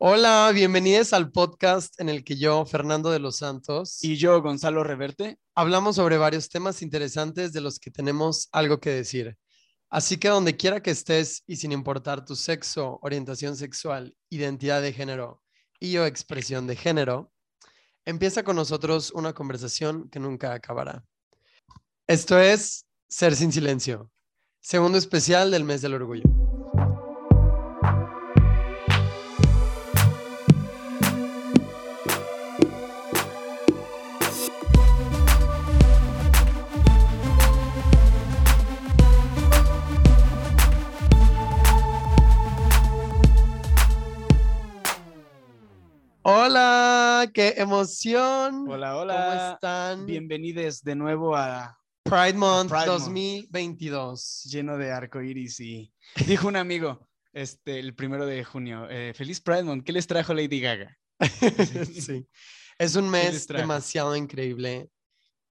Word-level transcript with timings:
Hola, 0.00 0.52
bienvenidos 0.54 1.12
al 1.12 1.32
podcast 1.32 2.00
en 2.00 2.08
el 2.08 2.22
que 2.22 2.36
yo, 2.36 2.64
Fernando 2.64 3.10
de 3.10 3.18
los 3.18 3.38
Santos, 3.38 3.98
Y 4.04 4.14
yo, 4.14 4.40
Gonzalo 4.40 4.84
Reverte. 4.84 5.40
hablamos 5.56 5.96
sobre 5.96 6.16
varios 6.16 6.48
temas 6.48 6.82
interesantes 6.82 7.52
de 7.52 7.60
los 7.60 7.80
que 7.80 7.90
tenemos 7.90 8.48
algo 8.52 8.78
que 8.78 8.90
decir. 8.90 9.36
Así 9.90 10.16
que 10.16 10.28
donde 10.28 10.56
quiera 10.56 10.80
que 10.84 10.92
estés 10.92 11.42
y 11.48 11.56
sin 11.56 11.72
importar 11.72 12.24
tu 12.24 12.36
sexo, 12.36 13.00
orientación 13.02 13.56
sexual, 13.56 14.14
identidad 14.30 14.82
de 14.82 14.92
género 14.92 15.42
y 15.80 15.96
o 15.96 16.06
expresión 16.06 16.68
de 16.68 16.76
género, 16.76 17.32
empieza 18.04 18.44
con 18.44 18.54
nosotros 18.54 19.10
una 19.10 19.32
conversación 19.32 20.08
que 20.10 20.20
nunca 20.20 20.54
acabará. 20.54 21.04
Esto 22.06 22.38
es 22.38 22.86
Ser 23.08 23.34
sin 23.34 23.50
Silencio, 23.50 24.12
segundo 24.60 24.96
especial 24.96 25.50
del 25.50 25.64
mes 25.64 25.82
del 25.82 25.94
orgullo. 25.94 26.47
Hola, 47.18 47.32
qué 47.32 47.54
emoción. 47.56 48.68
Hola, 48.68 48.96
hola. 48.96 49.14
¿Cómo 49.14 49.52
están? 49.54 50.06
Bienvenidos 50.06 50.84
de 50.84 50.94
nuevo 50.94 51.34
a 51.34 51.76
Pride 52.04 52.34
Month 52.34 52.70
Pride 52.70 52.86
Month. 52.86 53.00
2022. 53.06 54.44
Lleno 54.44 54.78
de 54.78 54.92
arco 54.92 55.20
iris. 55.20 55.58
Y 55.58 55.92
dijo 56.28 56.46
un 56.46 56.54
amigo, 56.54 57.08
este, 57.32 57.80
el 57.80 57.96
primero 57.96 58.24
de 58.24 58.44
junio, 58.44 58.88
eh, 58.88 59.14
Feliz 59.16 59.40
Pride 59.40 59.64
Month, 59.64 59.84
¿qué 59.84 59.90
les 59.90 60.06
trajo 60.06 60.32
Lady 60.32 60.60
Gaga? 60.60 60.96
sí. 61.92 62.24
Es 62.78 62.94
un 62.94 63.10
mes 63.10 63.48
demasiado 63.48 64.14
increíble. 64.14 64.88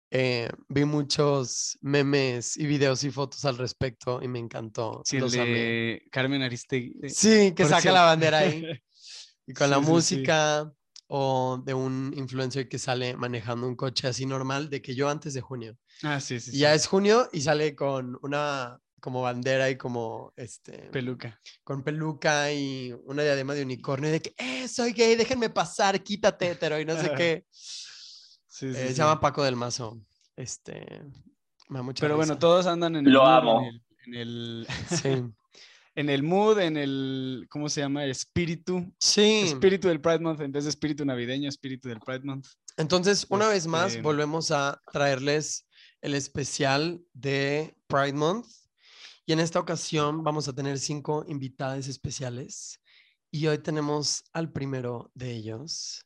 Eh, 0.09 0.47
vi 0.69 0.85
muchos 0.85 1.77
memes 1.81 2.55
y 2.55 2.65
videos 2.65 3.03
y 3.03 3.11
fotos 3.11 3.43
al 3.43 3.57
respecto 3.57 4.21
y 4.23 4.29
me 4.29 4.39
encantó. 4.39 5.01
Sí, 5.03 5.17
el 5.17 5.29
de 5.29 6.07
Carmen 6.11 6.43
Aristegui. 6.43 7.09
Sí, 7.09 7.51
que 7.53 7.63
Por 7.63 7.71
saca 7.71 7.91
la 7.91 8.03
bandera 8.03 8.37
ahí 8.37 8.63
y 9.45 9.53
con 9.53 9.69
la 9.69 9.79
Sí, 9.79 9.81
sí, 9.81 9.85
sí. 9.85 9.91
música 9.91 10.73
o 11.07 11.61
de 11.65 11.73
un 11.73 12.13
influencer 12.15 12.67
que 12.67 12.77
sale 12.79 13.15
manejando 13.15 13.67
un 13.67 13.75
coche 13.75 14.07
así 14.07 14.25
normal 14.25 14.69
de 14.69 14.81
que 14.81 14.93
yo 14.95 15.09
antes 15.09 15.33
de 15.33 15.41
junio. 15.41 15.77
Ah, 16.03 16.19
sí, 16.19 16.39
sí. 16.39 16.49
Y 16.51 16.53
sí. 16.53 16.59
ya 16.59 16.73
es 16.73 16.87
junio 16.87 17.29
y 17.31 17.41
sale 17.41 17.75
con 17.75 18.17
una 18.21 18.77
como 18.99 19.21
bandera 19.21 19.69
y 19.69 19.77
como 19.77 20.33
este 20.35 20.89
Peluca. 20.91 21.39
con 21.63 21.83
peluca 21.83 22.51
y 22.51 22.93
una 23.05 23.21
diadema 23.23 23.53
de 23.53 23.61
unicornio 23.63 24.09
y 24.09 24.13
de 24.13 24.21
que 24.21 24.33
eh, 24.37 24.67
soy 24.67 24.91
gay, 24.91 25.15
déjenme 25.15 25.49
pasar, 25.49 26.01
quítate 26.03 26.49
hetero 26.51 26.79
y 26.79 26.85
no 26.85 26.95
sé 26.99 27.11
qué. 27.15 27.45
Sí, 28.49 28.73
sí, 28.73 28.79
Eh, 28.79 28.81
sí. 28.81 28.87
Se 28.87 28.93
llama 28.95 29.19
Paco 29.19 29.43
del 29.43 29.55
Mazo. 29.55 30.01
Este 30.35 30.83
me 31.69 31.77
da 31.77 31.83
mucha 31.83 32.01
Pero 32.01 32.15
bueno, 32.15 32.39
todos 32.39 32.65
andan 32.65 32.95
en 32.95 33.05
el 33.05 33.13
Lo 33.13 33.23
amo. 33.25 33.61
En 33.61 33.67
el, 33.67 33.81
en 34.07 34.13
el, 34.15 34.67
Sí. 34.89 35.33
en 35.97 36.11
el 36.11 36.21
mood, 36.21 36.59
en 36.59 36.77
el, 36.77 37.47
¿cómo 37.49 37.69
se 37.69 37.81
llama? 37.81 38.05
Espíritu. 38.05 38.93
Sí. 38.99 39.41
Espíritu 39.45 39.87
del 39.87 39.99
Pride 39.99 40.19
Month, 40.19 40.41
en 40.41 40.51
vez 40.51 40.65
de 40.65 40.69
espíritu 40.69 41.03
navideño, 41.03 41.49
espíritu 41.49 41.89
del 41.89 41.99
Pride 41.99 42.19
Month. 42.23 42.45
Entonces, 42.77 43.25
una 43.29 43.47
vez 43.47 43.65
más, 43.65 43.93
Este- 43.93 44.03
volvemos 44.03 44.51
a 44.51 44.79
traerles 44.93 45.65
el 46.01 46.13
especial 46.13 47.01
de 47.13 47.75
Pride 47.87 48.13
Month. 48.13 48.45
Y 49.25 49.33
en 49.33 49.39
esta 49.39 49.59
ocasión 49.59 50.23
vamos 50.23 50.47
a 50.47 50.53
tener 50.53 50.77
cinco 50.77 51.25
invitadas 51.27 51.87
especiales. 51.87 52.79
Y 53.31 53.47
hoy 53.47 53.57
tenemos 53.57 54.23
al 54.33 54.51
primero 54.51 55.09
de 55.15 55.31
ellos, 55.31 56.05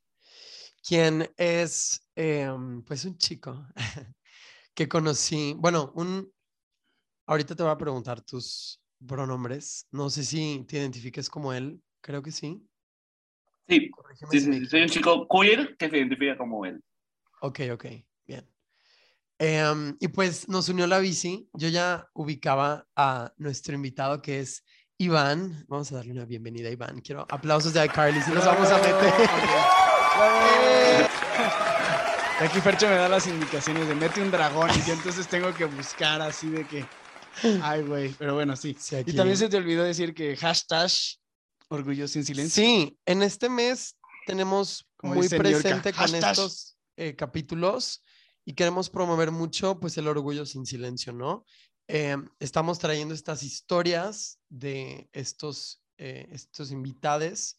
quien 0.88 1.30
es 1.36 2.02
em, 2.16 2.82
pues 2.84 3.04
un 3.04 3.18
chico 3.18 3.68
que 4.74 4.88
conocí. 4.88 5.54
Bueno, 5.58 5.92
un... 5.96 6.32
Ahorita 7.28 7.56
te 7.56 7.64
voy 7.64 7.74
a 7.74 7.78
preguntar 7.78 8.22
tus 8.22 8.81
pronombres. 9.08 9.88
No 9.92 10.10
sé 10.10 10.24
si 10.24 10.66
te 10.68 10.78
identifiques 10.78 11.30
como 11.30 11.54
él. 11.54 11.82
Creo 12.02 12.22
que 12.22 12.32
sí. 12.32 12.66
Sí, 13.68 13.92
sí, 14.30 14.40
sí, 14.40 14.50
me 14.50 14.60
sí, 14.60 14.66
soy 14.66 14.82
un 14.82 14.90
chico 14.90 15.28
queer 15.28 15.78
que 15.78 15.90
se 15.90 15.98
identifica 15.98 16.38
como 16.38 16.66
él. 16.66 16.84
Ok, 17.42 17.62
ok, 17.74 17.86
bien. 18.26 18.48
Em, 19.40 19.96
y 20.00 20.08
pues 20.10 20.48
nos 20.50 20.70
unió 20.70 20.88
la 20.88 21.00
bici. 21.00 21.50
Yo 21.54 21.70
ya 21.70 22.08
ubicaba 22.14 22.88
a 22.96 23.34
nuestro 23.38 23.74
invitado 23.74 24.22
que 24.22 24.40
es 24.40 24.64
Iván. 24.98 25.66
Vamos 25.68 25.92
a 25.92 25.96
darle 25.96 26.12
una 26.12 26.26
bienvenida 26.26 26.70
a 26.70 26.72
Iván. 26.72 27.02
Quiero 27.02 27.26
aplausos 27.30 27.74
de 27.74 27.86
iCarly. 27.86 28.22
Si 28.22 28.32
los 28.32 28.46
vamos 28.46 28.70
a 28.70 28.78
meter. 28.78 29.14
Aquí 32.42 32.60
Fercho 32.60 32.88
me 32.88 32.96
da 32.96 33.08
las 33.08 33.28
indicaciones 33.28 33.88
de 33.88 33.94
mete 33.94 34.20
un 34.20 34.32
dragón 34.32 34.70
y 34.72 34.88
yo 34.88 34.94
entonces 34.94 35.28
tengo 35.28 35.54
que 35.54 35.66
buscar 35.66 36.22
así 36.22 36.50
de 36.50 36.66
que, 36.66 36.86
ay 37.62 37.84
güey, 37.84 38.14
pero 38.18 38.36
bueno, 38.36 38.56
sí. 38.56 38.76
sí, 38.80 38.98
Y 39.06 39.14
también 39.14 39.38
se 39.38 39.50
te 39.50 39.58
olvidó 39.58 39.84
decir 39.84 40.14
que 40.14 40.36
hashtag 40.36 40.92
orgullo 41.70 42.08
sin 42.08 42.26
silencio. 42.26 42.64
Sí, 42.64 42.98
en 43.06 43.22
este 43.22 43.50
mes 43.50 43.98
tenemos 44.26 44.88
Como 44.98 45.16
muy 45.16 45.30
presente 45.30 45.94
con 45.94 46.14
estos 46.14 46.78
eh, 46.98 47.16
capítulos 47.16 48.04
y 48.46 48.54
queremos 48.54 48.90
promover 48.90 49.32
mucho 49.32 49.80
pues 49.80 49.98
el 49.98 50.08
orgullo 50.08 50.46
sin 50.46 50.66
silencio, 50.66 51.14
¿no? 51.14 51.46
Eh, 51.88 52.18
estamos 52.40 52.80
trayendo 52.80 53.14
estas 53.14 53.44
historias 53.44 54.40
de 54.50 55.10
estos, 55.14 55.82
eh, 55.98 56.28
estos 56.32 56.72
invitados 56.72 57.58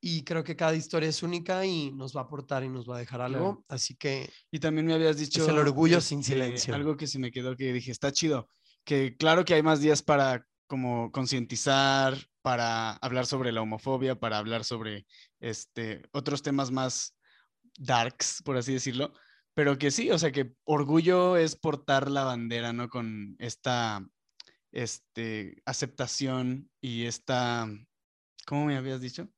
y 0.00 0.22
creo 0.24 0.44
que 0.44 0.56
cada 0.56 0.74
historia 0.74 1.08
es 1.08 1.22
única 1.22 1.64
y 1.64 1.90
nos 1.92 2.14
va 2.14 2.20
a 2.20 2.24
aportar 2.24 2.62
y 2.64 2.68
nos 2.68 2.88
va 2.88 2.96
a 2.96 3.00
dejar 3.00 3.20
algo. 3.20 3.64
Así 3.68 3.96
que 3.96 4.30
Y 4.50 4.58
también 4.58 4.86
me 4.86 4.94
habías 4.94 5.16
dicho... 5.16 5.48
el 5.48 5.58
orgullo 5.58 6.00
sin 6.00 6.22
silencio. 6.22 6.74
Algo 6.74 6.96
que 6.96 7.06
se 7.06 7.18
me 7.18 7.30
quedó 7.30 7.56
que 7.56 7.72
dije, 7.72 7.90
está 7.90 8.12
chido, 8.12 8.48
que 8.86 9.16
claro 9.16 9.44
que 9.44 9.52
hay 9.52 9.62
más 9.62 9.80
días 9.80 10.00
para 10.00 10.46
como 10.68 11.12
concientizar, 11.12 12.16
para 12.40 12.92
hablar 12.92 13.26
sobre 13.26 13.52
la 13.52 13.60
homofobia, 13.60 14.18
para 14.18 14.38
hablar 14.38 14.64
sobre 14.64 15.06
este, 15.40 16.02
otros 16.12 16.42
temas 16.42 16.70
más 16.70 17.16
darks, 17.78 18.42
por 18.44 18.56
así 18.56 18.72
decirlo, 18.72 19.12
pero 19.54 19.76
que 19.76 19.90
sí, 19.90 20.10
o 20.10 20.18
sea, 20.18 20.30
que 20.30 20.54
orgullo 20.64 21.36
es 21.36 21.56
portar 21.56 22.10
la 22.10 22.24
bandera, 22.24 22.72
¿no? 22.72 22.88
Con 22.88 23.36
esta 23.38 24.06
este, 24.70 25.60
aceptación 25.64 26.70
y 26.80 27.06
esta, 27.06 27.68
¿cómo 28.46 28.66
me 28.66 28.76
habías 28.76 29.00
dicho? 29.00 29.28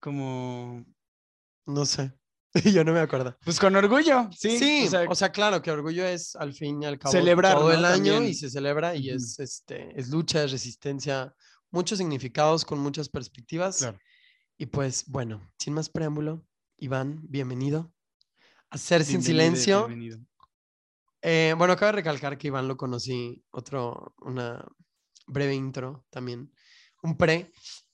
Como, 0.00 0.84
no 1.66 1.86
sé, 1.86 2.12
yo 2.72 2.84
no 2.84 2.92
me 2.92 3.00
acuerdo. 3.00 3.36
pues 3.44 3.60
con 3.60 3.76
orgullo, 3.76 4.30
sí. 4.36 4.58
Sí, 4.58 4.88
o 5.08 5.14
sea, 5.14 5.30
claro 5.30 5.60
que 5.60 5.70
orgullo 5.70 6.06
es 6.06 6.34
al 6.36 6.54
fin 6.54 6.82
y 6.82 6.86
al 6.86 6.98
cabo 6.98 7.12
Celebrar, 7.12 7.54
todo 7.56 7.68
¿no? 7.68 7.74
el 7.78 7.84
año 7.84 8.14
También. 8.14 8.32
y 8.32 8.34
se 8.34 8.50
celebra 8.50 8.94
y 8.94 9.10
es, 9.10 9.38
este, 9.38 9.98
es 9.98 10.08
lucha, 10.08 10.44
es 10.44 10.52
resistencia, 10.52 11.34
muchos 11.70 11.98
significados 11.98 12.64
con 12.64 12.78
muchas 12.78 13.08
perspectivas. 13.08 13.78
Claro. 13.78 13.98
Y 14.56 14.66
pues 14.66 15.04
bueno, 15.06 15.52
sin 15.58 15.74
más 15.74 15.88
preámbulo, 15.88 16.44
Iván, 16.78 17.20
bienvenido. 17.28 17.92
Sin 18.74 18.98
bienvenido, 18.98 19.22
silencio. 19.22 19.86
bienvenido. 19.86 20.18
Eh, 21.22 21.54
bueno, 21.56 21.72
acabo 21.74 21.88
de 21.88 21.96
recalcar 21.96 22.38
que 22.38 22.48
Iván 22.48 22.68
lo 22.68 22.76
conocí, 22.76 23.42
otro, 23.50 24.14
una 24.20 24.64
breve 25.26 25.54
intro 25.54 26.06
también, 26.10 26.52
un 27.02 27.16
pre, 27.16 27.52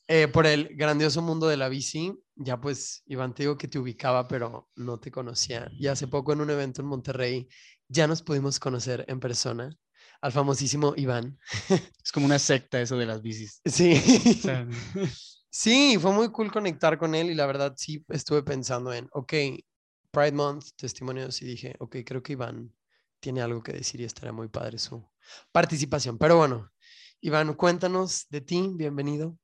eh, 0.09 0.29
por 0.29 0.47
el 0.47 0.77
grandioso 0.77 1.23
mundo 1.23 1.49
de 1.49 1.57
la 1.57 1.69
bici. 1.69 2.13
Ya 2.37 2.61
pues, 2.61 3.03
Iván, 3.07 3.35
te 3.35 3.45
digo 3.45 3.57
que 3.57 3.69
te 3.69 3.79
ubicaba, 3.79 4.27
pero 4.29 4.69
no 4.77 4.99
te 4.99 5.11
conocía. 5.11 5.71
Y 5.79 5.87
hace 5.87 6.09
poco 6.09 6.33
en 6.33 6.41
un 6.41 6.51
evento 6.51 6.83
en 6.83 6.89
Monterrey 6.89 7.49
ya 7.89 8.07
nos 8.07 8.23
pudimos 8.23 8.59
conocer 8.59 9.05
en 9.09 9.21
persona 9.21 9.71
al 10.21 10.33
famosísimo 10.33 10.95
Iván. 10.97 11.39
Es 12.05 12.13
como 12.13 12.27
una 12.27 12.39
secta 12.39 12.81
eso 12.81 12.97
de 12.97 13.07
las 13.07 13.23
bicis. 13.23 13.61
Sí. 13.65 14.01
O 14.27 14.43
sea, 14.43 14.67
Sí, 15.57 15.99
fue 16.01 16.11
muy 16.13 16.33
cool 16.33 16.51
conectar 16.51 16.99
con 16.99 17.15
él 17.15 17.31
y 17.31 17.35
la 17.35 17.47
verdad 17.47 17.75
sí 17.77 18.05
estuve 18.09 18.43
pensando 18.43 18.93
en, 18.93 19.09
ok, 19.13 19.33
Pride 20.11 20.33
Month, 20.33 20.71
testimonios 20.75 21.41
y 21.43 21.45
dije, 21.45 21.77
ok, 21.79 21.99
creo 22.05 22.25
que 22.25 22.33
Iván 22.33 22.75
tiene 23.21 23.41
algo 23.41 23.63
que 23.63 23.73
decir 23.73 24.01
y 24.01 24.05
estaría 24.05 24.33
muy 24.33 24.49
padre 24.49 24.81
su 24.81 25.09
participación. 25.53 26.19
Pero 26.19 26.37
bueno, 26.39 26.73
Iván, 27.21 27.55
cuéntanos 27.55 28.27
de 28.31 28.41
ti, 28.41 28.69
bienvenido. 28.75 29.39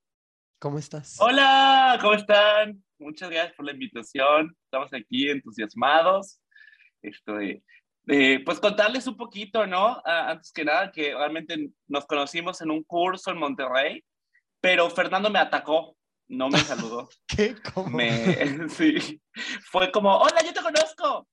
¿Cómo 0.60 0.78
estás? 0.78 1.16
Hola, 1.18 1.96
¿cómo 2.02 2.12
están? 2.12 2.84
Muchas 2.98 3.30
gracias 3.30 3.54
por 3.54 3.64
la 3.64 3.72
invitación. 3.72 4.54
Estamos 4.64 4.92
aquí 4.92 5.30
entusiasmados. 5.30 6.38
Esto 7.00 7.36
de, 7.36 7.62
de, 8.02 8.42
pues 8.44 8.60
contarles 8.60 9.06
un 9.06 9.16
poquito, 9.16 9.66
¿no? 9.66 10.02
Ah, 10.04 10.32
antes 10.32 10.52
que 10.52 10.66
nada, 10.66 10.92
que 10.92 11.14
realmente 11.14 11.70
nos 11.88 12.04
conocimos 12.04 12.60
en 12.60 12.70
un 12.70 12.84
curso 12.84 13.30
en 13.30 13.38
Monterrey, 13.38 14.04
pero 14.60 14.90
Fernando 14.90 15.30
me 15.30 15.38
atacó, 15.38 15.96
no 16.28 16.50
me 16.50 16.58
saludó. 16.58 17.08
¿Qué? 17.26 17.56
¿Cómo? 17.72 17.96
me, 17.96 18.68
sí, 18.68 19.18
fue 19.62 19.90
como, 19.90 20.14
hola, 20.14 20.42
yo 20.44 20.52
te 20.52 20.60
conozco. 20.60 21.26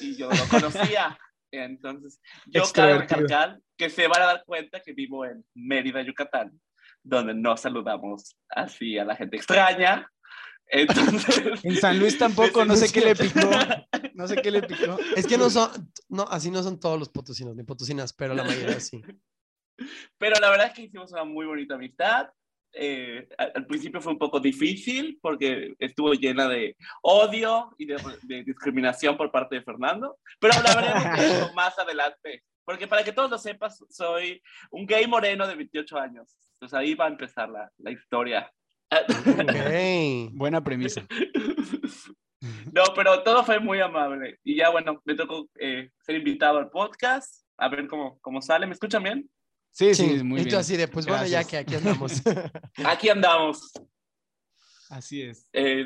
Y 0.00 0.16
yo 0.16 0.30
lo 0.30 0.48
conocía. 0.48 1.18
Entonces, 1.50 2.18
yo 2.46 2.62
Extrovertido. 2.62 3.20
recalcar 3.20 3.60
que 3.76 3.90
se 3.90 4.08
van 4.08 4.22
a 4.22 4.26
dar 4.26 4.44
cuenta 4.46 4.80
que 4.80 4.94
vivo 4.94 5.26
en 5.26 5.44
Mérida, 5.52 6.00
Yucatán, 6.00 6.58
donde 7.02 7.34
no 7.34 7.56
saludamos 7.56 8.36
así 8.48 8.98
a 8.98 9.04
la 9.04 9.16
gente 9.16 9.36
extraña. 9.36 10.08
Entonces, 10.66 11.62
En 11.64 11.76
San 11.76 11.98
Luis 11.98 12.16
tampoco, 12.16 12.64
no 12.64 12.76
sé 12.76 12.90
qué 12.90 13.02
le 13.02 13.14
picó. 13.14 13.50
No 14.14 14.26
sé 14.26 14.36
qué 14.36 14.50
le 14.50 14.62
picó. 14.62 14.96
Es 15.16 15.26
que 15.26 15.36
no 15.36 15.50
son, 15.50 15.70
no, 16.08 16.22
así 16.22 16.50
no 16.50 16.62
son 16.62 16.80
todos 16.80 16.98
los 16.98 17.10
potosinos 17.10 17.54
ni 17.54 17.62
potosinas, 17.62 18.12
pero 18.12 18.34
la 18.34 18.44
mayoría 18.44 18.80
sí. 18.80 19.02
Pero 20.18 20.36
la 20.40 20.50
verdad 20.50 20.68
es 20.68 20.72
que 20.72 20.82
hicimos 20.82 21.12
una 21.12 21.24
muy 21.24 21.44
bonita 21.44 21.74
amistad. 21.74 22.28
Eh, 22.74 23.28
al, 23.36 23.52
al 23.54 23.66
principio 23.66 24.00
fue 24.00 24.12
un 24.12 24.18
poco 24.18 24.40
difícil 24.40 25.18
porque 25.20 25.74
estuvo 25.78 26.14
llena 26.14 26.48
de 26.48 26.74
odio 27.02 27.74
y 27.76 27.84
de, 27.84 27.96
de 28.22 28.44
discriminación 28.44 29.18
por 29.18 29.30
parte 29.30 29.56
de 29.56 29.62
Fernando, 29.62 30.18
pero 30.40 30.54
hablaremos 30.54 31.18
de 31.18 31.26
eso 31.26 31.52
más 31.54 31.78
adelante. 31.78 32.42
Porque 32.72 32.88
para 32.88 33.04
que 33.04 33.12
todos 33.12 33.30
lo 33.30 33.36
sepas, 33.36 33.84
soy 33.90 34.42
un 34.70 34.86
gay 34.86 35.06
moreno 35.06 35.46
de 35.46 35.54
28 35.56 35.98
años. 35.98 36.34
Entonces 36.54 36.78
ahí 36.78 36.94
va 36.94 37.04
a 37.04 37.08
empezar 37.08 37.50
la, 37.50 37.70
la 37.76 37.90
historia. 37.90 38.50
Ok. 38.90 40.32
Buena 40.32 40.64
premisa. 40.64 41.06
No, 42.72 42.82
pero 42.96 43.22
todo 43.22 43.44
fue 43.44 43.60
muy 43.60 43.78
amable. 43.80 44.40
Y 44.42 44.56
ya, 44.56 44.70
bueno, 44.70 45.00
me 45.04 45.14
tocó 45.14 45.48
eh, 45.60 45.90
ser 46.00 46.16
invitado 46.16 46.58
al 46.58 46.70
podcast, 46.70 47.46
a 47.56 47.68
ver 47.68 47.86
cómo, 47.86 48.18
cómo 48.20 48.42
sale. 48.42 48.66
¿Me 48.66 48.72
escuchan 48.72 49.04
bien? 49.04 49.30
Sí, 49.70 49.94
Sí, 49.94 50.18
sí, 50.18 50.24
muy 50.24 50.40
y 50.40 50.44
tú 50.44 50.48
bien. 50.48 50.58
así 50.60 50.76
de, 50.76 50.88
pues 50.88 51.06
bueno, 51.06 51.24
ya 51.24 51.42
Gracias. 51.42 51.46
que 51.48 51.56
aquí 51.58 51.74
andamos. 51.76 52.20
Aquí 52.84 53.08
andamos. 53.10 53.70
Así 54.90 55.22
es. 55.22 55.46
Eh, 55.52 55.84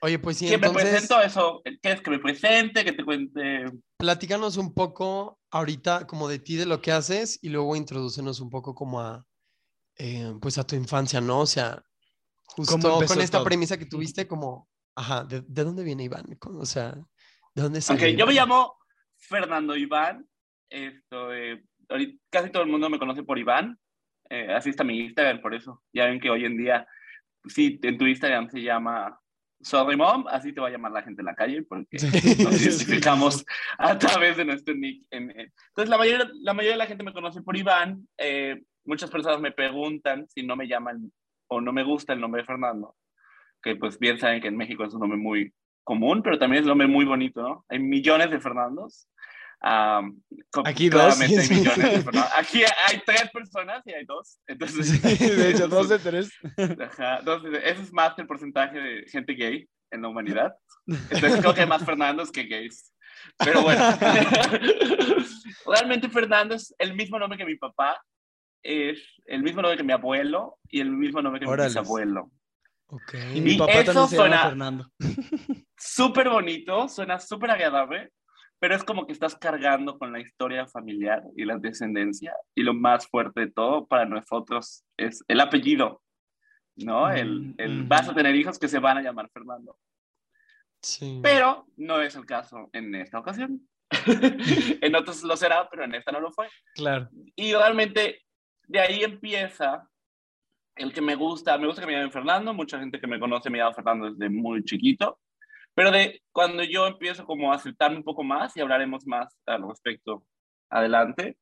Oye, 0.00 0.18
pues 0.18 0.38
sí, 0.38 0.46
¿Qué 0.48 0.56
me 0.56 0.68
entonces, 0.68 0.90
presento? 0.90 1.20
Eso, 1.20 1.62
¿Quieres 1.82 2.00
que 2.00 2.10
me 2.10 2.18
presente? 2.18 2.82
Que 2.82 2.92
te 2.92 3.04
cuente. 3.04 3.64
Platícanos 4.04 4.58
un 4.58 4.74
poco 4.74 5.40
ahorita 5.50 6.06
como 6.06 6.28
de 6.28 6.38
ti, 6.38 6.56
de 6.56 6.66
lo 6.66 6.80
que 6.82 6.92
haces, 6.92 7.38
y 7.42 7.48
luego 7.48 7.74
introdúcenos 7.74 8.38
un 8.40 8.50
poco 8.50 8.74
como 8.74 9.00
a, 9.00 9.24
eh, 9.96 10.34
pues 10.42 10.58
a 10.58 10.66
tu 10.66 10.76
infancia, 10.76 11.20
¿no? 11.22 11.40
O 11.40 11.46
sea, 11.46 11.82
justo 12.44 12.98
con 13.06 13.20
esta 13.20 13.38
todo? 13.38 13.44
premisa 13.44 13.78
que 13.78 13.86
tuviste, 13.86 14.26
como, 14.28 14.68
ajá, 14.94 15.24
¿de, 15.24 15.40
de 15.40 15.64
dónde 15.64 15.82
viene 15.84 16.04
Iván? 16.04 16.26
¿Cómo- 16.38 16.60
O 16.60 16.66
sea, 16.66 16.92
¿de 17.54 17.62
dónde 17.62 17.78
Ok, 17.78 17.84
sale? 17.84 18.14
yo 18.16 18.26
me 18.26 18.34
llamo 18.34 18.76
Fernando 19.16 19.74
Iván. 19.74 20.28
Esto, 20.68 21.32
eh, 21.32 21.64
ahorita 21.88 22.22
casi 22.30 22.50
todo 22.50 22.62
el 22.62 22.68
mundo 22.68 22.90
me 22.90 22.98
conoce 22.98 23.22
por 23.22 23.38
Iván. 23.38 23.78
Eh, 24.28 24.52
así 24.52 24.68
está 24.70 24.84
mi 24.84 24.98
Instagram, 25.00 25.40
por 25.40 25.54
eso. 25.54 25.82
Ya 25.94 26.06
ven 26.06 26.20
que 26.20 26.28
hoy 26.30 26.44
en 26.44 26.56
día, 26.58 26.86
sí, 27.46 27.78
en 27.82 27.96
tu 27.96 28.06
Instagram 28.06 28.50
se 28.50 28.60
llama 28.60 29.18
Sorry 29.64 29.96
Mom, 29.96 30.26
así 30.28 30.52
te 30.52 30.60
va 30.60 30.68
a 30.68 30.70
llamar 30.70 30.92
la 30.92 31.02
gente 31.02 31.22
en 31.22 31.26
la 31.26 31.34
calle, 31.34 31.62
porque 31.62 31.96
nos 31.96 32.02
identificamos 32.62 33.44
a 33.78 33.98
través 33.98 34.36
de 34.36 34.44
nuestro 34.44 34.74
nick. 34.74 35.04
en- 35.10 35.30
en- 35.30 35.52
Entonces, 35.68 35.88
la 35.88 35.98
mayoría, 35.98 36.30
la 36.42 36.52
mayoría 36.54 36.72
de 36.72 36.78
la 36.78 36.86
gente 36.86 37.02
me 37.04 37.12
conoce 37.12 37.42
por 37.42 37.56
Iván. 37.56 38.06
Eh, 38.18 38.62
muchas 38.84 39.10
personas 39.10 39.40
me 39.40 39.52
preguntan 39.52 40.26
si 40.28 40.42
no 40.42 40.54
me 40.56 40.68
llaman 40.68 41.10
o 41.48 41.60
no 41.60 41.72
me 41.72 41.82
gusta 41.82 42.12
el 42.12 42.20
nombre 42.20 42.42
de 42.42 42.46
Fernando, 42.46 42.94
que 43.62 43.76
pues 43.76 43.98
bien 43.98 44.18
saben 44.18 44.40
que 44.42 44.48
en 44.48 44.56
México 44.56 44.84
es 44.84 44.92
un 44.94 45.00
nombre 45.00 45.18
muy 45.18 45.52
común, 45.82 46.22
pero 46.22 46.38
también 46.38 46.60
es 46.60 46.64
un 46.64 46.70
nombre 46.70 46.86
muy 46.86 47.04
bonito, 47.04 47.42
¿no? 47.42 47.64
Hay 47.68 47.78
millones 47.78 48.30
de 48.30 48.40
Fernandos. 48.40 49.08
Co- 50.50 50.62
Aquí 50.66 50.90
dos, 50.90 51.14
sí, 51.18 51.22
hay 51.24 51.46
sí. 51.46 51.54
millones 51.54 51.78
de 51.78 52.02
Fernandos. 52.02 52.32
Aquí 52.36 52.62
hay 52.86 53.02
tres 53.06 53.30
personas 53.32 53.82
y 53.86 53.92
hay 53.92 54.04
dos. 54.04 54.38
Entonces, 54.46 55.02
de 55.02 55.50
hecho, 55.50 55.68
dos 55.68 55.88
de 55.88 55.98
tres. 55.98 56.30
Ajá, 56.80 57.18
entonces, 57.20 57.60
eso 57.64 57.80
es 57.82 57.92
más 57.92 58.14
que 58.14 58.22
el 58.22 58.28
porcentaje 58.28 58.78
de 58.78 59.04
gente 59.08 59.32
gay 59.32 59.66
en 59.90 60.02
la 60.02 60.08
humanidad. 60.08 60.54
Entonces 60.86 61.40
creo 61.40 61.54
que 61.54 61.62
hay 61.62 61.66
más 61.66 61.84
Fernandos 61.84 62.30
que 62.30 62.44
gays. 62.44 62.92
Pero 63.38 63.62
bueno, 63.62 63.82
realmente 65.66 66.08
Fernando 66.08 66.54
es 66.54 66.74
el 66.78 66.94
mismo 66.94 67.18
nombre 67.18 67.38
que 67.38 67.44
mi 67.44 67.56
papá, 67.56 68.00
es 68.62 68.98
el 69.26 69.42
mismo 69.42 69.62
nombre 69.62 69.76
que 69.76 69.82
mi 69.84 69.92
abuelo 69.92 70.58
y 70.68 70.80
el 70.80 70.90
mismo 70.90 71.22
nombre 71.22 71.40
que 71.40 71.46
mi 71.46 71.56
bisabuelo. 71.64 72.30
Ok. 72.86 73.14
Y 73.34 73.40
mi 73.40 73.52
Y 73.54 73.58
papá 73.58 73.72
eso 73.72 73.92
también 73.92 74.08
se 74.08 74.16
llama 74.16 74.28
suena- 74.28 74.42
Fernando. 74.48 74.90
Súper 75.76 76.28
bonito, 76.28 76.88
suena 76.88 77.18
súper 77.18 77.50
agradable, 77.52 78.10
pero 78.58 78.74
es 78.74 78.84
como 78.84 79.06
que 79.06 79.12
estás 79.12 79.36
cargando 79.36 79.98
con 79.98 80.12
la 80.12 80.20
historia 80.20 80.66
familiar 80.66 81.22
y 81.36 81.44
la 81.44 81.58
descendencia. 81.58 82.34
Y 82.54 82.62
lo 82.62 82.74
más 82.74 83.06
fuerte 83.06 83.40
de 83.40 83.50
todo 83.50 83.86
para 83.86 84.06
nosotros 84.06 84.84
es 84.96 85.22
el 85.28 85.40
apellido, 85.40 86.02
¿no? 86.76 87.10
El, 87.10 87.54
vas 87.86 88.08
a 88.08 88.14
tener 88.14 88.34
hijos 88.34 88.58
que 88.58 88.68
se 88.68 88.78
van 88.78 88.98
a 88.98 89.02
llamar 89.02 89.30
Fernando. 89.30 89.76
Sí. 90.80 91.20
Pero 91.22 91.66
no 91.76 92.00
es 92.00 92.14
el 92.14 92.26
caso 92.26 92.70
en 92.72 92.94
esta 92.94 93.18
ocasión. 93.18 93.68
en 94.80 94.94
otros 94.94 95.22
lo 95.22 95.36
será, 95.36 95.68
pero 95.70 95.84
en 95.84 95.94
esta 95.94 96.12
no 96.12 96.20
lo 96.20 96.32
fue. 96.32 96.48
Claro. 96.74 97.08
Y 97.36 97.52
realmente 97.52 98.22
de 98.66 98.80
ahí 98.80 99.02
empieza 99.02 99.88
el 100.76 100.92
que 100.92 101.00
me 101.00 101.14
gusta. 101.14 101.56
Me 101.58 101.66
gusta 101.66 101.80
que 101.82 101.86
me 101.86 101.92
llamen 101.92 102.12
Fernando. 102.12 102.52
Mucha 102.52 102.78
gente 102.78 103.00
que 103.00 103.06
me 103.06 103.20
conoce 103.20 103.50
me 103.50 103.58
llama 103.58 103.74
Fernando 103.74 104.10
desde 104.10 104.28
muy 104.28 104.64
chiquito. 104.64 105.18
Pero 105.74 105.90
de 105.90 106.22
cuando 106.32 106.62
yo 106.62 106.86
empiezo 106.86 107.24
como 107.26 107.52
a 107.52 107.56
aceptarme 107.56 107.96
un 107.98 108.04
poco 108.04 108.22
más 108.22 108.56
y 108.56 108.60
hablaremos 108.60 109.06
más 109.06 109.36
al 109.46 109.66
respecto 109.68 110.24
adelante, 110.70 111.36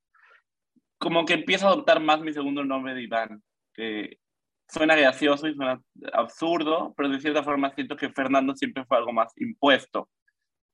como 0.98 1.24
que 1.24 1.34
empiezo 1.34 1.66
a 1.66 1.70
adoptar 1.72 2.00
más 2.00 2.20
mi 2.20 2.32
segundo 2.32 2.64
nombre 2.64 2.94
de 2.94 3.02
Iván, 3.02 3.42
que 3.74 4.18
suena 4.68 4.94
gracioso 4.96 5.48
y 5.48 5.54
suena 5.54 5.80
absurdo, 6.14 6.94
pero 6.96 7.08
de 7.10 7.20
cierta 7.20 7.42
forma 7.42 7.74
siento 7.74 7.96
que 7.96 8.10
Fernando 8.10 8.54
siempre 8.54 8.84
fue 8.86 8.96
algo 8.96 9.12
más 9.12 9.32
impuesto. 9.36 10.08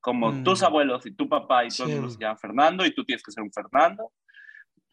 Como 0.01 0.31
Mm. 0.31 0.43
tus 0.45 0.63
abuelos 0.63 1.05
y 1.05 1.13
tu 1.13 1.27
papá 1.27 1.65
y 1.65 1.69
todo 1.69 1.87
el 1.87 1.89
Sí. 1.93 1.95
mundo 1.99 2.09
se 2.09 2.19
llama 2.19 2.37
Fernando 2.37 2.85
y 2.85 2.93
tú 2.95 3.03
tienes 3.03 3.21
que 3.23 3.31
ser 3.33 3.43
un 3.43 3.51
Fernando. 3.51 4.13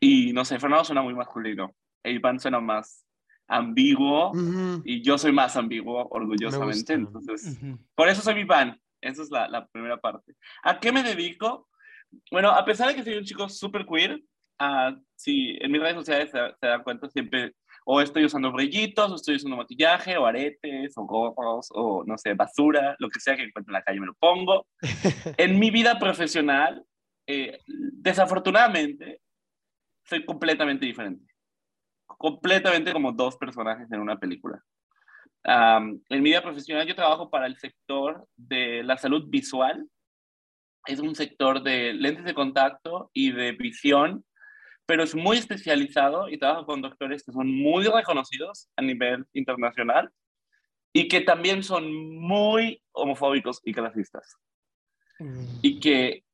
Y 0.01 0.33
no 0.33 0.45
sé, 0.45 0.59
Fernando 0.59 0.85
suena 0.85 1.03
muy 1.03 1.15
masculino. 1.15 1.73
E 2.03 2.11
Iván 2.13 2.41
suena 2.41 2.59
más 2.61 3.06
ambiguo 3.49 4.31
Ujú. 4.31 4.83
y 4.85 5.03
yo 5.03 5.19
soy 5.19 5.33
más 5.33 5.57
ambiguo 5.57 6.07
orgullosamente. 6.11 6.95
Entonces, 6.95 7.59
Ujú. 7.61 7.79
por 7.95 8.09
eso 8.09 8.23
soy 8.23 8.35
mi 8.35 8.45
fan. 8.45 8.81
Esa 9.01 9.23
es 9.23 9.31
la, 9.31 9.49
la 9.49 9.67
primera 9.67 10.01
parte. 10.01 10.35
¿A 10.63 10.81
qué 10.81 10.93
me 10.93 11.03
dedico? 11.03 11.69
Bueno, 12.31 12.51
a 12.51 12.65
pesar 12.65 12.89
de 12.89 12.95
que 12.95 13.05
soy 13.05 13.15
un 13.15 13.25
chico 13.25 13.49
súper 13.49 13.87
queer, 13.87 14.21
ah, 14.59 14.97
sí, 15.15 15.57
en 15.61 15.71
mis 15.71 15.81
redes 15.81 15.97
sociales 15.97 16.31
se, 16.31 16.39
se 16.61 16.67
dan 16.67 16.83
cuenta 16.83 17.09
siempre 17.09 17.55
o 17.89 18.01
estoy 18.01 18.25
usando 18.25 18.51
brillitos, 18.51 19.13
o 19.13 19.15
estoy 19.15 19.37
usando 19.37 19.57
maquillaje, 19.57 20.17
o 20.17 20.27
aretes, 20.27 20.99
o 20.99 21.05
gorros, 21.05 21.69
o 21.71 22.03
no 22.05 22.19
sé, 22.19 22.35
basura, 22.35 22.97
lo 22.99 23.09
que 23.09 23.21
sea 23.21 23.37
que 23.37 23.45
encuentre 23.45 23.71
en 23.71 23.75
la 23.75 23.83
calle 23.83 24.01
me 24.01 24.07
lo 24.07 24.15
pongo. 24.15 24.67
en 25.39 25.59
mi 25.59 25.71
vida 25.71 25.97
profesional, 25.97 26.85
eh, 27.29 27.61
desafortunadamente, 27.67 29.21
soy 30.05 30.25
completamente 30.25 30.85
diferente. 30.85 31.26
Completamente 32.17 32.93
como 32.93 33.13
dos 33.13 33.37
personajes 33.37 33.91
en 33.91 34.01
una 34.01 34.19
película. 34.19 34.63
Am, 35.45 36.01
en 36.09 36.23
mi 36.23 36.31
vida 36.31 36.43
profesional 36.43 36.87
yo 36.87 36.97
trabajo 36.97 37.31
para 37.31 37.47
el 37.47 37.57
sector 37.57 38.27
de 38.37 38.83
la 38.83 38.97
salud 38.97 39.25
visual. 39.29 39.89
Es 40.87 40.99
un 40.99 41.15
sector 41.15 41.63
de 41.63 41.93
lentes 41.93 42.25
de 42.25 42.35
contacto 42.35 43.11
y 43.13 43.33
de 43.33 43.53
visión, 43.53 44.25
pero 44.87 45.03
es 45.03 45.15
muy 45.15 45.37
especializado 45.37 46.29
y 46.29 46.39
trabajo 46.39 46.67
con 46.67 46.83
doctores 46.83 47.25
que 47.25 47.33
son 47.33 47.49
muy 47.49 47.85
reconocidos 47.85 48.69
a 48.77 48.83
nivel 48.83 49.27
internacional 49.33 50.11
y 50.93 51.09
que 51.09 51.21
también 51.21 51.63
son 51.63 51.93
muy 52.17 52.83
homofóbicos 52.93 53.61
y 53.65 53.73
clasistas. 53.73 54.37
Y 55.63 55.79
que 55.81 56.25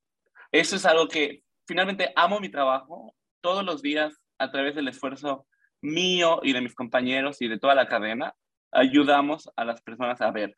eso 0.53 0.77
es 0.77 0.87
algo 0.87 1.09
que 1.09 1.43
finalmente 1.67 2.13
amo 2.15 2.41
mi 2.41 2.49
trabajo 2.49 3.15
todos 3.41 3.65
los 3.65 3.83
días 3.83 4.23
a 4.39 4.51
través 4.51 4.75
del 4.75 4.89
esfuerzo 4.89 5.47
mío 5.83 6.41
y 6.43 6.53
de 6.53 6.61
mis 6.61 6.75
compañeros 6.75 7.43
y 7.43 7.49
de 7.49 7.59
toda 7.59 7.75
la 7.75 7.89
cadena 7.89 8.35
ayudamos 8.73 9.51
a 9.57 9.65
las 9.65 9.83
personas 9.83 10.21
a 10.21 10.31
ver. 10.31 10.57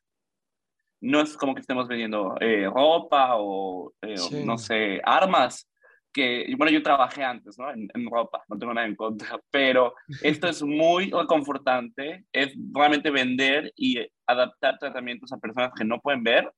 No 1.00 1.20
es 1.20 1.36
como 1.36 1.54
que 1.54 1.60
estemos 1.60 1.88
vendiendo 1.88 2.34
eh, 2.40 2.66
ropa 2.72 3.36
o, 3.36 3.92
eh, 4.00 4.14
o, 4.18 4.44
no 4.44 4.56
sé, 4.56 5.00
armas, 5.04 5.68
que, 6.12 6.46
bueno, 6.56 6.72
yo 6.72 6.82
trabajé 6.82 7.24
antes, 7.24 7.58
¿no? 7.58 7.70
En, 7.70 7.88
en 7.92 8.08
ropa, 8.08 8.44
no 8.48 8.56
tengo 8.56 8.72
nada 8.72 8.86
en 8.86 8.94
contra, 8.94 9.38
pero 9.50 9.94
esto 10.22 10.46
es 10.46 10.62
muy 10.62 11.10
reconfortante, 11.10 12.24
es 12.32 12.54
realmente 12.72 13.10
vender 13.10 13.72
y 13.76 13.98
adaptar 14.26 14.78
tratamientos 14.78 15.32
a 15.32 15.38
personas 15.38 15.72
que 15.76 15.84
no 15.84 16.00
pueden 16.00 16.22
ver 16.22 16.50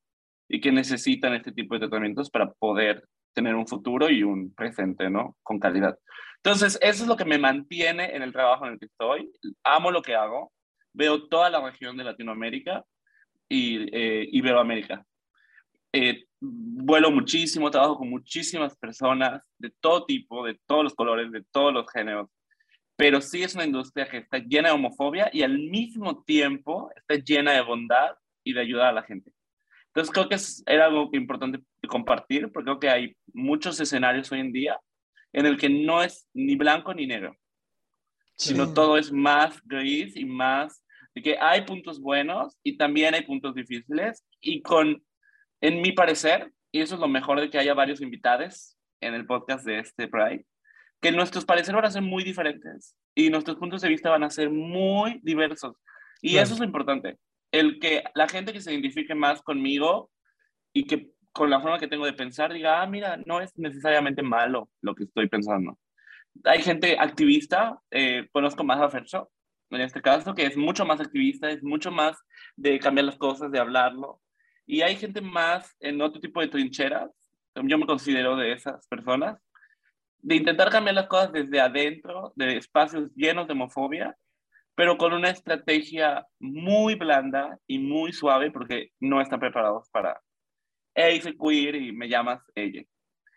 y 0.47 0.61
que 0.61 0.71
necesitan 0.71 1.33
este 1.33 1.51
tipo 1.51 1.73
de 1.73 1.81
tratamientos 1.81 2.29
para 2.29 2.51
poder 2.53 3.03
tener 3.33 3.55
un 3.55 3.67
futuro 3.67 4.09
y 4.09 4.23
un 4.23 4.53
presente, 4.53 5.09
¿no? 5.09 5.35
Con 5.43 5.59
calidad. 5.59 5.97
Entonces, 6.43 6.77
eso 6.81 7.03
es 7.03 7.07
lo 7.07 7.17
que 7.17 7.25
me 7.25 7.37
mantiene 7.37 8.15
en 8.15 8.21
el 8.21 8.31
trabajo 8.31 8.65
en 8.65 8.73
el 8.73 8.79
que 8.79 8.85
estoy. 8.85 9.29
Amo 9.63 9.91
lo 9.91 10.01
que 10.01 10.15
hago. 10.15 10.51
Veo 10.93 11.27
toda 11.27 11.49
la 11.49 11.61
región 11.61 11.97
de 11.97 12.03
Latinoamérica 12.03 12.83
y 13.49 13.87
eh, 13.95 14.27
Iberoamérica. 14.31 15.05
Eh, 15.93 16.25
vuelo 16.39 17.11
muchísimo, 17.11 17.71
trabajo 17.71 17.97
con 17.97 18.09
muchísimas 18.09 18.75
personas 18.77 19.41
de 19.57 19.71
todo 19.79 20.05
tipo, 20.05 20.45
de 20.45 20.59
todos 20.65 20.83
los 20.83 20.95
colores, 20.95 21.31
de 21.31 21.43
todos 21.51 21.73
los 21.73 21.85
géneros. 21.91 22.29
Pero 22.95 23.21
sí 23.21 23.43
es 23.43 23.55
una 23.55 23.65
industria 23.65 24.07
que 24.07 24.17
está 24.17 24.39
llena 24.39 24.69
de 24.69 24.75
homofobia 24.75 25.29
y 25.31 25.43
al 25.43 25.57
mismo 25.57 26.23
tiempo 26.23 26.91
está 26.95 27.15
llena 27.15 27.53
de 27.53 27.61
bondad 27.61 28.15
y 28.43 28.53
de 28.53 28.61
ayudar 28.61 28.87
a 28.87 28.93
la 28.93 29.03
gente. 29.03 29.31
Entonces 29.87 30.13
creo 30.13 30.29
que 30.29 30.35
es, 30.35 30.63
era 30.65 30.85
algo 30.85 31.09
importante 31.13 31.59
compartir, 31.87 32.51
porque 32.51 32.65
creo 32.65 32.79
que 32.79 32.89
hay 32.89 33.17
muchos 33.33 33.79
escenarios 33.79 34.31
hoy 34.31 34.39
en 34.39 34.51
día 34.51 34.79
en 35.33 35.45
el 35.45 35.57
que 35.57 35.69
no 35.69 36.01
es 36.03 36.27
ni 36.33 36.55
blanco 36.55 36.93
ni 36.93 37.07
negro, 37.07 37.35
Sí. 38.35 38.49
sino 38.49 38.73
todo 38.73 38.97
es 38.97 39.11
más 39.11 39.59
gris 39.65 40.15
y 40.15 40.25
más 40.25 40.83
de 41.15 41.23
que 41.23 41.37
hay 41.39 41.61
puntos 41.61 41.99
buenos 41.99 42.55
y 42.63 42.77
también 42.77 43.15
hay 43.15 43.23
puntos 43.23 43.55
difíciles 43.55 44.23
y 44.41 44.61
con, 44.61 45.03
en 45.61 45.81
mi 45.81 45.91
parecer, 45.91 46.51
y 46.71 46.81
eso 46.81 46.95
es 46.95 47.01
lo 47.01 47.07
mejor 47.07 47.41
de 47.41 47.49
que 47.49 47.57
haya 47.57 47.73
varios 47.73 47.99
invitados 48.01 48.77
en 49.01 49.15
el 49.15 49.25
podcast 49.25 49.65
de 49.65 49.79
este 49.79 50.07
Pride, 50.07 50.45
que 51.01 51.11
nuestros 51.11 51.45
pareceres 51.45 51.75
van 51.75 51.85
a 51.85 51.91
ser 51.91 52.03
muy 52.03 52.23
diferentes 52.23 52.95
y 53.15 53.29
nuestros 53.29 53.57
puntos 53.57 53.81
de 53.81 53.89
vista 53.89 54.09
van 54.11 54.23
a 54.23 54.29
ser 54.29 54.49
muy 54.51 55.19
diversos. 55.23 55.75
Y 56.21 56.37
eso 56.37 56.53
es 56.53 56.59
lo 56.59 56.65
importante, 56.65 57.17
el 57.51 57.79
que 57.79 58.03
la 58.13 58.27
gente 58.27 58.53
que 58.53 58.61
se 58.61 58.71
identifique 58.71 59.15
más 59.15 59.41
conmigo 59.41 60.11
y 60.73 60.83
que 60.85 61.09
con 61.37 61.49
la 61.49 61.61
forma 61.61 61.79
que 61.79 61.87
tengo 61.87 62.05
de 62.05 62.13
pensar 62.13 62.51
diga, 62.51 62.81
ah, 62.81 62.87
mira, 62.87 63.17
no 63.25 63.39
es 63.39 63.57
necesariamente 63.57 64.23
malo 64.23 64.69
lo 64.81 64.95
que 64.95 65.05
estoy 65.05 65.29
pensando. 65.29 65.77
Hay 66.43 66.61
gente 66.61 66.97
activista, 66.99 67.79
eh, 67.91 68.27
conozco 68.31 68.63
más 68.63 68.81
a 68.81 68.89
Fercho, 68.89 69.29
en 69.69 69.81
este 69.81 70.01
caso, 70.01 70.33
que 70.33 70.45
es 70.45 70.57
mucho 70.57 70.85
más 70.85 70.99
activista, 70.99 71.49
es 71.49 71.63
mucho 71.63 71.91
más 71.91 72.17
de 72.55 72.79
cambiar 72.79 73.05
las 73.05 73.17
cosas, 73.17 73.51
de 73.51 73.59
hablarlo. 73.59 74.21
Y 74.65 74.81
hay 74.81 74.95
gente 74.95 75.21
más 75.21 75.75
en 75.79 76.01
otro 76.01 76.19
tipo 76.19 76.41
de 76.41 76.47
trincheras, 76.47 77.09
yo 77.55 77.77
me 77.77 77.85
considero 77.85 78.35
de 78.35 78.53
esas 78.53 78.87
personas, 78.87 79.39
de 80.19 80.35
intentar 80.35 80.69
cambiar 80.69 80.95
las 80.95 81.07
cosas 81.07 81.31
desde 81.31 81.59
adentro, 81.59 82.33
de 82.35 82.57
espacios 82.57 83.09
llenos 83.15 83.47
de 83.47 83.53
homofobia, 83.53 84.15
pero 84.75 84.97
con 84.97 85.13
una 85.13 85.29
estrategia 85.29 86.25
muy 86.39 86.95
blanda 86.95 87.57
y 87.67 87.79
muy 87.79 88.13
suave 88.13 88.51
porque 88.51 88.91
no 88.99 89.21
están 89.21 89.39
preparados 89.39 89.89
para, 89.89 90.21
hey, 90.97 91.21
soy 91.21 91.37
queer 91.37 91.75
y 91.75 91.91
me 91.91 92.09
llamas 92.09 92.41
ella. 92.55 92.83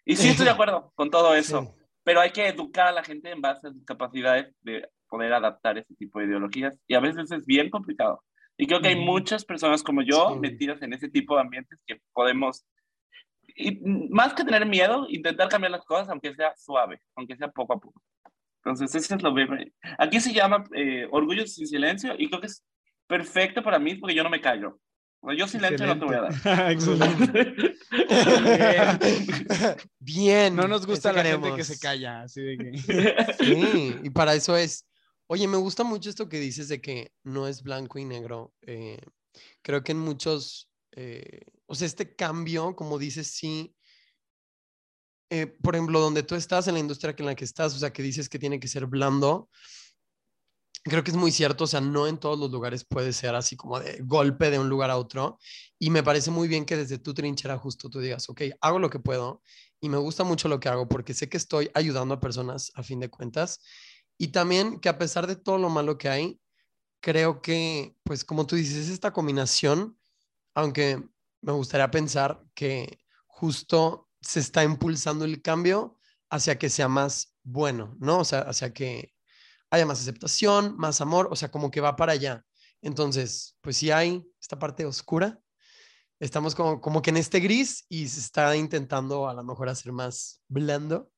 Y 0.04 0.16
sí 0.16 0.28
estoy 0.28 0.46
de 0.46 0.52
acuerdo 0.52 0.92
con 0.96 1.10
todo 1.10 1.34
eso, 1.34 1.76
pero 2.02 2.20
hay 2.20 2.30
que 2.30 2.48
educar 2.48 2.88
a 2.88 2.92
la 2.92 3.04
gente 3.04 3.30
en 3.30 3.40
base 3.40 3.68
a 3.68 3.72
sus 3.72 3.84
capacidades 3.84 4.52
de 4.62 4.88
poder 5.08 5.32
adaptar 5.32 5.76
ese 5.76 5.94
tipo 5.94 6.18
de 6.18 6.26
ideologías 6.26 6.76
y 6.88 6.94
a 6.94 7.00
veces 7.00 7.30
es 7.30 7.44
bien 7.44 7.68
complicado. 7.68 8.24
Y 8.56 8.66
creo 8.66 8.80
que 8.80 8.88
hay 8.88 8.96
muchas 8.96 9.44
personas 9.44 9.82
como 9.82 10.02
yo 10.02 10.36
metidas 10.36 10.80
en 10.82 10.94
ese 10.94 11.08
tipo 11.08 11.34
de 11.34 11.42
ambientes 11.42 11.78
que 11.86 12.00
podemos 12.12 12.64
y 13.54 13.78
más 14.10 14.32
que 14.32 14.44
tener 14.44 14.64
miedo, 14.64 15.06
intentar 15.08 15.48
cambiar 15.48 15.72
las 15.72 15.84
cosas, 15.84 16.08
aunque 16.08 16.34
sea 16.34 16.54
suave, 16.56 17.00
aunque 17.14 17.36
sea 17.36 17.48
poco 17.48 17.74
a 17.74 17.80
poco. 17.80 18.00
Entonces, 18.64 18.94
eso 18.94 19.14
es 19.14 19.22
lo 19.22 19.34
que... 19.34 19.72
Aquí 19.98 20.20
se 20.20 20.32
llama 20.32 20.64
eh, 20.74 21.06
Orgullo 21.10 21.46
sin 21.46 21.66
Silencio 21.66 22.14
y 22.16 22.28
creo 22.28 22.40
que 22.40 22.46
es 22.46 22.64
perfecto 23.06 23.62
para 23.62 23.78
mí 23.78 23.94
porque 23.96 24.14
yo 24.14 24.22
no 24.22 24.30
me 24.30 24.40
callo. 24.40 24.78
Yo 25.36 25.46
silencio 25.46 25.86
no 25.86 25.98
te 25.98 26.04
voy 26.04 26.14
a 26.14 26.20
dar. 26.22 26.72
Excelente. 26.72 27.76
Bien. 29.98 30.56
No 30.56 30.66
nos 30.66 30.86
gusta 30.86 31.12
la 31.12 31.22
gente 31.24 31.54
que 31.54 31.64
se 31.64 31.78
calla. 31.78 32.22
Así 32.22 32.40
de 32.40 32.56
que... 32.56 33.34
sí, 33.38 33.96
y 34.02 34.10
para 34.10 34.34
eso 34.34 34.56
es... 34.56 34.86
Oye, 35.26 35.46
me 35.46 35.58
gusta 35.58 35.84
mucho 35.84 36.10
esto 36.10 36.28
que 36.28 36.40
dices 36.40 36.68
de 36.68 36.80
que 36.80 37.12
no 37.22 37.46
es 37.46 37.62
blanco 37.62 37.98
y 37.98 38.04
negro. 38.04 38.52
Eh, 38.62 38.98
creo 39.62 39.84
que 39.84 39.92
en 39.92 39.98
muchos 39.98 40.70
eh, 40.92 41.40
o 41.66 41.74
sea, 41.74 41.86
este 41.86 42.14
cambio, 42.14 42.74
como 42.74 42.98
dices, 42.98 43.28
sí, 43.28 43.74
eh, 45.30 45.46
por 45.46 45.76
ejemplo, 45.76 46.00
donde 46.00 46.24
tú 46.24 46.34
estás, 46.34 46.66
en 46.66 46.74
la 46.74 46.80
industria 46.80 47.14
en 47.16 47.26
la 47.26 47.34
que 47.36 47.44
estás, 47.44 47.74
o 47.74 47.78
sea, 47.78 47.92
que 47.92 48.02
dices 48.02 48.28
que 48.28 48.38
tiene 48.38 48.58
que 48.58 48.68
ser 48.68 48.86
blando, 48.86 49.48
creo 50.84 51.04
que 51.04 51.10
es 51.10 51.16
muy 51.16 51.32
cierto, 51.32 51.64
o 51.64 51.66
sea, 51.66 51.80
no 51.80 52.06
en 52.06 52.18
todos 52.18 52.38
los 52.38 52.50
lugares 52.50 52.84
puede 52.84 53.12
ser 53.12 53.34
así 53.34 53.56
como 53.56 53.80
de 53.80 54.00
golpe 54.02 54.50
de 54.50 54.58
un 54.58 54.68
lugar 54.68 54.90
a 54.90 54.96
otro. 54.96 55.38
Y 55.78 55.90
me 55.90 56.02
parece 56.02 56.30
muy 56.30 56.48
bien 56.48 56.64
que 56.64 56.76
desde 56.76 56.98
tu 56.98 57.14
trinchera 57.14 57.58
justo 57.58 57.90
tú 57.90 58.00
digas, 58.00 58.28
ok, 58.28 58.42
hago 58.60 58.78
lo 58.78 58.90
que 58.90 58.98
puedo 58.98 59.42
y 59.80 59.88
me 59.88 59.98
gusta 59.98 60.24
mucho 60.24 60.48
lo 60.48 60.60
que 60.60 60.68
hago 60.68 60.88
porque 60.88 61.14
sé 61.14 61.28
que 61.28 61.36
estoy 61.36 61.70
ayudando 61.74 62.14
a 62.14 62.20
personas 62.20 62.72
a 62.74 62.82
fin 62.82 63.00
de 63.00 63.10
cuentas. 63.10 63.60
Y 64.18 64.28
también 64.28 64.80
que 64.80 64.88
a 64.88 64.98
pesar 64.98 65.26
de 65.26 65.36
todo 65.36 65.58
lo 65.58 65.70
malo 65.70 65.98
que 65.98 66.08
hay, 66.08 66.40
creo 67.00 67.40
que, 67.40 67.96
pues 68.04 68.24
como 68.24 68.46
tú 68.46 68.56
dices, 68.56 68.88
esta 68.88 69.12
combinación, 69.12 69.98
aunque 70.54 71.02
me 71.42 71.52
gustaría 71.52 71.90
pensar 71.90 72.42
que 72.54 72.98
justo 73.26 74.08
se 74.20 74.40
está 74.40 74.64
impulsando 74.64 75.24
el 75.24 75.40
cambio 75.40 75.98
hacia 76.28 76.58
que 76.58 76.68
sea 76.68 76.88
más 76.88 77.34
bueno, 77.42 77.96
¿no? 77.98 78.20
O 78.20 78.24
sea, 78.24 78.40
hacia 78.40 78.72
que 78.74 79.14
haya 79.70 79.86
más 79.86 80.00
aceptación, 80.00 80.76
más 80.76 81.00
amor, 81.00 81.28
o 81.30 81.36
sea, 81.36 81.50
como 81.50 81.70
que 81.70 81.80
va 81.80 81.96
para 81.96 82.12
allá. 82.12 82.44
Entonces, 82.82 83.56
pues 83.60 83.76
sí 83.76 83.90
hay 83.90 84.24
esta 84.40 84.58
parte 84.58 84.84
oscura, 84.84 85.40
estamos 86.18 86.54
como, 86.54 86.80
como 86.80 87.02
que 87.02 87.10
en 87.10 87.16
este 87.16 87.40
gris 87.40 87.84
y 87.88 88.08
se 88.08 88.20
está 88.20 88.54
intentando 88.56 89.28
a 89.28 89.34
lo 89.34 89.42
mejor 89.42 89.68
hacer 89.68 89.92
más 89.92 90.42
blando 90.48 91.10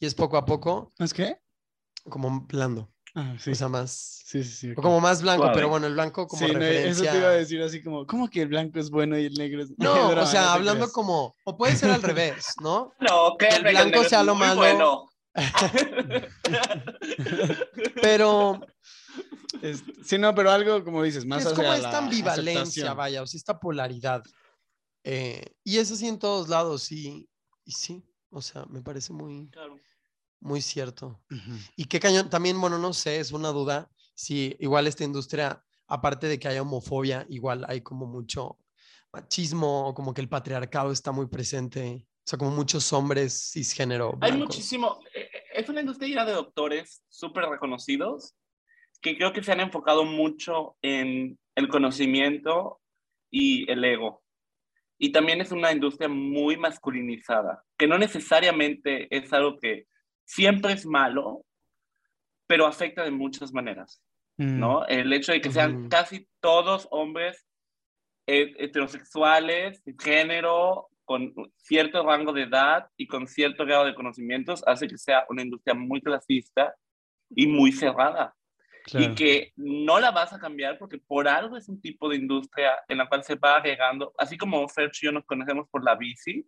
y 0.00 0.06
es 0.06 0.14
poco 0.14 0.36
a 0.36 0.44
poco. 0.44 0.92
¿Es 0.98 1.12
qué? 1.12 1.38
Como 2.08 2.42
blando. 2.42 2.90
Ah, 3.14 3.34
sí. 3.38 3.50
O 3.50 3.54
sea, 3.54 3.68
más. 3.68 4.22
Sí, 4.24 4.44
sí, 4.44 4.50
sí. 4.50 4.72
O 4.76 4.82
como 4.82 5.00
más 5.00 5.22
blanco, 5.22 5.50
pero 5.54 5.68
bueno, 5.68 5.86
el 5.86 5.94
blanco 5.94 6.26
como 6.26 6.46
sí, 6.46 6.52
referencia. 6.52 6.90
eso 6.90 7.12
te 7.12 7.18
iba 7.18 7.28
a 7.28 7.32
decir 7.32 7.62
así 7.62 7.82
como, 7.82 8.06
¿cómo 8.06 8.28
que 8.28 8.42
el 8.42 8.48
blanco 8.48 8.78
es 8.78 8.90
bueno 8.90 9.18
y 9.18 9.26
el 9.26 9.34
negro 9.34 9.62
es 9.62 9.70
No, 9.78 10.08
o 10.22 10.26
sea, 10.26 10.52
hablando 10.52 10.90
como, 10.92 11.34
o 11.44 11.56
puede 11.56 11.74
ser 11.74 11.90
al 11.90 12.02
revés, 12.02 12.54
¿no? 12.60 12.92
No, 13.00 13.36
que 13.38 13.48
El 13.48 13.62
blanco 13.62 14.04
sea 14.04 14.22
lo 14.22 14.34
muy 14.34 14.46
malo. 14.46 14.60
Bueno. 14.60 15.07
Pero 18.00 18.60
Es- 19.62 19.82
sí, 20.04 20.18
no, 20.18 20.34
pero 20.34 20.50
algo 20.50 20.84
como 20.84 21.02
dices, 21.02 21.24
más 21.24 21.44
es 21.44 21.52
como 21.52 21.72
esta 21.72 21.98
ambivalencia, 21.98 22.62
aceptación. 22.62 22.96
vaya, 22.96 23.22
o 23.22 23.26
sea, 23.26 23.38
esta 23.38 23.58
polaridad. 23.58 24.22
Eh, 25.04 25.42
y 25.64 25.78
es 25.78 25.90
así 25.90 26.06
en 26.06 26.18
todos 26.18 26.48
lados, 26.48 26.92
y, 26.92 27.28
y 27.64 27.72
sí, 27.72 28.04
o 28.30 28.42
sea, 28.42 28.66
me 28.66 28.82
parece 28.82 29.12
muy, 29.12 29.48
Claro. 29.50 29.76
muy 30.40 30.60
cierto. 30.60 31.22
Y 31.76 31.86
qué 31.86 31.98
cañón, 31.98 32.28
también, 32.30 32.60
bueno, 32.60 32.78
no 32.78 32.92
sé, 32.92 33.18
es 33.20 33.32
una 33.32 33.48
duda 33.48 33.90
si 34.14 34.56
igual 34.60 34.86
esta 34.86 35.04
industria, 35.04 35.64
aparte 35.86 36.26
de 36.26 36.38
que 36.38 36.48
haya 36.48 36.62
homofobia, 36.62 37.24
igual 37.28 37.64
hay 37.68 37.80
como 37.80 38.06
mucho 38.06 38.58
machismo, 39.12 39.88
o 39.88 39.94
como 39.94 40.12
que 40.12 40.20
el 40.20 40.28
patriarcado 40.28 40.92
está 40.92 41.12
muy 41.12 41.26
presente, 41.26 42.06
o 42.06 42.28
sea, 42.28 42.38
como 42.38 42.50
muchos 42.50 42.92
hombres 42.92 43.50
cisgénero. 43.52 44.18
Hay 44.20 44.32
muchísimo. 44.32 45.00
Es 45.58 45.68
una 45.68 45.80
industria 45.80 46.24
de 46.24 46.34
doctores 46.34 47.02
súper 47.08 47.46
reconocidos 47.46 48.36
que 49.02 49.16
creo 49.16 49.32
que 49.32 49.42
se 49.42 49.50
han 49.50 49.58
enfocado 49.58 50.04
mucho 50.04 50.76
en 50.82 51.36
el 51.56 51.68
conocimiento 51.68 52.80
y 53.28 53.68
el 53.68 53.82
ego. 53.84 54.22
Y 54.98 55.10
también 55.10 55.40
es 55.40 55.50
una 55.50 55.72
industria 55.72 56.08
muy 56.08 56.56
masculinizada, 56.56 57.64
que 57.76 57.88
no 57.88 57.98
necesariamente 57.98 59.08
es 59.10 59.32
algo 59.32 59.58
que 59.58 59.86
siempre 60.24 60.74
es 60.74 60.86
malo, 60.86 61.44
pero 62.46 62.64
afecta 62.64 63.02
de 63.02 63.10
muchas 63.10 63.52
maneras. 63.52 64.00
Mm. 64.36 64.60
¿no? 64.60 64.86
El 64.86 65.12
hecho 65.12 65.32
de 65.32 65.40
que 65.40 65.50
sean 65.50 65.88
casi 65.88 66.28
todos 66.40 66.86
hombres 66.92 67.48
heterosexuales, 68.26 69.82
de 69.82 69.96
género, 69.98 70.87
con 71.08 71.32
cierto 71.56 72.04
rango 72.04 72.34
de 72.34 72.42
edad 72.42 72.86
y 72.98 73.06
con 73.06 73.26
cierto 73.26 73.64
grado 73.64 73.86
de 73.86 73.94
conocimientos, 73.94 74.62
hace 74.66 74.86
que 74.86 74.98
sea 74.98 75.24
una 75.30 75.40
industria 75.40 75.72
muy 75.74 76.02
clasista 76.02 76.74
y 77.30 77.46
muy 77.46 77.72
cerrada. 77.72 78.34
Claro. 78.84 79.12
Y 79.12 79.14
que 79.14 79.52
no 79.56 79.98
la 80.00 80.10
vas 80.10 80.34
a 80.34 80.38
cambiar 80.38 80.76
porque 80.78 80.98
por 80.98 81.26
algo 81.26 81.56
es 81.56 81.66
un 81.70 81.80
tipo 81.80 82.10
de 82.10 82.16
industria 82.16 82.72
en 82.88 82.98
la 82.98 83.08
cual 83.08 83.24
se 83.24 83.36
va 83.36 83.56
agregando, 83.56 84.12
así 84.18 84.36
como 84.36 84.68
Ferch 84.68 85.02
y 85.02 85.06
yo 85.06 85.12
nos 85.12 85.24
conocemos 85.24 85.66
por 85.70 85.82
la 85.82 85.94
bici, 85.94 86.46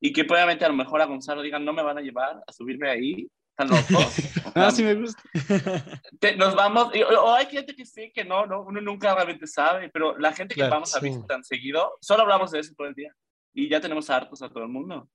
y 0.00 0.12
que 0.12 0.24
probablemente 0.24 0.66
a 0.66 0.68
lo 0.68 0.74
mejor 0.74 1.00
a 1.00 1.06
Gonzalo 1.06 1.40
digan, 1.40 1.64
no 1.64 1.72
me 1.72 1.82
van 1.82 1.96
a 1.96 2.02
llevar 2.02 2.42
a 2.46 2.52
subirme 2.52 2.90
ahí, 2.90 3.26
están 3.50 3.68
locos. 3.68 4.16
Ah, 4.54 4.70
sí 4.70 4.82
me 4.82 4.94
gusta. 4.96 5.22
te- 6.20 6.36
nos 6.36 6.54
vamos, 6.54 6.94
y- 6.94 7.02
o, 7.02 7.32
hay 7.34 7.46
gente 7.46 7.74
que 7.74 7.86
sí, 7.86 8.12
que 8.12 8.24
no, 8.24 8.44
no, 8.44 8.62
uno 8.64 8.82
nunca 8.82 9.14
realmente 9.14 9.46
sabe, 9.46 9.88
pero 9.88 10.18
la 10.18 10.32
gente 10.34 10.54
que 10.54 10.60
Claro, 10.60 10.74
vamos 10.74 10.94
a 10.94 11.00
sí. 11.00 11.06
visitar 11.06 11.26
tan 11.26 11.44
seguido, 11.44 11.96
solo 12.02 12.22
hablamos 12.24 12.50
de 12.50 12.58
eso 12.60 12.74
todo 12.76 12.86
el 12.88 12.94
día 12.94 13.14
y 13.58 13.68
ya 13.68 13.80
tenemos 13.80 14.08
hartos 14.08 14.40
a 14.42 14.48
todo 14.48 14.62
el 14.62 14.68
mundo. 14.68 15.08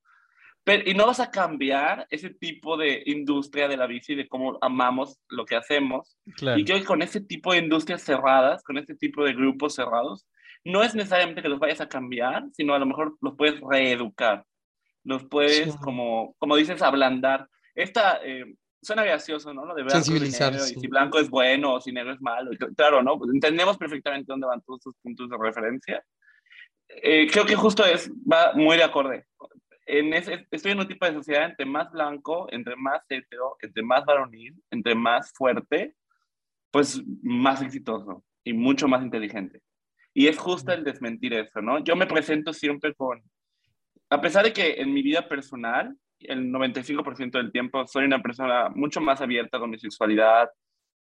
Pero, 0.65 0.89
y 0.89 0.93
no 0.93 1.07
vas 1.07 1.19
a 1.19 1.31
cambiar 1.31 2.07
ese 2.09 2.29
tipo 2.29 2.77
de 2.77 3.03
industria 3.05 3.67
de 3.67 3.77
la 3.77 3.87
bici, 3.87 4.15
de 4.15 4.27
cómo 4.27 4.57
amamos 4.61 5.19
lo 5.29 5.45
que 5.45 5.55
hacemos. 5.55 6.17
Claro. 6.35 6.57
Y 6.59 6.63
creo 6.63 6.79
que 6.79 6.85
con 6.85 7.01
ese 7.01 7.21
tipo 7.21 7.51
de 7.51 7.59
industrias 7.59 8.01
cerradas, 8.01 8.63
con 8.63 8.77
este 8.77 8.95
tipo 8.95 9.23
de 9.23 9.33
grupos 9.33 9.75
cerrados, 9.75 10.25
no 10.63 10.83
es 10.83 10.95
necesariamente 10.95 11.41
que 11.41 11.49
los 11.49 11.59
vayas 11.59 11.81
a 11.81 11.89
cambiar, 11.89 12.43
sino 12.53 12.73
a 12.73 12.79
lo 12.79 12.85
mejor 12.85 13.17
los 13.21 13.35
puedes 13.35 13.59
reeducar, 13.59 14.45
los 15.03 15.25
puedes, 15.25 15.73
Sí. 15.73 15.77
como, 15.81 16.35
como 16.37 16.55
dices, 16.55 16.81
ablandar. 16.81 17.49
Esta, 17.75 18.19
eh, 18.23 18.55
suena 18.81 19.03
gracioso, 19.03 19.53
¿no? 19.53 19.65
Lo 19.65 19.75
de 19.75 19.89
Sensibilizar, 19.89 20.57
sí. 20.59 20.75
y 20.77 20.79
si 20.81 20.87
blanco 20.87 21.19
es 21.19 21.29
bueno 21.29 21.75
o 21.75 21.81
si 21.81 21.91
negro 21.91 22.13
es 22.13 22.21
malo. 22.21 22.51
Claro, 22.77 23.03
¿no? 23.03 23.19
Entendemos 23.33 23.77
perfectamente 23.77 24.31
dónde 24.31 24.47
van 24.47 24.61
todos 24.61 24.81
sus 24.81 24.95
puntos 25.01 25.29
de 25.29 25.37
referencia. 25.37 26.03
Eh, 27.01 27.27
creo 27.31 27.45
que 27.45 27.55
justo 27.55 27.85
es, 27.85 28.11
va 28.11 28.53
muy 28.53 28.77
de 28.77 28.83
acorde. 28.83 29.25
En 29.85 30.13
ese, 30.13 30.47
estoy 30.51 30.71
en 30.71 30.79
un 30.79 30.87
tipo 30.87 31.05
de 31.05 31.13
sociedad 31.13 31.45
entre 31.45 31.65
más 31.65 31.91
blanco, 31.91 32.47
entre 32.51 32.75
más 32.75 33.01
hetero, 33.09 33.57
entre 33.61 33.83
más 33.83 34.05
varonil, 34.05 34.55
entre 34.71 34.95
más 34.95 35.31
fuerte, 35.33 35.95
pues 36.71 37.01
más 37.21 37.61
exitoso 37.61 38.23
y 38.43 38.53
mucho 38.53 38.87
más 38.87 39.03
inteligente. 39.03 39.61
Y 40.13 40.27
es 40.27 40.37
justo 40.37 40.71
el 40.71 40.83
desmentir 40.83 41.33
eso, 41.33 41.61
¿no? 41.61 41.79
Yo 41.79 41.95
me 41.95 42.05
presento 42.05 42.53
siempre 42.53 42.93
con, 42.93 43.21
a 44.09 44.21
pesar 44.21 44.45
de 44.45 44.53
que 44.53 44.81
en 44.81 44.93
mi 44.93 45.01
vida 45.01 45.27
personal, 45.27 45.97
el 46.19 46.51
95% 46.51 47.31
del 47.31 47.51
tiempo 47.51 47.85
soy 47.87 48.05
una 48.05 48.21
persona 48.21 48.69
mucho 48.69 49.01
más 49.01 49.21
abierta 49.21 49.59
con 49.59 49.69
mi 49.69 49.79
sexualidad, 49.79 50.49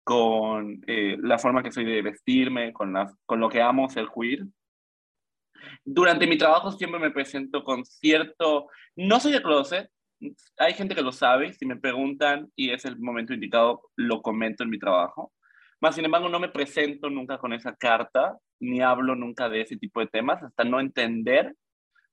con 0.04 0.82
eh, 0.88 1.18
la 1.22 1.38
forma 1.38 1.62
que 1.62 1.72
soy 1.72 1.86
de 1.86 2.02
vestirme, 2.02 2.74
con, 2.74 2.94
con 3.26 3.40
lo 3.40 3.50
que 3.50 3.62
amo 3.62 3.90
ser 3.90 4.08
queer. 4.08 4.46
Durante 5.84 6.28
mi 6.28 6.38
trabajo 6.38 6.72
siempre 6.72 7.00
me 7.00 7.12
presento 7.12 7.64
con 7.64 7.86
cierto, 7.86 8.68
no 8.96 9.20
soy 9.20 9.32
de 9.32 9.42
closet, 9.42 9.90
hay 10.58 10.74
gente 10.74 10.96
que 10.96 11.02
lo 11.02 11.12
sabe, 11.12 11.54
si 11.54 11.66
me 11.66 11.78
preguntan 11.78 12.52
y 12.56 12.72
es 12.72 12.86
el 12.86 13.00
momento 13.00 13.34
indicado, 13.34 13.90
lo 13.96 14.22
comento 14.22 14.64
en 14.64 14.70
mi 14.70 14.80
trabajo. 14.80 15.34
Más 15.80 15.96
sin 15.96 16.06
embargo, 16.06 16.30
no 16.30 16.40
me 16.40 16.50
presento 16.50 17.10
nunca 17.10 17.40
con 17.40 17.54
esa 17.54 17.76
carta, 17.76 18.38
ni 18.60 18.82
hablo 18.82 19.16
nunca 19.16 19.50
de 19.50 19.62
ese 19.62 19.78
tipo 19.78 20.00
de 20.00 20.08
temas 20.08 20.44
hasta 20.44 20.64
no 20.64 20.80
entender 20.80 21.56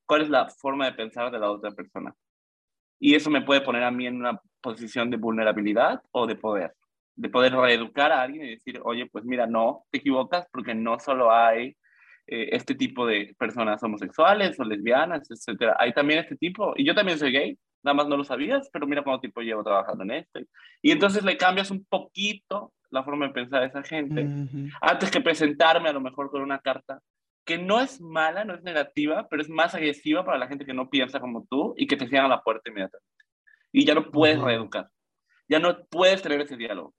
cuál 0.07 0.23
es 0.23 0.31
la 0.31 0.49
forma 0.49 0.87
de 0.87 0.93
pensar 0.93 1.31
de 1.31 1.39
la 1.39 1.51
otra 1.51 1.71
persona. 1.73 2.15
Y 2.99 3.15
eso 3.15 3.31
me 3.31 3.43
puede 3.43 3.61
poner 3.61 3.85
a 3.85 3.91
mí 3.91 4.07
en 4.07 4.17
una 4.17 4.41
posición 4.61 5.11
de 5.11 5.19
vulnerabilidad 5.19 6.03
o 6.11 6.27
de 6.27 6.37
poder, 6.37 6.75
de 7.15 7.29
poder 7.29 7.53
reeducar 7.55 8.11
a 8.11 8.23
alguien 8.23 8.47
y 8.47 8.51
decir, 8.53 8.81
oye, 8.83 9.07
pues 9.07 9.25
mira, 9.25 9.47
no, 9.47 9.85
te 9.91 9.99
equivocas 9.99 10.47
porque 10.51 10.75
no 10.75 10.99
solo 10.99 11.31
hay 11.31 11.77
eh, 12.31 12.51
este 12.53 12.75
tipo 12.75 13.07
de 13.07 13.35
personas 13.39 13.83
homosexuales 13.83 14.61
o 14.61 14.65
lesbianas, 14.65 15.31
etcétera. 15.31 15.77
Hay 15.79 15.93
también 15.95 16.21
este 16.21 16.37
tipo, 16.37 16.75
y 16.77 16.85
yo 16.85 16.95
también 16.95 17.19
soy 17.19 17.33
gay, 17.33 17.59
nada 17.83 17.95
más 17.95 18.07
no 18.07 18.17
lo 18.17 18.25
sabías, 18.25 18.69
pero 18.73 18.87
mira 18.87 19.03
cuánto 19.03 19.23
tiempo 19.23 19.41
llevo 19.41 19.65
trabajando 19.65 20.05
en 20.05 20.11
esto. 20.11 20.41
Y 20.83 20.91
entonces 20.91 21.25
le 21.25 21.37
cambias 21.37 21.71
un 21.71 21.85
poquito 21.85 22.73
la 22.91 23.03
forma 23.03 23.27
de 23.27 23.33
pensar 23.33 23.63
a 23.63 23.67
esa 23.67 23.83
gente, 23.83 24.27
antes 24.81 25.11
que 25.11 25.21
presentarme 25.21 25.89
a 25.89 25.93
lo 25.93 26.01
mejor 26.01 26.31
con 26.31 26.43
una 26.43 26.59
carta 26.59 27.01
que 27.45 27.57
no 27.57 27.81
es 27.81 27.99
mala, 28.01 28.45
no 28.45 28.55
es 28.55 28.63
negativa, 28.63 29.27
pero 29.29 29.41
es 29.41 29.49
más 29.49 29.75
agresiva 29.75 30.23
para 30.23 30.37
la 30.37 30.49
gente 30.49 30.67
que 30.67 30.75
no 30.75 30.91
piensa 30.91 31.21
como 31.21 31.47
tú 31.49 31.75
y 31.79 31.87
que 31.87 31.97
te 31.97 32.07
cierran 32.09 32.29
la 32.29 32.43
puerta 32.43 32.69
inmediatamente. 32.69 33.25
Y 33.73 33.87
ya 33.87 33.95
no 33.95 34.11
puedes 34.11 34.39
reeducar, 34.39 34.89
ya 35.49 35.59
no 35.59 35.83
puedes 35.87 36.21
tener 36.21 36.43
ese 36.43 36.59
diálogo. 36.59 36.95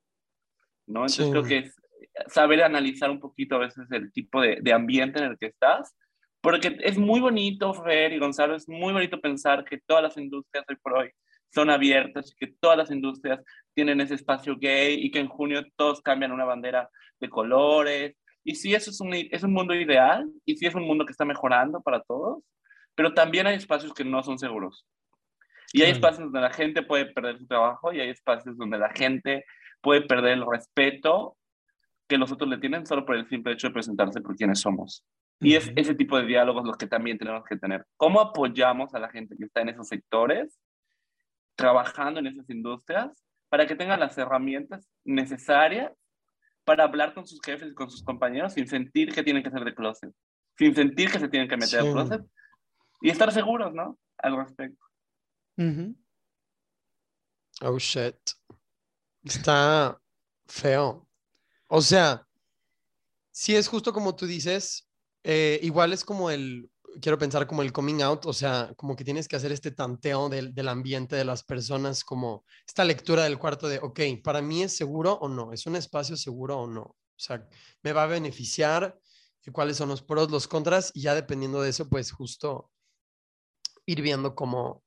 ¿no? 0.88 1.02
Entonces 1.02 1.30
creo 1.30 1.44
que 1.44 1.58
es 1.60 1.79
saber 2.28 2.64
analizar 2.64 3.10
un 3.10 3.20
poquito 3.20 3.56
a 3.56 3.60
veces 3.60 3.88
el 3.92 4.12
tipo 4.12 4.42
de, 4.42 4.60
de 4.62 4.74
ambiente 4.74 5.20
en 5.20 5.26
el 5.26 5.38
que 5.38 5.48
estás 5.48 5.96
porque 6.42 6.78
es 6.82 6.98
muy 6.98 7.20
bonito, 7.20 7.74
Fer 7.74 8.14
y 8.14 8.20
Gonzalo, 8.20 8.56
es 8.56 8.68
muy 8.70 8.94
bonito 8.94 9.20
pensar 9.20 9.66
que 9.66 9.80
todas 9.86 10.04
las 10.04 10.18
industrias 10.18 10.66
hoy 10.70 10.78
por 10.78 10.94
hoy 10.94 11.12
son 11.54 11.70
abiertas 11.70 12.32
y 12.32 12.36
que 12.36 12.54
todas 12.60 12.78
las 12.78 12.92
industrias 12.92 13.42
tienen 13.74 14.00
ese 14.00 14.16
espacio 14.16 14.56
gay 14.58 15.04
y 15.04 15.12
que 15.12 15.20
en 15.20 15.28
junio 15.28 15.66
todos 15.76 16.02
cambian 16.02 16.32
una 16.32 16.46
bandera 16.46 16.90
de 17.20 17.30
colores. 17.30 18.16
Y 18.44 18.56
sí, 18.56 18.74
eso 18.74 18.92
es 18.92 19.02
un, 19.02 19.14
es 19.14 19.44
un 19.44 19.52
mundo 19.52 19.76
ideal 19.76 20.30
y 20.46 20.56
sí 20.56 20.66
es 20.66 20.76
un 20.76 20.84
mundo 20.84 21.06
que 21.06 21.12
está 21.12 21.26
mejorando 21.26 21.82
para 21.82 22.02
todos, 22.04 22.42
pero 22.96 23.14
también 23.14 23.48
hay 23.48 23.56
espacios 23.56 23.94
que 23.94 24.06
no 24.06 24.24
son 24.24 24.40
seguros. 24.40 24.86
Y 25.74 25.82
hay 25.82 25.92
espacios 25.92 26.24
donde 26.24 26.42
la 26.42 26.52
gente 26.52 26.84
puede 26.84 27.08
perder 27.08 27.38
su 27.38 27.48
trabajo 27.48 27.92
y 27.92 28.00
hay 28.00 28.10
espacios 28.10 28.58
donde 28.58 28.78
la 28.78 28.90
gente 28.90 29.46
puede 29.82 30.02
perder 30.02 30.34
el 30.34 30.46
respeto 30.50 31.36
que 32.10 32.18
los 32.18 32.32
otros 32.32 32.50
le 32.50 32.58
tienen 32.58 32.86
solo 32.88 33.06
por 33.06 33.16
el 33.16 33.30
simple 33.30 33.54
hecho 33.54 33.68
de 33.68 33.74
presentarse 33.74 34.20
por 34.20 34.36
quienes 34.36 34.60
somos. 34.60 35.06
Y 35.40 35.56
es 35.56 35.72
ese 35.76 35.94
tipo 35.94 36.18
de 36.18 36.26
diálogos 36.26 36.66
los 36.66 36.76
que 36.76 36.88
también 36.88 37.20
tenemos 37.20 37.46
que 37.46 37.56
tener. 37.56 37.86
¿Cómo 37.96 38.20
apoyamos 38.20 38.94
a 38.96 39.00
la 39.00 39.10
gente 39.10 39.38
que 39.38 39.46
está 39.46 39.62
en 39.62 39.70
esos 39.70 39.88
sectores, 39.88 40.60
trabajando 41.56 42.20
en 42.20 42.28
esas 42.28 42.50
industrias, 42.50 43.24
para 43.48 43.68
que 43.68 43.76
tengan 43.76 44.00
las 44.00 44.18
herramientas 44.18 44.90
necesarias 45.06 45.92
para 46.66 46.84
hablar 46.84 47.14
con 47.14 47.28
sus 47.28 47.40
jefes 47.42 47.72
y 47.72 47.74
con 47.76 47.90
sus 47.90 48.04
compañeros 48.04 48.54
sin 48.54 48.68
sentir 48.68 49.14
que 49.14 49.24
tienen 49.24 49.44
que 49.44 49.52
ser 49.52 49.64
de 49.64 49.76
closet, 49.76 50.12
sin 50.58 50.74
sentir 50.76 51.12
que 51.12 51.20
se 51.20 51.30
tienen 51.30 51.48
que 51.48 51.58
meter 51.58 51.80
al 51.80 51.92
closet 51.92 52.26
y 53.02 53.10
estar 53.10 53.32
seguros, 53.32 53.74
¿no? 53.74 54.00
Al 54.18 54.36
respecto. 54.36 54.84
Oh, 57.62 57.78
shit. 57.78 58.16
Está 59.24 60.00
feo. 60.48 61.09
O 61.70 61.82
sea, 61.82 62.28
si 63.32 63.56
es 63.56 63.68
justo 63.68 63.94
como 63.94 64.16
tú 64.16 64.26
dices, 64.26 64.90
eh, 65.24 65.60
igual 65.64 65.94
es 65.94 66.04
como 66.04 66.32
el, 66.32 66.72
quiero 67.02 67.18
pensar 67.18 67.48
como 67.48 67.62
el 67.62 67.72
coming 67.72 68.02
out, 68.02 68.26
o 68.26 68.34
sea, 68.34 68.74
como 68.76 68.96
que 68.96 69.04
tienes 69.04 69.28
que 69.28 69.36
hacer 69.36 69.52
este 69.52 69.72
tanteo 69.72 70.30
del, 70.30 70.54
del, 70.54 70.68
ambiente 70.68 71.16
de 71.16 71.26
las 71.26 71.44
personas, 71.44 72.04
como 72.04 72.44
esta 72.68 72.84
lectura 72.84 73.24
del 73.24 73.38
cuarto 73.38 73.68
de, 73.68 73.80
ok, 73.80 74.00
para 74.24 74.42
mí 74.42 74.64
es 74.64 74.76
seguro 74.76 75.14
o 75.14 75.30
no, 75.30 75.54
es 75.54 75.68
un 75.68 75.76
espacio 75.76 76.18
seguro 76.18 76.60
o 76.62 76.68
no, 76.68 76.82
o 76.82 76.98
sea, 77.18 77.48
me 77.84 77.94
va 77.94 78.04
a 78.04 78.08
beneficiar, 78.08 79.00
cuáles 79.52 79.78
son 79.78 79.90
los 79.90 80.02
pros, 80.02 80.32
los 80.32 80.48
contras, 80.48 80.92
y 80.94 81.02
ya 81.02 81.16
dependiendo 81.16 81.62
de 81.62 81.70
eso, 81.70 81.88
pues 81.90 82.12
justo 82.12 82.72
ir 83.86 84.02
viendo 84.02 84.36
cómo 84.36 84.84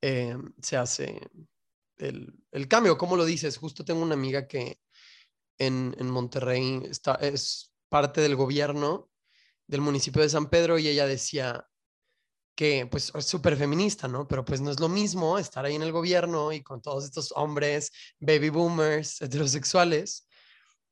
eh, 0.00 0.36
se 0.62 0.76
hace 0.76 1.20
el, 1.98 2.34
el, 2.52 2.68
cambio, 2.68 2.96
cómo 2.96 3.16
lo 3.16 3.24
dices, 3.24 3.58
justo 3.58 3.84
tengo 3.84 4.02
una 4.02 4.14
amiga 4.14 4.46
que 4.46 4.78
en, 5.58 5.94
en 5.98 6.10
Monterrey 6.10 6.82
está, 6.88 7.14
es 7.16 7.72
parte 7.88 8.20
del 8.20 8.36
gobierno 8.36 9.10
del 9.66 9.80
municipio 9.82 10.22
de 10.22 10.30
San 10.30 10.48
Pedro 10.48 10.78
y 10.78 10.88
ella 10.88 11.06
decía 11.06 11.68
que 12.56 12.88
pues 12.90 13.12
es 13.14 13.26
súper 13.26 13.56
feminista, 13.56 14.08
¿no? 14.08 14.26
Pero 14.26 14.44
pues 14.44 14.60
no 14.60 14.70
es 14.70 14.80
lo 14.80 14.88
mismo 14.88 15.38
estar 15.38 15.64
ahí 15.64 15.76
en 15.76 15.82
el 15.82 15.92
gobierno 15.92 16.52
y 16.52 16.62
con 16.62 16.82
todos 16.82 17.04
estos 17.04 17.32
hombres, 17.36 17.92
baby 18.18 18.48
boomers, 18.48 19.22
heterosexuales, 19.22 20.26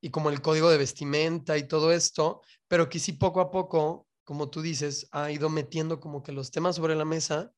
y 0.00 0.10
como 0.10 0.30
el 0.30 0.40
código 0.40 0.70
de 0.70 0.78
vestimenta 0.78 1.58
y 1.58 1.66
todo 1.66 1.90
esto, 1.90 2.42
pero 2.68 2.88
que 2.88 3.00
sí 3.00 3.14
poco 3.14 3.40
a 3.40 3.50
poco, 3.50 4.06
como 4.22 4.48
tú 4.48 4.62
dices, 4.62 5.08
ha 5.10 5.32
ido 5.32 5.48
metiendo 5.48 5.98
como 5.98 6.22
que 6.22 6.30
los 6.30 6.52
temas 6.52 6.76
sobre 6.76 6.94
la 6.94 7.04
mesa, 7.04 7.50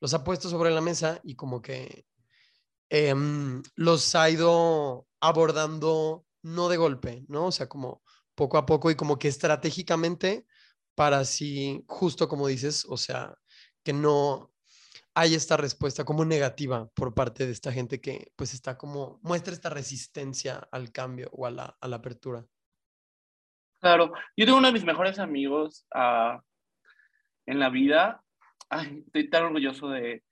los 0.00 0.12
ha 0.12 0.24
puesto 0.24 0.50
sobre 0.50 0.70
la 0.70 0.82
mesa 0.82 1.18
y 1.22 1.34
como 1.34 1.62
que 1.62 2.04
em, 2.90 3.62
los 3.76 4.14
ha 4.14 4.28
ido 4.28 5.06
abordando 5.22 6.26
no 6.42 6.68
de 6.68 6.76
golpe, 6.76 7.24
¿no? 7.28 7.46
O 7.46 7.52
sea, 7.52 7.68
como 7.68 8.02
poco 8.34 8.58
a 8.58 8.66
poco 8.66 8.90
y 8.90 8.96
como 8.96 9.18
que 9.18 9.28
estratégicamente 9.28 10.46
para 10.94 11.20
así, 11.20 11.84
justo 11.86 12.28
como 12.28 12.48
dices, 12.48 12.84
o 12.88 12.96
sea, 12.96 13.34
que 13.82 13.92
no 13.92 14.52
hay 15.14 15.34
esta 15.34 15.56
respuesta 15.56 16.04
como 16.04 16.24
negativa 16.24 16.88
por 16.94 17.14
parte 17.14 17.46
de 17.46 17.52
esta 17.52 17.72
gente 17.72 18.00
que 18.00 18.32
pues 18.36 18.52
está 18.52 18.76
como, 18.76 19.20
muestra 19.22 19.54
esta 19.54 19.70
resistencia 19.70 20.68
al 20.70 20.92
cambio 20.92 21.30
o 21.32 21.46
a 21.46 21.50
la, 21.50 21.76
a 21.80 21.88
la 21.88 21.96
apertura. 21.96 22.44
Claro, 23.80 24.12
yo 24.36 24.44
tengo 24.44 24.58
uno 24.58 24.68
de 24.68 24.74
mis 24.74 24.84
mejores 24.84 25.18
amigos 25.18 25.86
uh, 25.94 26.38
en 27.46 27.58
la 27.58 27.68
vida, 27.70 28.22
Ay, 28.74 29.02
estoy 29.04 29.28
tan 29.28 29.44
orgulloso 29.44 29.90
de 29.90 30.22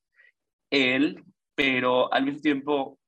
él, 0.71 1.23
pero 1.55 2.11
al 2.11 2.25
mismo 2.25 2.41
tiempo 2.41 2.99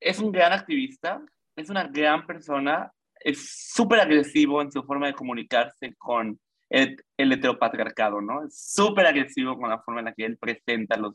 es 0.00 0.18
un 0.18 0.32
gran 0.32 0.52
activista, 0.52 1.22
es 1.56 1.70
una 1.70 1.84
gran 1.84 2.26
persona 2.26 2.92
es 3.26 3.72
súper 3.74 4.00
agresivo 4.00 4.62
en 4.62 4.70
su 4.70 4.84
forma 4.84 5.08
de 5.08 5.14
comunicarse 5.14 5.94
con 5.96 6.38
el, 6.70 6.96
el 7.16 7.32
heteropatriarcado, 7.32 8.20
¿no? 8.20 8.44
Es 8.44 8.72
súper 8.72 9.06
agresivo 9.06 9.58
con 9.58 9.68
la 9.68 9.80
forma 9.80 10.00
en 10.00 10.06
la 10.06 10.14
que 10.14 10.24
él 10.24 10.38
presenta 10.38 10.96
los, 10.96 11.14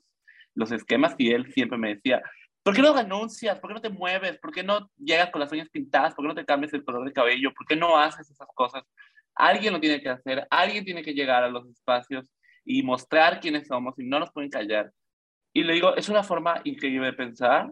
los 0.54 0.72
esquemas 0.74 1.15
y 1.17 1.32
él 1.32 1.52
siempre 1.54 1.78
me 1.78 1.96
decía, 1.96 2.22
¿por 2.63 2.76
qué 2.76 2.82
no 2.82 2.94
renuncias? 2.94 3.60
¿Por 3.60 3.70
qué 3.70 3.76
no 3.76 3.82
te 3.82 3.89
mueves? 3.89 4.38
¿Por 4.39 4.52
qué 4.52 4.62
no 4.62 4.89
llegas 4.98 5.30
con 5.30 5.39
las 5.39 5.52
uñas 5.54 5.70
pintadas? 5.70 6.13
¿Por 6.13 6.26
qué 6.26 6.28
no 6.28 6.36
te 6.36 6.46
cambias 6.46 6.74
el 6.74 6.84
color 6.84 7.06
de 7.06 7.13
cabello? 7.13 7.54
¿Por 7.54 7.65
qué 7.65 7.78
no 7.78 7.98
haces 7.98 8.30
esas 8.30 8.48
cosas? 8.56 8.84
Alguien 9.36 9.72
lo 9.72 9.80
tiene 9.80 10.02
que 10.02 10.10
hacer, 10.10 10.46
alguien 10.50 10.84
tiene 10.84 11.04
que 11.04 11.13
llegar 11.13 11.44
a 11.44 11.50
los 11.50 11.65
espacios 11.70 12.26
y 12.65 12.84
mostrar 12.84 13.39
quiénes 13.39 13.67
somos 13.67 13.98
y 13.98 14.04
no 14.04 14.20
nos 14.20 14.32
pueden 14.32 14.50
callar. 14.50 14.91
Y 15.54 15.63
le 15.63 15.74
digo, 15.74 15.96
es 15.96 16.10
una 16.10 16.24
forma 16.24 16.62
increíble 16.65 17.08
de 17.08 17.13
pensar, 17.13 17.70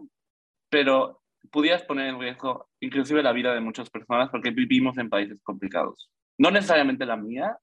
pero 0.70 1.22
pudieras 1.50 1.82
poner 1.82 2.08
en 2.08 2.20
riesgo 2.20 2.68
inclusive 2.80 3.22
la 3.22 3.32
vida 3.32 3.52
de 3.52 3.60
muchas 3.60 3.90
personas 3.90 4.30
porque 4.30 4.50
vivimos 4.50 4.96
en 4.98 5.10
países 5.10 5.38
complicados. 5.42 6.10
No 6.38 6.50
necesariamente 6.50 7.04
la 7.04 7.16
mía, 7.16 7.58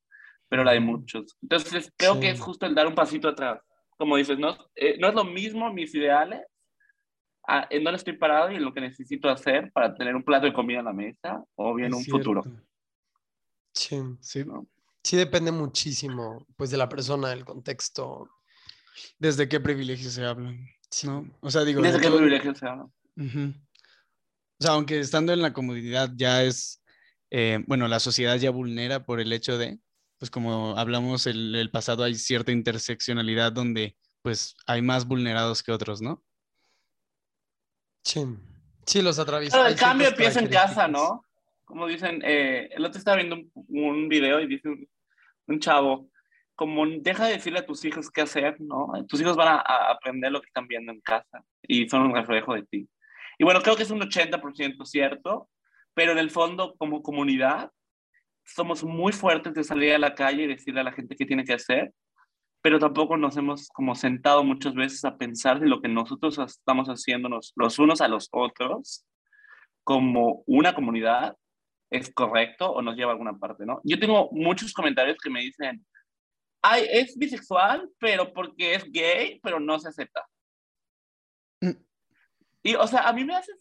pero 0.50 0.63
la 0.63 0.74
de 0.74 0.80
muchos. 0.80 1.38
Entonces, 1.41 1.91
creo 1.98 2.20
que 2.20 2.30
es 2.30 2.39
justo 2.39 2.65
el 2.65 2.76
dar 2.76 2.88
un 2.88 2.96
pasito 2.96 3.30
atrás. 3.30 3.60
Como 3.98 4.17
dices, 4.17 4.38
no, 4.38 4.56
eh, 4.76 4.98
no 5.00 5.08
es 5.08 5.15
lo 5.15 5.24
mismo 5.24 5.74
mis 5.74 5.93
ideales 5.96 6.41
en 7.70 7.84
dónde 7.84 7.98
estoy 7.98 8.17
parado 8.17 8.52
y 8.52 8.56
en 8.56 8.63
lo 8.63 8.74
que 8.74 8.82
necesito 8.82 9.30
hacer 9.30 9.72
para 9.72 9.96
tener 9.96 10.15
un 10.15 10.24
plato 10.24 10.46
de 10.46 10.54
comida 10.54 10.80
en 10.80 10.86
la 10.86 10.93
mesa 10.93 11.43
o 11.56 11.74
bien 11.74 11.93
un 11.93 12.04
futuro. 12.04 12.43
Sí, 13.74 14.02
sí. 14.20 14.43
¿no? 14.43 14.67
sí 15.04 15.15
depende 15.15 15.52
muchísimo 15.52 16.46
pues 16.58 16.70
de 16.70 16.78
la 16.78 16.89
persona, 16.89 17.30
del 17.30 17.46
contexto. 17.46 18.30
¿Desde 19.17 19.48
qué 19.48 19.60
privilegios 19.60 20.13
se 20.13 20.26
hablan? 20.26 20.67
¿No? 21.04 21.30
O 21.41 21.52
sea, 21.52 21.63
digo... 21.63 21.82
¿Desde 21.82 22.00
se 22.00 22.67
hablan? 22.67 22.91
O 24.60 24.63
sea, 24.63 24.71
aunque 24.71 25.00
estando 25.00 25.34
en 25.34 25.41
la 25.41 25.54
comunidad 25.54 26.12
ya 26.15 26.43
es, 26.43 26.84
eh, 27.30 27.63
bueno, 27.67 27.88
la 27.88 28.00
sociedad 28.00 28.38
ya 28.38 28.50
vulnera 28.50 29.06
por 29.06 29.19
el 29.19 29.32
hecho 29.32 29.58
de, 29.58 29.80
pues 30.17 30.32
como 30.32 30.78
hablamos 30.78 31.28
el, 31.28 31.54
el 31.54 31.69
pasado, 31.69 32.04
hay 32.04 32.15
cierta 32.15 32.52
interseccionalidad 32.52 33.52
donde 33.52 33.95
pues 34.23 34.56
hay 34.65 34.82
más 34.82 35.08
vulnerados 35.08 35.63
que 35.63 35.71
otros, 35.71 36.02
¿no? 36.02 36.23
Sí, 38.04 38.26
sí, 38.86 39.02
los 39.02 39.19
atraviesa. 39.19 39.67
el 39.67 39.76
cambio 39.76 40.08
empieza 40.08 40.39
en 40.39 40.47
casa, 40.47 40.88
¿no? 40.88 41.23
Como 41.65 41.88
dicen, 41.88 42.21
eh, 42.23 42.69
el 42.71 42.86
otro 42.86 43.00
estaba 43.00 43.17
viendo 43.17 43.36
un, 43.36 43.52
un 43.67 44.10
video 44.10 44.39
y 44.39 44.47
dice 44.47 44.69
un, 45.47 45.60
chavo, 45.60 46.10
como 46.58 46.88
deja 46.88 47.28
de 47.28 47.34
decirle 47.34 47.60
a 47.60 47.65
tus 47.65 47.86
hijos 47.86 48.10
qué 48.10 48.22
hacer, 48.22 48.60
¿no? 48.60 48.89
Tus 49.08 49.22
hijos 49.22 49.38
van 49.38 49.48
a, 49.48 49.91
aprender 49.91 50.32
lo 50.32 50.41
que 50.41 50.48
están 50.48 50.67
viendo 50.67 50.91
en 50.91 51.00
casa 51.02 51.43
y 51.62 51.88
son 51.88 52.02
un 52.02 52.15
reflejo 52.15 52.56
de 52.56 52.63
ti. 52.63 52.89
Y 53.38 53.43
bueno, 53.43 53.62
creo 53.62 53.76
que 53.76 53.84
es 53.84 53.91
un 53.91 54.02
80% 54.02 54.84
cierto, 54.86 55.50
pero 55.93 56.13
en 56.13 56.17
el 56.17 56.32
fondo, 56.32 56.76
como 56.80 57.04
comunidad, 57.04 57.72
somos 58.43 58.84
muy 58.84 59.13
fuertes 59.13 59.54
de 59.54 59.63
salir 59.63 59.93
a 59.93 60.00
la 60.00 60.15
calle 60.15 60.43
y 60.43 60.48
decirle 60.48 60.82
a 60.82 60.86
la 60.86 60.93
gente 60.93 61.15
qué 61.15 61.28
tiene 61.28 61.46
que 61.46 61.54
hacer, 61.54 61.93
pero 62.63 62.80
tampoco 62.80 63.17
nos 63.17 63.38
hemos 63.38 63.67
como 63.70 63.93
sentado 63.93 64.43
muchas 64.43 64.74
veces 64.74 65.06
a 65.06 65.15
pensar 65.15 65.60
de 65.60 65.67
lo 65.67 65.80
que 65.80 65.89
nosotros 65.89 66.39
estamos 66.39 66.88
haciéndonos 66.88 67.54
los 67.56 67.78
unos 67.78 68.02
a 68.02 68.08
los 68.08 68.30
otros 68.32 69.06
como 69.84 70.43
una 70.48 70.74
comunidad 70.74 71.38
es 71.91 72.12
correcto 72.12 72.72
o 72.72 72.82
nos 72.82 72.96
lleva 72.96 73.12
a 73.12 73.13
alguna 73.13 73.38
parte, 73.38 73.63
¿no? 73.63 73.80
Yo 73.84 74.00
tengo 74.00 74.30
muchos 74.32 74.74
comentarios 74.74 75.17
que 75.24 75.30
me 75.30 75.41
dicen, 75.41 75.86
ay, 76.62 76.88
es 76.89 77.17
bisexual, 77.17 77.89
pero 78.00 78.34
porque 78.34 78.76
es 78.76 78.91
gay, 78.91 79.39
pero 79.41 79.60
no 79.60 79.80
se 79.80 79.89
acepta. 79.89 80.26
Mm. 81.62 81.72
Y, 82.63 82.76
o 82.76 82.88
sea, 82.88 83.08
a 83.08 83.13
mí 83.13 83.24
me 83.24 83.36
hace 83.36 83.52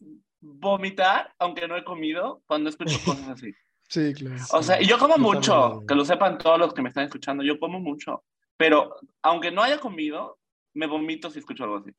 vomitar, 0.40 1.34
aunque 1.38 1.66
no 1.66 1.76
he 1.76 1.84
comido, 1.84 2.42
cuando 2.46 2.70
escucho 2.70 2.98
cosas 3.04 3.28
así. 3.28 3.52
Sí, 3.88 4.12
claro. 4.14 4.42
O 4.50 4.64
sea, 4.64 4.82
y 4.82 4.86
yo 4.86 4.98
como 4.98 5.16
mucho, 5.16 5.84
que 5.86 5.94
lo 5.94 6.04
sepan 6.04 6.38
todos 6.38 6.58
los 6.58 6.74
que 6.74 6.82
me 6.82 6.88
están 6.88 7.04
escuchando, 7.04 7.44
yo 7.44 7.60
como 7.60 7.78
mucho, 7.78 8.24
pero 8.56 8.96
aunque 9.22 9.52
no 9.52 9.62
haya 9.62 9.78
comido, 9.78 10.40
me 10.74 10.88
vomito 10.88 11.30
si 11.30 11.38
escucho 11.38 11.62
algo 11.62 11.76
así. 11.76 11.92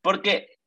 Porque 0.00 0.58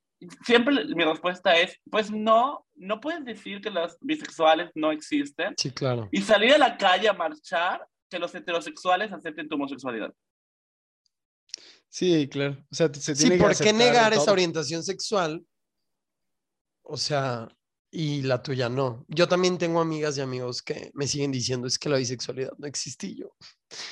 siempre 0.44 0.86
mi 0.94 1.04
respuesta 1.04 1.58
es, 1.58 1.80
pues 1.90 2.12
no, 2.12 2.66
no 2.76 3.00
puedes 3.00 3.26
decir 3.26 3.62
que 3.62 3.70
los 3.70 3.98
bisexuales 4.02 4.70
no 4.76 4.92
existen. 4.92 5.56
Sí, 5.58 5.72
claro. 5.72 6.10
Y 6.12 6.22
salir 6.22 6.54
a 6.54 6.58
la 6.58 6.78
calle 6.78 7.10
a 7.10 7.14
marchar 7.14 7.84
que 8.12 8.20
los 8.20 8.36
heterosexuales 8.36 9.12
acepten 9.12 9.48
tu 9.48 9.56
homosexualidad. 9.56 10.14
Sí, 11.88 12.28
claro. 12.30 12.64
O 12.70 12.76
sea, 12.76 12.94
se 12.94 13.16
tiene 13.16 13.38
sí, 13.38 13.42
¿por 13.42 13.58
qué 13.58 13.74
negar 13.74 14.14
esa 14.14 14.32
orientación 14.32 14.84
sexual? 14.84 15.44
O 16.84 16.98
sea, 16.98 17.48
y 17.90 18.22
la 18.22 18.44
tuya 18.44 18.70
no. 18.70 19.06
Yo 19.08 19.28
también 19.28 19.58
tengo 19.58 19.80
amigas 19.80 20.18
y 20.18 20.22
amigos 20.22 20.62
que 20.62 20.92
me 20.94 21.08
siguen 21.08 21.32
diciendo 21.32 21.68
es 21.68 21.80
que 21.80 21.90
la 21.90 21.98
bisexualidad 21.98 22.52
no 22.58 22.68
existe 22.68 23.08
y 23.08 23.16
yo. 23.16 23.36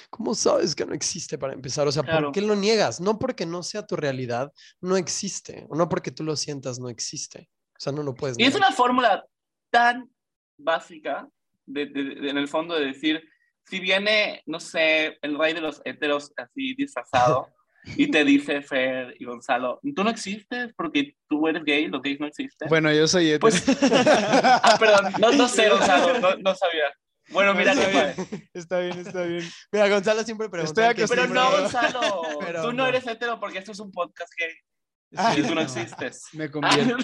¿Cómo 0.10 0.36
sabes 0.36 0.75
que 0.75 0.86
no 0.86 0.93
existe 0.93 1.38
para 1.38 1.53
empezar? 1.53 1.88
O 1.88 1.91
sea, 1.91 2.03
¿por 2.03 2.32
qué 2.34 2.41
lo 2.41 2.55
niegas? 2.55 2.99
No 2.99 3.19
porque 3.19 3.45
no 3.45 3.63
sea 3.63 3.86
tu 3.86 3.95
realidad, 3.95 4.51
no 4.82 4.97
existe. 4.97 5.65
O 5.69 5.75
no 5.75 5.88
porque 5.88 6.12
tú 6.12 6.23
lo 6.23 6.36
sientas, 6.36 6.79
no 6.79 6.89
existe. 6.89 7.49
O 7.77 7.79
sea, 7.79 7.93
no 7.93 8.03
lo 8.03 8.13
puedes. 8.13 8.38
Y 8.38 8.43
es 8.43 8.55
una 8.55 8.71
fórmula 8.71 9.25
tan 9.69 10.10
básica, 10.58 11.29
en 11.67 12.38
el 12.38 12.47
fondo, 12.49 12.75
de 12.75 12.86
decir, 12.88 13.21
si 13.69 13.79
viene, 13.79 14.41
no 14.45 14.60
sé, 14.60 15.17
el 15.21 15.38
rey 15.38 15.53
de 15.53 15.62
los 15.62 15.82
heteros 15.86 16.34
así 16.36 16.73
disfrazado. 16.75 17.47
y 17.95 18.12
te 18.12 18.25
dice 18.25 18.62
Fer 18.62 19.15
y 19.19 19.25
Gonzalo, 19.25 19.79
tú 19.95 20.03
no 20.03 20.10
existes 20.10 20.73
porque 20.75 21.15
tú 21.29 21.47
eres 21.47 21.63
gay, 21.63 21.88
los 21.88 22.01
gays 22.01 22.19
no 22.19 22.27
existen. 22.27 22.67
Bueno, 22.67 22.91
yo 22.91 23.08
soy 23.08 23.27
hetero. 23.32 23.39
Pues, 23.39 23.63
ah, 23.82 24.75
perdón, 24.79 25.13
no, 25.38 25.47
sé, 25.47 25.69
Gonzalo, 25.69 26.38
no, 26.38 26.55
sabía. 26.55 26.91
Bueno, 27.29 27.53
mira 27.53 27.73
está 27.73 27.88
bien, 27.89 28.15
está 28.53 28.79
bien, 28.79 28.99
está 28.99 29.23
bien. 29.23 29.49
Mira, 29.71 29.88
Gonzalo 29.88 30.23
siempre 30.23 30.49
pregunta. 30.49 30.93
Pero 30.93 31.27
no, 31.27 31.51
Gonzalo, 31.51 32.21
tú 32.63 32.73
no, 32.73 32.88
eres 32.88 33.08
hetero 33.08 33.39
porque 33.39 33.60
esto 33.60 33.71
es 33.71 33.79
un 33.79 33.91
podcast 33.91 34.34
gay. 34.38 35.38
y 35.38 35.43
tú 35.43 35.55
no, 35.55 35.62
existes. 35.62 36.25
Me 36.34 36.51
convierto. 36.51 36.97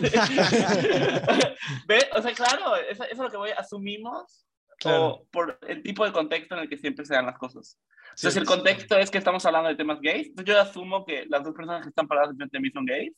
¿Ve? 1.87 2.09
O 2.13 2.21
sea, 2.21 2.33
claro, 2.33 2.75
eso, 2.75 3.03
eso, 3.03 3.11
es 3.11 3.17
lo 3.17 3.29
que 3.29 3.37
voy, 3.37 3.51
asumimos 3.51 4.45
o 4.85 5.25
por 5.31 5.57
el 5.67 5.81
tipo 5.83 6.05
de 6.05 6.11
contexto 6.11 6.55
en 6.55 6.61
el 6.61 6.69
que 6.69 6.77
siempre 6.77 7.05
se 7.05 7.13
dan 7.13 7.25
las 7.25 7.37
cosas. 7.37 7.79
Entonces, 8.09 8.33
si 8.33 8.39
el 8.39 8.45
contexto 8.45 8.97
es 8.97 9.11
que 9.11 9.17
estamos 9.17 9.45
hablando 9.45 9.69
de 9.69 9.75
temas 9.75 9.99
gays, 9.99 10.27
entonces 10.27 10.53
yo 10.55 10.61
asumo 10.61 11.05
que 11.05 11.25
las 11.27 11.43
dos 11.43 11.53
personas 11.53 11.81
que 11.83 11.89
están 11.89 12.07
paradas 12.07 12.35
frente 12.35 12.57
de 12.57 12.61
mí 12.61 12.69
son 12.71 12.85
gays, 12.85 13.13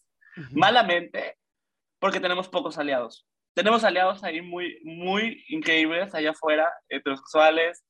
malamente, 0.52 1.38
porque 2.00 2.20
tenemos 2.20 2.48
pocos 2.50 2.78
aliados. 2.78 3.28
Tenemos 3.54 3.84
aliados 3.84 4.24
ahí 4.24 4.42
muy, 4.42 4.80
muy 4.84 5.44
increíbles 5.50 6.14
allá 6.14 6.32
afuera, 6.32 6.72
heterosexuales, 6.90 7.84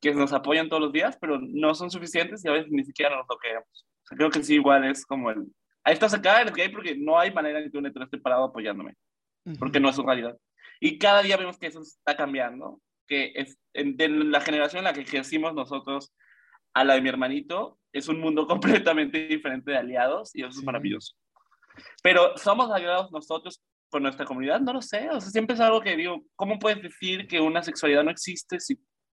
que 0.00 0.14
nos 0.14 0.32
apoyan 0.32 0.68
todos 0.68 0.82
los 0.82 0.92
días, 0.92 1.16
pero 1.20 1.38
no 1.40 1.74
son 1.74 1.90
suficientes 1.90 2.44
y 2.44 2.48
a 2.48 2.52
veces 2.52 2.70
ni 2.70 2.84
siquiera 2.84 3.16
nos 3.16 3.26
lo 3.28 3.38
queremos. 3.38 3.86
creo 4.04 4.30
que 4.30 4.42
sí, 4.42 4.54
igual 4.54 4.84
es 4.84 5.06
como 5.06 5.30
el... 5.30 5.46
Ahí 5.84 5.94
estás 5.94 6.14
acá, 6.14 6.40
eres 6.40 6.54
gay, 6.54 6.68
porque 6.68 6.96
no 6.96 7.18
hay 7.18 7.32
manera 7.32 7.60
en 7.60 7.70
que 7.70 7.78
un 7.78 7.86
hetero 7.86 8.04
esté 8.04 8.18
parado 8.18 8.44
apoyándome, 8.44 8.94
porque 9.58 9.80
no 9.80 9.88
es 9.88 9.96
su 9.96 10.04
realidad. 10.04 10.36
Y 10.80 10.98
cada 10.98 11.22
día 11.22 11.36
vemos 11.36 11.58
que 11.58 11.66
eso 11.66 11.80
está 11.80 12.16
cambiando, 12.16 12.80
que 13.06 13.32
es 13.34 13.58
de 13.74 14.08
la 14.08 14.40
generación 14.40 14.80
en 14.80 14.84
la 14.84 14.92
que 14.92 15.04
crecimos 15.04 15.54
nosotros 15.54 16.12
a 16.74 16.84
la 16.84 16.94
de 16.94 17.02
mi 17.02 17.08
hermanito, 17.08 17.78
es 17.92 18.08
un 18.08 18.20
mundo 18.20 18.46
completamente 18.48 19.26
diferente 19.26 19.70
de 19.70 19.78
aliados 19.78 20.34
y 20.34 20.42
eso 20.42 20.58
es 20.58 20.64
maravilloso. 20.64 21.14
Pero 22.02 22.36
somos 22.36 22.70
aliados 22.70 23.10
nosotros 23.12 23.62
con 23.90 24.02
nuestra 24.02 24.24
comunidad, 24.24 24.60
no 24.60 24.72
lo 24.72 24.80
sé, 24.80 25.10
o 25.10 25.20
sea, 25.20 25.30
siempre 25.30 25.54
es 25.54 25.60
algo 25.60 25.82
que 25.82 25.96
digo, 25.96 26.22
¿cómo 26.34 26.58
puedes 26.58 26.82
decir 26.82 27.26
que 27.26 27.40
una 27.40 27.62
sexualidad 27.62 28.02
no 28.02 28.10
existe 28.10 28.58
si 28.58 28.78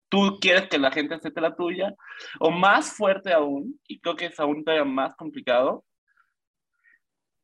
tú 0.09 0.39
quieres 0.41 0.69
que 0.69 0.79
la 0.79 0.91
gente 0.91 1.15
acepte 1.15 1.43
la 1.43 1.55
tuya? 1.55 1.95
O 2.41 2.51
más 2.51 2.97
fuerte 2.97 3.33
aún, 3.35 3.79
y 3.87 4.01
creo 4.01 4.17
que 4.17 4.27
es 4.27 4.41
aún 4.41 4.65
todavía 4.65 4.85
más 4.85 5.15
complicado, 5.15 5.85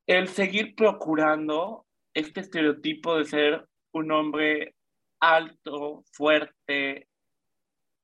el 0.07 0.29
seguir 0.29 0.75
procurando 0.75 1.87
este 2.15 2.41
estereotipo 2.41 3.19
de 3.19 3.27
ser 3.27 3.69
un 3.93 4.11
hombre 4.11 4.75
alto, 5.21 6.05
fuerte, 6.13 7.09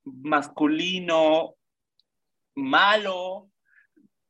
masculino, 0.05 1.55
malo, 2.55 3.51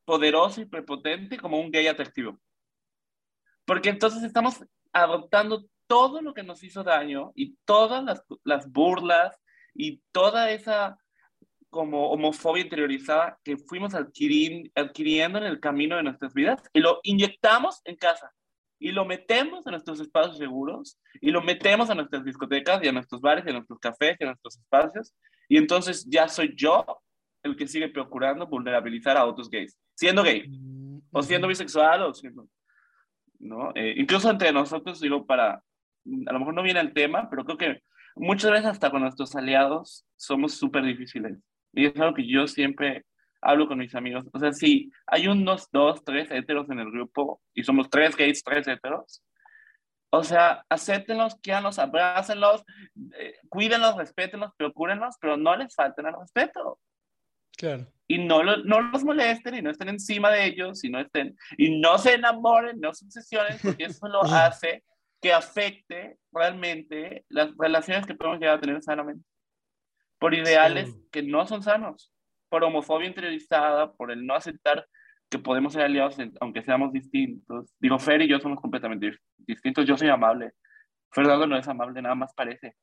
poderoso 0.04 0.60
y 0.60 0.66
prepotente 0.66 1.38
como 1.38 1.58
un 1.58 1.70
gay 1.70 1.86
atractivo. 1.86 2.38
Porque 3.64 3.88
entonces 3.88 4.22
estamos 4.22 4.64
adoptando 4.92 5.64
todo 5.86 6.20
lo 6.22 6.34
que 6.34 6.42
nos 6.42 6.62
hizo 6.62 6.82
daño 6.82 7.32
y 7.34 7.56
todas 7.64 8.04
las, 8.04 8.22
las 8.44 8.70
burlas 8.70 9.38
y 9.74 10.02
toda 10.12 10.50
esa 10.50 10.98
como 11.70 12.10
homofobia 12.10 12.62
interiorizada 12.62 13.36
que 13.42 13.56
fuimos 13.56 13.94
adquiriendo 13.94 15.38
en 15.38 15.44
el 15.44 15.58
camino 15.58 15.96
de 15.96 16.04
nuestras 16.04 16.32
vidas 16.32 16.62
y 16.72 16.78
lo 16.78 17.00
inyectamos 17.02 17.80
en 17.84 17.96
casa 17.96 18.32
y 18.84 18.92
lo 18.92 19.06
metemos 19.06 19.66
en 19.66 19.70
nuestros 19.70 19.98
espacios 19.98 20.36
seguros 20.36 21.00
y 21.22 21.30
lo 21.30 21.40
metemos 21.40 21.88
a 21.88 21.94
nuestras 21.94 22.22
discotecas 22.22 22.84
y 22.84 22.88
a 22.88 22.92
nuestros 22.92 23.18
bares 23.22 23.42
y 23.46 23.48
a 23.48 23.54
nuestros 23.54 23.78
cafés 23.78 24.14
y 24.20 24.24
a 24.24 24.26
nuestros 24.26 24.58
espacios 24.58 25.14
y 25.48 25.56
entonces 25.56 26.04
ya 26.06 26.28
soy 26.28 26.52
yo 26.54 26.84
el 27.42 27.56
que 27.56 27.66
sigue 27.66 27.88
procurando 27.88 28.46
vulnerabilizar 28.46 29.16
a 29.16 29.24
otros 29.24 29.48
gays, 29.48 29.78
siendo 29.94 30.22
gay, 30.22 30.44
o 31.12 31.22
siendo 31.22 31.48
bisexual, 31.48 32.02
o 32.02 32.12
siendo, 32.12 32.46
¿no? 33.38 33.72
Eh, 33.74 33.94
incluso 33.96 34.30
entre 34.30 34.52
nosotros, 34.52 35.00
digo, 35.00 35.24
para, 35.24 35.52
a 35.54 36.32
lo 36.32 36.38
mejor 36.38 36.52
no 36.52 36.62
viene 36.62 36.80
el 36.80 36.92
tema, 36.92 37.28
pero 37.30 37.44
creo 37.44 37.56
que 37.56 37.82
muchas 38.16 38.50
veces 38.50 38.66
hasta 38.66 38.90
con 38.90 39.00
nuestros 39.00 39.34
aliados 39.34 40.04
somos 40.16 40.54
súper 40.54 40.84
difíciles. 40.84 41.38
Y 41.72 41.86
es 41.86 41.96
algo 41.96 42.14
que 42.14 42.26
yo 42.26 42.46
siempre 42.46 43.04
hablo 43.44 43.68
con 43.68 43.78
mis 43.78 43.94
amigos. 43.94 44.24
O 44.32 44.38
sea, 44.38 44.52
si 44.52 44.90
hay 45.06 45.28
unos 45.28 45.68
dos, 45.70 46.02
tres 46.04 46.30
heteros 46.30 46.68
en 46.70 46.80
el 46.80 46.90
grupo 46.90 47.40
y 47.54 47.62
somos 47.62 47.88
tres 47.90 48.16
gays, 48.16 48.42
tres 48.42 48.66
heteros, 48.66 49.22
o 50.10 50.22
sea, 50.22 50.64
acéptenlos, 50.68 51.34
quídanos, 51.40 51.78
abrácenlos, 51.78 52.64
eh, 53.18 53.34
cuídenlos, 53.48 53.96
respétenlos, 53.96 54.52
procúrenlos, 54.56 55.16
pero 55.20 55.36
no 55.36 55.56
les 55.56 55.74
falten 55.74 56.06
al 56.06 56.18
respeto. 56.18 56.78
Claro. 57.56 57.86
Y 58.06 58.18
no, 58.18 58.42
no 58.42 58.80
los 58.80 59.04
molesten 59.04 59.56
y 59.56 59.62
no 59.62 59.70
estén 59.70 59.88
encima 59.88 60.30
de 60.30 60.46
ellos 60.46 60.84
y 60.84 60.90
no 60.90 61.00
estén, 61.00 61.36
y 61.56 61.80
no 61.80 61.98
se 61.98 62.14
enamoren, 62.14 62.80
no 62.80 62.94
se 62.94 63.06
obsesionen, 63.06 63.58
porque 63.62 63.84
eso 63.84 64.06
lo 64.08 64.22
hace 64.22 64.84
que 65.20 65.32
afecte 65.32 66.18
realmente 66.32 67.24
las 67.28 67.56
relaciones 67.56 68.06
que 68.06 68.14
podemos 68.14 68.38
llegar 68.38 68.58
a 68.58 68.60
tener 68.60 68.82
sanamente. 68.82 69.24
Por 70.18 70.32
ideales 70.32 70.94
que 71.10 71.22
no 71.22 71.46
son 71.46 71.62
sanos, 71.62 72.13
por 72.54 72.62
homofobia 72.62 73.08
interiorizada, 73.08 73.92
por 73.94 74.12
el 74.12 74.24
no 74.24 74.32
aceptar 74.36 74.86
que 75.28 75.40
podemos 75.40 75.72
ser 75.72 75.82
aliados 75.82 76.16
aunque 76.40 76.62
seamos 76.62 76.92
distintos. 76.92 77.74
Digo, 77.80 77.98
Fer 77.98 78.22
y 78.22 78.28
yo 78.28 78.38
somos 78.38 78.60
completamente 78.60 79.18
distintos. 79.38 79.84
Yo 79.84 79.96
soy 79.96 80.08
amable. 80.08 80.52
Fernando 81.10 81.48
no 81.48 81.58
es 81.58 81.66
amable, 81.66 82.00
nada 82.00 82.14
más 82.14 82.32
parece. 82.32 82.76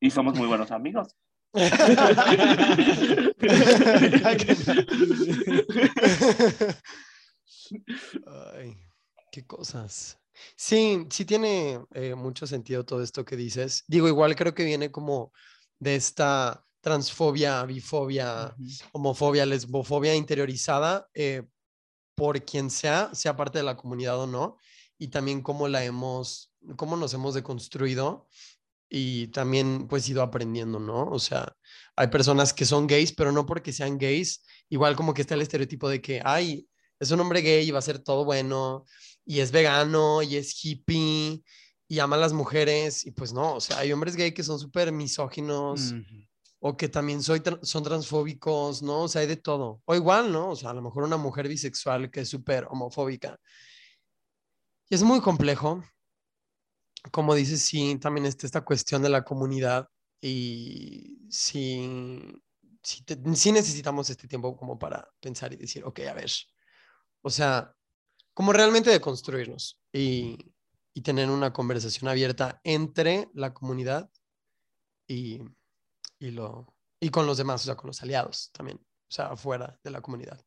Y 0.00 0.10
somos 0.10 0.38
muy 0.38 0.46
buenos 0.46 0.70
amigos. 0.70 1.14
Ay, 8.54 8.74
qué 9.30 9.46
cosas. 9.46 10.18
Sí, 10.56 11.06
sí 11.10 11.26
tiene 11.26 11.78
eh, 11.92 12.14
mucho 12.14 12.46
sentido 12.46 12.86
todo 12.86 13.02
esto 13.02 13.26
que 13.26 13.36
dices. 13.36 13.84
Digo, 13.86 14.08
igual 14.08 14.34
creo 14.34 14.54
que 14.54 14.64
viene 14.64 14.90
como 14.90 15.30
de 15.78 15.96
esta 15.96 16.64
transfobia, 16.80 17.64
bifobia, 17.64 18.54
homofobia, 18.92 19.46
lesbofobia 19.46 20.14
interiorizada 20.14 21.08
eh, 21.14 21.42
por 22.14 22.44
quien 22.44 22.70
sea, 22.70 23.14
sea 23.14 23.36
parte 23.36 23.58
de 23.58 23.64
la 23.64 23.76
comunidad 23.76 24.18
o 24.18 24.26
no, 24.26 24.56
y 24.98 25.08
también 25.08 25.42
cómo 25.42 25.68
la 25.68 25.84
hemos, 25.84 26.52
cómo 26.76 26.96
nos 26.96 27.14
hemos 27.14 27.34
deconstruido 27.34 28.28
y 28.88 29.28
también 29.28 29.86
pues 29.88 30.08
ido 30.08 30.22
aprendiendo, 30.22 30.80
¿no? 30.80 31.04
O 31.04 31.18
sea, 31.18 31.56
hay 31.96 32.08
personas 32.08 32.52
que 32.52 32.66
son 32.66 32.86
gays, 32.86 33.12
pero 33.12 33.32
no 33.32 33.46
porque 33.46 33.72
sean 33.72 33.98
gays, 33.98 34.42
igual 34.68 34.96
como 34.96 35.14
que 35.14 35.22
está 35.22 35.34
el 35.34 35.42
estereotipo 35.42 35.88
de 35.88 36.02
que, 36.02 36.20
ay, 36.24 36.68
es 36.98 37.10
un 37.10 37.20
hombre 37.20 37.40
gay 37.40 37.66
y 37.66 37.70
va 37.70 37.78
a 37.78 37.82
ser 37.82 38.00
todo 38.00 38.24
bueno 38.24 38.84
y 39.24 39.40
es 39.40 39.52
vegano 39.52 40.22
y 40.22 40.36
es 40.36 40.62
hippie 40.62 41.42
y 41.88 41.98
ama 41.98 42.16
a 42.16 42.20
las 42.20 42.32
mujeres 42.32 43.06
y 43.06 43.12
pues 43.12 43.32
no, 43.32 43.54
o 43.54 43.60
sea, 43.60 43.78
hay 43.78 43.92
hombres 43.92 44.16
gay 44.16 44.32
que 44.32 44.42
son 44.42 44.58
súper 44.58 44.92
misóginos. 44.92 45.94
O 46.60 46.76
que 46.76 46.88
también 46.88 47.22
soy, 47.22 47.42
son 47.62 47.82
transfóbicos, 47.82 48.82
¿no? 48.82 49.04
O 49.04 49.08
sea, 49.08 49.22
hay 49.22 49.26
de 49.26 49.36
todo. 49.36 49.82
O 49.86 49.94
igual, 49.94 50.30
¿no? 50.30 50.50
O 50.50 50.56
sea, 50.56 50.70
a 50.70 50.74
lo 50.74 50.82
mejor 50.82 51.04
una 51.04 51.16
mujer 51.16 51.48
bisexual 51.48 52.10
que 52.10 52.20
es 52.20 52.28
súper 52.28 52.66
homofóbica. 52.70 53.40
Y 54.88 54.94
es 54.94 55.02
muy 55.02 55.20
complejo. 55.20 55.82
Como 57.10 57.34
dices, 57.34 57.62
sí, 57.62 57.98
también 57.98 58.26
está 58.26 58.46
esta 58.46 58.60
cuestión 58.62 59.02
de 59.02 59.08
la 59.08 59.24
comunidad 59.24 59.88
y 60.20 61.18
sí, 61.30 62.30
sí 62.82 63.52
necesitamos 63.52 64.10
este 64.10 64.28
tiempo 64.28 64.54
como 64.54 64.78
para 64.78 65.08
pensar 65.18 65.52
y 65.54 65.56
decir, 65.56 65.82
ok, 65.84 66.00
a 66.00 66.12
ver, 66.12 66.30
o 67.22 67.30
sea, 67.30 67.74
como 68.34 68.52
realmente 68.52 68.90
de 68.90 69.00
construirnos 69.00 69.80
y, 69.92 70.52
y 70.92 71.00
tener 71.00 71.30
una 71.30 71.54
conversación 71.54 72.08
abierta 72.08 72.60
entre 72.64 73.30
la 73.32 73.54
comunidad 73.54 74.10
y, 75.08 75.40
y, 76.20 76.30
lo, 76.30 76.72
y 77.00 77.08
con 77.10 77.26
los 77.26 77.38
demás, 77.38 77.62
o 77.62 77.64
sea, 77.64 77.74
con 77.76 77.88
los 77.88 78.00
aliados 78.02 78.52
también, 78.52 78.78
o 78.78 79.10
sea, 79.12 79.26
afuera 79.26 79.76
de 79.82 79.90
la 79.90 80.00
comunidad. 80.00 80.40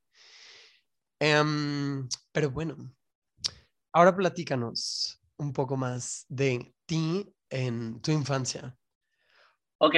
Em, 1.20 2.08
pero 2.32 2.52
bueno, 2.52 2.78
ahora 3.92 4.16
platícanos 4.16 5.20
un 5.38 5.52
poco 5.52 5.76
más 5.76 6.26
de 6.30 6.74
ti 6.86 7.34
en 7.50 8.02
tu 8.02 8.12
infancia. 8.12 8.78
Ok, 9.80 9.96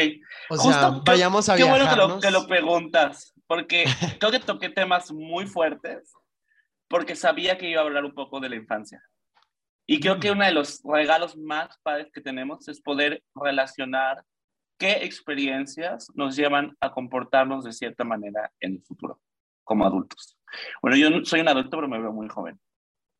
O 0.50 0.56
Justo, 0.56 0.72
sea, 0.72 0.90
vayamos 1.06 1.48
a 1.50 1.56
qué 1.58 1.64
bueno 1.64 1.88
que 1.88 1.96
lo, 1.96 2.20
que 2.20 2.32
lo 2.32 2.48
preguntas, 2.48 3.34
porque 3.46 3.84
creo 4.20 4.32
que 4.32 4.40
toqué 4.40 4.70
temas 4.70 5.12
muy 5.12 5.46
fuertes, 5.46 6.12
porque 6.88 7.16
sabía 7.16 7.58
que 7.58 7.70
iba 7.70 7.82
a 7.82 7.84
hablar 7.84 8.06
un 8.06 8.14
poco 8.16 8.40
de 8.40 8.50
la 8.50 8.56
infancia. 8.56 9.04
Y 9.88 10.00
creo 10.00 10.20
que 10.20 10.30
Mm. 10.32 10.36
uno 10.38 10.46
de 10.46 10.52
los 10.54 10.82
regalos 10.84 11.38
más 11.38 11.78
padres 11.84 12.08
que 12.12 12.22
tenemos 12.22 12.68
es 12.68 12.82
poder 12.82 13.24
relacionar 13.36 14.24
qué 14.78 15.04
experiencias 15.04 16.12
nos 16.16 16.36
llevan 16.36 16.76
a 16.80 16.92
comportarnos 16.92 17.64
de 17.64 17.74
cierta 17.74 18.04
manera 18.04 18.52
en 18.60 18.74
el 18.74 18.84
futuro, 18.84 19.20
como 19.64 19.86
adultos. 19.86 20.38
Bueno, 20.82 20.98
yo 20.98 21.26
soy 21.26 21.42
un 21.42 21.50
adulto, 21.50 21.78
pero 21.78 21.88
me 21.88 22.00
veo 22.00 22.12
muy 22.12 22.28
joven. 22.28 22.60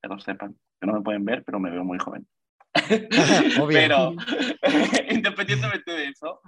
Que 0.02 0.10
lo 0.10 0.20
sepan, 0.20 0.56
que 0.80 0.88
no 0.88 0.94
me 0.94 1.02
pueden 1.02 1.26
ver, 1.26 1.44
pero 1.44 1.60
me 1.60 1.72
veo 1.72 1.84
muy 1.84 1.98
joven. 1.98 2.28
Pero 3.70 4.14
independientemente 5.10 5.92
de 5.92 6.10
eso, 6.10 6.42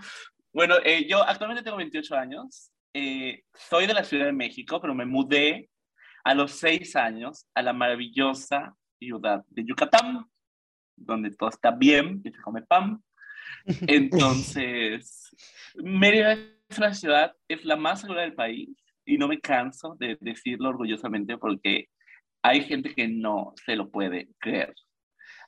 bueno, 0.52 0.76
eh, 0.84 1.08
yo 1.08 1.24
actualmente 1.24 1.64
tengo 1.64 1.78
28 1.78 2.16
años, 2.16 2.70
eh, 2.94 3.44
soy 3.54 3.88
de 3.88 3.94
la 3.94 4.04
Ciudad 4.04 4.26
de 4.26 4.34
México, 4.34 4.82
pero 4.82 4.94
me 4.94 5.06
mudé 5.06 5.70
a 6.24 6.34
los 6.34 6.52
6 6.54 6.96
años 6.98 7.48
a 7.54 7.62
la 7.62 7.72
maravillosa 7.72 8.76
ciudad 9.00 9.46
de 9.50 9.64
Yucatán, 9.64 10.26
donde 10.96 11.32
todo 11.32 11.50
está 11.50 11.72
bien 11.72 12.22
y 12.26 12.32
se 12.32 12.42
come 12.42 12.64
pan. 12.64 13.02
Entonces, 13.88 15.36
Mérida 15.76 16.34
es 16.34 16.78
una 16.78 16.94
ciudad, 16.94 17.34
es 17.48 17.64
la 17.66 17.76
más 17.76 18.02
segura 18.02 18.22
del 18.22 18.34
país 18.34 18.70
y 19.06 19.18
no 19.18 19.28
me 19.28 19.40
canso 19.40 19.96
de 20.00 20.18
decirlo 20.22 20.70
orgullosamente 20.70 21.38
porque 21.38 21.88
hay 22.42 22.62
gente 22.64 22.94
que 22.94 23.08
no 23.08 23.54
se 23.66 23.76
lo 23.76 23.90
puede 23.90 24.28
creer. 24.40 24.74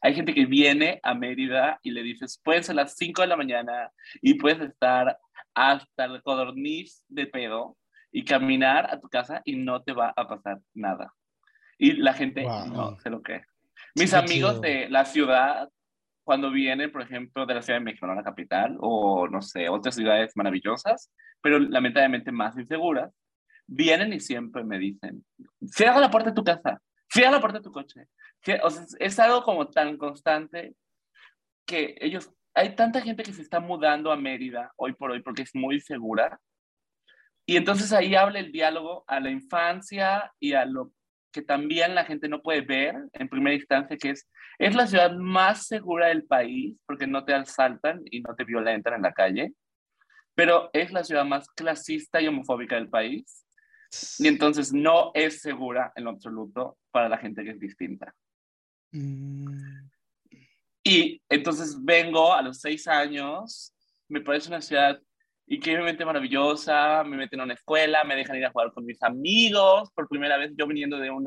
Hay 0.02 0.14
gente 0.14 0.34
que 0.34 0.46
viene 0.46 1.00
a 1.04 1.14
Mérida 1.14 1.80
y 1.84 1.92
le 1.92 2.04
dices, 2.04 2.40
pueden 2.44 2.64
ser 2.64 2.76
las 2.76 2.96
5 2.96 3.22
de 3.22 3.28
la 3.28 3.36
mañana 3.36 3.92
y 4.22 4.36
puedes 4.36 4.62
estar 4.62 5.18
hasta 5.54 6.06
el 6.06 6.22
codorniz 6.24 7.04
de 7.10 7.28
pedo 7.28 7.78
y 8.12 8.24
caminar 8.24 8.88
a 8.94 9.00
tu 9.00 9.10
casa 9.10 9.42
y 9.44 9.56
no 9.58 9.82
te 9.84 9.92
va 9.94 10.14
a 10.16 10.28
pasar 10.28 10.60
nada. 10.74 11.14
Y 11.78 11.94
la 11.94 12.14
gente 12.14 12.44
Wow. 12.44 12.66
no 12.68 13.00
se 13.00 13.10
lo 13.10 13.22
cree. 13.22 13.46
Mis 13.96 14.12
Qué 14.12 14.18
amigos 14.18 14.52
chido. 14.52 14.62
de 14.62 14.90
la 14.90 15.06
ciudad, 15.06 15.70
cuando 16.30 16.52
vienen, 16.52 16.92
por 16.92 17.02
ejemplo, 17.02 17.48
de 17.48 17.56
la 17.56 17.64
Ciudad 17.64 17.80
de 17.80 17.86
México, 17.86 18.06
no 18.06 18.14
la 18.14 18.22
capital, 18.22 18.78
o 18.82 19.28
no 19.28 19.42
sé, 19.42 19.68
otras 19.68 19.96
ciudades 19.96 20.32
maravillosas, 20.36 21.12
pero 21.42 21.58
lamentablemente 21.58 22.32
más 22.32 22.56
inseguras, 22.56 23.12
vienen 23.66 24.14
y 24.14 24.20
siempre 24.20 24.64
me 24.64 24.78
dicen, 24.78 25.26
cierra 25.66 26.00
la 26.00 26.12
puerta 26.12 26.30
de 26.30 26.36
tu 26.36 26.44
casa, 26.44 26.80
cierra 27.12 27.32
la 27.32 27.40
puerta 27.40 27.58
de 27.58 27.64
tu 27.64 27.72
coche. 27.72 28.06
O 28.62 28.70
sea, 28.70 28.86
es 29.00 29.18
algo 29.18 29.42
como 29.42 29.70
tan 29.70 29.98
constante 29.98 30.76
que 31.66 31.96
ellos, 32.00 32.32
hay 32.54 32.76
tanta 32.76 33.02
gente 33.02 33.24
que 33.24 33.34
se 33.34 33.42
está 33.42 33.60
mudando 33.60 34.12
a 34.12 34.16
Mérida 34.16 34.72
hoy 34.76 34.94
por 34.94 35.10
hoy 35.10 35.24
porque 35.24 35.42
es 35.42 35.56
muy 35.56 35.82
segura. 35.82 36.40
Y 37.48 37.58
entonces 37.58 37.92
ahí 37.92 38.14
habla 38.14 38.38
el 38.38 38.52
diálogo 38.52 39.04
a 39.08 39.20
la 39.20 39.32
infancia 39.32 40.32
y 40.40 40.54
a 40.54 40.64
lo 40.66 40.92
que 41.40 41.46
también 41.46 41.96
la 41.96 42.04
gente 42.04 42.28
no 42.28 42.42
puede 42.42 42.62
ver 42.62 42.96
en 43.14 43.30
primera 43.30 43.56
instancia, 43.56 43.98
que 43.98 44.10
es, 44.10 44.30
es 44.58 44.76
la 44.76 44.88
ciudad 44.88 45.16
más 45.16 45.68
segura 45.68 46.08
del 46.08 46.26
país 46.26 46.78
porque 46.86 47.08
no 47.08 47.24
te 47.24 47.34
asaltan 47.34 48.02
y 48.12 48.20
no 48.20 48.36
te 48.36 48.44
violentan 48.44 48.96
en 48.96 49.02
la 49.04 49.14
calle, 49.14 49.54
pero 50.36 50.70
es 50.74 50.92
la 50.92 51.04
ciudad 51.04 51.24
más 51.24 51.50
clasista 51.52 52.22
y 52.22 52.28
homofóbica 52.28 52.76
del 52.76 52.90
país. 52.90 53.46
Y 54.20 54.28
entonces 54.28 54.74
no 54.74 55.12
es 55.14 55.42
segura 55.42 55.94
en 55.96 56.04
lo 56.04 56.10
absoluto 56.12 56.78
para 56.92 57.08
la 57.08 57.18
gente 57.18 57.44
que 57.44 57.52
es 57.52 57.60
distinta. 57.60 58.14
Mm, 58.92 59.88
Y 60.84 61.22
entonces 61.30 61.78
vengo 61.82 62.34
a 62.34 62.42
los 62.42 62.60
seis 62.60 62.88
años, 62.88 63.74
me 64.10 64.22
parece 64.22 64.50
una 64.50 64.62
ciudad 64.62 65.00
increíblemente 65.50 66.06
maravillosa, 66.06 67.04
me 67.04 67.18
meten 67.18 67.42
a 67.42 67.44
una 67.44 67.56
escuela, 67.56 68.04
me 68.04 68.16
dejan 68.16 68.38
ir 68.38 68.46
a 68.46 68.52
jugar 68.52 68.72
con 68.72 68.86
mis 68.86 69.02
amigos, 69.02 69.92
por 69.94 70.08
primera 70.08 70.38
vez 70.38 70.52
yo 70.56 70.68
viniendo 70.68 71.00
de 71.00 71.10
un 71.10 71.26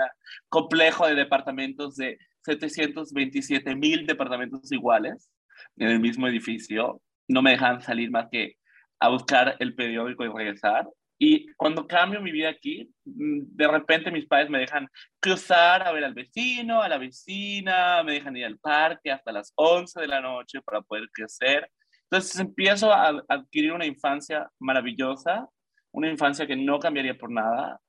complejo 0.49 1.07
de 1.07 1.17
departamentos 1.17 1.97
de 1.97 2.19
727 2.45 3.75
mil 3.75 4.07
departamentos 4.07 4.71
iguales 4.71 5.29
en 5.77 5.89
el 5.89 6.01
mismo 6.01 6.29
edificio, 6.29 7.01
no 7.29 7.43
me 7.43 7.51
dejan 7.51 7.81
salir 7.83 8.11
más 8.11 8.29
que 8.31 8.55
a 9.01 9.09
buscar 9.09 9.57
el 9.59 9.75
periódico 9.75 10.25
y 10.25 10.29
regresar. 10.29 10.89
Y 11.19 11.47
cuando 11.55 11.87
cambio 11.87 12.21
mi 12.21 12.33
vida 12.33 12.49
aquí, 12.49 12.93
mm, 13.05 13.57
de 13.57 13.69
repente 13.69 14.11
mis 14.11 14.27
padres 14.27 14.51
me 14.51 14.59
dejan 14.59 14.89
cruzar 15.21 15.87
a 15.87 15.93
ver 15.93 16.05
al 16.05 16.15
vecino, 16.15 16.83
a 16.83 16.89
la 16.89 16.99
vecina, 16.99 18.03
me 18.05 18.15
dejan 18.15 18.37
ir 18.37 18.45
al 18.45 18.59
parque 18.59 19.11
hasta 19.11 19.33
las 19.33 19.53
11 19.57 20.01
de 20.01 20.09
la 20.09 20.21
noche 20.21 20.61
para 20.63 20.81
poder 20.83 21.09
crecer. 21.13 21.69
Entonces 22.13 22.39
empiezo 22.41 22.93
a 22.93 23.25
adquirir 23.27 23.73
una 23.73 23.87
infancia 23.87 24.47
maravillosa, 24.59 25.49
una 25.93 26.11
infancia 26.11 26.47
que 26.47 26.55
no 26.55 26.79
cambiaría 26.79 27.17
por 27.17 27.31
nada. 27.31 27.81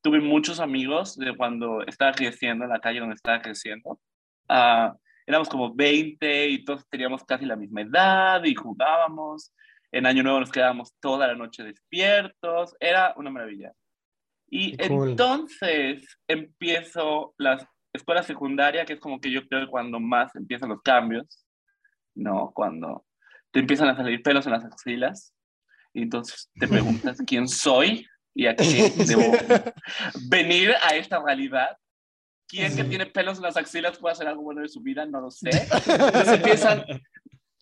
Tuve 0.00 0.20
muchos 0.20 0.60
amigos 0.60 1.18
de 1.18 1.36
cuando 1.36 1.82
estaba 1.84 2.12
creciendo, 2.12 2.64
en 2.64 2.70
la 2.70 2.78
calle 2.78 3.00
donde 3.00 3.16
estaba 3.16 3.42
creciendo. 3.42 3.98
Ah, 4.48 4.94
éramos 5.26 5.48
como 5.48 5.74
20 5.74 6.48
y 6.50 6.64
todos 6.64 6.88
teníamos 6.88 7.24
casi 7.24 7.44
la 7.44 7.56
misma 7.56 7.80
edad 7.80 8.44
y 8.44 8.54
jugábamos. 8.54 9.52
En 9.90 10.06
Año 10.06 10.22
Nuevo 10.22 10.38
nos 10.38 10.52
quedábamos 10.52 10.94
toda 11.00 11.26
la 11.26 11.34
noche 11.34 11.64
despiertos. 11.64 12.76
Era 12.78 13.14
una 13.16 13.30
maravilla. 13.30 13.72
Y 14.48 14.76
cool. 14.76 15.10
entonces 15.10 16.06
empiezo 16.28 17.34
la 17.36 17.68
escuela 17.92 18.22
secundaria, 18.22 18.84
que 18.84 18.92
es 18.92 19.00
como 19.00 19.20
que 19.20 19.32
yo 19.32 19.44
creo 19.48 19.64
que 19.64 19.70
cuando 19.72 19.98
más 19.98 20.36
empiezan 20.36 20.68
los 20.68 20.82
cambios, 20.82 21.44
¿no? 22.14 22.52
Cuando 22.54 23.04
te 23.52 23.60
empiezan 23.60 23.88
a 23.88 23.96
salir 23.96 24.22
pelos 24.22 24.46
en 24.46 24.52
las 24.52 24.64
axilas 24.64 25.34
y 25.92 26.02
entonces 26.02 26.50
te 26.58 26.66
preguntas 26.66 27.18
quién 27.26 27.46
soy 27.48 28.06
y 28.34 28.46
a 28.46 28.56
qué 28.56 28.92
debo 29.06 29.32
venir 30.28 30.74
a 30.82 30.96
esta 30.96 31.22
realidad. 31.22 31.76
¿Quién 32.48 32.76
que 32.76 32.84
tiene 32.84 33.06
pelos 33.06 33.38
en 33.38 33.44
las 33.44 33.56
axilas 33.56 33.98
puede 33.98 34.12
hacer 34.12 34.26
algo 34.26 34.42
bueno 34.42 34.60
de 34.60 34.68
su 34.68 34.82
vida? 34.82 35.06
No 35.06 35.22
lo 35.22 35.30
sé. 35.30 35.48
Entonces 35.50 36.28
empiezan 36.34 36.84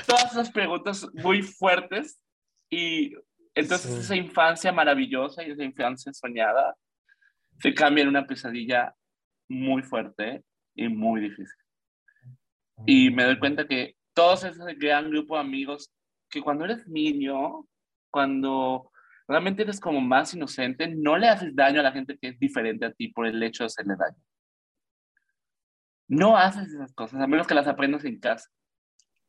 todas 0.05 0.33
esas 0.33 0.51
preguntas 0.51 1.07
muy 1.15 1.43
fuertes 1.43 2.21
y 2.69 3.15
entonces 3.55 3.93
Sí. 3.93 4.01
esa 4.01 4.17
infancia 4.17 4.73
maravillosa 4.73 5.45
y 5.45 5.51
esa 5.51 5.63
infancia 5.63 6.13
soñada 6.13 6.77
se 7.61 7.73
cambia 7.73 8.03
en 8.03 8.09
una 8.09 8.27
pesadilla 8.27 8.95
muy 9.49 9.83
fuerte 9.83 10.43
y 10.75 10.89
muy 10.89 11.21
difícil. 11.21 11.59
Y 12.87 13.11
me 13.11 13.25
doy 13.25 13.39
cuenta 13.39 13.69
que 13.69 13.95
todos 14.21 14.45
ese 14.45 14.75
gran 14.75 15.09
grupo 15.11 15.35
de 15.35 15.41
amigos 15.41 15.91
que 16.29 16.43
cuando 16.43 16.67
eres 16.67 16.87
niño, 16.87 17.67
cuando 18.11 18.93
realmente 19.27 19.63
eres 19.63 19.81
como 19.81 19.99
más 19.99 20.35
inocente, 20.35 20.89
no 20.89 21.17
le 21.17 21.27
haces 21.27 21.57
daño 21.57 21.81
a 21.81 21.85
la 21.85 21.93
gente 21.93 22.19
que 22.19 22.29
es 22.29 22.39
diferente 22.39 22.85
a 22.85 22.93
ti 22.93 23.09
por 23.09 23.27
el 23.27 23.43
hecho 23.43 23.63
de 23.63 23.69
hacerle 23.69 23.95
daño. 23.99 24.23
No 26.07 26.37
haces 26.37 26.69
esas 26.69 26.93
cosas, 26.93 27.19
a 27.23 27.27
menos 27.27 27.47
que 27.47 27.55
las 27.55 27.67
aprendas 27.67 28.05
en 28.05 28.21
casa. 28.21 28.51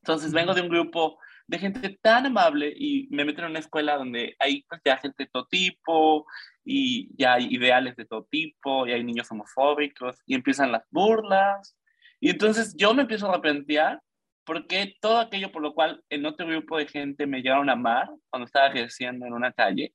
Entonces 0.02 0.30
vengo 0.30 0.52
de 0.52 0.60
un 0.60 0.68
grupo 0.68 1.18
de 1.46 1.58
gente 1.58 1.98
tan 2.02 2.26
amable 2.26 2.70
y 2.76 3.08
me 3.12 3.24
meten 3.24 3.46
en 3.46 3.52
una 3.52 3.60
escuela 3.60 3.96
donde 3.96 4.36
hay 4.38 4.62
pues, 4.68 4.82
ya 4.84 4.98
gente 4.98 5.24
de 5.24 5.30
todo 5.32 5.46
tipo 5.46 6.26
y 6.66 7.16
ya 7.16 7.34
hay 7.34 7.46
ideales 7.46 7.96
de 7.96 8.04
todo 8.04 8.24
tipo 8.30 8.86
y 8.86 8.92
hay 8.92 9.02
niños 9.02 9.30
homofóbicos 9.30 10.20
y 10.26 10.34
empiezan 10.34 10.70
las 10.70 10.84
burlas. 10.90 11.78
Y 12.20 12.28
entonces 12.28 12.76
yo 12.76 12.92
me 12.92 13.02
empiezo 13.02 13.30
a 13.30 13.36
replantear 13.36 13.98
por 14.44 14.66
qué 14.66 14.96
todo 15.00 15.18
aquello 15.18 15.52
por 15.52 15.62
lo 15.62 15.74
cual 15.74 16.02
en 16.10 16.26
otro 16.26 16.46
grupo 16.46 16.78
de 16.78 16.86
gente 16.86 17.26
me 17.26 17.42
llegaron 17.42 17.68
a 17.68 17.74
amar 17.74 18.08
cuando 18.28 18.46
estaba 18.46 18.70
creciendo 18.70 19.26
en 19.26 19.32
una 19.32 19.52
calle, 19.52 19.94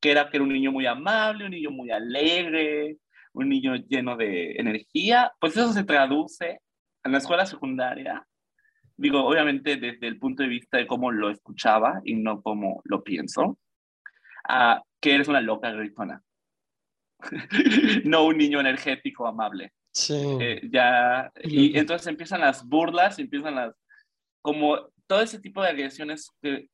que 0.00 0.10
era 0.10 0.28
que 0.30 0.36
era 0.36 0.44
un 0.44 0.52
niño 0.52 0.72
muy 0.72 0.86
amable, 0.86 1.44
un 1.44 1.50
niño 1.50 1.70
muy 1.70 1.90
alegre, 1.90 2.98
un 3.32 3.48
niño 3.48 3.76
lleno 3.76 4.16
de 4.16 4.52
energía, 4.52 5.32
pues 5.40 5.56
eso 5.56 5.72
se 5.72 5.84
traduce 5.84 6.60
en 7.04 7.12
la 7.12 7.18
escuela 7.18 7.46
secundaria. 7.46 8.26
Digo, 8.96 9.24
obviamente 9.24 9.76
desde 9.76 10.06
el 10.06 10.18
punto 10.18 10.42
de 10.42 10.48
vista 10.48 10.78
de 10.78 10.86
cómo 10.86 11.10
lo 11.10 11.30
escuchaba 11.30 12.00
y 12.04 12.14
no 12.14 12.42
cómo 12.42 12.82
lo 12.84 13.02
pienso, 13.02 13.58
a 14.48 14.82
que 15.00 15.14
eres 15.14 15.28
una 15.28 15.40
loca 15.40 15.70
gritona. 15.70 16.22
no 18.04 18.24
un 18.26 18.36
niño 18.36 18.60
energético 18.60 19.26
amable. 19.26 19.72
Sí. 19.92 20.14
Eh, 20.40 20.68
ya, 20.72 21.30
y 21.42 21.78
entonces 21.78 22.06
empiezan 22.06 22.40
las 22.40 22.66
burlas, 22.66 23.18
empiezan 23.18 23.54
las, 23.54 23.74
como 24.42 24.90
todo 25.06 25.20
ese 25.22 25.40
tipo 25.40 25.62
de 25.62 25.68
agresiones 25.68 26.30
que 26.42 26.68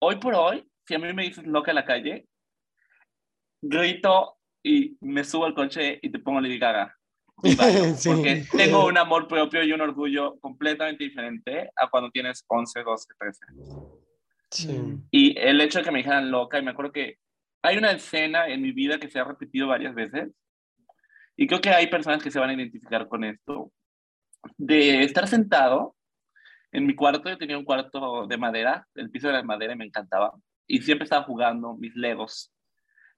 hoy 0.00 0.16
por 0.16 0.34
hoy, 0.34 0.68
si 0.86 0.94
a 0.94 0.98
mí 0.98 1.12
me 1.12 1.24
dices 1.24 1.46
loca 1.46 1.70
en 1.70 1.76
la 1.76 1.84
calle, 1.84 2.26
grito 3.62 4.36
y 4.62 4.96
me 5.00 5.24
subo 5.24 5.46
al 5.46 5.54
coche 5.54 5.98
y 6.02 6.10
te 6.10 6.18
pongo 6.18 6.40
Lady 6.40 6.58
Gaga. 6.58 6.94
sí. 7.96 8.08
Porque 8.08 8.44
tengo 8.52 8.86
un 8.86 8.98
amor 8.98 9.26
propio 9.28 9.62
y 9.62 9.72
un 9.72 9.80
orgullo 9.80 10.38
completamente 10.40 11.04
diferente 11.04 11.70
a 11.76 11.88
cuando 11.88 12.10
tienes 12.10 12.44
11, 12.48 12.82
12, 12.82 13.08
13. 13.18 13.40
Sí. 14.50 14.80
Y 15.10 15.38
el 15.38 15.60
hecho 15.60 15.78
de 15.78 15.84
que 15.84 15.90
me 15.90 15.98
dijeran 15.98 16.30
loca, 16.30 16.58
y 16.58 16.62
me 16.62 16.70
acuerdo 16.70 16.92
que 16.92 17.18
hay 17.62 17.76
una 17.76 17.92
escena 17.92 18.46
en 18.48 18.62
mi 18.62 18.72
vida 18.72 18.98
que 18.98 19.10
se 19.10 19.18
ha 19.18 19.24
repetido 19.24 19.68
varias 19.68 19.94
veces, 19.94 20.30
y 21.36 21.46
creo 21.46 21.60
que 21.60 21.70
hay 21.70 21.88
personas 21.88 22.22
que 22.22 22.30
se 22.30 22.38
van 22.38 22.50
a 22.50 22.54
identificar 22.54 23.08
con 23.08 23.24
esto, 23.24 23.72
de 24.56 25.02
estar 25.02 25.26
sentado 25.26 25.96
en 26.74 26.86
mi 26.86 26.96
cuarto, 26.96 27.30
yo 27.30 27.38
tenía 27.38 27.56
un 27.56 27.64
cuarto 27.64 28.26
de 28.26 28.36
madera, 28.36 28.86
el 28.96 29.08
piso 29.08 29.28
era 29.28 29.38
de 29.38 29.44
madera 29.44 29.74
y 29.74 29.76
me 29.76 29.84
encantaba, 29.84 30.32
y 30.66 30.82
siempre 30.82 31.04
estaba 31.04 31.22
jugando 31.22 31.74
mis 31.74 31.94
legos 31.94 32.52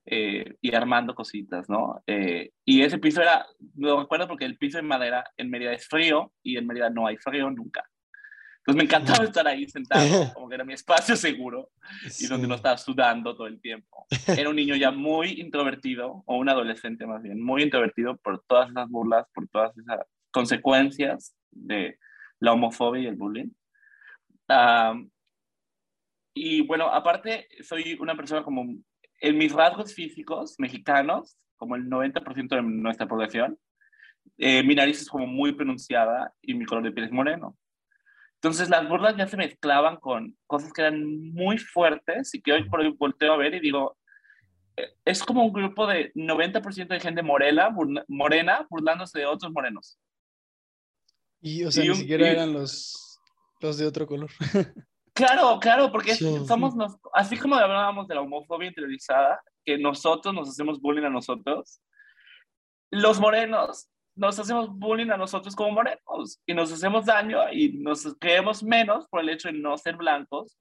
eh, 0.05 0.57
y 0.61 0.75
armando 0.75 1.15
cositas, 1.15 1.67
¿no? 1.71 2.03
Eh, 2.07 2.51
y 2.67 2.83
ese 2.83 2.99
piso 2.99 3.23
era, 3.23 3.47
lo 3.77 4.01
recuerdo 4.01 4.29
porque 4.29 4.45
el 4.45 4.59
piso 4.59 4.77
de 4.77 4.83
madera 4.83 5.25
en 5.39 5.49
Mérida 5.49 5.73
es 5.73 5.89
frío 5.89 6.35
y 6.43 6.59
en 6.59 6.67
Mérida 6.67 6.91
no 6.91 7.07
hay 7.07 7.17
frío 7.17 7.51
nunca. 7.51 7.83
Entonces 8.59 8.77
me 8.77 8.85
encantaba 8.85 9.25
estar 9.25 9.49
ahí 9.49 9.67
sentado, 9.69 10.05
como 10.35 10.51
que 10.51 10.57
era 10.57 10.65
mi 10.65 10.75
espacio 10.75 11.17
seguro 11.17 11.71
y 12.21 12.27
donde 12.27 12.47
no 12.47 12.57
estaba 12.57 12.77
sudando 12.77 13.35
todo 13.35 13.47
el 13.47 13.59
tiempo. 13.63 14.07
Era 14.27 14.51
un 14.51 14.57
niño 14.57 14.77
ya 14.77 14.91
muy 14.91 15.41
introvertido, 15.41 16.23
o 16.27 16.37
un 16.37 16.51
adolescente 16.51 17.07
más 17.07 17.23
bien, 17.23 17.43
muy 17.43 17.63
introvertido 17.63 18.19
por 18.19 18.45
todas 18.47 18.69
esas 18.69 18.91
burlas, 18.91 19.25
por 19.33 19.49
todas 19.49 19.75
esas 19.79 20.01
consecuencias 20.31 21.35
de 21.51 21.99
la 22.41 22.53
homofobia 22.53 23.03
y 23.03 23.07
el 23.07 23.17
bullying. 23.17 23.51
y 26.35 26.61
bueno, 26.63 26.89
aparte 26.89 27.49
soy 27.63 27.97
una 28.01 28.15
persona 28.15 28.43
como 28.43 28.67
en 29.21 29.39
mis 29.39 29.53
rasgos 29.53 29.95
físicos 29.95 30.57
mexicanos, 30.59 31.39
como 31.57 31.77
el 31.77 31.89
90% 31.89 32.49
de 32.49 32.63
nuestra 32.63 33.09
población, 33.09 33.59
eh, 34.39 34.63
mi 34.63 34.75
nariz 34.75 35.01
es 35.01 35.09
como 35.09 35.27
muy 35.27 35.53
pronunciada 35.53 36.33
y 36.43 36.55
mi 36.55 36.65
color 36.67 36.85
de 36.85 36.93
piel 36.93 37.07
es 37.07 37.13
moreno. 37.13 37.57
Entonces 38.35 38.69
las 38.69 38.87
burlas 38.89 39.17
ya 39.17 39.27
se 39.27 39.37
mezclaban 39.37 39.97
con 39.97 40.37
cosas 40.47 40.73
que 40.73 40.83
eran 40.83 41.05
muy 41.33 41.59
fuertes 41.59 42.35
y 42.35 42.43
que 42.43 42.53
hoy 42.53 42.69
por 42.69 42.81
hoy 42.81 42.95
volteo 42.97 43.33
a 43.33 43.39
ver 43.39 43.55
y 43.55 43.61
digo, 43.61 43.97
eh, 44.77 44.91
es 45.05 45.23
como 45.23 45.45
un 45.45 45.53
grupo 45.53 45.87
de 45.87 46.13
90% 46.15 46.89
de 46.89 47.01
gente 47.01 47.23
morena, 47.23 47.75
morena 48.09 48.67
burlándose 48.69 49.21
de 49.21 49.27
otros 49.27 49.51
morenos. 49.53 49.99
Y, 51.47 51.63
o 51.63 51.71
sea, 51.71 51.85
ni 51.85 51.95
siquiera 51.95 52.29
eran 52.29 52.53
los, 52.53 53.21
los 53.61 53.79
de 53.79 53.87
otro 53.87 54.07
color. 54.07 54.31
Claro, 55.15 55.59
claro, 55.61 55.91
porque 55.91 56.15
somos, 56.15 56.75
así 57.15 57.39
como 57.39 57.55
hablábamos 57.55 58.07
de 58.07 58.15
la 58.15 58.21
homofobia 58.21 58.69
interiorizada, 58.69 59.41
que 59.65 59.79
nosotros 59.79 60.35
nos 60.35 60.51
hacemos 60.51 60.79
bullying 60.79 61.05
a 61.05 61.09
nosotros, 61.09 61.81
los 62.91 63.19
morenos 63.19 63.89
nos 64.15 64.39
hacemos 64.39 64.69
bullying 64.69 65.09
a 65.09 65.17
nosotros 65.17 65.57
como 65.57 65.71
morenos 65.71 66.39
y 66.45 66.53
nos 66.53 66.71
hacemos 66.71 67.07
daño 67.07 67.51
y 67.51 67.79
nos 67.79 68.07
creemos 68.21 68.63
menos 68.63 69.09
por 69.09 69.23
el 69.23 69.31
hecho 69.31 69.49
de 69.49 69.55
no 69.55 69.79
ser 69.79 69.97
blancos. 69.97 70.59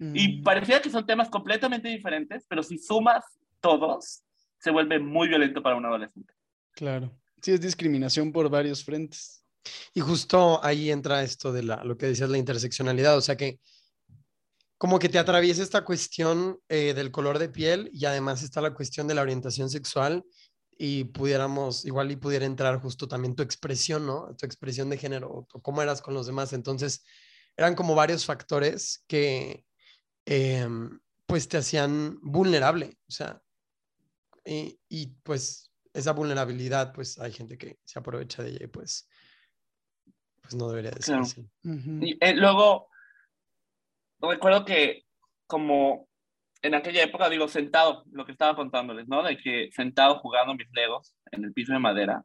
Y 0.00 0.40
mm. 0.40 0.42
parecía 0.42 0.82
que 0.82 0.90
son 0.90 1.06
temas 1.06 1.30
completamente 1.30 1.88
diferentes, 1.88 2.44
pero 2.48 2.64
si 2.64 2.78
sumas 2.78 3.24
todos, 3.60 4.24
se 4.58 4.72
vuelve 4.72 4.98
muy 4.98 5.28
violento 5.28 5.62
para 5.62 5.76
un 5.76 5.86
adolescente. 5.86 6.34
Claro. 6.72 7.16
Sí, 7.40 7.52
es 7.52 7.60
discriminación 7.60 8.32
por 8.32 8.50
varios 8.50 8.84
frentes. 8.84 9.41
Y 9.94 10.00
justo 10.00 10.64
ahí 10.64 10.90
entra 10.90 11.22
esto 11.22 11.52
de 11.52 11.62
la, 11.62 11.84
lo 11.84 11.96
que 11.96 12.06
decías, 12.06 12.30
la 12.30 12.38
interseccionalidad, 12.38 13.16
o 13.16 13.20
sea 13.20 13.36
que 13.36 13.60
como 14.82 14.98
que 14.98 15.08
te 15.08 15.20
atraviesa 15.20 15.62
esta 15.62 15.84
cuestión 15.84 16.58
eh, 16.68 16.92
del 16.92 17.12
color 17.12 17.38
de 17.38 17.48
piel 17.48 17.88
y 17.92 18.04
además 18.04 18.42
está 18.42 18.60
la 18.60 18.74
cuestión 18.74 19.06
de 19.06 19.14
la 19.14 19.22
orientación 19.22 19.70
sexual 19.70 20.24
y 20.76 21.04
pudiéramos, 21.04 21.84
igual 21.84 22.10
y 22.10 22.16
pudiera 22.16 22.44
entrar 22.44 22.80
justo 22.80 23.06
también 23.06 23.36
tu 23.36 23.44
expresión, 23.44 24.04
¿no? 24.04 24.34
Tu 24.34 24.44
expresión 24.44 24.90
de 24.90 24.98
género 24.98 25.46
o 25.52 25.62
cómo 25.62 25.82
eras 25.82 26.02
con 26.02 26.14
los 26.14 26.26
demás. 26.26 26.52
Entonces, 26.52 27.04
eran 27.56 27.76
como 27.76 27.94
varios 27.94 28.24
factores 28.24 29.04
que 29.06 29.64
em, 30.24 30.98
pues 31.26 31.46
te 31.46 31.58
hacían 31.58 32.18
vulnerable, 32.20 32.98
o 33.06 33.12
sea, 33.12 33.40
y, 34.44 34.80
y, 34.88 35.06
pues 35.22 35.70
esa 35.94 36.12
vulnerabilidad, 36.12 36.92
pues 36.92 37.20
hay 37.20 37.30
gente 37.30 37.56
que 37.56 37.78
se 37.84 38.00
aprovecha 38.00 38.42
de 38.42 38.50
ella 38.50 38.64
y 38.64 38.66
pues, 38.66 39.08
pues 40.42 40.54
no 40.54 40.68
debería 40.68 40.90
de 40.90 41.02
ser 41.02 41.16
así. 41.16 41.48
y, 41.62 42.18
eh, 42.20 42.34
luego, 42.34 42.88
recuerdo 44.20 44.64
que 44.64 45.04
como 45.46 46.08
en 46.62 46.74
aquella 46.74 47.02
época, 47.02 47.28
digo, 47.28 47.48
sentado, 47.48 48.04
lo 48.12 48.24
que 48.24 48.32
estaba 48.32 48.54
contándoles, 48.54 49.08
¿no? 49.08 49.22
De 49.22 49.36
que 49.36 49.70
sentado 49.72 50.18
jugando 50.20 50.54
mis 50.54 50.68
legos 50.72 51.14
en 51.32 51.44
el 51.44 51.52
piso 51.52 51.72
de 51.72 51.80
madera, 51.80 52.24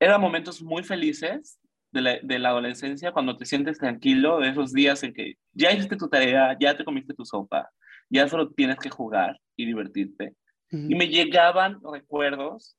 eran 0.00 0.20
momentos 0.20 0.62
muy 0.62 0.82
felices 0.82 1.58
de 1.92 2.02
la, 2.02 2.18
de 2.22 2.38
la, 2.38 2.50
adolescencia 2.50 3.12
cuando 3.12 3.36
te 3.36 3.46
sientes 3.46 3.78
tranquilo, 3.78 4.40
de 4.40 4.50
esos 4.50 4.72
días 4.72 5.02
en 5.04 5.14
que 5.14 5.34
ya 5.52 5.72
hiciste 5.72 5.96
tu 5.96 6.08
tarea, 6.08 6.56
ya 6.60 6.76
te 6.76 6.84
comiste 6.84 7.14
tu 7.14 7.24
sopa, 7.24 7.70
ya 8.10 8.28
solo 8.28 8.50
tienes 8.50 8.76
que 8.76 8.90
jugar 8.90 9.40
y 9.56 9.66
divertirte. 9.66 10.34
Y 10.70 10.96
me 10.96 11.06
llegaban 11.06 11.80
recuerdos 11.80 12.76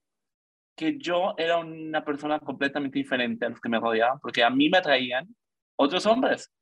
que 0.77 0.97
yo 0.99 1.33
era 1.37 1.57
una 1.57 2.05
persona 2.05 2.39
completamente 2.39 2.99
diferente 2.99 3.45
a 3.45 3.49
los 3.49 3.59
que 3.59 3.67
me 3.67 3.79
rodeaban, 3.79 4.19
porque 4.19 4.43
a 4.43 4.49
mí 4.51 4.69
me 4.69 4.77
atraían 4.77 5.27
otros 5.75 6.05
hombres. 6.05 6.53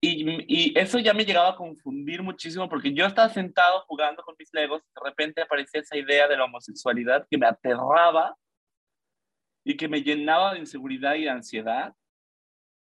Y, 0.00 0.78
eso 0.78 0.98
ya 0.98 1.14
me 1.14 1.24
llegaba 1.24 1.50
a 1.50 1.56
confundir 1.56 2.22
muchísimo 2.22 2.68
porque 2.68 2.92
yo 2.92 3.06
estaba 3.06 3.30
sentado 3.30 3.80
jugando 3.86 4.22
con 4.22 4.34
mis 4.38 4.52
legos 4.52 4.82
de 4.82 5.00
repente 5.02 5.40
aparecía 5.40 5.80
esa 5.80 5.96
idea 5.96 6.28
de 6.28 6.36
la 6.36 6.44
homosexualidad 6.44 7.26
que 7.30 7.38
me 7.38 7.46
aterraba 7.46 8.36
y 9.64 9.76
que 9.76 9.88
me 9.88 10.02
llenaba 10.02 10.52
de 10.52 10.60
inseguridad 10.60 11.14
y 11.14 11.22
de 11.22 11.30
ansiedad. 11.30 11.94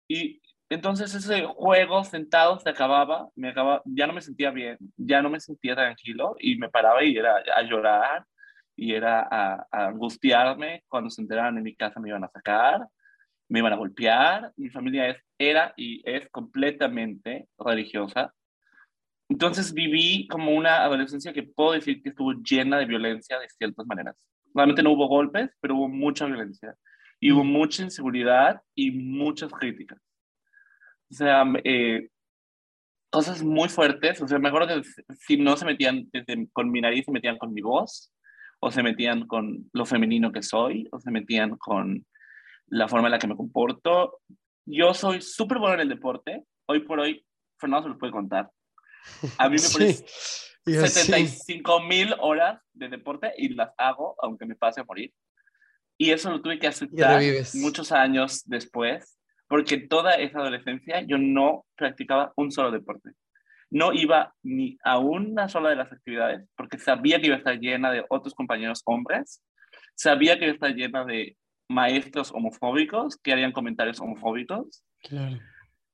Y 0.09 0.42
entonces 0.69 1.14
ese 1.14 1.47
juego 1.47 2.05
sentado 2.05 2.61
se 2.61 2.69
acababa, 2.69 3.31
me 3.35 3.49
acababa, 3.49 3.83
ya 3.87 4.07
no 4.07 4.12
me 4.12 4.21
sentía 4.21 4.51
bien, 4.51 4.77
ya 4.97 5.23
no 5.23 5.31
me 5.31 5.40
sentía 5.40 5.75
tranquilo 5.75 6.37
y 6.38 6.57
me 6.59 6.69
paraba 6.69 7.03
y 7.03 7.16
era 7.16 7.42
a 7.57 7.62
llorar 7.62 8.27
y 8.77 8.95
era 8.95 9.27
a, 9.31 9.67
a 9.71 9.87
angustiarme 9.89 10.85
cuando 10.89 11.11
se 11.11 11.23
enteraban 11.23 11.57
en 11.57 11.65
mi 11.65 11.75
casa 11.75 11.99
me 11.99 12.11
iban 12.11 12.25
a 12.25 12.29
sacar 12.29 12.87
me 13.49 13.61
iban 13.61 13.73
a 13.73 13.77
golpear, 13.77 14.53
mi 14.57 14.71
familia 14.71 15.09
es, 15.09 15.19
era 15.39 15.73
y 15.77 16.03
es 16.09 16.29
completamente 16.31 17.49
religiosa. 17.59 18.35
Entonces 19.29 19.73
viví 19.73 20.27
como 20.29 20.53
una 20.53 20.83
adolescencia 20.83 21.33
que 21.33 21.43
puedo 21.43 21.73
decir 21.73 22.03
que 22.03 22.11
estuvo 22.11 22.33
llena 22.33 22.79
de 22.79 22.87
violencia 22.87 23.39
de 23.39 23.49
ciertas 23.49 23.87
maneras. 23.87 24.17
Realmente 24.55 24.83
no 24.83 24.93
hubo 24.93 25.09
golpes, 25.09 25.51
pero 25.61 25.77
hubo 25.77 25.89
mucha 25.89 26.27
violencia. 26.27 26.75
Y 27.21 27.33
hubo 27.33 27.45
mm. 27.45 27.49
mucha 27.49 27.83
inseguridad 27.83 28.61
y 28.75 28.91
muchas 28.91 29.53
críticas. 29.53 29.99
O 31.11 31.15
sea, 31.15 31.45
eh, 31.65 32.09
cosas 33.11 33.43
muy 33.43 33.69
fuertes. 33.69 34.21
O 34.23 34.29
sea, 34.29 34.39
me 34.39 34.49
acuerdo 34.49 34.69
que 34.69 34.89
si 35.15 35.37
no 35.37 35.57
se 35.57 35.65
metían 35.65 36.09
con 36.53 36.71
mi 36.71 36.81
nariz, 36.81 37.05
se 37.05 37.12
metían 37.12 37.39
con 37.39 37.53
mi 37.53 37.62
voz, 37.62 38.12
o 38.61 38.71
se 38.71 38.83
metían 38.83 39.27
con 39.27 39.69
lo 39.73 39.87
femenino 39.87 40.33
que 40.33 40.42
soy, 40.42 40.88
o 40.92 41.01
se 41.01 41.11
metían 41.11 41.57
con 41.57 42.07
la 42.69 42.88
forma 42.88 43.09
en 43.09 43.12
la 43.12 43.19
que 43.19 43.26
me 43.26 43.37
comporto. 43.37 44.20
Yo 44.64 44.95
soy 44.95 45.20
súper 45.20 45.59
bueno 45.59 45.74
en 45.74 45.81
el 45.81 45.89
deporte. 45.89 46.45
Hoy 46.66 46.81
por 46.81 47.01
hoy, 47.01 47.24
Fernando 47.59 47.85
se 47.85 47.89
lo 47.91 47.99
puede 47.99 48.12
contar. 48.12 48.51
A 49.39 49.49
mí 49.49 49.57
me 49.57 49.68
pones 49.72 50.05
75 50.64 51.81
mil 51.83 52.14
horas 52.18 52.61
de 52.72 52.89
deporte 52.89 53.33
y 53.37 53.51
las 53.51 53.70
hago 53.78 54.16
aunque 54.20 54.47
me 54.47 54.57
pase 54.57 54.81
a 54.81 54.85
morir. 54.85 55.12
Y 55.99 56.11
eso 56.11 56.31
lo 56.31 56.43
tuve 56.43 56.59
que 56.59 56.66
aceptar 56.66 57.22
muchos 57.55 57.91
años 57.91 58.43
después, 58.45 59.18
porque 59.49 59.78
toda 59.78 60.14
esa 60.14 60.41
adolescencia 60.41 61.01
yo 61.03 61.16
no 61.16 61.64
practicaba 61.74 62.33
un 62.37 62.51
solo 62.51 62.70
deporte. 62.70 63.12
No 63.71 63.93
iba 63.93 64.35
ni 64.43 64.79
a 64.85 64.99
una 64.99 65.49
sola 65.49 65.71
de 65.71 65.77
las 65.77 65.93
actividades, 65.93 66.49
porque 66.57 66.79
sabía 66.79 67.21
que 67.21 67.27
iba 67.27 67.37
a 67.37 67.39
estar 67.39 67.59
llena 67.59 67.91
de 67.91 68.05
otros 68.09 68.35
compañeros 68.35 68.83
hombres, 68.85 69.43
sabía 69.95 70.39
que 70.39 70.45
iba 70.45 70.53
a 70.53 70.55
estar 70.55 70.75
llena 70.75 71.05
de 71.05 71.37
maestros 71.69 72.33
homofóbicos 72.33 73.17
que 73.17 73.33
harían 73.33 73.53
comentarios 73.53 74.01
homofóbicos. 74.01 74.85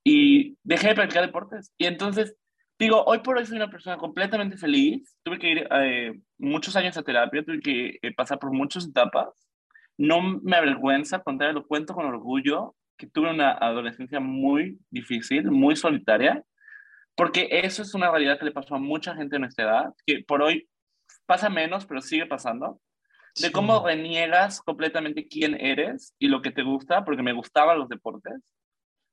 Y 0.03 0.57
dejé 0.63 0.89
de 0.89 0.95
practicar 0.95 1.25
deportes. 1.25 1.73
Y 1.77 1.85
entonces, 1.85 2.35
digo, 2.77 3.03
hoy 3.05 3.19
por 3.19 3.37
hoy 3.37 3.45
soy 3.45 3.57
una 3.57 3.71
persona 3.71 3.97
completamente 3.97 4.57
feliz. 4.57 5.15
Tuve 5.23 5.39
que 5.39 5.49
ir 5.49 5.67
eh, 5.71 6.19
muchos 6.37 6.75
años 6.75 6.97
a 6.97 7.03
terapia, 7.03 7.43
tuve 7.43 7.59
que 7.59 7.97
eh, 8.01 8.13
pasar 8.13 8.39
por 8.39 8.51
muchas 8.51 8.87
etapas. 8.87 9.29
No 9.97 10.21
me 10.21 10.57
avergüenza 10.57 11.23
contar, 11.23 11.53
lo 11.53 11.65
cuento 11.65 11.93
con 11.93 12.05
orgullo, 12.05 12.75
que 12.97 13.07
tuve 13.07 13.29
una 13.29 13.51
adolescencia 13.51 14.19
muy 14.19 14.79
difícil, 14.89 15.49
muy 15.51 15.75
solitaria, 15.75 16.43
porque 17.15 17.47
eso 17.51 17.81
es 17.81 17.93
una 17.93 18.09
realidad 18.09 18.39
que 18.39 18.45
le 18.45 18.51
pasó 18.51 18.75
a 18.75 18.79
mucha 18.79 19.15
gente 19.15 19.35
de 19.35 19.39
nuestra 19.39 19.65
edad, 19.65 19.93
que 20.05 20.23
por 20.27 20.41
hoy 20.41 20.67
pasa 21.25 21.49
menos, 21.49 21.85
pero 21.85 22.01
sigue 22.01 22.25
pasando, 22.25 22.79
de 23.41 23.51
cómo 23.51 23.85
reniegas 23.85 24.61
completamente 24.61 25.27
quién 25.27 25.59
eres 25.59 26.15
y 26.19 26.27
lo 26.27 26.41
que 26.41 26.51
te 26.51 26.63
gusta, 26.63 27.03
porque 27.03 27.23
me 27.23 27.33
gustaban 27.33 27.79
los 27.79 27.89
deportes, 27.89 28.41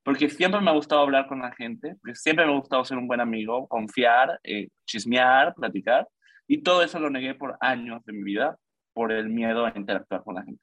porque 0.03 0.29
siempre 0.29 0.61
me 0.61 0.71
ha 0.71 0.75
gustado 0.75 1.03
hablar 1.03 1.27
con 1.27 1.41
la 1.41 1.53
gente, 1.53 1.97
porque 2.01 2.15
siempre 2.15 2.47
me 2.47 2.53
ha 2.53 2.57
gustado 2.57 2.85
ser 2.85 2.99
un 2.99 3.07
buen 3.07 3.21
amigo, 3.21 3.67
confiar, 3.69 4.41
eh, 4.43 4.69
chismear, 4.87 5.55
platicar, 5.55 6.09
y 6.47 6.63
todo 6.63 6.83
eso 6.83 6.99
lo 6.99 7.11
negué 7.11 7.35
por 7.35 7.57
años 7.61 8.05
de 8.05 8.13
mi 8.13 8.23
vida, 8.23 8.57
por 8.93 9.13
el 9.13 9.29
miedo 9.29 9.67
a 9.67 9.73
interactuar 9.75 10.23
con 10.25 10.35
la 10.35 10.43
gente. 10.43 10.63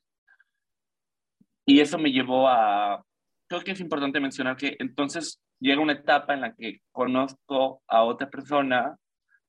Y 1.66 1.80
eso 1.80 1.98
me 1.98 2.12
llevó 2.12 2.48
a, 2.48 3.04
creo 3.48 3.62
que 3.62 3.72
es 3.72 3.80
importante 3.80 4.20
mencionar 4.20 4.58
que 4.58 4.76
entonces 4.80 5.42
llega 5.60 5.82
una 5.82 5.94
etapa 5.94 6.34
en 6.34 6.42
la 6.42 6.54
que 6.54 6.82
conozco 6.92 7.82
a 7.88 8.04
otra 8.04 8.30
persona 8.30 8.98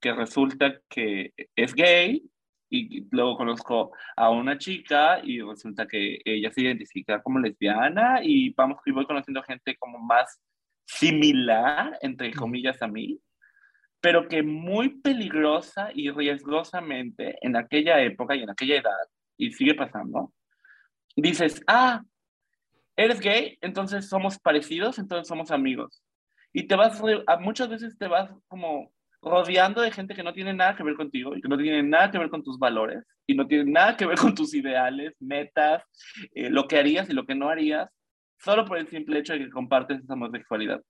que 0.00 0.12
resulta 0.12 0.80
que 0.88 1.32
es 1.56 1.74
gay 1.74 2.22
y 2.70 3.06
luego 3.10 3.36
conozco 3.36 3.92
a 4.16 4.30
una 4.30 4.58
chica 4.58 5.20
y 5.22 5.40
resulta 5.40 5.86
que 5.86 6.18
ella 6.24 6.50
se 6.50 6.62
identifica 6.62 7.22
como 7.22 7.38
lesbiana 7.38 8.20
y 8.22 8.50
vamos 8.50 8.78
y 8.84 8.92
voy 8.92 9.06
conociendo 9.06 9.42
gente 9.42 9.76
como 9.76 9.98
más 9.98 10.40
similar 10.84 11.98
entre 12.02 12.32
comillas 12.32 12.80
a 12.82 12.88
mí 12.88 13.20
pero 14.00 14.28
que 14.28 14.42
muy 14.42 15.00
peligrosa 15.00 15.90
y 15.92 16.10
riesgosamente 16.10 17.36
en 17.40 17.56
aquella 17.56 18.00
época 18.00 18.36
y 18.36 18.42
en 18.42 18.50
aquella 18.50 18.76
edad 18.76 19.08
y 19.36 19.50
sigue 19.52 19.74
pasando 19.74 20.32
dices 21.16 21.62
ah 21.66 22.02
eres 22.98 23.20
gay 23.20 23.56
entonces 23.60 24.08
somos 24.08 24.38
parecidos 24.38 24.98
entonces 24.98 25.28
somos 25.28 25.50
amigos 25.50 26.02
y 26.52 26.66
te 26.66 26.76
vas 26.76 27.00
muchas 27.40 27.68
veces 27.68 27.96
te 27.96 28.08
vas 28.08 28.30
como 28.48 28.92
rodeando 29.22 29.80
de 29.80 29.90
gente 29.90 30.14
que 30.14 30.22
no 30.22 30.32
tiene 30.32 30.54
nada 30.54 30.76
que 30.76 30.82
ver 30.82 30.94
contigo 30.94 31.36
y 31.36 31.40
que 31.40 31.48
no 31.48 31.56
tiene 31.56 31.82
nada 31.82 32.10
que 32.10 32.18
ver 32.18 32.30
con 32.30 32.42
tus 32.42 32.58
valores 32.58 33.04
y 33.26 33.34
no 33.34 33.46
tiene 33.46 33.70
nada 33.70 33.96
que 33.96 34.06
ver 34.06 34.16
con 34.18 34.34
tus 34.34 34.54
ideales, 34.54 35.14
metas, 35.20 35.82
eh, 36.34 36.50
lo 36.50 36.66
que 36.66 36.78
harías 36.78 37.10
y 37.10 37.12
lo 37.12 37.26
que 37.26 37.34
no 37.34 37.48
harías, 37.48 37.90
solo 38.38 38.64
por 38.64 38.78
el 38.78 38.88
simple 38.88 39.18
hecho 39.18 39.32
de 39.32 39.40
que 39.40 39.50
compartes 39.50 40.02
esa 40.02 40.14
homosexualidad. 40.14 40.80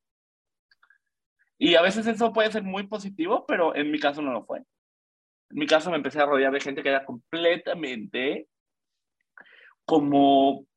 Y 1.58 1.74
a 1.74 1.82
veces 1.82 2.06
eso 2.06 2.32
puede 2.32 2.52
ser 2.52 2.62
muy 2.62 2.86
positivo, 2.86 3.44
pero 3.46 3.74
en 3.74 3.90
mi 3.90 3.98
caso 3.98 4.22
no 4.22 4.32
lo 4.32 4.44
fue. 4.44 4.58
En 4.58 5.58
mi 5.58 5.66
caso 5.66 5.90
me 5.90 5.96
empecé 5.96 6.20
a 6.20 6.26
rodear 6.26 6.52
de 6.52 6.60
gente 6.60 6.82
que 6.82 6.90
era 6.90 7.04
completamente 7.04 8.46
como 9.84 10.67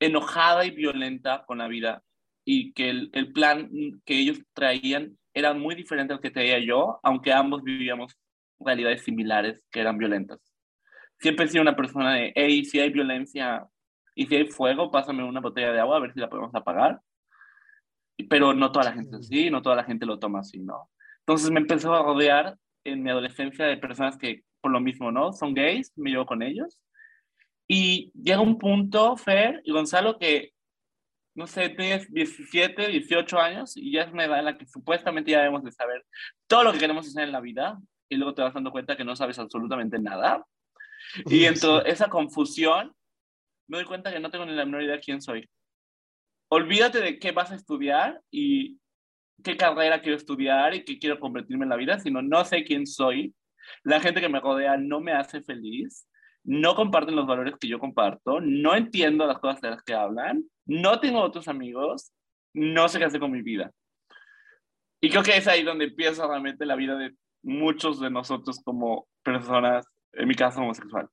enojada 0.00 0.64
y 0.64 0.70
violenta 0.70 1.44
con 1.46 1.58
la 1.58 1.68
vida 1.68 2.02
y 2.44 2.72
que 2.72 2.90
el, 2.90 3.10
el 3.12 3.32
plan 3.32 3.70
que 4.04 4.18
ellos 4.18 4.40
traían 4.54 5.18
era 5.34 5.54
muy 5.54 5.74
diferente 5.74 6.14
al 6.14 6.20
que 6.20 6.30
tenía 6.30 6.58
yo, 6.58 6.98
aunque 7.02 7.32
ambos 7.32 7.62
vivíamos 7.62 8.16
realidades 8.58 9.02
similares 9.04 9.62
que 9.70 9.80
eran 9.80 9.98
violentas. 9.98 10.40
Siempre 11.20 11.44
he 11.44 11.48
sido 11.48 11.62
una 11.62 11.76
persona 11.76 12.14
de, 12.14 12.32
hey, 12.34 12.64
si 12.64 12.80
hay 12.80 12.90
violencia 12.90 13.66
y 14.14 14.26
si 14.26 14.36
hay 14.36 14.46
fuego, 14.46 14.90
pásame 14.90 15.24
una 15.24 15.40
botella 15.40 15.72
de 15.72 15.80
agua 15.80 15.96
a 15.96 16.00
ver 16.00 16.12
si 16.12 16.20
la 16.20 16.28
podemos 16.28 16.54
apagar. 16.54 17.00
Pero 18.28 18.52
no 18.52 18.72
toda 18.72 18.86
la 18.86 18.92
gente 18.92 19.16
es 19.16 19.26
así, 19.26 19.50
no 19.50 19.62
toda 19.62 19.76
la 19.76 19.84
gente 19.84 20.06
lo 20.06 20.18
toma 20.18 20.40
así, 20.40 20.58
¿no? 20.58 20.90
Entonces 21.20 21.50
me 21.50 21.60
empezó 21.60 21.94
a 21.94 22.02
rodear 22.02 22.56
en 22.84 23.02
mi 23.02 23.10
adolescencia 23.10 23.66
de 23.66 23.76
personas 23.76 24.16
que 24.16 24.42
por 24.60 24.72
lo 24.72 24.80
mismo, 24.80 25.12
¿no? 25.12 25.32
Son 25.32 25.54
gays, 25.54 25.92
me 25.96 26.10
llevo 26.10 26.26
con 26.26 26.42
ellos. 26.42 26.80
Y 27.68 28.10
llega 28.14 28.40
un 28.40 28.58
punto, 28.58 29.16
Fer 29.16 29.60
y 29.64 29.72
Gonzalo, 29.72 30.18
que 30.18 30.52
no 31.34 31.46
sé, 31.46 31.68
tienes 31.68 32.12
17, 32.12 32.88
18 32.88 33.38
años 33.38 33.76
y 33.76 33.92
ya 33.92 34.02
es 34.02 34.12
una 34.12 34.24
edad 34.24 34.40
en 34.40 34.46
la 34.46 34.58
que 34.58 34.66
supuestamente 34.66 35.30
ya 35.30 35.38
debemos 35.38 35.62
de 35.62 35.70
saber 35.70 36.04
todo 36.48 36.64
lo 36.64 36.72
que 36.72 36.80
queremos 36.80 37.06
hacer 37.06 37.22
en 37.22 37.32
la 37.32 37.40
vida 37.40 37.78
y 38.08 38.16
luego 38.16 38.34
te 38.34 38.42
vas 38.42 38.54
dando 38.54 38.72
cuenta 38.72 38.96
que 38.96 39.04
no 39.04 39.14
sabes 39.14 39.38
absolutamente 39.38 40.00
nada. 40.00 40.44
Y 41.26 41.44
en 41.44 41.58
toda 41.58 41.82
esa 41.82 42.08
confusión 42.08 42.92
me 43.68 43.76
doy 43.76 43.86
cuenta 43.86 44.10
que 44.12 44.18
no 44.18 44.30
tengo 44.30 44.46
ni 44.46 44.52
la 44.52 44.64
menor 44.64 44.82
idea 44.82 44.96
de 44.96 45.00
quién 45.00 45.22
soy. 45.22 45.48
Olvídate 46.48 47.00
de 47.00 47.20
qué 47.20 47.30
vas 47.30 47.52
a 47.52 47.54
estudiar 47.54 48.20
y 48.32 48.80
qué 49.44 49.56
carrera 49.56 50.00
quiero 50.00 50.16
estudiar 50.16 50.74
y 50.74 50.84
qué 50.84 50.98
quiero 50.98 51.20
convertirme 51.20 51.66
en 51.66 51.70
la 51.70 51.76
vida, 51.76 52.00
sino 52.00 52.20
no 52.20 52.44
sé 52.44 52.64
quién 52.64 52.84
soy. 52.84 53.32
La 53.84 54.00
gente 54.00 54.20
que 54.20 54.28
me 54.28 54.40
rodea 54.40 54.76
no 54.76 55.00
me 55.00 55.12
hace 55.12 55.42
feliz 55.42 56.08
no 56.44 56.74
comparten 56.74 57.16
los 57.16 57.26
valores 57.26 57.54
que 57.60 57.68
yo 57.68 57.78
comparto, 57.78 58.40
no 58.40 58.74
entiendo 58.74 59.26
las 59.26 59.38
cosas 59.38 59.60
de 59.60 59.70
las 59.70 59.82
que 59.82 59.94
hablan, 59.94 60.44
no 60.66 61.00
tengo 61.00 61.20
otros 61.20 61.48
amigos, 61.48 62.12
no 62.54 62.88
sé 62.88 62.98
qué 62.98 63.04
hacer 63.04 63.20
con 63.20 63.32
mi 63.32 63.42
vida. 63.42 63.70
Y 65.00 65.10
creo 65.10 65.22
que 65.22 65.36
es 65.36 65.46
ahí 65.46 65.62
donde 65.62 65.86
empieza 65.86 66.26
realmente 66.26 66.66
la 66.66 66.76
vida 66.76 66.96
de 66.96 67.14
muchos 67.42 68.00
de 68.00 68.10
nosotros 68.10 68.60
como 68.64 69.06
personas, 69.22 69.86
en 70.12 70.26
mi 70.26 70.34
caso 70.34 70.60
homosexual. 70.60 71.08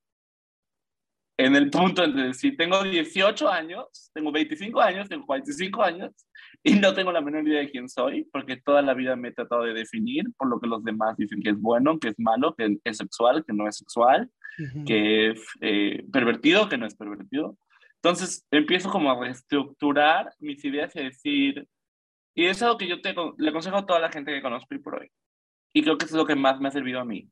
En 1.37 1.55
el 1.55 1.69
punto 1.69 2.03
en 2.03 2.15
decir, 2.15 2.55
tengo 2.55 2.81
18 2.81 3.49
años, 3.49 4.09
tengo 4.13 4.31
25 4.31 4.79
años, 4.79 5.09
tengo 5.09 5.25
45 5.25 5.83
años 5.83 6.13
y 6.63 6.75
no 6.75 6.93
tengo 6.93 7.11
la 7.11 7.19
menor 7.19 7.45
idea 7.45 7.59
de 7.59 7.69
quién 7.69 7.89
soy, 7.89 8.23
porque 8.31 8.57
toda 8.57 8.81
la 8.81 8.93
vida 8.93 9.15
me 9.17 9.29
he 9.29 9.31
tratado 9.33 9.63
de 9.63 9.73
definir 9.73 10.25
por 10.37 10.49
lo 10.49 10.59
que 10.59 10.67
los 10.67 10.83
demás 10.83 11.17
dicen 11.17 11.41
que 11.41 11.49
es 11.49 11.59
bueno, 11.59 11.99
que 11.99 12.09
es 12.09 12.19
malo, 12.19 12.55
que 12.55 12.77
es 12.83 12.97
sexual, 12.97 13.43
que 13.45 13.53
no 13.53 13.67
es 13.67 13.77
sexual, 13.77 14.31
que 14.85 15.31
es 15.31 15.45
eh, 15.59 16.05
pervertido, 16.11 16.69
que 16.69 16.77
no 16.77 16.85
es 16.85 16.95
pervertido. 16.95 17.57
Entonces 17.95 18.47
empiezo 18.51 18.89
como 18.89 19.11
a 19.11 19.19
reestructurar 19.19 20.31
mis 20.39 20.63
ideas 20.63 20.95
y 20.95 20.99
a 20.99 21.03
decir, 21.03 21.67
y 22.33 22.45
eso 22.45 22.51
es 22.51 22.61
algo 22.63 22.77
que 22.77 22.87
yo 22.87 23.01
te, 23.01 23.13
le 23.37 23.49
aconsejo 23.49 23.77
a 23.77 23.85
toda 23.85 23.99
la 23.99 24.11
gente 24.11 24.31
que 24.31 24.41
conozco 24.41 24.73
y 24.73 24.79
por 24.79 25.01
hoy. 25.01 25.11
Y 25.73 25.83
creo 25.83 25.97
que 25.97 26.05
es 26.05 26.11
lo 26.11 26.25
que 26.25 26.35
más 26.35 26.59
me 26.61 26.69
ha 26.69 26.71
servido 26.71 26.99
a 26.99 27.05
mí. 27.05 27.27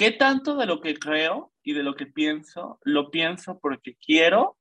¿Qué 0.00 0.12
tanto 0.12 0.56
de 0.56 0.64
lo 0.64 0.80
que 0.80 0.94
creo 0.94 1.52
y 1.62 1.74
de 1.74 1.82
lo 1.82 1.94
que 1.94 2.06
pienso 2.06 2.78
lo 2.84 3.10
pienso 3.10 3.58
porque 3.60 3.96
quiero 3.96 4.56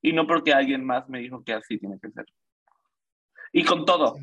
y 0.00 0.14
no 0.14 0.26
porque 0.26 0.54
alguien 0.54 0.82
más 0.82 1.06
me 1.10 1.18
dijo 1.18 1.44
que 1.44 1.52
así 1.52 1.78
tiene 1.78 1.98
que 2.00 2.10
ser? 2.10 2.24
Y 3.52 3.64
con 3.64 3.84
todo, 3.84 4.16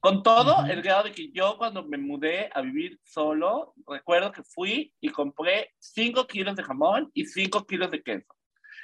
con 0.00 0.24
todo, 0.24 0.66
el 0.66 0.82
grado 0.82 1.04
de 1.04 1.12
que 1.12 1.30
yo 1.30 1.56
cuando 1.56 1.84
me 1.84 1.98
mudé 1.98 2.50
a 2.52 2.62
vivir 2.62 2.98
solo, 3.04 3.74
recuerdo 3.86 4.32
que 4.32 4.42
fui 4.42 4.92
y 5.00 5.10
compré 5.10 5.70
5 5.78 6.26
kilos 6.26 6.56
de 6.56 6.64
jamón 6.64 7.12
y 7.14 7.24
5 7.24 7.64
kilos 7.64 7.88
de 7.92 8.02
queso. 8.02 8.34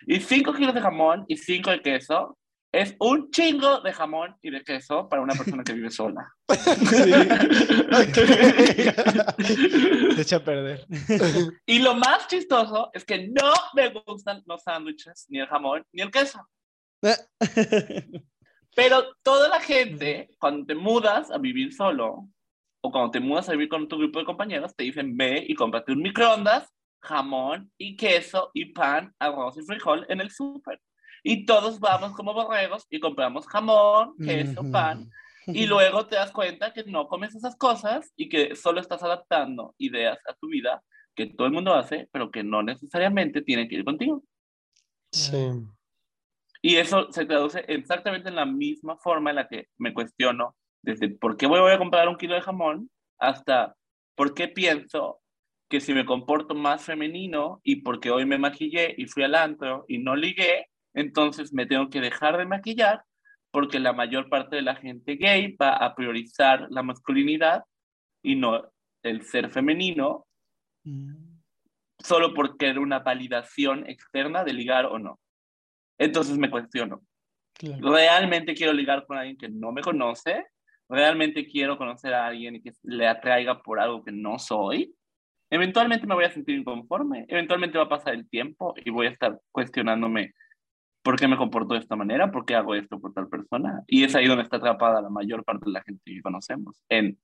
Y 0.07 0.20
5 0.20 0.53
kilos 0.55 0.72
de 0.72 0.82
jamón 0.82 1.24
y 1.26 1.37
5 1.37 1.68
de 1.72 1.82
queso 1.82 2.39
es 2.75 2.97
un 2.99 3.31
chingo 3.31 3.81
de 3.81 3.93
jamón 3.93 4.37
y 4.43 4.51
de 4.51 4.64
queso 4.64 5.09
para 5.09 5.22
una 5.22 5.35
persona 5.35 5.62
que 5.62 5.75
vive 5.75 5.91
sola. 5.91 6.35
Se 10.16 10.20
echa 10.20 10.37
a 10.37 10.45
perder. 10.45 10.87
Y 11.66 11.79
lo 11.79 11.95
más 11.95 12.27
chistoso 12.27 12.91
es 12.93 13.05
que 13.05 13.29
no 13.29 13.53
me 13.75 13.91
gustan 13.91 14.43
los 14.47 14.62
sándwiches, 14.62 15.27
ni 15.29 15.39
el 15.39 15.47
jamón, 15.47 15.85
ni 15.93 16.03
el 16.03 16.11
queso. 16.11 16.41
Pero 18.77 19.14
toda 19.22 19.49
la 19.49 19.61
gente, 19.61 20.31
cuando 20.39 20.66
te 20.66 20.75
mudas 20.75 21.31
a 21.31 21.39
vivir 21.39 21.72
solo, 21.72 22.29
o 22.81 22.91
cuando 22.91 23.12
te 23.12 23.20
mudas 23.20 23.49
a 23.49 23.53
vivir 23.53 23.68
con 23.68 23.87
tu 23.87 23.99
grupo 23.99 24.18
de 24.18 24.25
compañeros, 24.25 24.75
te 24.75 24.83
dicen, 24.83 25.16
ve 25.16 25.45
y 25.47 25.55
cómprate 25.55 25.93
un 25.93 26.03
microondas, 26.03 26.68
jamón 27.01 27.70
y 27.79 27.97
queso 27.97 28.51
y 28.53 28.66
pan, 28.66 29.14
arroz 29.20 29.57
y 29.59 29.62
frijol 29.62 30.05
en 30.09 30.20
el 30.20 30.31
súper. 30.31 30.81
Y 31.27 31.47
todos 31.47 31.81
vamos 31.81 32.12
como 32.12 32.35
borregos 32.35 32.87
y 32.91 33.01
compramos 33.01 33.47
jamón, 33.47 34.14
queso, 34.18 34.62
pan. 34.70 35.11
Y 35.47 35.66
luego 35.66 36.07
te 36.07 36.16
das 36.16 36.31
cuenta 36.31 36.72
que 36.72 36.85
no 36.85 37.09
comes 37.09 37.35
esas 37.35 37.57
cosas 37.57 38.12
y 38.14 38.29
que 38.29 38.55
solo 38.55 38.81
estás 38.81 39.03
adaptando 39.03 39.75
ideas 39.79 40.18
a 40.29 40.35
tu 40.35 40.49
vida 40.49 40.83
que 41.14 41.27
todo 41.27 41.47
el 41.47 41.55
mundo 41.55 41.75
hace, 41.75 42.09
pero 42.12 42.31
que 42.31 42.45
no 42.45 42.62
necesariamente 42.62 43.41
tienen 43.41 43.68
que 43.68 43.77
ir 43.77 43.85
contigo. 43.85 44.22
Sí. 45.12 45.51
Y 46.61 46.77
eso 46.77 47.11
se 47.11 47.25
traduce 47.25 47.64
exactamente 47.68 48.29
en 48.29 48.37
la 48.37 48.47
misma 48.47 48.99
forma 48.99 49.31
en 49.31 49.37
la 49.37 49.49
que 49.49 49.68
me 49.79 49.95
cuestiono 49.95 50.57
desde 50.83 51.09
por 51.09 51.37
qué 51.39 51.47
voy 51.47 51.70
a 51.70 51.79
comprar 51.79 52.07
un 52.09 52.16
kilo 52.16 52.35
de 52.35 52.43
jamón 52.43 52.91
hasta 53.18 53.75
por 54.14 54.35
qué 54.35 54.49
pienso 54.49 55.20
que 55.70 55.81
si 55.81 55.95
me 55.95 56.05
comporto 56.05 56.55
más 56.55 56.85
femenino 56.85 57.61
y 57.64 57.77
porque 57.77 58.11
hoy 58.11 58.27
me 58.27 58.39
maquillé 58.39 58.95
y 58.97 59.07
fui 59.07 59.22
al 59.22 59.35
antro 59.35 59.85
y 59.89 59.99
no 59.99 60.14
ligué, 60.14 60.68
entonces 60.95 61.53
me 61.53 61.66
tengo 61.66 61.90
que 61.90 62.01
dejar 62.01 62.38
de 62.38 62.47
maquillar 62.47 63.05
porque 63.51 63.78
la 63.78 63.92
mayor 63.92 64.28
parte 64.28 64.57
de 64.57 64.62
la 64.62 64.76
gente 64.76 65.16
gay 65.16 65.57
va 65.57 65.76
a 65.76 65.95
priorizar 65.95 66.66
la 66.70 66.82
masculinidad 66.82 67.64
y 68.22 68.36
no 68.36 68.70
el 69.03 69.22
ser 69.22 69.51
femenino 69.51 70.26
mm. 70.84 71.14
solo 71.99 72.32
porque 72.34 72.68
era 72.68 72.80
una 72.80 73.01
validación 73.01 73.88
externa 73.88 74.45
de 74.45 74.55
ligar 74.55 74.86
o 74.86 74.99
no. 74.99 75.20
Entonces 75.99 76.38
me 76.38 76.51
cuestiono. 76.51 77.03
¿Realmente 77.61 78.55
quiero 78.55 78.72
ligar 78.72 79.07
con 79.07 79.18
alguien 79.18 79.36
que 79.36 79.49
no 79.49 79.70
me 79.70 79.82
conoce? 79.82 80.45
realmente 80.88 81.47
quiero 81.47 81.78
conocer 81.78 82.14
a 82.14 82.26
alguien 82.26 82.62
que 82.62 82.72
le 82.82 83.07
atraiga 83.07 83.62
por 83.62 83.80
algo 83.80 84.05
que 84.05 84.12
no 84.12 84.38
soy, 84.38 84.95
eventualmente 85.51 86.07
me 86.07 86.14
voy 86.14 86.24
a 86.24 86.30
sentir 86.30 86.57
inconforme, 86.59 87.24
eventualmente 87.28 87.78
va 87.78 87.84
a 87.84 87.88
pasar 87.88 88.14
el 88.14 88.28
tiempo 88.28 88.74
y 88.84 88.90
voy 88.90 89.07
a 89.07 89.11
estar 89.11 89.38
cuestionándome 89.51 90.34
por 91.05 91.16
qué 91.16 91.28
me 91.28 91.36
comporto 91.36 91.74
de 91.74 91.80
esta 91.80 91.96
manera, 91.96 92.32
por 92.32 92.46
qué 92.46 92.55
hago 92.55 92.74
esto 92.74 92.98
por 92.98 93.12
tal 93.12 93.28
persona. 93.28 93.84
Y 93.86 94.05
es 94.05 94.14
ahí 94.14 94.26
donde 94.26 94.42
está 94.42 94.57
atrapada 94.57 95.02
la 95.02 95.11
mayor 95.11 95.44
parte 95.44 95.66
de 95.66 95.72
la 95.72 95.82
gente 95.82 96.02
que 96.05 96.22
conocemos, 96.22 96.82
en 96.88 97.18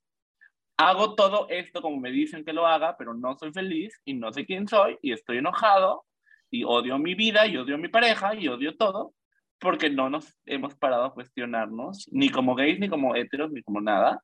hago 0.76 1.14
todo 1.14 1.46
esto 1.50 1.82
como 1.82 1.98
me 1.98 2.10
dicen 2.10 2.44
que 2.44 2.54
lo 2.54 2.66
haga, 2.66 2.96
pero 2.96 3.12
no 3.12 3.36
soy 3.36 3.52
feliz 3.52 4.00
y 4.04 4.14
no 4.14 4.32
sé 4.32 4.46
quién 4.46 4.66
soy 4.66 4.98
y 5.02 5.12
estoy 5.12 5.38
enojado 5.38 6.04
y 6.50 6.64
odio 6.64 6.98
mi 6.98 7.14
vida 7.14 7.46
y 7.46 7.56
odio 7.58 7.76
mi 7.76 7.88
pareja 7.88 8.34
y 8.34 8.48
odio 8.48 8.76
todo 8.76 9.14
porque 9.58 9.90
no 9.90 10.08
nos 10.08 10.38
hemos 10.46 10.74
parado 10.74 11.04
a 11.04 11.12
cuestionarnos, 11.12 12.08
ni 12.10 12.30
como 12.30 12.54
gays, 12.54 12.80
ni 12.80 12.88
como 12.88 13.14
heteros, 13.14 13.52
ni 13.52 13.62
como 13.62 13.82
nada. 13.82 14.22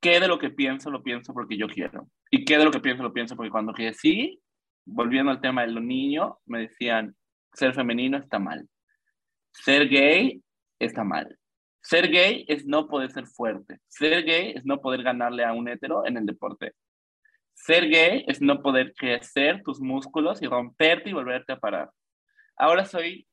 ¿Qué 0.00 0.18
de 0.18 0.26
lo 0.26 0.40
que 0.40 0.50
pienso 0.50 0.90
lo 0.90 1.04
pienso 1.04 1.32
porque 1.32 1.56
yo 1.56 1.68
quiero? 1.68 2.08
¿Y 2.28 2.44
qué 2.44 2.58
de 2.58 2.64
lo 2.64 2.72
que 2.72 2.80
pienso 2.80 3.04
lo 3.04 3.12
pienso 3.12 3.36
porque 3.36 3.52
cuando 3.52 3.72
crecí, 3.72 4.40
volviendo 4.84 5.30
al 5.30 5.40
tema 5.40 5.62
de 5.62 5.70
los 5.70 5.84
niños, 5.84 6.32
me 6.44 6.62
decían, 6.62 7.14
ser 7.52 7.74
femenino 7.74 8.18
está 8.18 8.38
mal. 8.38 8.68
Ser 9.52 9.88
gay 9.88 10.42
está 10.78 11.04
mal. 11.04 11.38
Ser 11.82 12.08
gay 12.08 12.44
es 12.48 12.64
no 12.64 12.88
poder 12.88 13.10
ser 13.10 13.26
fuerte. 13.26 13.78
Ser 13.88 14.24
gay 14.24 14.52
es 14.56 14.64
no 14.64 14.80
poder 14.80 15.02
ganarle 15.02 15.44
a 15.44 15.52
un 15.52 15.68
hetero 15.68 16.06
en 16.06 16.16
el 16.16 16.26
deporte. 16.26 16.72
Ser 17.54 17.88
gay 17.88 18.24
es 18.26 18.40
no 18.40 18.62
poder 18.62 18.94
crecer 18.94 19.62
tus 19.62 19.80
músculos 19.80 20.40
y 20.42 20.46
romperte 20.46 21.10
y 21.10 21.12
volverte 21.12 21.52
a 21.52 21.58
parar. 21.58 21.90
Ahora 22.56 22.84
soy 22.84 23.26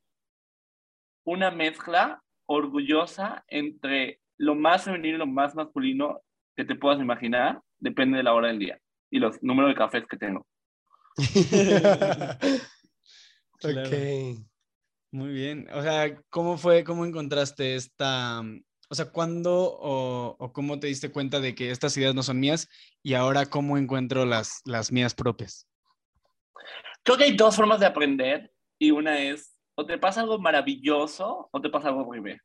una 1.24 1.52
mezcla 1.52 2.22
orgullosa 2.46 3.44
entre 3.48 4.20
lo 4.38 4.56
más 4.56 4.86
femenino 4.86 5.16
y 5.16 5.20
lo 5.20 5.28
más 5.28 5.54
masculino 5.56 6.22
que 6.56 6.66
te 6.66 6.76
puedas 6.76 7.00
imaginar, 7.00 7.62
depende 7.78 8.18
de 8.18 8.24
la 8.24 8.34
hora 8.34 8.48
del 8.48 8.60
día 8.60 8.80
y 9.12 9.20
los 9.20 9.42
números 9.44 9.72
de 9.72 9.76
cafés 9.76 10.06
que 10.08 10.18
tengo. 10.18 10.46
ok. 13.64 14.39
Muy 15.12 15.30
bien. 15.30 15.68
O 15.74 15.82
sea, 15.82 16.22
¿cómo 16.30 16.57
fue, 16.57 16.84
cómo 16.84 17.05
encontraste 17.05 17.76
esta, 17.76 18.41
o 18.89 18.95
sea, 18.95 19.12
cuándo 19.12 19.76
o, 19.80 20.36
o, 20.38 20.53
cómo 20.53 20.80
te 20.80 20.88
diste 20.88 21.12
cuenta 21.12 21.39
de 21.39 21.55
que 21.55 21.72
estas 21.72 21.97
ideas 21.97 22.14
no 22.14 22.22
son 22.22 22.39
mías 22.39 22.70
y 23.01 23.16
ahora 23.16 23.47
cómo 23.47 23.78
encuentro 23.78 24.26
las, 24.26 24.62
las 24.66 24.91
mías 24.91 25.16
propias? 25.16 25.68
Creo 27.03 27.18
que 27.18 27.24
hay 27.24 27.36
dos 27.36 27.55
formas 27.55 27.80
de 27.80 27.88
aprender 27.88 28.51
y 28.80 28.91
una 28.91 29.20
es 29.20 29.55
o 29.76 29.86
te 29.86 29.97
pasa 29.97 30.22
algo 30.22 30.38
maravilloso 30.39 31.49
o 31.51 31.62
te 31.62 31.70
pasa 31.70 31.88
algo 31.88 32.05
horrible. 32.05 32.41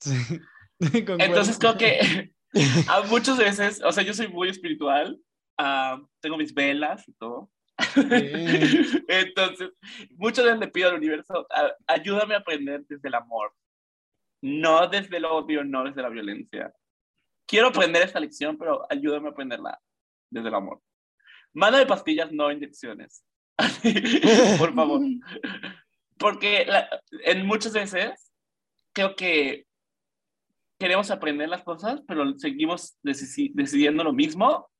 Sí. 0.00 0.14
Entonces 0.80 1.58
creo 1.58 1.76
que 1.76 2.32
a 2.88 3.02
muchas 3.02 3.38
veces, 3.38 3.82
o 3.84 3.92
sea, 3.92 4.02
yo 4.02 4.14
soy 4.14 4.28
muy 4.28 4.48
espiritual, 4.48 5.20
uh, 5.60 6.06
tengo 6.20 6.36
mis 6.36 6.52
velas 6.52 7.06
y 7.08 7.12
todo, 7.12 7.50
Entonces, 9.08 9.70
muchas 10.16 10.44
veces 10.44 10.60
le 10.60 10.68
pido 10.68 10.88
al 10.88 10.96
universo, 10.96 11.46
ayúdame 11.86 12.34
a 12.34 12.38
aprender 12.38 12.84
desde 12.88 13.08
el 13.08 13.14
amor, 13.14 13.54
no 14.42 14.86
desde 14.88 15.16
el 15.16 15.24
odio, 15.24 15.64
no 15.64 15.84
desde 15.84 16.02
la 16.02 16.08
violencia. 16.08 16.72
Quiero 17.46 17.68
aprender 17.68 18.02
esta 18.02 18.20
lección, 18.20 18.56
pero 18.56 18.86
ayúdame 18.90 19.28
a 19.28 19.32
aprenderla 19.32 19.80
desde 20.30 20.48
el 20.48 20.54
amor. 20.54 20.80
Mándame 21.52 21.86
pastillas, 21.86 22.30
no 22.32 22.50
inyecciones. 22.52 23.24
Por 24.58 24.74
favor. 24.74 25.00
Porque 26.18 26.66
en 27.24 27.46
muchas 27.46 27.72
veces 27.72 28.32
creo 28.92 29.16
que 29.16 29.66
queremos 30.78 31.10
aprender 31.10 31.48
las 31.48 31.62
cosas, 31.62 32.02
pero 32.06 32.38
seguimos 32.38 32.96
decidiendo 33.02 34.04
lo 34.04 34.12
mismo 34.12 34.70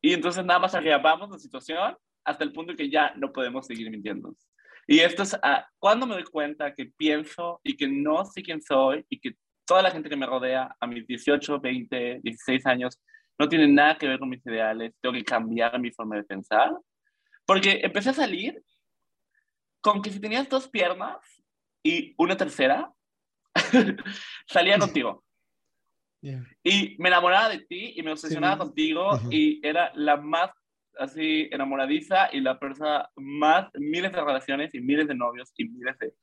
y 0.00 0.12
entonces 0.12 0.44
nada 0.44 0.60
más 0.60 0.74
agravamos 0.74 1.30
la 1.30 1.38
situación 1.38 1.96
hasta 2.28 2.44
el 2.44 2.52
punto 2.52 2.76
que 2.76 2.90
ya 2.90 3.12
no 3.16 3.32
podemos 3.32 3.66
seguir 3.66 3.90
mintiendo. 3.90 4.34
Y 4.86 5.00
esto 5.00 5.22
es 5.22 5.36
ah, 5.42 5.66
cuando 5.78 6.06
me 6.06 6.14
doy 6.14 6.24
cuenta 6.24 6.74
que 6.74 6.86
pienso 6.86 7.60
y 7.62 7.76
que 7.76 7.88
no 7.88 8.24
sé 8.24 8.42
quién 8.42 8.62
soy 8.62 9.04
y 9.08 9.18
que 9.18 9.34
toda 9.66 9.82
la 9.82 9.90
gente 9.90 10.08
que 10.08 10.16
me 10.16 10.26
rodea 10.26 10.74
a 10.80 10.86
mis 10.86 11.06
18, 11.06 11.60
20, 11.60 12.20
16 12.22 12.66
años 12.66 12.98
no 13.38 13.48
tiene 13.48 13.68
nada 13.68 13.96
que 13.96 14.08
ver 14.08 14.18
con 14.18 14.28
mis 14.28 14.44
ideales, 14.46 14.94
tengo 15.00 15.14
que 15.14 15.24
cambiar 15.24 15.78
mi 15.78 15.90
forma 15.90 16.16
de 16.16 16.24
pensar. 16.24 16.72
Porque 17.46 17.80
empecé 17.82 18.10
a 18.10 18.14
salir 18.14 18.62
con 19.80 20.02
que 20.02 20.10
si 20.10 20.20
tenías 20.20 20.48
dos 20.48 20.68
piernas 20.68 21.18
y 21.82 22.14
una 22.18 22.36
tercera, 22.36 22.92
salía 24.46 24.78
contigo. 24.78 25.24
Y 26.64 26.96
me 26.98 27.08
enamoraba 27.08 27.48
de 27.48 27.60
ti 27.60 27.92
y 27.96 28.02
me 28.02 28.12
obsesionaba 28.12 28.58
contigo 28.58 29.20
y 29.30 29.64
era 29.64 29.92
la 29.94 30.16
más 30.16 30.50
así 30.98 31.48
enamoradiza 31.50 32.28
y 32.32 32.40
la 32.40 32.58
persona 32.58 33.08
más, 33.16 33.68
miles 33.74 34.12
de 34.12 34.20
relaciones 34.20 34.74
y 34.74 34.80
miles 34.80 35.08
de 35.08 35.14
novios 35.14 35.52
y 35.56 35.68
miles 35.68 35.98
de... 35.98 36.14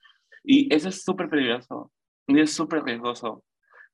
Y 0.43 0.73
eso 0.73 0.89
es 0.89 1.03
súper 1.03 1.29
peligroso 1.29 1.91
y 2.27 2.39
es 2.39 2.53
súper 2.53 2.83
riesgoso. 2.83 3.43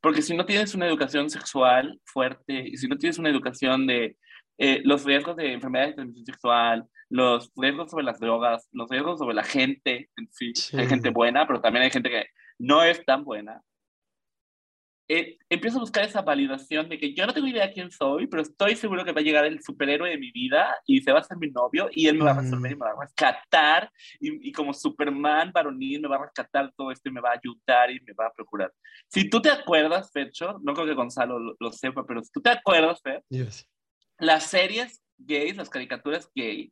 Porque 0.01 0.21
si 0.21 0.35
no 0.35 0.45
tienes 0.45 0.73
una 0.73 0.87
educación 0.87 1.29
sexual 1.29 1.99
fuerte 2.05 2.67
y 2.67 2.77
si 2.77 2.87
no 2.87 2.97
tienes 2.97 3.19
una 3.19 3.29
educación 3.29 3.85
de 3.87 4.17
eh, 4.57 4.81
los 4.83 5.05
riesgos 5.05 5.35
de 5.35 5.53
enfermedades 5.53 5.91
de 5.91 5.95
transmisión 5.95 6.25
sexual, 6.25 6.85
los 7.09 7.51
riesgos 7.55 7.91
sobre 7.91 8.05
las 8.05 8.19
drogas, 8.19 8.67
los 8.71 8.89
riesgos 8.89 9.19
sobre 9.19 9.35
la 9.35 9.43
gente 9.43 10.09
en 10.17 10.27
sí. 10.31 10.53
Hay 10.77 10.87
gente 10.87 11.09
buena, 11.09 11.45
pero 11.45 11.61
también 11.61 11.83
hay 11.83 11.91
gente 11.91 12.09
que 12.09 12.25
no 12.57 12.83
es 12.83 13.03
tan 13.05 13.23
buena 13.23 13.61
eh, 15.13 15.37
empiezo 15.49 15.75
a 15.75 15.81
buscar 15.81 16.05
esa 16.05 16.21
validación 16.21 16.87
de 16.87 16.97
que 16.97 17.13
yo 17.13 17.25
no 17.25 17.33
tengo 17.33 17.45
idea 17.45 17.69
quién 17.73 17.91
soy, 17.91 18.27
pero 18.27 18.43
estoy 18.43 18.77
seguro 18.77 19.03
que 19.03 19.11
va 19.11 19.19
a 19.19 19.23
llegar 19.23 19.43
el 19.43 19.61
superhéroe 19.61 20.09
de 20.09 20.17
mi 20.17 20.31
vida 20.31 20.73
y 20.87 21.01
se 21.01 21.11
va 21.11 21.19
a 21.19 21.23
ser 21.23 21.35
mi 21.35 21.49
novio 21.51 21.89
y 21.91 22.07
él 22.07 22.17
me 22.17 22.23
va 22.23 22.31
a 22.31 22.39
resolver 22.39 22.71
y 22.71 22.75
me 22.75 22.85
va 22.85 22.91
a 22.91 23.01
rescatar 23.01 23.91
y, 24.21 24.53
como 24.53 24.73
Superman 24.73 25.51
varonil 25.51 25.99
me 25.99 26.07
va 26.07 26.15
a 26.15 26.23
rescatar 26.23 26.71
todo 26.77 26.91
esto 26.91 27.09
y 27.09 27.11
me 27.11 27.19
va 27.19 27.31
a 27.31 27.33
ayudar 27.33 27.91
y 27.91 27.99
me 27.99 28.13
va 28.13 28.27
a 28.27 28.31
procurar. 28.31 28.71
Si 29.09 29.29
tú 29.29 29.41
te 29.41 29.49
acuerdas, 29.49 30.09
Fecho, 30.13 30.61
no 30.63 30.73
creo 30.73 30.87
que 30.87 30.93
Gonzalo 30.93 31.57
lo, 31.59 31.71
sepa, 31.73 32.05
pero 32.07 32.23
si 32.23 32.31
tú 32.31 32.39
te 32.39 32.51
acuerdas, 32.51 33.01
Fer, 33.01 33.21
las 34.17 34.45
series 34.45 35.03
gays, 35.17 35.57
las 35.57 35.69
caricaturas 35.69 36.31
gay 36.33 36.71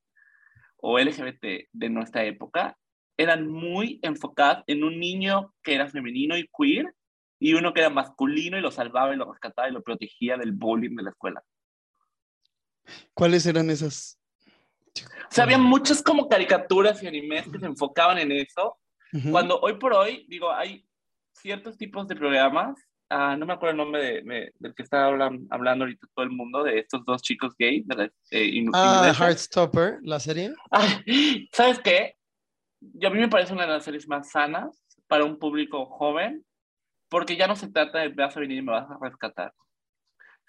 o 0.78 0.98
LGBT 0.98 1.68
de 1.74 1.90
nuestra 1.90 2.24
época 2.24 2.78
eran 3.18 3.50
muy 3.50 4.00
enfocadas 4.02 4.64
en 4.68 4.86
un 4.86 4.98
niño 4.98 5.54
que 5.62 5.76
era 5.76 5.90
femenino 5.90 6.38
y 6.38 6.48
queer 6.58 6.96
y 7.40 7.54
uno 7.54 7.74
que 7.74 7.80
era 7.80 7.90
masculino 7.90 8.58
y 8.58 8.62
lo 8.62 8.72
salvaba 8.72 9.14
y 9.14 9.18
lo 9.18 9.32
rescataba 9.32 9.70
y 9.70 9.72
lo 9.72 9.82
protegía 9.82 10.38
del 10.38 10.52
bullying 10.52 10.96
de 10.96 11.04
la 11.04 11.10
escuela. 11.12 11.44
¿Cuáles 13.14 13.46
eran 13.46 13.70
esas? 13.70 14.20
O 14.96 15.32
sea, 15.32 15.46
había 15.46 15.58
muchas 15.58 16.02
como 16.02 16.28
caricaturas 16.28 17.02
y 17.02 17.08
animes 17.08 17.48
que 17.48 17.60
se 17.60 17.66
enfocaban 17.66 18.18
en 18.18 18.32
eso. 18.32 18.78
Cuando 19.32 19.60
hoy 19.60 19.76
por 19.78 19.94
hoy, 19.94 20.26
digo, 20.28 20.52
hay 20.52 20.86
ciertos 21.34 21.78
tipos 21.78 22.08
de 22.08 22.16
programas, 22.16 22.78
ah, 23.10 23.36
no 23.36 23.46
me 23.46 23.54
acuerdo 23.54 23.72
el 23.72 23.78
nombre 23.78 24.04
de, 24.04 24.52
del 24.60 24.76
que 24.76 24.84
está 24.84 25.06
hablando, 25.06 25.48
hablando 25.50 25.86
ahorita 25.86 26.08
todo 26.14 26.26
el 26.26 26.32
mundo, 26.32 26.64
de 26.64 26.80
estos 26.80 27.04
dos 27.06 27.22
chicos 27.22 27.56
gay. 27.58 27.84
De 27.86 28.12
eh, 28.32 28.66
ah, 28.74 29.12
Heartstopper, 29.18 30.00
la 30.04 30.20
serie. 30.20 30.54
¿Sabes 31.52 31.80
qué? 31.80 32.16
Yo, 32.82 33.10
a 33.10 33.12
mí 33.12 33.20
me 33.20 33.30
parece 33.30 33.54
una 33.54 33.64
de 33.64 33.74
las 33.74 33.84
series 33.84 34.08
más 34.08 34.30
sanas 34.30 34.84
para 35.08 35.26
un 35.26 35.40
público 35.40 35.86
joven 35.86 36.46
porque 37.10 37.36
ya 37.36 37.48
no 37.48 37.56
se 37.56 37.70
trata 37.70 38.00
de 38.00 38.10
vas 38.10 38.36
a 38.36 38.40
venir 38.40 38.60
y 38.60 38.62
me 38.62 38.72
vas 38.72 38.90
a 38.90 38.98
rescatar. 39.02 39.54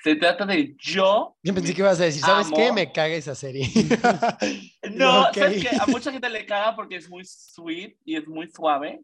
Se 0.03 0.17
trata 0.17 0.47
de 0.47 0.75
yo. 0.79 1.37
Yo 1.43 1.55
pensé 1.55 1.75
que 1.75 1.83
ibas 1.83 2.01
a 2.01 2.05
decir, 2.05 2.23
¿sabes 2.23 2.51
qué? 2.55 2.73
Me 2.73 2.91
caga 2.91 3.15
esa 3.15 3.35
serie. 3.35 3.67
no, 4.95 5.25
¿sabes 5.35 5.63
qué? 5.63 5.77
A 5.79 5.87
mucha 5.87 6.11
gente 6.11 6.31
le 6.31 6.47
caga 6.47 6.75
porque 6.75 6.97
es 6.97 7.09
muy 7.09 7.25
sweet 7.25 7.97
y 8.05 8.17
es 8.17 8.27
muy 8.27 8.49
suave. 8.49 9.03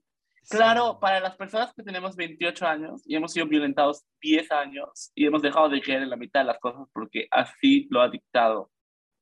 Claro, 0.48 0.98
para 1.00 1.18
las 1.20 1.36
personas 1.36 1.74
que 1.74 1.82
tenemos 1.82 2.14
28 2.14 2.66
años 2.66 3.02
y 3.04 3.16
hemos 3.16 3.32
sido 3.32 3.46
violentados 3.46 4.04
10 4.20 4.52
años 4.52 5.10
y 5.14 5.26
hemos 5.26 5.42
dejado 5.42 5.68
de 5.68 5.82
creer 5.82 6.02
en 6.02 6.10
la 6.10 6.16
mitad 6.16 6.40
de 6.40 6.46
las 6.46 6.58
cosas 6.60 6.86
porque 6.92 7.26
así 7.32 7.88
lo 7.90 8.00
ha 8.00 8.08
dictado 8.08 8.70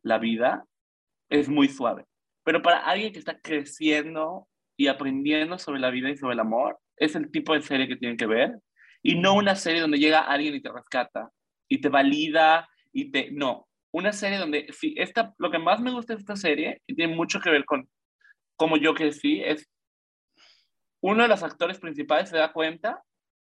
la 0.02 0.18
vida, 0.18 0.64
es 1.30 1.48
muy 1.48 1.68
suave. 1.68 2.04
Pero 2.44 2.60
para 2.60 2.84
alguien 2.84 3.12
que 3.12 3.18
está 3.18 3.40
creciendo 3.40 4.46
y 4.76 4.88
aprendiendo 4.88 5.58
sobre 5.58 5.80
la 5.80 5.90
vida 5.90 6.10
y 6.10 6.16
sobre 6.16 6.34
el 6.34 6.40
amor, 6.40 6.78
es 6.96 7.14
el 7.14 7.30
tipo 7.30 7.54
de 7.54 7.62
serie 7.62 7.88
que 7.88 7.96
tienen 7.96 8.16
que 8.16 8.26
ver 8.26 8.58
y 9.02 9.16
no 9.16 9.34
una 9.34 9.54
serie 9.54 9.80
donde 9.80 9.98
llega 9.98 10.20
alguien 10.20 10.54
y 10.54 10.62
te 10.62 10.72
rescata 10.72 11.30
y 11.68 11.80
te 11.80 11.88
valida 11.88 12.68
y 12.92 13.10
te 13.10 13.30
no. 13.30 13.68
Una 13.92 14.12
serie 14.12 14.38
donde 14.38 14.66
esta 14.96 15.34
lo 15.38 15.50
que 15.50 15.58
más 15.58 15.80
me 15.80 15.92
gusta 15.92 16.14
de 16.14 16.20
esta 16.20 16.36
serie 16.36 16.82
y 16.86 16.94
tiene 16.94 17.14
mucho 17.14 17.40
que 17.40 17.50
ver 17.50 17.64
con 17.64 17.88
como 18.56 18.76
yo 18.76 18.94
crecí 18.94 19.42
es 19.42 19.68
uno 21.00 21.22
de 21.22 21.28
los 21.28 21.42
actores 21.42 21.78
principales 21.78 22.30
se 22.30 22.38
da 22.38 22.52
cuenta 22.52 23.02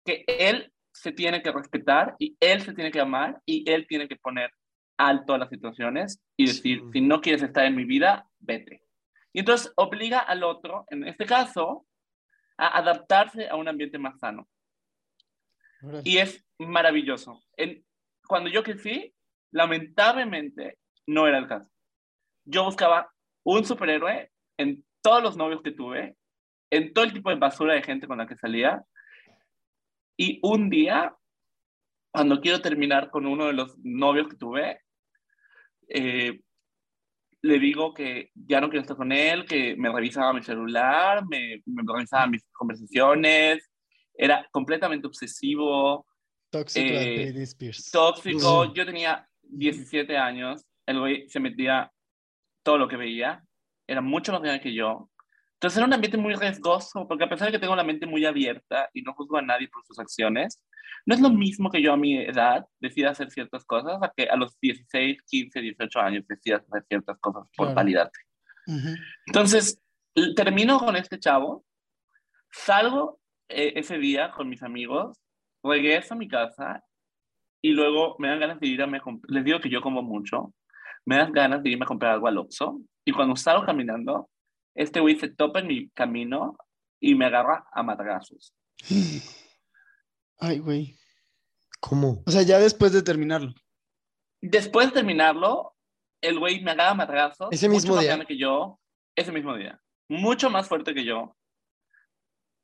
que 0.04 0.24
él 0.26 0.72
se 0.92 1.12
tiene 1.12 1.42
que 1.42 1.50
respetar 1.50 2.14
y 2.18 2.36
él 2.40 2.60
se 2.62 2.74
tiene 2.74 2.90
que 2.90 3.00
amar 3.00 3.40
y 3.46 3.68
él 3.70 3.86
tiene 3.88 4.06
que 4.06 4.16
poner 4.16 4.50
alto 4.98 5.32
a 5.32 5.38
las 5.38 5.48
situaciones 5.48 6.20
y 6.36 6.46
decir 6.46 6.82
si 6.92 7.00
no 7.00 7.20
quieres 7.20 7.42
estar 7.42 7.64
en 7.64 7.76
mi 7.76 7.84
vida 7.84 8.28
vete 8.38 8.82
y 9.32 9.40
entonces 9.40 9.72
obliga 9.76 10.18
al 10.18 10.42
otro 10.42 10.84
en 10.90 11.06
este 11.06 11.24
caso 11.24 11.86
a 12.58 12.76
adaptarse 12.78 13.48
a 13.48 13.56
un 13.56 13.68
ambiente 13.68 13.98
más 13.98 14.18
sano. 14.18 14.48
Y 16.04 16.18
es 16.18 16.44
maravilloso. 16.58 17.40
En, 17.56 17.84
cuando 18.26 18.50
yo 18.50 18.62
crecí, 18.62 19.14
lamentablemente 19.52 20.78
no 21.06 21.26
era 21.26 21.38
el 21.38 21.46
caso. 21.46 21.70
Yo 22.44 22.64
buscaba 22.64 23.12
un 23.44 23.64
superhéroe 23.64 24.30
en 24.58 24.84
todos 25.00 25.22
los 25.22 25.36
novios 25.36 25.62
que 25.62 25.70
tuve, 25.70 26.16
en 26.70 26.92
todo 26.92 27.04
el 27.04 27.12
tipo 27.12 27.30
de 27.30 27.36
basura 27.36 27.74
de 27.74 27.82
gente 27.82 28.08
con 28.08 28.18
la 28.18 28.26
que 28.26 28.36
salía. 28.36 28.84
Y 30.16 30.40
un 30.42 30.68
día, 30.68 31.14
cuando 32.10 32.40
quiero 32.40 32.60
terminar 32.60 33.10
con 33.10 33.26
uno 33.26 33.46
de 33.46 33.52
los 33.52 33.78
novios 33.78 34.28
que 34.28 34.36
tuve, 34.36 34.82
eh, 35.88 36.40
le 37.42 37.58
digo 37.58 37.94
que 37.94 38.30
ya 38.34 38.60
no 38.60 38.68
quiero 38.68 38.82
estar 38.82 38.96
con 38.96 39.12
él, 39.12 39.44
que 39.46 39.76
me 39.76 39.90
revisaba 39.92 40.32
mi 40.32 40.42
celular, 40.42 41.24
me, 41.28 41.62
me 41.66 41.82
revisaba 41.86 42.26
mis 42.26 42.44
conversaciones, 42.52 43.70
era 44.14 44.46
completamente 44.50 45.06
obsesivo. 45.06 46.06
Tóxico, 46.50 46.86
Eh. 46.88 47.44
Tóxico, 47.92 48.66
Mm. 48.66 48.72
yo 48.74 48.86
tenía 48.86 49.28
17 49.42 50.16
años, 50.16 50.64
el 50.86 50.98
güey 50.98 51.28
se 51.28 51.40
metía 51.40 51.92
todo 52.64 52.78
lo 52.78 52.88
que 52.88 52.96
veía, 52.96 53.44
era 53.86 54.00
mucho 54.00 54.32
más 54.32 54.42
grande 54.42 54.60
que 54.60 54.74
yo. 54.74 55.10
Entonces 55.54 55.76
era 55.76 55.86
un 55.86 55.92
ambiente 55.92 56.16
muy 56.18 56.34
riesgoso, 56.34 57.06
porque 57.08 57.24
a 57.24 57.28
pesar 57.28 57.46
de 57.48 57.52
que 57.52 57.58
tengo 57.58 57.74
la 57.76 57.84
mente 57.84 58.06
muy 58.06 58.24
abierta 58.24 58.88
y 58.92 59.02
no 59.02 59.14
juzgo 59.14 59.36
a 59.38 59.42
nadie 59.42 59.68
por 59.68 59.84
sus 59.84 59.98
acciones, 59.98 60.62
no 61.06 61.14
es 61.14 61.20
lo 61.20 61.30
mismo 61.30 61.70
que 61.70 61.80
yo 61.82 61.92
a 61.92 61.96
mi 61.96 62.18
edad 62.18 62.66
decida 62.80 63.10
hacer 63.10 63.30
ciertas 63.30 63.64
cosas 63.64 63.98
a 64.02 64.12
que 64.16 64.24
a 64.28 64.36
los 64.36 64.58
16, 64.60 65.22
15, 65.22 65.60
18 65.60 66.00
años 66.00 66.26
decidas 66.26 66.62
hacer 66.68 66.84
ciertas 66.88 67.18
cosas 67.18 67.48
por 67.56 67.66
Claro. 67.68 67.74
validarte. 67.76 68.18
Entonces, 69.26 69.80
termino 70.36 70.78
con 70.78 70.96
este 70.96 71.18
chavo, 71.18 71.64
salgo 72.50 73.18
eh, 73.48 73.72
ese 73.76 73.98
día 73.98 74.30
con 74.32 74.48
mis 74.48 74.62
amigos, 74.62 75.18
regreso 75.62 76.14
a 76.14 76.16
mi 76.18 76.28
casa 76.28 76.82
y 77.62 77.70
luego 77.70 78.16
me 78.18 78.28
dan 78.28 78.40
ganas 78.40 78.60
de 78.60 78.66
irme 78.68 78.98
a 78.98 79.00
comp- 79.02 79.24
Les 79.28 79.44
digo 79.44 79.60
que 79.60 79.70
yo 79.70 79.80
como 79.80 80.02
mucho, 80.02 80.52
me 81.06 81.16
dan 81.16 81.32
ganas 81.32 81.62
de 81.62 81.70
irme 81.70 81.84
a 81.84 81.88
comprar 81.88 82.12
algo 82.12 82.28
al 82.28 82.38
Oxxo 82.38 82.80
y 83.06 83.12
cuando 83.12 83.34
salgo 83.36 83.64
caminando, 83.64 84.28
este 84.74 85.00
güey 85.00 85.16
se 85.18 85.28
topa 85.30 85.60
en 85.60 85.66
mi 85.66 85.88
camino 85.90 86.56
y 87.00 87.14
me 87.14 87.24
agarra 87.24 87.64
a 87.72 87.82
madrazos. 87.82 88.54
Ay, 90.38 90.58
güey. 90.58 90.96
¿Cómo? 91.80 92.22
O 92.26 92.30
sea, 92.30 92.42
ya 92.42 92.58
después 92.58 92.92
de 92.92 93.02
terminarlo. 93.02 93.52
Después 94.40 94.88
de 94.88 94.92
terminarlo, 94.94 95.74
el 96.20 96.38
güey 96.38 96.62
me 96.62 96.72
agarra 96.72 96.90
a 96.90 96.94
madrazos. 96.94 97.48
¿Ese 97.50 97.68
mucho 97.68 97.80
mismo 97.80 97.94
más 97.94 98.02
día? 98.02 98.10
grande 98.10 98.26
que 98.26 98.38
yo, 98.38 98.80
ese 99.16 99.32
mismo 99.32 99.56
día. 99.56 99.80
Mucho 100.08 100.50
más 100.50 100.68
fuerte 100.68 100.94
que 100.94 101.04
yo. 101.04 101.36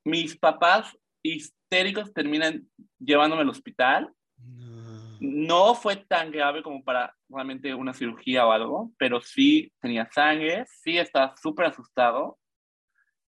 Mis 0.05 0.37
papás 0.37 0.97
histéricos 1.23 2.13
terminan 2.13 2.69
llevándome 2.99 3.41
al 3.41 3.49
hospital. 3.49 4.13
No. 4.37 5.17
No 5.19 5.75
fue 5.75 5.95
tan 5.95 6.31
grave 6.31 6.61
como 6.61 6.83
para 6.83 7.15
realmente 7.29 7.73
una 7.73 7.93
cirugía 7.93 8.45
o 8.45 8.51
algo, 8.51 8.91
pero 8.97 9.21
sí 9.21 9.71
tenía 9.81 10.09
sangre, 10.11 10.65
sí 10.67 10.97
estaba 10.97 11.35
súper 11.41 11.67
asustado. 11.67 12.37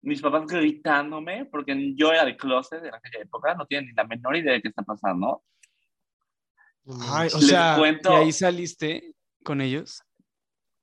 Mis 0.02 0.22
papás 0.22 0.46
gritándome, 0.46 1.44
porque 1.46 1.94
yo 1.96 2.12
era 2.12 2.24
de 2.24 2.36
closet 2.36 2.84
en 2.84 2.94
aquella 2.94 3.22
época, 3.22 3.54
no 3.54 3.66
tienen 3.66 3.88
ni 3.88 3.94
la 3.94 4.04
menor 4.04 4.36
idea 4.36 4.52
de 4.52 4.62
qué 4.62 4.68
está 4.68 4.82
pasando. 4.82 5.42
Ay, 7.10 7.28
o. 7.34 7.38
Les 7.38 7.46
sea, 7.48 7.76
cuento- 7.76 8.12
¿y 8.12 8.16
ahí 8.16 8.32
saliste 8.32 9.14
con 9.42 9.60
ellos? 9.60 10.02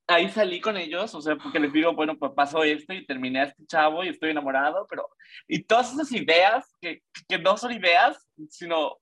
ahí 0.07 0.29
salí 0.29 0.61
con 0.61 0.77
ellos, 0.77 1.15
o 1.15 1.21
sea, 1.21 1.35
porque 1.35 1.59
les 1.59 1.73
digo, 1.73 1.93
bueno, 1.93 2.17
pues 2.17 2.31
pasó 2.35 2.63
esto 2.63 2.93
y 2.93 3.05
terminé 3.05 3.39
a 3.41 3.43
este 3.45 3.65
chavo 3.65 4.03
y 4.03 4.09
estoy 4.09 4.29
enamorado, 4.31 4.85
pero... 4.87 5.09
Y 5.47 5.63
todas 5.63 5.93
esas 5.93 6.11
ideas, 6.11 6.65
que, 6.79 7.01
que 7.27 7.39
no 7.39 7.57
son 7.57 7.71
ideas, 7.71 8.17
sino 8.49 8.97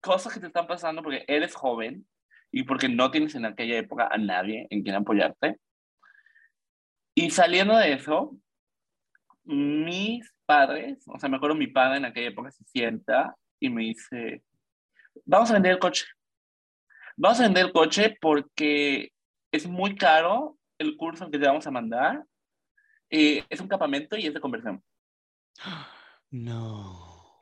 cosas 0.00 0.32
que 0.32 0.40
te 0.40 0.46
están 0.46 0.66
pasando 0.66 1.02
porque 1.02 1.24
eres 1.28 1.54
joven 1.54 2.06
y 2.50 2.62
porque 2.62 2.88
no 2.88 3.10
tienes 3.10 3.34
en 3.34 3.44
aquella 3.44 3.76
época 3.76 4.08
a 4.10 4.16
nadie 4.16 4.66
en 4.70 4.82
quien 4.82 4.94
apoyarte. 4.94 5.58
Y 7.14 7.30
saliendo 7.30 7.76
de 7.76 7.92
eso, 7.92 8.34
mis 9.48 10.30
padres, 10.46 11.02
o 11.06 11.18
sea, 11.18 11.28
me 11.28 11.36
acuerdo 11.36 11.56
mi 11.56 11.66
padre 11.68 11.96
en 11.98 12.04
aquella 12.04 12.28
época 12.28 12.50
se 12.50 12.64
sienta 12.64 13.34
y 13.60 13.70
me 13.70 13.82
dice, 13.82 14.42
vamos 15.24 15.50
a 15.50 15.54
vender 15.54 15.72
el 15.72 15.78
coche. 15.78 16.04
Vamos 17.16 17.40
a 17.40 17.44
vender 17.44 17.66
el 17.66 17.72
coche 17.72 18.16
porque 18.20 19.10
es 19.50 19.66
muy 19.66 19.96
caro 19.96 20.56
el 20.78 20.96
curso 20.96 21.30
que 21.30 21.38
te 21.38 21.46
vamos 21.46 21.66
a 21.66 21.70
mandar. 21.70 22.22
Eh, 23.10 23.42
es 23.48 23.60
un 23.60 23.68
campamento 23.68 24.16
y 24.16 24.26
es 24.26 24.34
de 24.34 24.40
conversión. 24.40 24.82
No. 26.30 27.38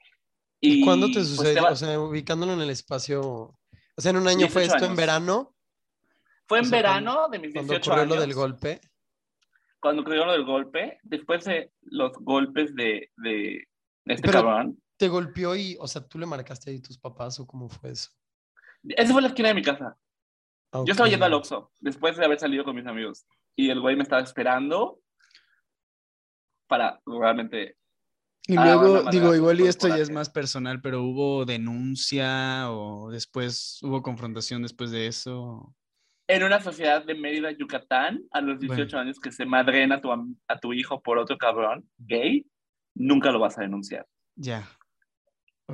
¿Y 0.61 0.85
cuándo 0.85 1.09
te 1.09 1.15
pues, 1.15 1.29
sucedió? 1.29 1.63
va- 1.65 1.71
O 1.73 1.77
sea, 1.77 1.99
ubicándolo 2.01 2.53
en 2.55 2.61
el 2.61 2.71
espacio. 2.71 3.21
O 3.23 4.01
sea, 4.01 4.11
en 4.11 4.17
un 4.19 4.29
año 4.29 4.49
fue 4.49 4.63
18 4.63 4.75
esto 4.75 4.85
en 4.85 4.91
años. 4.93 4.97
verano, 4.97 5.55
fue 6.47 6.59
o 6.59 6.63
en 6.63 6.69
sea, 6.69 6.79
verano 6.79 7.29
de 7.29 7.39
mis 7.39 7.53
cuando 7.53 7.73
18 7.73 7.91
ocurrió 7.91 8.03
años. 8.05 8.15
lo 8.17 8.21
del 8.23 8.35
golpe. 8.35 8.81
Cuando 9.87 10.03
ocurrió 10.03 10.27
lo 10.27 10.33
del 10.33 10.45
golpe. 10.45 10.99
Después 11.05 11.45
de 11.45 11.71
los 11.83 12.13
golpes 12.19 12.75
de, 12.75 13.11
de 13.19 13.69
este 14.07 14.29
Pero- 14.29 14.43
cabrón. 14.43 14.83
¿Te 14.97 15.09
golpeó 15.09 15.55
y, 15.55 15.77
o 15.79 15.87
sea, 15.87 16.01
tú 16.07 16.19
le 16.19 16.27
marcaste 16.27 16.71
ahí 16.71 16.79
a 16.79 16.83
tus 16.83 16.99
papás 16.99 17.39
o 17.39 17.47
cómo 17.47 17.69
fue 17.69 17.91
eso? 17.91 18.11
Esa 18.83 19.13
fue 19.13 19.21
la 19.23 19.29
esquina 19.29 19.49
de 19.49 19.55
mi 19.55 19.63
casa. 19.63 19.97
Ah, 20.73 20.83
Yo 20.87 20.91
estaba 20.93 21.09
yendo 21.09 21.27
al 21.27 21.35
Oxxo 21.35 21.71
después 21.81 22.17
de 22.17 22.25
haber 22.25 22.41
salido 22.41 22.65
con 22.65 22.75
mis 22.75 22.87
amigos. 22.87 23.27
Y 23.55 23.69
el 23.71 23.81
güey 23.81 23.95
me 23.95 24.03
estaba 24.03 24.23
esperando 24.23 24.99
para 26.67 27.01
realmente 27.07 27.77
Y 28.49 28.57
Ah, 28.57 28.65
luego, 28.65 29.11
digo, 29.11 29.35
igual 29.35 29.61
y 29.61 29.67
esto 29.67 29.87
ya 29.89 29.99
es 29.99 30.11
más 30.11 30.31
personal, 30.31 30.81
pero 30.81 31.03
hubo 31.03 31.45
denuncia 31.45 32.71
o 32.73 33.11
después 33.11 33.79
hubo 33.83 34.03
confrontación 34.03 34.63
después 34.63 34.91
de 34.91 35.07
eso. 35.09 35.75
En 36.29 36.43
una 36.43 36.61
sociedad 36.61 37.05
de 37.05 37.15
Mérida, 37.15 37.51
Yucatán, 37.53 38.23
a 38.33 38.41
los 38.41 38.59
18 38.59 38.99
años 38.99 39.21
que 39.21 39.31
se 39.31 39.47
madren 39.47 39.93
a 39.93 40.01
tu, 40.01 40.11
am- 40.11 40.37
a 40.49 40.59
tu 40.59 40.73
hijo 40.73 41.01
por 41.01 41.19
otro 41.19 41.39
cabrón 41.39 41.89
gay, 41.99 42.47
nunca 42.95 43.31
lo 43.31 43.39
vas 43.39 43.59
a 43.59 43.63
denunciar. 43.63 44.07
Ya. 44.35 44.69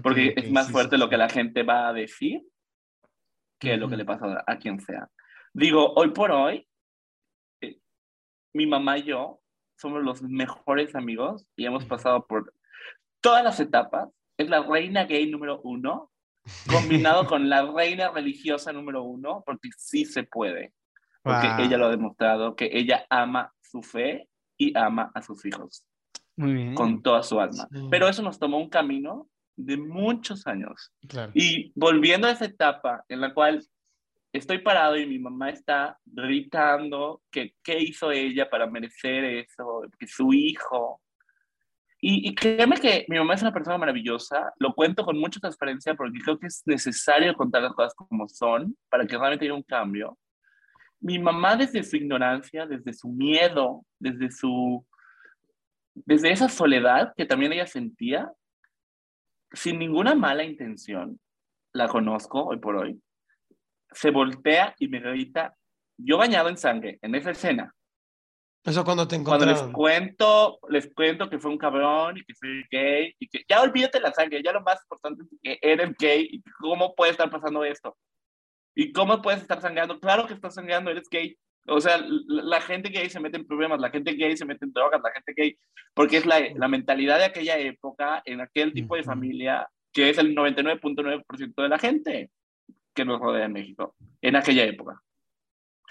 Porque 0.03 0.35
es 0.37 0.51
más 0.51 0.67
sí, 0.67 0.69
sí, 0.69 0.73
fuerte 0.73 0.99
lo 0.99 1.09
que 1.09 1.17
la 1.17 1.29
gente 1.29 1.63
va 1.63 1.89
a 1.89 1.93
decir 1.93 2.43
que 3.59 3.77
lo 3.77 3.89
que 3.89 3.97
le 3.97 4.05
pasa 4.05 4.43
a, 4.47 4.59
quien 4.59 4.81
sea. 4.81 5.09
Digo, 5.55 5.93
hoy 5.95 6.11
por 6.11 6.33
hoy, 6.33 6.69
eh, 7.61 7.79
mi 8.53 8.67
mamá 8.67 8.99
y 8.99 9.05
yo 9.05 9.41
somos 9.77 10.03
los 10.03 10.23
mejores 10.23 10.95
amigos 10.95 11.47
y 11.57 11.67
hemos 11.67 11.85
pasado 11.85 12.27
por 12.27 12.53
todas 13.21 13.45
las 13.45 13.61
etapas. 13.61 14.09
Es 14.37 14.49
la 14.49 14.63
reina 14.63 15.05
gay 15.05 15.31
número 15.31 15.61
uno, 15.63 16.11
combinado 16.71 17.27
con 17.27 17.49
la 17.49 17.71
reina 17.73 18.11
religiosa 18.11 18.73
número 18.73 19.03
uno, 19.03 19.43
porque 19.47 19.69
sí 19.77 20.05
se 20.05 20.25
puede. 20.25 20.73
Porque 21.23 21.47
Wow. 21.49 21.61
ella 21.61 21.79
lo 21.79 21.87
ha 21.87 21.91
demostrado, 21.91 22.57
que 22.57 22.69
ella 22.73 23.07
ama 23.09 23.53
su 23.61 23.83
fe 23.83 24.29
y 24.59 24.77
ama 24.77 25.11
a 25.15 25.23
sus 25.23 25.45
hijos 25.47 25.87
Muy 26.37 26.53
bien. 26.55 26.75
con 26.75 27.03
toda 27.03 27.23
su 27.23 27.39
alma. 27.41 27.69
Sí. 27.71 27.87
Pero 27.91 28.09
eso 28.09 28.23
nos 28.23 28.39
tomó 28.41 28.59
un 28.59 28.69
camino 28.69 29.29
de 29.57 29.77
muchos 29.77 30.47
años. 30.49 30.93
Claro. 31.09 31.31
Y 31.35 31.73
volviendo 31.77 32.27
a 32.27 32.33
esa 32.33 32.47
etapa 32.47 33.05
en 33.09 33.21
la 33.21 33.33
cual 33.35 33.65
estoy 34.33 34.59
parado 34.59 34.97
y 34.97 35.07
mi 35.07 35.19
mamá 35.21 35.51
está 35.51 35.99
gritando 36.05 37.23
que 37.31 37.55
qué 37.63 37.79
hizo 37.79 38.11
ella 38.11 38.49
para 38.51 38.67
merecer 38.67 39.25
eso, 39.25 39.83
que 39.99 40.07
su 40.09 40.33
hijo. 40.33 41.01
Y, 42.05 42.29
y 42.29 42.35
créeme 42.35 42.77
que 42.79 43.07
mi 43.09 43.17
mamá 43.17 43.35
es 43.35 43.43
una 43.43 43.53
persona 43.53 43.79
maravillosa, 43.79 44.53
lo 44.59 44.75
cuento 44.75 45.05
con 45.05 45.17
mucha 45.19 45.39
transparencia 45.39 45.95
porque 45.95 46.19
creo 46.19 46.39
que 46.39 46.49
es 46.49 46.63
necesario 46.67 47.35
contar 47.35 47.63
las 47.63 47.73
cosas 47.75 47.95
como 47.95 48.29
son 48.29 48.77
para 48.89 49.07
que 49.07 49.17
realmente 49.17 49.45
haya 49.45 49.55
un 49.55 49.63
cambio. 49.63 50.19
Mi 51.01 51.19
mamá 51.19 51.57
desde 51.57 51.83
su 51.85 51.97
ignorancia, 51.97 52.67
desde 52.67 52.93
su 52.93 53.09
miedo, 53.09 53.85
desde 54.01 54.31
su 54.31 54.85
desde 55.95 56.31
esa 56.31 56.49
soledad 56.49 57.13
que 57.17 57.27
también 57.27 57.53
ella 57.53 57.67
sentía, 57.67 58.33
sin 59.53 59.79
ninguna 59.79 60.15
mala 60.15 60.45
intención, 60.45 61.21
la 61.73 61.89
conozco 61.89 62.45
hoy 62.45 62.59
por 62.59 62.77
hoy, 62.77 63.01
se 63.93 64.11
voltea 64.11 64.75
y 64.79 64.89
me 64.89 65.01
grita, 65.01 65.55
yo 65.99 66.19
bañado 66.19 66.49
en 66.49 66.57
sangre, 66.57 66.99
en 67.03 67.15
esa 67.15 67.31
escena, 67.31 67.75
Eso 68.65 68.85
cuando 68.85 69.09
te 69.09 69.23
cuando 69.23 69.47
les 69.47 69.61
encontraron. 69.61 69.73
cuento, 69.73 70.61
les 70.69 70.93
cuento 70.95 71.29
que 71.29 71.39
fue 71.39 71.51
un 71.51 71.59
cabrón 71.59 72.17
y 72.17 72.25
que 72.25 72.35
soy 72.35 72.65
gay 72.71 73.15
y 73.19 73.29
que 73.29 73.45
ya 73.49 73.61
olvídate 73.61 73.99
la 74.01 74.13
sangre, 74.13 74.41
ya 74.43 74.53
lo 74.53 74.61
más 74.61 74.81
importante 74.83 75.25
es 75.25 75.29
que 75.43 75.59
eres 75.61 75.91
gay 75.99 76.29
y 76.31 76.43
cómo 76.61 76.95
puede 76.95 77.11
estar 77.11 77.29
pasando 77.29 77.65
esto. 77.65 77.97
¿Y 78.75 78.93
cómo 78.93 79.21
puedes 79.21 79.43
estar 79.43 79.61
sangrando? 79.61 79.99
Claro 79.99 80.27
que 80.27 80.35
estás 80.35 80.55
sangrando, 80.55 80.91
eres 80.91 81.09
gay. 81.11 81.37
O 81.67 81.81
sea, 81.81 81.99
la, 81.99 82.43
la 82.43 82.61
gente 82.61 82.91
gay 82.91 83.11
se 83.11 83.21
mete 83.21 83.37
en 83.37 83.47
problemas, 83.47 83.81
la 83.81 83.91
gente 83.91 84.15
gay 84.15 84.37
se 84.37 84.45
mete 84.45 84.65
en 84.65 84.73
drogas, 84.73 85.01
la 85.03 85.13
gente 85.13 85.33
gay, 85.37 85.57
porque 85.95 86.17
es 86.17 86.27
la, 86.27 86.41
la 86.55 86.69
mentalidad 86.69 87.19
de 87.19 87.25
aquella 87.25 87.59
época, 87.59 88.23
en 88.25 88.41
aquel 88.41 88.73
tipo 88.73 88.97
de 88.97 89.03
familia, 89.03 89.69
que 89.93 90.11
es 90.11 90.19
el 90.19 90.35
99.9% 90.35 91.63
de 91.63 91.69
la 91.69 91.79
gente 91.79 92.31
que 92.95 93.05
nos 93.05 93.21
rodea 93.21 93.47
en 93.47 93.53
México, 93.53 93.95
en 94.21 94.37
aquella 94.37 94.65
época. 94.65 95.03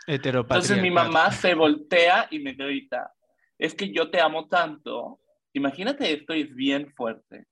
Entonces 0.07 0.81
mi 0.81 0.91
mamá 0.91 1.31
se 1.31 1.53
voltea 1.53 2.27
y 2.31 2.39
me 2.39 2.53
grita, 2.53 3.13
es 3.57 3.75
que 3.75 3.91
yo 3.91 4.09
te 4.09 4.19
amo 4.19 4.47
tanto. 4.47 5.19
Imagínate 5.53 6.11
esto 6.11 6.33
es 6.33 6.53
bien 6.55 6.91
fuerte. 6.93 7.45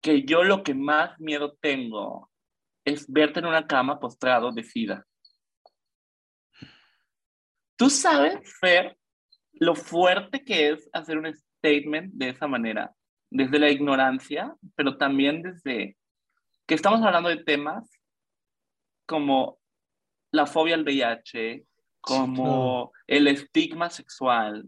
que 0.00 0.22
yo 0.22 0.44
lo 0.44 0.62
que 0.62 0.74
más 0.74 1.18
miedo 1.20 1.56
tengo 1.60 2.30
es 2.84 3.10
verte 3.10 3.40
en 3.40 3.46
una 3.46 3.66
cama 3.66 3.98
postrado 3.98 4.52
de 4.52 4.62
sida. 4.62 5.04
Tú 7.76 7.90
sabes, 7.90 8.40
Fer, 8.60 8.96
lo 9.52 9.74
fuerte 9.74 10.44
que 10.44 10.70
es 10.70 10.88
hacer 10.92 11.18
un 11.18 11.32
statement 11.34 12.14
de 12.14 12.30
esa 12.30 12.46
manera, 12.46 12.94
desde 13.30 13.58
la 13.58 13.70
ignorancia, 13.70 14.54
pero 14.74 14.96
también 14.96 15.42
desde 15.42 15.96
que 16.66 16.74
estamos 16.74 17.02
hablando 17.02 17.28
de 17.28 17.44
temas 17.44 17.90
como 19.06 19.58
la 20.30 20.46
fobia 20.46 20.74
al 20.74 20.84
VIH, 20.84 21.64
como 22.00 22.92
el 23.06 23.28
estigma 23.28 23.90
sexual, 23.90 24.64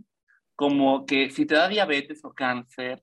como 0.56 1.06
que 1.06 1.30
si 1.30 1.46
te 1.46 1.54
da 1.54 1.68
diabetes 1.68 2.24
o 2.24 2.32
cáncer, 2.32 3.02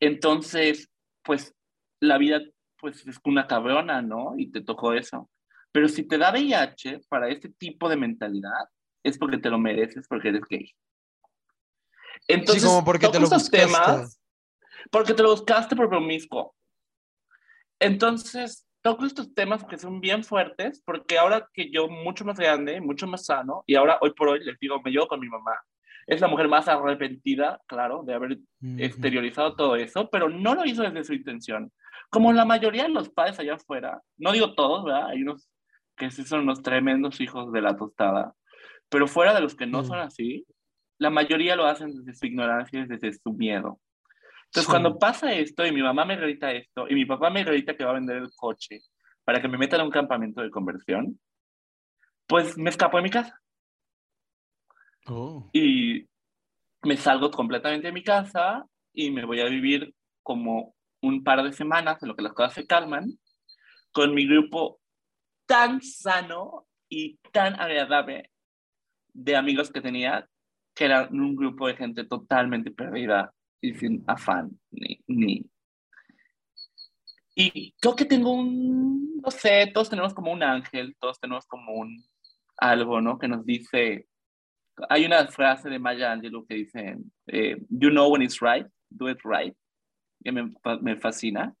entonces, 0.00 0.90
pues 1.22 1.54
la 2.00 2.18
vida 2.18 2.40
pues 2.78 3.06
es 3.06 3.18
una 3.24 3.46
cabrona, 3.46 4.02
¿no? 4.02 4.34
Y 4.36 4.50
te 4.50 4.60
tocó 4.60 4.92
eso. 4.92 5.30
Pero 5.72 5.88
si 5.88 6.06
te 6.06 6.18
da 6.18 6.30
VIH 6.30 7.00
para 7.08 7.28
este 7.30 7.48
tipo 7.48 7.88
de 7.88 7.96
mentalidad, 7.96 8.68
es 9.02 9.16
porque 9.18 9.38
te 9.38 9.48
lo 9.48 9.58
mereces, 9.58 10.06
porque 10.06 10.28
eres 10.28 10.42
gay. 10.48 10.70
Entonces, 12.28 12.62
sí, 12.62 12.68
como 12.68 12.84
porque 12.84 13.08
te 13.08 13.18
lo 13.18 13.28
buscaste. 13.28 13.58
Temas, 13.58 14.20
porque 14.90 15.14
te 15.14 15.22
lo 15.22 15.30
buscaste 15.30 15.74
por 15.74 15.88
promiscuo. 15.88 16.54
Entonces, 17.78 18.66
toco 18.84 19.06
estos 19.06 19.32
temas 19.32 19.64
que 19.64 19.78
son 19.78 19.98
bien 19.98 20.22
fuertes, 20.22 20.82
porque 20.84 21.16
ahora 21.16 21.48
que 21.54 21.70
yo 21.70 21.88
mucho 21.88 22.22
más 22.26 22.38
grande, 22.38 22.82
mucho 22.82 23.06
más 23.06 23.24
sano, 23.24 23.64
y 23.66 23.76
ahora 23.76 23.96
hoy 24.02 24.12
por 24.12 24.28
hoy 24.28 24.44
les 24.44 24.58
digo, 24.58 24.80
me 24.82 24.90
llevo 24.90 25.08
con 25.08 25.20
mi 25.20 25.28
mamá. 25.28 25.52
Es 26.06 26.20
la 26.20 26.28
mujer 26.28 26.48
más 26.48 26.68
arrepentida, 26.68 27.62
claro, 27.66 28.02
de 28.02 28.12
haber 28.12 28.38
exteriorizado 28.76 29.56
todo 29.56 29.76
eso, 29.76 30.10
pero 30.10 30.28
no 30.28 30.54
lo 30.54 30.66
hizo 30.66 30.82
desde 30.82 31.02
su 31.02 31.14
intención. 31.14 31.72
Como 32.10 32.34
la 32.34 32.44
mayoría 32.44 32.82
de 32.82 32.90
los 32.90 33.08
padres 33.08 33.38
allá 33.38 33.54
afuera, 33.54 34.02
no 34.18 34.32
digo 34.32 34.54
todos, 34.54 34.84
¿verdad? 34.84 35.06
Hay 35.08 35.22
unos 35.22 35.48
que 35.96 36.10
sí 36.10 36.22
son 36.24 36.40
unos 36.40 36.60
tremendos 36.60 37.22
hijos 37.22 37.52
de 37.52 37.62
la 37.62 37.78
tostada, 37.78 38.34
pero 38.90 39.08
fuera 39.08 39.32
de 39.32 39.40
los 39.40 39.54
que 39.54 39.66
no 39.66 39.82
son 39.82 39.98
así, 39.98 40.46
la 40.98 41.08
mayoría 41.08 41.56
lo 41.56 41.64
hacen 41.64 41.90
desde 41.90 42.12
su 42.18 42.26
ignorancia, 42.26 42.84
desde 42.86 43.14
su 43.14 43.32
miedo. 43.32 43.80
Entonces, 44.54 44.70
cuando 44.70 44.96
pasa 45.00 45.32
esto 45.32 45.66
y 45.66 45.72
mi 45.72 45.82
mamá 45.82 46.04
me 46.04 46.14
grita 46.14 46.52
esto 46.52 46.86
y 46.88 46.94
mi 46.94 47.04
papá 47.04 47.28
me 47.28 47.42
grita 47.42 47.76
que 47.76 47.84
va 47.84 47.90
a 47.90 47.94
vender 47.94 48.18
el 48.18 48.30
coche 48.36 48.82
para 49.24 49.42
que 49.42 49.48
me 49.48 49.58
metan 49.58 49.80
a 49.80 49.84
un 49.84 49.90
campamento 49.90 50.42
de 50.42 50.50
conversión, 50.50 51.18
pues 52.28 52.56
me 52.56 52.70
escapo 52.70 52.96
de 52.96 53.02
mi 53.02 53.10
casa. 53.10 53.36
Oh. 55.06 55.50
Y 55.52 56.08
me 56.84 56.96
salgo 56.96 57.32
completamente 57.32 57.88
de 57.88 57.92
mi 57.92 58.04
casa 58.04 58.64
y 58.92 59.10
me 59.10 59.24
voy 59.24 59.40
a 59.40 59.46
vivir 59.46 59.92
como 60.22 60.76
un 61.02 61.24
par 61.24 61.42
de 61.42 61.52
semanas 61.52 62.00
en 62.00 62.10
lo 62.10 62.14
que 62.14 62.22
las 62.22 62.32
cosas 62.32 62.54
se 62.54 62.64
calman 62.64 63.10
con 63.90 64.14
mi 64.14 64.24
grupo 64.24 64.78
tan 65.46 65.82
sano 65.82 66.68
y 66.88 67.18
tan 67.32 67.58
agradable 67.60 68.30
de 69.12 69.34
amigos 69.34 69.72
que 69.72 69.80
tenía, 69.80 70.28
que 70.76 70.84
era 70.84 71.08
un 71.10 71.34
grupo 71.34 71.66
de 71.66 71.74
gente 71.74 72.04
totalmente 72.04 72.70
perdida 72.70 73.34
y 73.64 73.74
sin 73.74 74.04
afán, 74.06 74.50
ni, 74.70 75.00
ni. 75.06 75.50
Y 77.34 77.72
creo 77.80 77.96
que 77.96 78.04
tengo 78.04 78.32
un, 78.32 79.20
no 79.20 79.30
sé, 79.30 79.70
todos 79.72 79.88
tenemos 79.88 80.12
como 80.12 80.32
un 80.32 80.42
ángel, 80.42 80.94
todos 81.00 81.18
tenemos 81.18 81.46
como 81.46 81.72
un 81.72 82.04
algo, 82.58 83.00
¿no? 83.00 83.18
Que 83.18 83.26
nos 83.26 83.44
dice, 83.44 84.06
hay 84.88 85.06
una 85.06 85.26
frase 85.28 85.70
de 85.70 85.78
Maya 85.78 86.12
Angelou 86.12 86.46
que 86.46 86.54
dice, 86.54 86.98
eh, 87.26 87.56
you 87.70 87.90
know 87.90 88.10
when 88.10 88.22
it's 88.22 88.40
right, 88.40 88.66
do 88.90 89.08
it 89.08 89.18
right, 89.24 89.56
que 90.22 90.30
me, 90.30 90.52
me 90.82 90.96
fascina. 90.96 91.54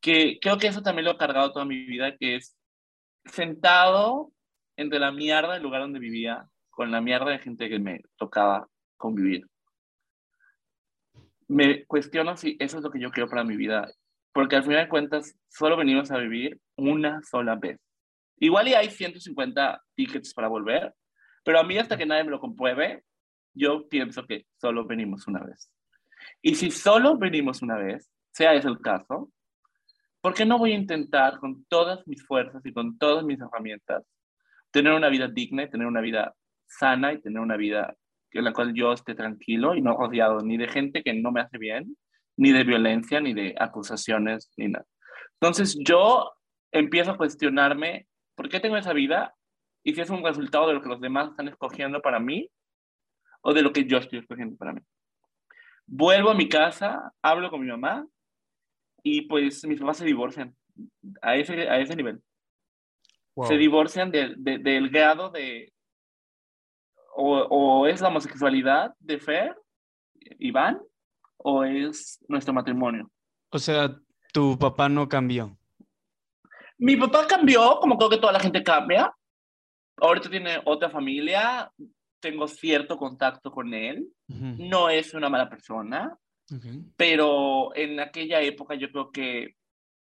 Que 0.00 0.38
creo 0.40 0.58
que 0.58 0.66
eso 0.66 0.82
también 0.82 1.04
lo 1.04 1.12
he 1.12 1.16
cargado 1.16 1.52
toda 1.52 1.64
mi 1.64 1.84
vida, 1.84 2.16
que 2.16 2.36
es 2.36 2.56
sentado 3.24 4.32
entre 4.76 4.98
la 4.98 5.12
mierda 5.12 5.54
del 5.54 5.62
lugar 5.62 5.82
donde 5.82 6.00
vivía, 6.00 6.48
con 6.70 6.90
la 6.90 7.00
mierda 7.00 7.30
de 7.30 7.38
gente 7.38 7.68
que 7.68 7.78
me 7.78 8.02
tocaba 8.16 8.68
convivir 8.98 9.46
me 11.48 11.84
cuestiono 11.86 12.36
si 12.36 12.56
eso 12.58 12.78
es 12.78 12.82
lo 12.82 12.90
que 12.90 13.00
yo 13.00 13.10
quiero 13.10 13.28
para 13.28 13.44
mi 13.44 13.56
vida, 13.56 13.90
porque 14.32 14.56
al 14.56 14.64
final 14.64 14.84
de 14.84 14.88
cuentas 14.88 15.34
solo 15.48 15.76
venimos 15.76 16.10
a 16.10 16.18
vivir 16.18 16.60
una 16.76 17.22
sola 17.22 17.54
vez. 17.56 17.80
Igual 18.38 18.68
y 18.68 18.74
hay 18.74 18.90
150 18.90 19.82
tickets 19.94 20.34
para 20.34 20.48
volver, 20.48 20.92
pero 21.44 21.58
a 21.58 21.64
mí 21.64 21.78
hasta 21.78 21.96
que 21.96 22.06
nadie 22.06 22.24
me 22.24 22.30
lo 22.30 22.40
compruebe, 22.40 23.04
yo 23.54 23.88
pienso 23.88 24.26
que 24.26 24.46
solo 24.60 24.84
venimos 24.84 25.26
una 25.26 25.42
vez. 25.42 25.70
Y 26.42 26.54
si 26.54 26.70
solo 26.70 27.16
venimos 27.16 27.62
una 27.62 27.76
vez, 27.76 28.10
sea 28.32 28.54
ese 28.54 28.68
el 28.68 28.80
caso, 28.80 29.32
¿por 30.20 30.34
qué 30.34 30.44
no 30.44 30.58
voy 30.58 30.72
a 30.72 30.76
intentar 30.76 31.38
con 31.38 31.64
todas 31.66 32.06
mis 32.06 32.22
fuerzas 32.26 32.64
y 32.66 32.72
con 32.72 32.98
todas 32.98 33.24
mis 33.24 33.40
herramientas 33.40 34.04
tener 34.70 34.92
una 34.92 35.08
vida 35.08 35.28
digna 35.28 35.62
y 35.62 35.70
tener 35.70 35.86
una 35.86 36.02
vida 36.02 36.34
sana 36.66 37.12
y 37.12 37.20
tener 37.20 37.40
una 37.40 37.56
vida 37.56 37.96
en 38.38 38.44
la 38.44 38.52
cual 38.52 38.74
yo 38.74 38.92
esté 38.92 39.14
tranquilo 39.14 39.74
y 39.74 39.80
no 39.80 39.96
rodeado 39.96 40.40
ni 40.40 40.56
de 40.56 40.68
gente 40.68 41.02
que 41.02 41.14
no 41.14 41.32
me 41.32 41.40
hace 41.40 41.58
bien, 41.58 41.96
ni 42.36 42.52
de 42.52 42.64
violencia, 42.64 43.20
ni 43.20 43.34
de 43.34 43.54
acusaciones, 43.58 44.50
ni 44.56 44.68
nada. 44.68 44.86
Entonces 45.40 45.76
yo 45.78 46.32
empiezo 46.72 47.12
a 47.12 47.16
cuestionarme 47.16 48.06
por 48.34 48.48
qué 48.48 48.60
tengo 48.60 48.76
esa 48.76 48.92
vida 48.92 49.34
y 49.82 49.94
si 49.94 50.00
es 50.00 50.10
un 50.10 50.24
resultado 50.24 50.68
de 50.68 50.74
lo 50.74 50.82
que 50.82 50.88
los 50.88 51.00
demás 51.00 51.30
están 51.30 51.48
escogiendo 51.48 52.02
para 52.02 52.18
mí 52.18 52.50
o 53.42 53.54
de 53.54 53.62
lo 53.62 53.72
que 53.72 53.84
yo 53.84 53.98
estoy 53.98 54.18
escogiendo 54.18 54.56
para 54.56 54.72
mí. 54.72 54.80
Vuelvo 55.86 56.30
a 56.30 56.34
mi 56.34 56.48
casa, 56.48 57.12
hablo 57.22 57.50
con 57.50 57.60
mi 57.60 57.68
mamá 57.68 58.06
y 59.02 59.22
pues 59.22 59.64
mis 59.66 59.78
papás 59.78 59.98
se 59.98 60.04
divorcian 60.04 60.56
a 61.22 61.36
ese, 61.36 61.68
a 61.68 61.78
ese 61.78 61.94
nivel. 61.94 62.20
Se 63.46 63.56
divorcian 63.56 64.10
del 64.10 64.90
grado 64.90 65.30
de, 65.30 65.72
o, 67.16 67.86
es 67.86 68.00
la 68.00 68.08
homosexualidad 68.08 68.94
de 68.98 69.18
Fer, 69.18 69.56
Iván, 70.38 70.80
o 71.38 71.64
es 71.64 72.18
nuestro 72.28 72.52
matrimonio. 72.52 73.10
O 73.50 73.58
sea, 73.58 73.96
tu 74.32 74.58
papá 74.58 74.88
no 74.88 75.08
cambió. 75.08 75.56
Mi 76.78 76.96
papá 76.96 77.26
cambió, 77.26 77.78
como 77.80 77.96
creo 77.96 78.10
que 78.10 78.18
toda 78.18 78.32
la 78.32 78.40
gente 78.40 78.62
cambia. 78.62 79.12
Ahorita 79.98 80.28
tiene 80.28 80.60
otra 80.66 80.90
familia, 80.90 81.70
tengo 82.20 82.46
cierto 82.46 82.98
contacto 82.98 83.50
con 83.50 83.72
él. 83.72 84.06
No 84.28 84.90
es 84.90 85.14
una 85.14 85.30
mala 85.30 85.48
persona, 85.48 86.18
pero 86.96 87.74
en 87.74 88.00
aquella 88.00 88.40
época 88.40 88.74
yo 88.74 88.90
creo 88.90 89.10
que 89.10 89.54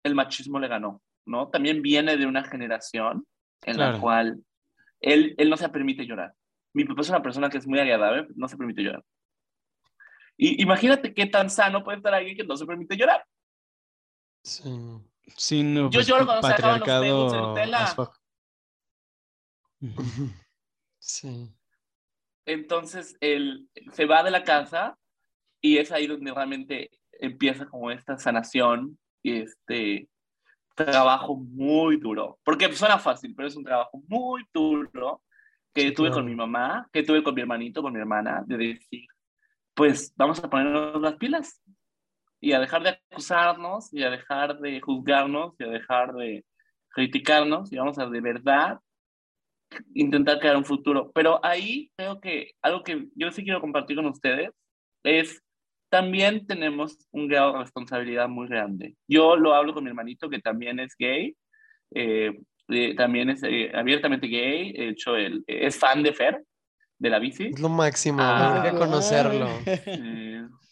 el 0.03 0.15
machismo 0.15 0.59
le 0.59 0.69
ganó, 0.69 1.03
¿no? 1.27 1.49
También 1.49 1.83
viene 1.83 2.17
de 2.17 2.27
una 2.27 2.45
generación 2.45 3.27
en 3.65 3.79
la 3.79 4.01
cual 4.01 4.43
él, 5.01 5.35
él 5.37 5.51
no 5.51 5.57
se 5.57 5.69
permite 5.69 6.07
llorar 6.07 6.33
mi 6.73 6.85
papá 6.85 7.03
es 7.03 7.09
una 7.09 7.23
persona 7.23 7.51
que 7.51 7.59
es 7.59 7.67
muy 7.67 7.79
agradable, 7.79 8.29
no 8.35 8.49
se 8.49 8.57
permite 8.57 8.83
llorar. 8.83 9.05
Y 10.37 10.63
imagínate 10.63 11.13
qué 11.15 11.27
tan 11.27 11.51
sano 11.51 11.85
puede 11.85 11.99
estar 11.99 12.15
alguien 12.15 12.37
que 12.37 12.45
no 12.45 12.57
se 12.57 12.67
permite 12.67 12.97
llorar. 12.97 13.25
Sí. 14.43 14.63
sí 15.37 15.63
no, 15.63 15.91
Yo 15.91 15.99
pues, 15.99 16.07
lloro 16.07 16.27
cuando 16.27 16.49
se 16.49 16.55
acaban 16.55 16.81
los 16.81 16.89
pedos 16.89 17.35
en 17.35 17.55
tela. 17.55 17.95
Sí. 20.99 21.53
Entonces 22.47 23.17
él 23.21 23.69
se 23.93 24.07
va 24.07 24.23
de 24.23 24.31
la 24.31 24.45
casa 24.45 24.97
y 25.61 25.79
es 25.79 25.93
ahí 25.93 26.07
donde 26.07 26.33
realmente 26.33 26.91
empieza 27.13 27.67
como 27.67 27.91
esta 27.91 28.19
sanación 28.19 28.99
y 29.23 29.43
este 29.43 30.09
trabajo 30.75 31.37
muy 31.37 31.97
duro. 31.99 32.39
Porque 32.45 32.73
suena 32.73 32.99
fácil, 32.99 33.35
pero 33.35 33.49
es 33.49 33.57
un 33.57 33.65
trabajo 33.65 34.03
muy 34.09 34.45
duro 34.53 35.23
que 35.73 35.93
tuve 35.93 36.11
con 36.11 36.27
mi 36.27 36.35
mamá, 36.35 36.89
que 36.93 37.03
tuve 37.03 37.23
con 37.23 37.35
mi 37.35 37.41
hermanito, 37.41 37.83
con 37.83 37.93
mi 37.93 37.99
hermana, 37.99 38.45
de 38.47 38.57
decir, 38.57 39.07
pues 39.75 40.13
vamos 40.17 40.43
a 40.43 40.51
ponernos 40.51 41.01
las 41.01 41.15
pilas 41.15 41.63
y 42.41 42.53
a 42.53 42.61
dejar 42.61 42.83
de 42.83 42.91
acusarnos 42.91 43.93
y 43.93 44.03
a 44.03 44.11
dejar 44.11 44.59
de 44.59 44.81
juzgarnos 44.81 45.55
y 45.59 45.65
a 45.65 45.69
dejar 45.69 46.13
de 46.13 46.45
criticarnos 46.89 47.73
y 47.73 47.77
vamos 47.77 47.99
a 47.99 48.07
de 48.07 48.21
verdad 48.21 48.79
intentar 49.95 50.39
crear 50.39 50.57
un 50.57 50.65
futuro. 50.65 51.11
Pero 51.13 51.43
ahí 51.45 51.91
creo 51.97 52.21
que 52.21 52.53
algo 52.61 52.83
que 52.83 53.09
yo 53.15 53.31
sí 53.31 53.45
quiero 53.45 53.61
compartir 53.61 53.97
con 53.97 54.07
ustedes 54.07 54.51
es 55.03 55.43
también 55.89 56.47
tenemos 56.47 56.99
un 57.11 57.29
grado 57.29 57.53
de 57.53 57.59
responsabilidad 57.61 58.29
muy 58.29 58.49
grande. 58.49 58.97
Yo 59.07 59.37
lo 59.37 59.55
hablo 59.55 59.75
con 59.75 59.85
mi 59.85 59.91
hermanito 59.91 60.31
que 60.31 60.41
también 60.41 60.81
es 60.81 60.95
gay. 60.99 61.37
Eh, 61.95 62.39
también 62.97 63.31
es 63.31 63.43
eh, 63.43 63.71
abiertamente 63.75 64.27
gay, 64.27 64.73
de 64.73 64.89
hecho, 64.91 65.17
él 65.17 65.43
es 65.47 65.77
fan 65.77 66.03
de 66.03 66.13
Fer, 66.13 66.43
de 66.99 67.11
la 67.11 67.19
bici. 67.19 67.51
Es 67.53 67.61
lo 67.61 67.69
máximo, 67.69 68.19
ah, 68.21 68.73
conocerlo. 68.77 69.49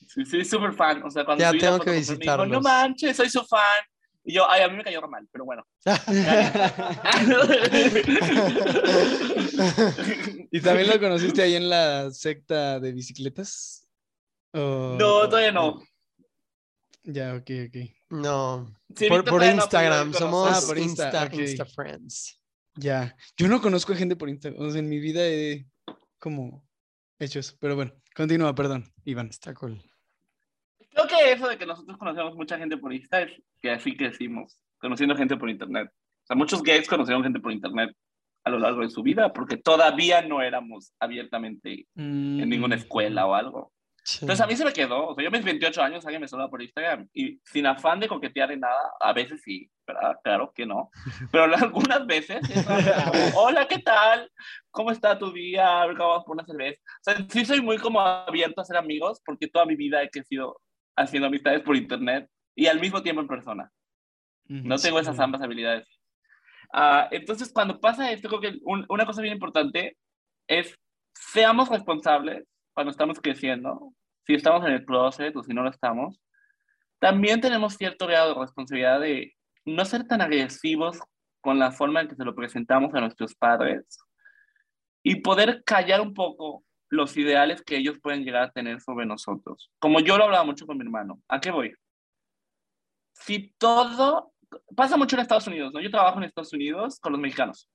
sí, 0.06 0.24
sí, 0.24 0.44
súper 0.44 0.72
fan. 0.72 1.02
O 1.02 1.10
sea, 1.10 1.24
cuando 1.24 1.42
ya 1.42 1.52
tengo 1.52 1.80
que 1.80 1.92
visitarlo. 1.92 2.46
no 2.46 2.60
manches, 2.60 3.16
soy 3.16 3.28
su 3.28 3.44
fan. 3.44 3.84
Y 4.22 4.34
yo, 4.34 4.48
ay, 4.50 4.62
a 4.62 4.68
mí 4.68 4.76
me 4.76 4.84
cayó 4.84 5.00
mal, 5.08 5.26
pero 5.32 5.46
bueno. 5.46 5.66
¿Y 10.52 10.60
también 10.60 10.88
lo 10.88 11.00
conociste 11.00 11.42
ahí 11.42 11.54
en 11.54 11.70
la 11.70 12.10
secta 12.10 12.78
de 12.80 12.92
bicicletas? 12.92 13.88
No, 14.52 14.98
todavía 14.98 15.52
no. 15.52 15.80
Ya, 17.02 17.34
ok, 17.34 17.50
ok. 17.68 17.90
No, 18.10 18.66
Sí, 18.94 19.08
por, 19.08 19.24
no 19.24 19.44
Instagram, 19.44 20.12
somos. 20.12 20.50
Ah, 20.50 20.66
por 20.66 20.78
Insta, 20.78 21.30
Insta, 21.32 21.64
Friends. 21.64 22.40
Ya. 22.74 23.16
Yo 23.36 23.48
no 23.48 23.60
conozco 23.60 23.92
a 23.92 23.96
gente 23.96 24.16
por 24.16 24.28
Instagram. 24.28 24.62
O 24.62 24.70
sea, 24.70 24.80
en 24.80 24.88
mi 24.88 24.98
vida 24.98 25.26
he 25.26 25.66
como 26.18 26.66
hecho 27.18 27.38
eso. 27.38 27.56
Pero 27.60 27.76
bueno, 27.76 27.92
continúa, 28.14 28.54
perdón, 28.54 28.84
Iván. 29.04 29.28
Está 29.28 29.54
cool. 29.54 29.80
Creo 30.90 31.06
que 31.06 31.32
eso 31.32 31.48
de 31.48 31.56
que 31.56 31.66
nosotros 31.66 31.96
conocemos 31.98 32.34
mucha 32.34 32.58
gente 32.58 32.76
por 32.76 32.92
Insta 32.92 33.22
es 33.22 33.42
que 33.60 33.70
así 33.70 33.96
crecimos, 33.96 34.58
conociendo 34.78 35.16
gente 35.16 35.36
por 35.36 35.48
Internet. 35.48 35.88
O 35.92 36.26
sea, 36.26 36.36
muchos 36.36 36.62
gays 36.62 36.88
conocieron 36.88 37.22
gente 37.22 37.40
por 37.40 37.52
Internet 37.52 37.96
a 38.44 38.50
lo 38.50 38.58
largo 38.58 38.80
de 38.80 38.90
su 38.90 39.02
vida 39.02 39.32
porque 39.32 39.56
todavía 39.56 40.22
no 40.22 40.42
éramos 40.42 40.92
abiertamente 40.98 41.86
en 41.94 42.48
ninguna 42.48 42.76
Mm, 42.76 42.78
escuela 42.78 43.26
o 43.26 43.34
algo. 43.34 43.72
Sí. 44.10 44.18
Entonces 44.22 44.42
a 44.44 44.46
mí 44.48 44.56
se 44.56 44.64
me 44.64 44.72
quedó, 44.72 45.08
o 45.08 45.14
sea, 45.14 45.22
yo 45.22 45.28
a 45.28 45.30
mis 45.30 45.44
28 45.44 45.82
años 45.82 46.04
alguien 46.04 46.20
me 46.20 46.26
saluda 46.26 46.48
por 46.48 46.60
Instagram 46.60 47.08
y 47.12 47.38
sin 47.44 47.66
afán 47.66 48.00
de 48.00 48.08
coquetear 48.08 48.48
ni 48.50 48.56
nada, 48.56 48.90
a 48.98 49.12
veces 49.12 49.40
sí, 49.42 49.70
¿verdad? 49.86 50.16
Claro 50.24 50.52
que 50.52 50.66
no, 50.66 50.90
pero 51.30 51.44
algunas 51.54 52.06
veces 52.06 52.40
hola, 53.36 53.68
¿qué 53.68 53.78
tal? 53.78 54.28
¿Cómo 54.72 54.90
está 54.90 55.16
tu 55.18 55.30
día? 55.32 55.82
A 55.82 55.86
ver, 55.86 55.96
Vamos 55.96 56.24
por 56.24 56.34
una 56.34 56.44
cerveza. 56.44 56.80
O 56.82 57.02
sea, 57.02 57.26
sí 57.28 57.44
soy 57.44 57.60
muy 57.60 57.78
como 57.78 58.00
abierto 58.00 58.60
a 58.60 58.64
ser 58.64 58.76
amigos 58.76 59.20
porque 59.24 59.46
toda 59.48 59.64
mi 59.66 59.76
vida 59.76 60.02
he 60.02 60.10
crecido 60.10 60.60
haciendo 60.96 61.28
amistades 61.28 61.62
por 61.62 61.76
internet 61.76 62.28
y 62.56 62.66
al 62.66 62.80
mismo 62.80 63.02
tiempo 63.02 63.20
en 63.20 63.28
persona. 63.28 63.70
No 64.46 64.76
tengo 64.78 64.98
esas 64.98 65.18
ambas 65.20 65.42
habilidades. 65.42 65.86
Ah, 66.72 67.06
entonces, 67.12 67.52
cuando 67.52 67.78
pasa 67.80 68.10
esto, 68.10 68.28
creo 68.28 68.40
que 68.40 68.58
un- 68.64 68.86
una 68.88 69.06
cosa 69.06 69.22
bien 69.22 69.34
importante 69.34 69.96
es 70.48 70.74
seamos 71.14 71.68
responsables 71.68 72.44
cuando 72.74 72.90
estamos 72.90 73.20
creciendo. 73.20 73.92
Si 74.26 74.34
estamos 74.34 74.66
en 74.66 74.72
el 74.72 74.84
closet 74.84 75.34
o 75.36 75.42
si 75.42 75.52
no 75.52 75.62
lo 75.62 75.70
estamos, 75.70 76.20
también 76.98 77.40
tenemos 77.40 77.74
cierto 77.74 78.06
grado 78.06 78.34
de 78.34 78.40
responsabilidad 78.40 79.00
de 79.00 79.34
no 79.64 79.84
ser 79.84 80.06
tan 80.06 80.20
agresivos 80.20 80.98
con 81.40 81.58
la 81.58 81.72
forma 81.72 82.02
en 82.02 82.08
que 82.08 82.16
se 82.16 82.24
lo 82.24 82.34
presentamos 82.34 82.94
a 82.94 83.00
nuestros 83.00 83.34
padres 83.34 83.98
y 85.02 85.16
poder 85.16 85.62
callar 85.64 86.00
un 86.00 86.14
poco 86.14 86.64
los 86.90 87.16
ideales 87.16 87.62
que 87.62 87.76
ellos 87.76 87.98
pueden 88.02 88.24
llegar 88.24 88.42
a 88.42 88.50
tener 88.50 88.80
sobre 88.80 89.06
nosotros. 89.06 89.70
Como 89.78 90.00
yo 90.00 90.18
lo 90.18 90.24
hablaba 90.24 90.44
mucho 90.44 90.66
con 90.66 90.76
mi 90.76 90.84
hermano. 90.84 91.22
¿A 91.28 91.40
qué 91.40 91.50
voy? 91.50 91.72
Si 93.14 93.54
todo 93.58 94.32
pasa 94.74 94.96
mucho 94.96 95.16
en 95.16 95.22
Estados 95.22 95.46
Unidos, 95.46 95.72
¿no? 95.72 95.80
Yo 95.80 95.90
trabajo 95.90 96.18
en 96.18 96.24
Estados 96.24 96.52
Unidos 96.52 96.98
con 97.00 97.12
los 97.12 97.20
mexicanos. 97.20 97.68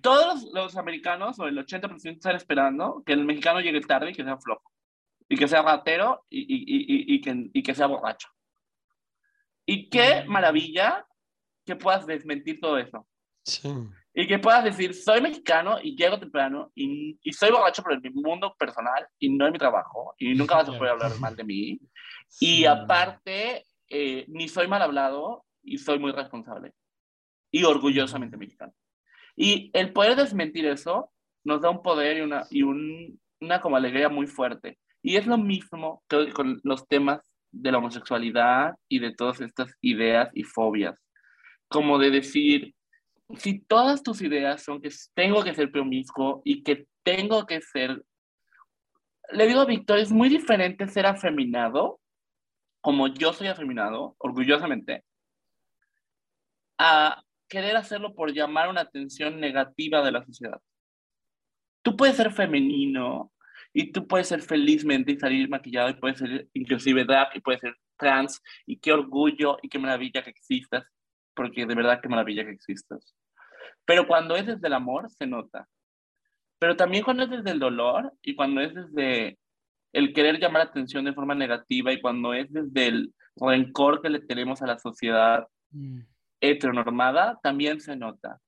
Todos 0.00 0.26
los, 0.26 0.52
los 0.52 0.76
americanos, 0.76 1.38
o 1.40 1.48
el 1.48 1.58
80% 1.58 2.12
están 2.12 2.36
esperando 2.36 3.02
que 3.04 3.12
el 3.12 3.24
mexicano 3.24 3.60
llegue 3.60 3.80
tarde 3.80 4.10
y 4.10 4.14
que 4.14 4.22
sea 4.22 4.38
flojo. 4.38 4.70
Y 5.28 5.36
que 5.36 5.48
sea 5.48 5.62
ratero 5.62 6.24
y, 6.28 6.40
y, 6.40 6.56
y, 6.66 7.14
y, 7.14 7.20
que, 7.20 7.50
y 7.52 7.62
que 7.62 7.74
sea 7.74 7.86
borracho. 7.86 8.28
Y 9.66 9.88
qué 9.88 10.24
maravilla 10.26 11.06
que 11.64 11.76
puedas 11.76 12.06
desmentir 12.06 12.60
todo 12.60 12.78
eso. 12.78 13.06
Sí. 13.44 13.68
Y 14.12 14.26
que 14.26 14.38
puedas 14.38 14.62
decir, 14.64 14.94
soy 14.94 15.20
mexicano 15.20 15.78
y 15.82 15.96
llego 15.96 16.20
temprano 16.20 16.70
y, 16.74 17.18
y 17.22 17.32
soy 17.32 17.50
borracho, 17.50 17.82
pero 17.82 17.96
en 17.96 18.02
mi 18.02 18.10
mundo 18.22 18.54
personal 18.58 19.06
y 19.18 19.30
no 19.30 19.46
en 19.46 19.52
mi 19.52 19.58
trabajo. 19.58 20.14
Y 20.18 20.34
nunca 20.34 20.56
vas 20.56 20.68
a 20.68 20.76
poder 20.78 20.92
hablar 20.92 21.18
mal 21.18 21.34
de 21.34 21.44
mí. 21.44 21.80
Y 22.40 22.56
Sí. 22.58 22.66
aparte, 22.66 23.64
eh, 23.88 24.24
ni 24.28 24.48
soy 24.48 24.68
mal 24.68 24.82
hablado 24.82 25.44
y 25.62 25.78
soy 25.78 25.98
muy 25.98 26.12
responsable. 26.12 26.72
Y 27.50 27.64
orgullosamente 27.64 28.36
mexicano. 28.36 28.72
Y 29.36 29.70
el 29.72 29.92
poder 29.92 30.16
desmentir 30.16 30.66
eso 30.66 31.10
nos 31.42 31.60
da 31.60 31.70
un 31.70 31.82
poder 31.82 32.18
y 32.18 32.20
una, 32.20 32.46
y 32.50 32.62
un, 32.62 33.20
una 33.40 33.60
como 33.60 33.76
alegría 33.76 34.08
muy 34.08 34.26
fuerte. 34.26 34.78
Y 35.04 35.16
es 35.16 35.26
lo 35.26 35.36
mismo 35.36 36.02
creo 36.06 36.24
que 36.24 36.32
con 36.32 36.60
los 36.64 36.88
temas 36.88 37.20
de 37.52 37.70
la 37.70 37.76
homosexualidad 37.76 38.74
y 38.88 39.00
de 39.00 39.14
todas 39.14 39.42
estas 39.42 39.76
ideas 39.82 40.30
y 40.32 40.44
fobias. 40.44 40.98
Como 41.68 41.98
de 41.98 42.10
decir, 42.10 42.74
si 43.36 43.60
todas 43.60 44.02
tus 44.02 44.22
ideas 44.22 44.62
son 44.62 44.80
que 44.80 44.88
tengo 45.12 45.44
que 45.44 45.54
ser 45.54 45.70
promiscuo 45.70 46.40
y 46.42 46.62
que 46.62 46.86
tengo 47.02 47.44
que 47.44 47.60
ser... 47.60 48.02
Le 49.30 49.46
digo 49.46 49.60
a 49.60 49.66
Víctor, 49.66 49.98
es 49.98 50.10
muy 50.10 50.30
diferente 50.30 50.88
ser 50.88 51.04
afeminado, 51.04 52.00
como 52.80 53.08
yo 53.08 53.34
soy 53.34 53.48
afeminado, 53.48 54.16
orgullosamente, 54.16 55.04
a 56.78 57.22
querer 57.46 57.76
hacerlo 57.76 58.14
por 58.14 58.32
llamar 58.32 58.70
una 58.70 58.80
atención 58.80 59.38
negativa 59.38 60.02
de 60.02 60.12
la 60.12 60.24
sociedad. 60.24 60.60
Tú 61.82 61.94
puedes 61.94 62.16
ser 62.16 62.32
femenino 62.32 63.30
y 63.74 63.92
tú 63.92 64.06
puedes 64.06 64.28
ser 64.28 64.40
felizmente 64.40 65.12
y 65.12 65.18
salir 65.18 65.48
maquillado 65.50 65.90
y 65.90 65.94
puedes 65.94 66.18
ser 66.18 66.48
inclusive 66.54 67.04
drag 67.04 67.28
y 67.34 67.40
puedes 67.40 67.60
ser 67.60 67.76
trans 67.98 68.40
y 68.64 68.78
qué 68.78 68.92
orgullo 68.92 69.58
y 69.62 69.68
qué 69.68 69.78
maravilla 69.78 70.22
que 70.22 70.30
existas, 70.30 70.84
porque 71.34 71.66
de 71.66 71.74
verdad 71.74 72.00
qué 72.02 72.08
maravilla 72.08 72.44
que 72.44 72.52
existas. 72.52 73.14
Pero 73.84 74.06
cuando 74.06 74.36
es 74.36 74.46
desde 74.46 74.66
el 74.66 74.72
amor 74.72 75.10
se 75.10 75.26
nota. 75.26 75.68
Pero 76.58 76.76
también 76.76 77.04
cuando 77.04 77.24
es 77.24 77.30
desde 77.30 77.50
el 77.50 77.58
dolor 77.58 78.12
y 78.22 78.34
cuando 78.34 78.62
es 78.62 78.72
desde 78.72 79.38
el 79.92 80.14
querer 80.14 80.40
llamar 80.40 80.64
la 80.64 80.70
atención 80.70 81.04
de 81.04 81.12
forma 81.12 81.34
negativa 81.34 81.92
y 81.92 82.00
cuando 82.00 82.32
es 82.32 82.50
desde 82.50 82.86
el 82.86 83.14
rencor 83.36 84.00
que 84.00 84.08
le 84.08 84.20
tenemos 84.20 84.62
a 84.62 84.66
la 84.66 84.78
sociedad 84.78 85.46
Mm. 85.74 86.02
heteronormada 86.40 87.40
también 87.42 87.80
se 87.80 87.96
nota 87.96 88.40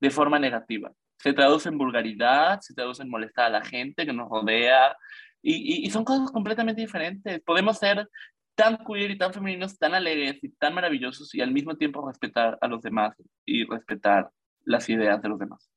de 0.00 0.10
forma 0.10 0.38
negativa. 0.38 0.92
Se 1.18 1.32
traduce 1.32 1.68
en 1.68 1.78
vulgaridad, 1.78 2.60
se 2.60 2.74
traduce 2.74 3.02
en 3.02 3.10
molestar 3.10 3.46
a 3.46 3.50
la 3.50 3.64
gente 3.64 4.06
que 4.06 4.12
nos 4.12 4.28
rodea 4.28 4.96
y, 5.42 5.82
y, 5.82 5.86
y 5.86 5.90
son 5.90 6.04
cosas 6.04 6.30
completamente 6.30 6.80
diferentes. 6.80 7.40
Podemos 7.42 7.78
ser 7.78 8.08
tan 8.54 8.78
queer 8.84 9.12
y 9.12 9.18
tan 9.18 9.32
femeninos, 9.32 9.78
tan 9.78 9.94
alegres 9.94 10.42
y 10.42 10.48
tan 10.50 10.74
maravillosos 10.74 11.34
y 11.34 11.40
al 11.40 11.52
mismo 11.52 11.76
tiempo 11.76 12.06
respetar 12.06 12.58
a 12.60 12.66
los 12.66 12.82
demás 12.82 13.14
y 13.44 13.64
respetar 13.64 14.30
las 14.64 14.88
ideas 14.88 15.22
de 15.22 15.28
los 15.28 15.38
demás. 15.38 15.70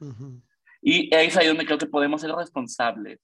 Ujú. 0.00 0.42
Y 0.82 1.14
es 1.14 1.36
ahí 1.36 1.46
donde 1.46 1.64
creo 1.64 1.78
que 1.78 1.86
podemos 1.86 2.20
ser 2.20 2.30
responsables. 2.32 3.18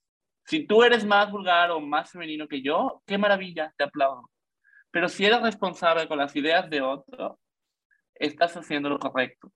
Si 0.46 0.66
tú 0.66 0.82
eres 0.82 1.04
más 1.04 1.30
vulgar 1.30 1.70
o 1.70 1.80
más 1.80 2.10
femenino 2.10 2.48
que 2.48 2.62
yo, 2.62 3.02
qué 3.06 3.16
maravilla, 3.16 3.72
te 3.76 3.84
aplaudo. 3.84 4.30
Pero 4.90 5.08
si 5.08 5.24
eres 5.24 5.42
responsable 5.42 6.06
con 6.08 6.18
las 6.18 6.34
ideas 6.36 6.68
de 6.68 6.80
otro, 6.80 7.38
estás 8.14 8.56
haciendo 8.56 8.88
lo 8.88 8.98
correcto. 8.98 9.52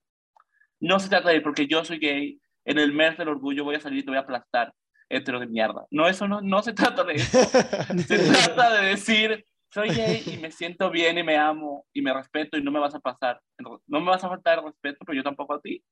No 0.80 0.98
se 0.98 1.08
trata 1.08 1.30
de 1.30 1.40
porque 1.40 1.66
yo 1.66 1.84
soy 1.84 1.98
gay, 1.98 2.40
en 2.64 2.78
el 2.78 2.92
mes 2.92 3.16
del 3.16 3.28
orgullo 3.28 3.64
voy 3.64 3.76
a 3.76 3.80
salir 3.80 4.00
y 4.00 4.02
te 4.04 4.10
voy 4.10 4.18
a 4.18 4.22
aplastar, 4.22 4.72
hetero 5.08 5.40
de 5.40 5.46
mierda. 5.46 5.86
No, 5.90 6.06
eso 6.06 6.28
no, 6.28 6.40
no 6.40 6.62
se 6.62 6.72
trata 6.72 7.04
de 7.04 7.14
eso. 7.14 7.38
Se 8.06 8.18
trata 8.18 8.80
de 8.80 8.88
decir, 8.88 9.44
soy 9.70 9.90
gay 9.90 10.24
y 10.26 10.36
me 10.38 10.50
siento 10.50 10.90
bien 10.90 11.18
y 11.18 11.22
me 11.22 11.36
amo 11.36 11.86
y 11.92 12.02
me 12.02 12.12
respeto 12.12 12.56
y 12.56 12.62
no 12.62 12.70
me 12.70 12.78
vas 12.78 12.94
a 12.94 13.00
pasar. 13.00 13.40
No 13.86 14.00
me 14.00 14.10
vas 14.10 14.22
a 14.24 14.28
faltar 14.28 14.58
el 14.58 14.64
respeto, 14.64 14.98
pero 15.04 15.16
yo 15.16 15.22
tampoco 15.22 15.54
a 15.54 15.60
ti. 15.60 15.82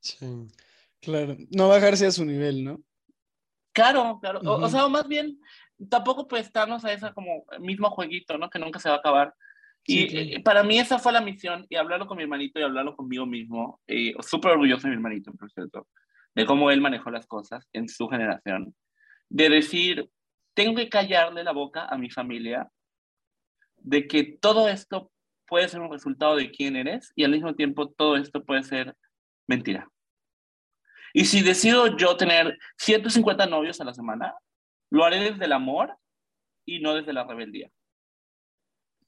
Sí. 0.00 0.48
Claro, 1.00 1.36
no 1.50 1.68
bajarse 1.68 2.06
a 2.06 2.12
su 2.12 2.24
nivel, 2.24 2.64
¿no? 2.64 2.80
Claro, 3.72 4.18
claro. 4.20 4.40
O, 4.44 4.52
o 4.52 4.58
Ujú. 4.58 4.68
sea, 4.68 4.86
o 4.86 4.90
más 4.90 5.08
bien, 5.08 5.40
tampoco 5.88 6.28
prestarnos 6.28 6.84
a 6.84 6.92
ese 6.92 7.12
como 7.12 7.44
mismo 7.58 7.90
jueguito, 7.90 8.38
¿no? 8.38 8.50
Que 8.50 8.58
nunca 8.58 8.78
se 8.78 8.88
va 8.88 8.96
a 8.96 8.98
acabar. 8.98 9.34
Y 9.84 10.34
eh, 10.36 10.40
para 10.40 10.62
mí 10.62 10.78
esa 10.78 10.98
fue 10.98 11.12
la 11.12 11.20
misión, 11.20 11.66
y 11.68 11.76
hablarlo 11.76 12.06
con 12.06 12.16
mi 12.16 12.22
hermanito 12.22 12.60
y 12.60 12.62
hablarlo 12.62 12.94
conmigo 12.94 13.26
mismo. 13.26 13.80
Y 13.86 14.14
súper 14.20 14.52
orgulloso 14.52 14.82
de 14.82 14.90
mi 14.90 14.96
hermanito, 14.96 15.32
por 15.32 15.50
cierto, 15.50 15.88
de 16.34 16.46
cómo 16.46 16.70
él 16.70 16.80
manejó 16.80 17.10
las 17.10 17.26
cosas 17.26 17.68
en 17.72 17.88
su 17.88 18.08
generación. 18.08 18.74
De 19.28 19.48
decir, 19.48 20.08
tengo 20.54 20.76
que 20.76 20.88
callarle 20.88 21.42
la 21.42 21.52
boca 21.52 21.86
a 21.86 21.98
mi 21.98 22.10
familia 22.10 22.68
de 23.76 24.06
que 24.06 24.24
todo 24.24 24.68
esto 24.68 25.10
puede 25.46 25.68
ser 25.68 25.80
un 25.80 25.90
resultado 25.90 26.36
de 26.36 26.50
quién 26.50 26.76
eres 26.76 27.12
y 27.16 27.24
al 27.24 27.32
mismo 27.32 27.54
tiempo 27.54 27.90
todo 27.90 28.16
esto 28.16 28.44
puede 28.44 28.62
ser 28.62 28.96
mentira. 29.46 29.88
Y 31.12 31.26
si 31.26 31.42
decido 31.42 31.96
yo 31.96 32.16
tener 32.16 32.58
150 32.78 33.46
novios 33.46 33.80
a 33.80 33.84
la 33.84 33.92
semana, 33.92 34.34
lo 34.90 35.04
haré 35.04 35.18
desde 35.18 35.44
el 35.44 35.52
amor 35.52 35.96
y 36.64 36.80
no 36.80 36.94
desde 36.94 37.12
la 37.12 37.24
rebeldía. 37.24 37.70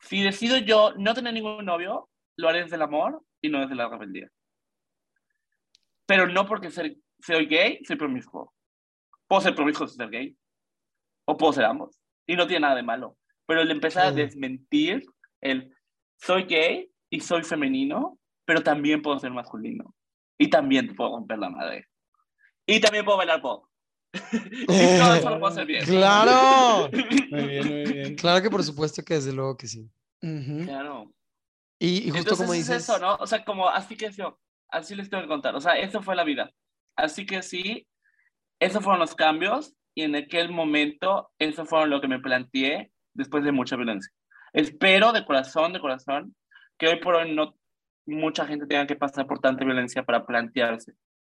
Si 0.04 0.22
decido 0.22 0.58
yo 0.58 0.92
no 0.96 1.14
tener 1.14 1.32
ningún 1.32 1.64
novio, 1.64 2.10
lo 2.36 2.48
haré 2.48 2.62
desde 2.62 2.76
el 2.76 2.82
amor 2.82 3.22
y 3.40 3.48
no 3.48 3.60
desde 3.60 3.74
la 3.74 3.88
rebeldía. 3.88 4.28
Pero 6.06 6.26
no 6.26 6.46
porque 6.46 6.70
ser, 6.70 6.96
soy 7.20 7.46
gay, 7.46 7.82
soy 7.84 7.96
promiscuo. 7.96 8.52
Puedo 9.26 9.40
ser 9.40 9.54
promiscuo 9.54 9.86
sin 9.88 9.96
ser 9.96 10.10
gay. 10.10 10.36
O 11.26 11.36
puedo 11.36 11.54
ser 11.54 11.64
ambos. 11.64 11.98
Y 12.26 12.36
no 12.36 12.46
tiene 12.46 12.60
nada 12.60 12.74
de 12.76 12.82
malo. 12.82 13.16
Pero 13.46 13.62
el 13.62 13.70
empezar 13.70 14.06
a 14.06 14.10
Sí. 14.10 14.16
desmentir 14.16 15.06
el 15.40 15.74
soy 16.16 16.44
gay 16.44 16.90
y 17.10 17.20
soy 17.20 17.42
femenino, 17.42 18.18
pero 18.44 18.62
también 18.62 19.00
puedo 19.00 19.18
ser 19.18 19.30
masculino. 19.30 19.94
Y 20.38 20.50
también 20.50 20.94
puedo 20.94 21.16
romper 21.16 21.38
la 21.38 21.48
madre. 21.48 21.88
Y 22.66 22.80
también 22.80 23.04
puedo 23.04 23.18
bailar 23.18 23.40
pop. 23.40 23.66
y 24.32 24.66
todo 24.66 25.14
eso 25.14 25.30
lo 25.30 25.38
puedo 25.38 25.46
hacer 25.52 25.66
bien. 25.66 25.84
¡Claro! 25.84 26.90
Muy 27.30 27.46
bien, 27.46 27.68
muy 27.68 27.92
bien. 27.92 28.14
Claro 28.16 28.42
que 28.42 28.50
por 28.50 28.62
supuesto 28.62 29.02
que 29.02 29.14
desde 29.14 29.32
luego 29.32 29.56
que 29.56 29.66
sí. 29.66 29.90
Claro. 30.20 31.12
Y, 31.78 31.98
y 31.98 32.10
justo 32.10 32.18
Entonces 32.18 32.38
como 32.38 32.54
es 32.54 32.60
dices, 32.60 32.82
eso, 32.82 32.98
¿no? 32.98 33.16
O 33.16 33.26
sea, 33.26 33.44
como 33.44 33.68
así 33.68 33.96
que 33.96 34.10
yo, 34.10 34.38
así 34.68 34.94
les 34.94 35.10
tengo 35.10 35.22
que 35.22 35.28
contar. 35.28 35.54
O 35.54 35.60
sea, 35.60 35.74
eso 35.74 36.02
fue 36.02 36.16
la 36.16 36.24
vida. 36.24 36.50
Así 36.96 37.26
que 37.26 37.42
sí, 37.42 37.86
esos 38.60 38.82
fueron 38.82 39.00
los 39.00 39.14
cambios 39.14 39.74
y 39.94 40.02
en 40.02 40.16
aquel 40.16 40.50
momento, 40.50 41.30
eso 41.38 41.64
fueron 41.66 41.90
lo 41.90 42.00
que 42.00 42.08
me 42.08 42.20
planteé 42.20 42.90
después 43.12 43.44
de 43.44 43.52
mucha 43.52 43.76
violencia. 43.76 44.10
Espero 44.52 45.12
de 45.12 45.24
corazón, 45.24 45.72
de 45.72 45.80
corazón, 45.80 46.34
que 46.78 46.88
hoy 46.88 47.00
por 47.00 47.16
hoy 47.16 47.34
no 47.34 47.54
mucha 48.06 48.46
gente 48.46 48.66
tenga 48.66 48.86
que 48.86 48.96
pasar 48.96 49.26
por 49.26 49.40
tanta 49.40 49.64
violencia 49.64 50.04
para 50.04 50.26
plantearse 50.26 50.94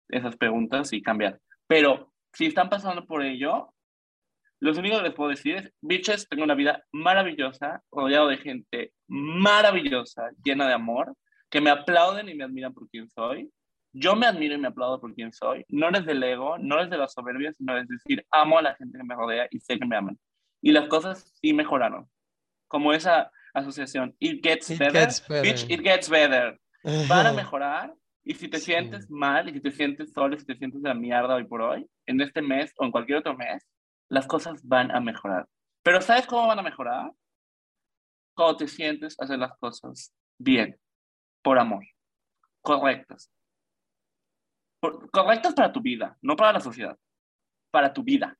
esas 0.09 0.37
preguntas 0.37 0.93
y 0.93 1.03
cambiar. 1.03 1.41
Pero 1.66 2.12
si 2.33 2.47
están 2.47 2.68
pasando 2.68 3.07
por 3.07 3.22
ello, 3.22 3.72
lo 4.61 4.72
único 4.72 4.97
que 4.97 5.05
les 5.05 5.14
puedo 5.14 5.31
decir 5.31 5.57
es, 5.57 5.72
bitches, 5.81 6.29
tengo 6.29 6.43
una 6.43 6.55
vida 6.55 6.85
maravillosa, 6.93 7.83
rodeado 7.93 8.29
de 8.29 8.39
gente 8.39 8.93
maravillosa, 9.07 10.31
llena 10.45 10.66
de 10.66 10.74
amor, 10.74 11.14
que 11.49 11.61
me 11.61 11.70
aplauden 11.70 12.29
y 12.29 12.35
me 12.35 12.45
admiran 12.45 12.74
por 12.74 12.89
quien 12.89 13.09
soy. 13.09 13.51
Yo 13.93 14.16
me 14.16 14.26
admiro 14.26 14.55
y 14.55 14.59
me 14.59 14.68
aplaudo 14.68 15.01
por 15.01 15.14
quien 15.14 15.33
soy. 15.33 15.64
No 15.68 15.89
es 15.91 16.05
del 16.05 16.22
ego, 16.22 16.59
no 16.59 16.81
es 16.81 16.91
de 16.91 16.99
la 16.99 17.09
soberbia, 17.09 17.53
sino 17.53 17.79
es 17.79 17.89
decir, 17.89 18.26
amo 18.31 18.59
a 18.59 18.62
la 18.62 18.74
gente 18.74 18.99
que 18.99 19.05
me 19.05 19.14
rodea 19.14 19.49
y 19.51 19.61
sé 19.61 19.79
que 19.79 19.87
me 19.87 19.97
aman. 19.97 20.18
Y 20.61 20.72
las 20.72 20.89
cosas 20.89 21.33
sí 21.41 21.53
mejoraron. 21.53 22.09
Como 22.66 22.93
esa 22.93 23.31
asociación, 23.55 24.14
it 24.18 24.45
gets, 24.45 24.76
better, 24.76 25.09
bitch, 25.43 25.70
it 25.70 25.81
gets 25.83 26.09
better. 26.11 26.61
Van 27.09 27.26
a 27.26 27.33
mejorar 27.33 27.95
y 28.25 28.35
si 28.35 28.49
te 28.49 28.59
sientes 28.59 29.11
mal 29.11 29.49
y 29.49 29.53
si 29.55 29.61
te 29.61 29.71
sientes 29.71 30.12
solo, 30.12 30.39
si 30.39 30.45
te 30.45 30.57
sientes 30.57 30.83
de 30.83 30.89
la 30.89 30.95
mierda 30.95 31.35
hoy 31.35 31.45
por 31.45 31.62
hoy, 31.62 31.89
en 32.07 32.21
este 32.21 32.43
mes 32.43 32.73
o 32.77 32.85
en 32.85 32.91
cualquier 32.91 33.19
otro 33.19 33.37
mes, 33.37 33.66
las 34.09 34.27
cosas 34.27 34.61
van 34.66 34.91
a 34.91 35.01
mejorar. 35.01 35.49
Pero 35.83 36.01
¿sabes 36.01 36.27
cómo 36.27 36.47
van 36.47 36.59
a 36.59 36.62
mejorar? 36.62 37.11
Cuando 38.35 38.57
te 38.57 38.69
sientes 38.69 39.19
hacer 39.19 39.39
las 39.39 39.57
cosas 39.59 40.12
bien, 40.39 40.79
por 41.43 41.59
amor, 41.59 41.85
correctas. 42.61 43.31
correctas 44.81 45.55
para 45.55 45.73
tu 45.73 45.81
vida, 45.81 46.16
no 46.21 46.37
para 46.37 46.53
la 46.53 46.61
sociedad, 46.61 46.97
para 47.71 47.93
tu 47.93 48.03
vida. 48.03 48.39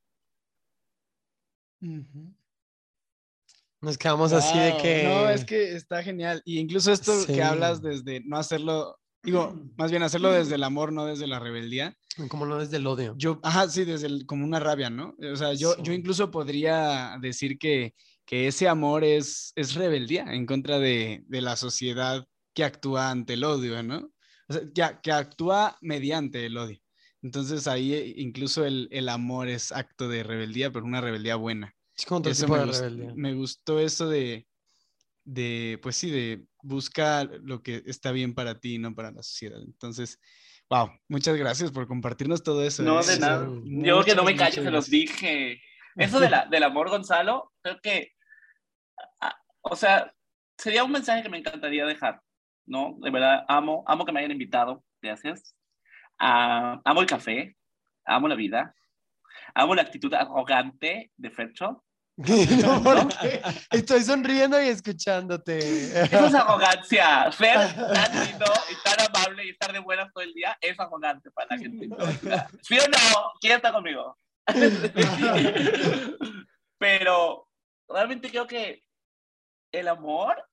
Nos 3.81 3.97
quedamos 3.97 4.33
así 4.33 4.59
de 4.59 4.77
que... 4.77 5.05
No, 5.05 5.29
es 5.31 5.45
que 5.45 5.75
está 5.75 6.03
genial. 6.03 6.43
Y 6.45 6.59
incluso 6.59 6.93
esto 6.93 7.13
que 7.27 7.43
hablas 7.43 7.81
desde 7.81 8.21
no 8.25 8.37
hacerlo, 8.37 8.99
digo, 9.31 9.55
más 9.77 9.91
bien 9.91 10.03
hacerlo 10.03 10.33
desde 10.33 10.55
el 10.55 10.65
amor, 10.65 10.93
no 10.93 11.07
desde 11.07 11.27
la 11.27 11.39
rebeldía. 11.39 11.97
Como 12.29 12.47
no 12.47 12.59
desde 12.59 12.79
el 12.79 12.87
odio. 12.87 13.15
Yo, 13.17 13.41
ajá, 13.43 13.69
sí, 13.69 13.85
desde 13.85 14.07
el, 14.07 14.27
como 14.27 14.45
una 14.45 14.59
rabia, 14.59 14.91
¿no? 14.91 15.15
O 15.33 15.37
sea, 15.37 15.53
yo, 15.55 15.81
yo 15.83 15.93
incluso 15.93 16.31
podría 16.31 17.17
decir 17.21 17.59
que, 17.59 17.95
que 18.25 18.49
ese 18.49 18.69
amor 18.69 19.05
es, 19.05 19.53
es 19.55 19.75
rebeldía 19.75 20.25
en 20.33 20.47
contra 20.47 20.79
de, 20.79 21.23
de 21.27 21.41
la 21.41 21.57
sociedad 21.57 22.27
que 22.55 22.65
actúa 22.65 23.11
ante 23.11 23.35
el 23.35 23.45
odio, 23.45 23.83
¿no? 23.83 24.11
O 24.49 24.53
sea, 24.53 24.63
que, 24.75 24.99
que 25.03 25.13
actúa 25.13 25.77
mediante 25.81 26.45
el 26.47 26.57
odio. 26.57 26.81
Entonces 27.23 27.67
ahí 27.67 27.95
eh, 27.95 28.15
incluso 28.17 28.65
el, 28.65 28.89
el 28.91 29.09
amor 29.09 29.49
es 29.49 29.73
acto 29.73 30.09
de 30.09 30.23
rebeldía, 30.23 30.73
pero 30.73 30.85
una 30.85 31.01
rebeldía 31.01 31.37
buena. 31.37 31.75
eso 31.97 32.49
me, 32.49 32.65
gustó, 32.65 32.91
me 33.17 33.35
gustó 33.35 33.81
eso 33.81 34.09
de, 34.09 34.47
de, 35.25 35.79
pues 35.83 35.97
sí, 35.97 36.11
de 36.11 36.47
buscar 36.69 37.31
lo 37.43 37.63
que 37.63 37.83
está 37.87 38.13
bien 38.13 38.35
para 38.35 38.61
ti, 38.61 38.79
no 38.79 38.95
para 38.95 39.11
la 39.11 39.23
sociedad. 39.23 39.61
Entonces, 39.61 40.21
wow, 40.71 40.91
muchas 41.09 41.37
gracias 41.37 41.73
por 41.73 41.89
compartirnos 41.89 42.43
todo 42.43 42.63
eso. 42.63 42.83
No, 42.83 43.01
¿eh? 43.01 43.07
de 43.07 43.19
nada. 43.19 43.49
Yo 43.65 44.05
que 44.05 44.15
no 44.15 44.25
me 44.25 44.37
callo, 44.37 44.63
se 44.63 44.71
los 44.71 44.89
dije. 44.89 45.61
Eso 45.97 46.21
de 46.21 46.31
la, 46.31 46.47
del 46.47 46.63
amor, 46.63 46.91
Gonzalo, 46.91 47.53
creo 47.61 47.81
que, 47.81 48.13
o 49.63 49.75
sea, 49.75 50.13
sería 50.57 50.85
un 50.85 50.93
mensaje 50.93 51.23
que 51.23 51.29
me 51.29 51.39
encantaría 51.39 51.87
dejar, 51.87 52.21
¿no? 52.67 52.97
De 53.01 53.11
verdad, 53.11 53.45
amo, 53.49 53.83
amo 53.87 54.05
que 54.05 54.13
me 54.13 54.21
hayan 54.21 54.31
invitado, 54.31 54.85
gracias. 55.03 55.57
Ah, 56.19 56.81
amo 56.85 57.01
el 57.01 57.09
café, 57.09 57.57
amo 58.05 58.29
la 58.29 58.37
vida, 58.37 58.75
amo 59.55 59.75
la 59.75 59.83
actitud 59.83 60.13
arrogante 60.15 61.11
de 61.17 61.31
Fercho. 61.31 61.85
Estoy 63.71 64.03
sonriendo 64.03 64.61
y 64.61 64.67
escuchándote. 64.67 65.59
Eso 65.59 66.27
es 66.27 66.35
arrogancia. 66.35 67.31
Ser 67.31 67.55
tan 67.55 68.27
lindo 68.27 68.47
y 68.71 68.75
tan 68.83 69.07
amable 69.07 69.47
y 69.47 69.51
estar 69.51 69.73
de 69.73 69.79
buenas 69.79 70.13
todo 70.13 70.25
el 70.25 70.35
día 70.35 70.59
es 70.61 70.79
arrogante 70.81 71.31
para 71.31 71.55
la 71.55 71.59
gente. 71.59 71.89
¿Sí 72.63 72.77
o 72.77 72.89
no? 72.89 73.33
¿Quién 73.41 73.57
está 73.57 73.73
conmigo? 73.73 74.19
Pero 76.79 77.49
realmente 77.89 78.31
creo 78.31 78.49
que 78.49 78.83
el 79.71 79.87
amor, 79.87 80.45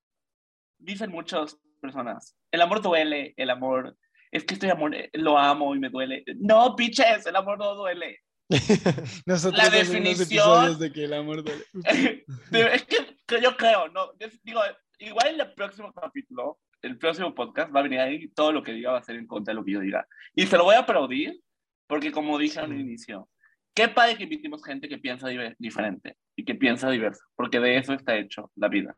dicen 0.78 1.10
muchas 1.10 1.58
personas, 1.82 2.36
el 2.52 2.62
amor 2.62 2.82
duele, 2.82 3.34
el 3.38 3.50
amor, 3.50 3.98
es 4.32 4.44
que 4.44 4.54
estoy 4.54 4.70
amor, 4.70 4.96
lo 5.14 5.38
amo 5.38 5.74
y 5.74 5.80
me 5.80 5.90
duele. 5.90 6.24
No, 6.38 6.76
bitches, 6.76 7.26
el 7.26 7.36
amor 7.36 7.58
no 7.58 7.74
duele. 7.74 8.20
Nosotros 9.26 9.64
la 9.64 9.70
definición 9.70 10.78
de 10.80 10.92
que 10.92 11.06
el 11.06 11.14
amor 11.14 11.44
duele. 11.44 11.66
es 12.74 12.84
que, 12.84 13.42
yo 13.42 13.58
creo, 13.58 13.88
no, 13.90 14.12
digo, 14.44 14.62
igual 15.00 15.28
en 15.34 15.42
el 15.42 15.54
próximo 15.54 15.92
capítulo, 15.94 16.60
el 16.82 16.98
próximo 16.98 17.34
podcast 17.34 17.76
va 17.76 17.80
a 17.80 17.84
venir 17.84 18.00
ahí 18.00 18.28
todo 18.30 18.52
lo 18.52 18.62
que 18.62 18.74
diga 18.74 18.92
va 18.92 19.00
a 19.00 19.04
ser 19.04 19.16
en 19.16 19.26
contra 19.26 19.52
de 19.52 19.56
lo 19.56 19.66
que 19.66 19.72
yo 19.72 19.80
diga. 19.80 20.08
Y 20.36 20.46
se 20.46 20.58
lo 20.58 20.66
voy 20.66 20.76
a 20.76 20.80
aplaudir 20.80 21.42
porque 21.88 22.12
como 22.12 22.38
dije 22.38 22.60
al 22.60 22.74
inicio, 22.74 23.30
qué 23.74 23.88
padre 23.88 24.18
que 24.18 24.24
invitemos 24.24 24.64
gente 24.64 24.88
que 24.88 24.98
piensa 24.98 25.28
diferente 25.58 26.18
y 26.36 26.46
que 26.46 26.56
piensa 26.56 26.90
diverso, 26.90 27.24
porque 27.36 27.60
de 27.60 27.78
eso 27.78 27.94
está 27.94 28.16
hecho 28.16 28.52
la 28.56 28.68
vida. 28.68 28.96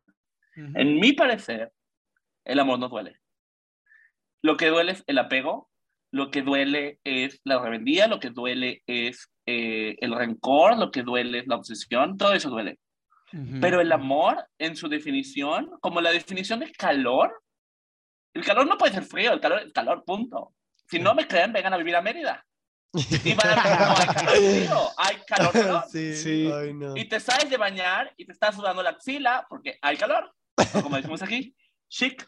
En 0.56 1.00
mi 1.00 1.14
parecer, 1.14 1.72
el 2.43 2.60
amor 2.60 2.80
no 2.80 2.89
duele. 2.89 3.20
Lo 4.41 4.58
que 4.58 4.68
duele 4.68 4.93
es 4.93 5.04
el 5.06 5.20
apego, 5.20 5.70
lo 6.12 6.32
que 6.32 6.41
duele 6.41 7.00
es 7.04 7.39
la 7.43 7.62
rebeldía, 7.62 8.08
lo 8.08 8.20
que 8.20 8.32
duele 8.32 8.82
es 8.88 9.30
eh, 9.50 9.95
el 10.02 10.14
rencor, 10.14 10.78
lo 10.78 10.91
que 10.91 11.04
duele 11.04 11.39
es 11.39 11.48
la 11.48 11.56
obsesión, 11.56 12.18
todo 12.18 12.34
eso 12.34 12.50
duele. 12.50 12.80
Pero 13.62 13.82
el 13.82 13.91
amor, 13.91 14.45
en 14.58 14.76
su 14.76 14.88
definición, 14.88 15.72
como 15.82 16.00
la 16.00 16.12
definición 16.12 16.60
de 16.60 16.72
calor, 16.72 17.41
el 18.34 18.43
calor 18.43 18.68
no 18.68 18.78
puede 18.78 18.93
ser 18.93 19.04
frío, 19.04 19.34
el 19.34 19.39
calor 19.39 19.64
es 19.66 19.74
calor, 19.74 20.04
punto. 20.06 20.54
Si 20.89 21.00
no 21.00 21.16
me 21.16 21.28
creen, 21.28 21.52
vengan 21.54 21.74
a 21.74 21.78
vivir 21.78 21.95
a 21.95 22.02
Mérida. 22.02 22.45
Y 22.93 23.34
van 23.36 23.50
a 23.50 24.36
decir, 24.36 24.70
no, 24.70 24.95
hay 24.98 25.18
calor 25.28 25.52
frío, 25.52 25.54
hay 25.56 25.62
calor, 25.62 25.84
Sí, 25.89 26.16
sí. 26.16 26.50
Y 26.95 27.06
te 27.06 27.20
sales 27.20 27.50
de 27.50 27.58
bañar 27.58 28.14
y 28.18 28.26
te 28.26 28.32
estás 28.32 28.56
sudando 28.56 28.84
la 28.84 28.91
axila 28.91 29.45
porque 29.50 29.78
hay 29.82 29.98
calor. 29.98 30.34
como 30.82 30.95
decimos 30.98 31.22
aquí, 31.22 31.56
chic. 31.89 32.28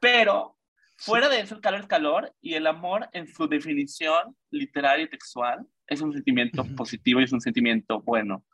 Pero 0.00 0.56
fuera 0.96 1.28
de 1.28 1.40
eso, 1.40 1.54
el 1.54 1.60
calor 1.60 1.80
es 1.80 1.86
calor 1.86 2.34
y 2.40 2.54
el 2.54 2.66
amor 2.66 3.08
en 3.12 3.26
su 3.26 3.48
definición 3.48 4.36
literaria 4.50 5.04
y 5.04 5.10
textual 5.10 5.66
es 5.88 6.00
un 6.00 6.12
sentimiento 6.12 6.64
positivo 6.76 7.20
y 7.20 7.24
es 7.24 7.32
un 7.32 7.40
sentimiento 7.40 8.00
bueno. 8.02 8.44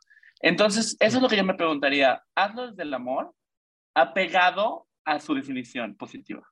Entonces, 0.41 0.97
eso 0.99 1.17
es 1.17 1.23
lo 1.23 1.29
que 1.29 1.37
yo 1.37 1.43
me 1.43 1.53
preguntaría. 1.53 2.23
Hazlo 2.35 2.69
desde 2.69 2.83
el 2.83 2.93
amor 2.93 3.33
apegado 3.93 4.87
a 5.03 5.19
su 5.19 5.33
definición 5.33 5.95
positiva. 5.95 6.43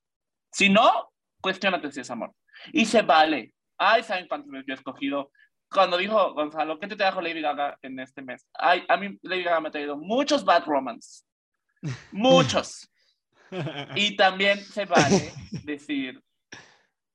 Si 0.51 0.69
no, 0.69 1.11
cuestionate 1.41 1.91
si 1.91 2.01
es 2.01 2.11
amor. 2.11 2.34
Y 2.71 2.86
se 2.86 3.01
vale. 3.01 3.53
Ay, 3.77 4.03
¿saben 4.03 4.27
cuántos 4.27 4.49
me 4.49 4.59
he 4.59 4.73
escogido? 4.73 5.31
Cuando 5.69 5.97
dijo 5.97 6.34
Gonzalo, 6.34 6.79
¿qué 6.79 6.88
te 6.88 6.95
trajo 6.95 7.21
Lady 7.21 7.41
Gaga 7.41 7.77
en 7.81 7.99
este 7.99 8.21
mes? 8.21 8.47
Ay, 8.53 8.86
a 8.88 8.95
mí 8.95 9.17
Lady 9.23 9.43
Gaga 9.43 9.59
me 9.59 9.69
ha 9.69 9.71
traído 9.71 9.97
muchos 9.97 10.45
bad 10.45 10.65
romance. 10.65 11.23
Muchos. 12.11 12.89
y 13.95 14.15
también 14.15 14.59
se 14.59 14.86
vale 14.86 15.34
decir, 15.63 16.21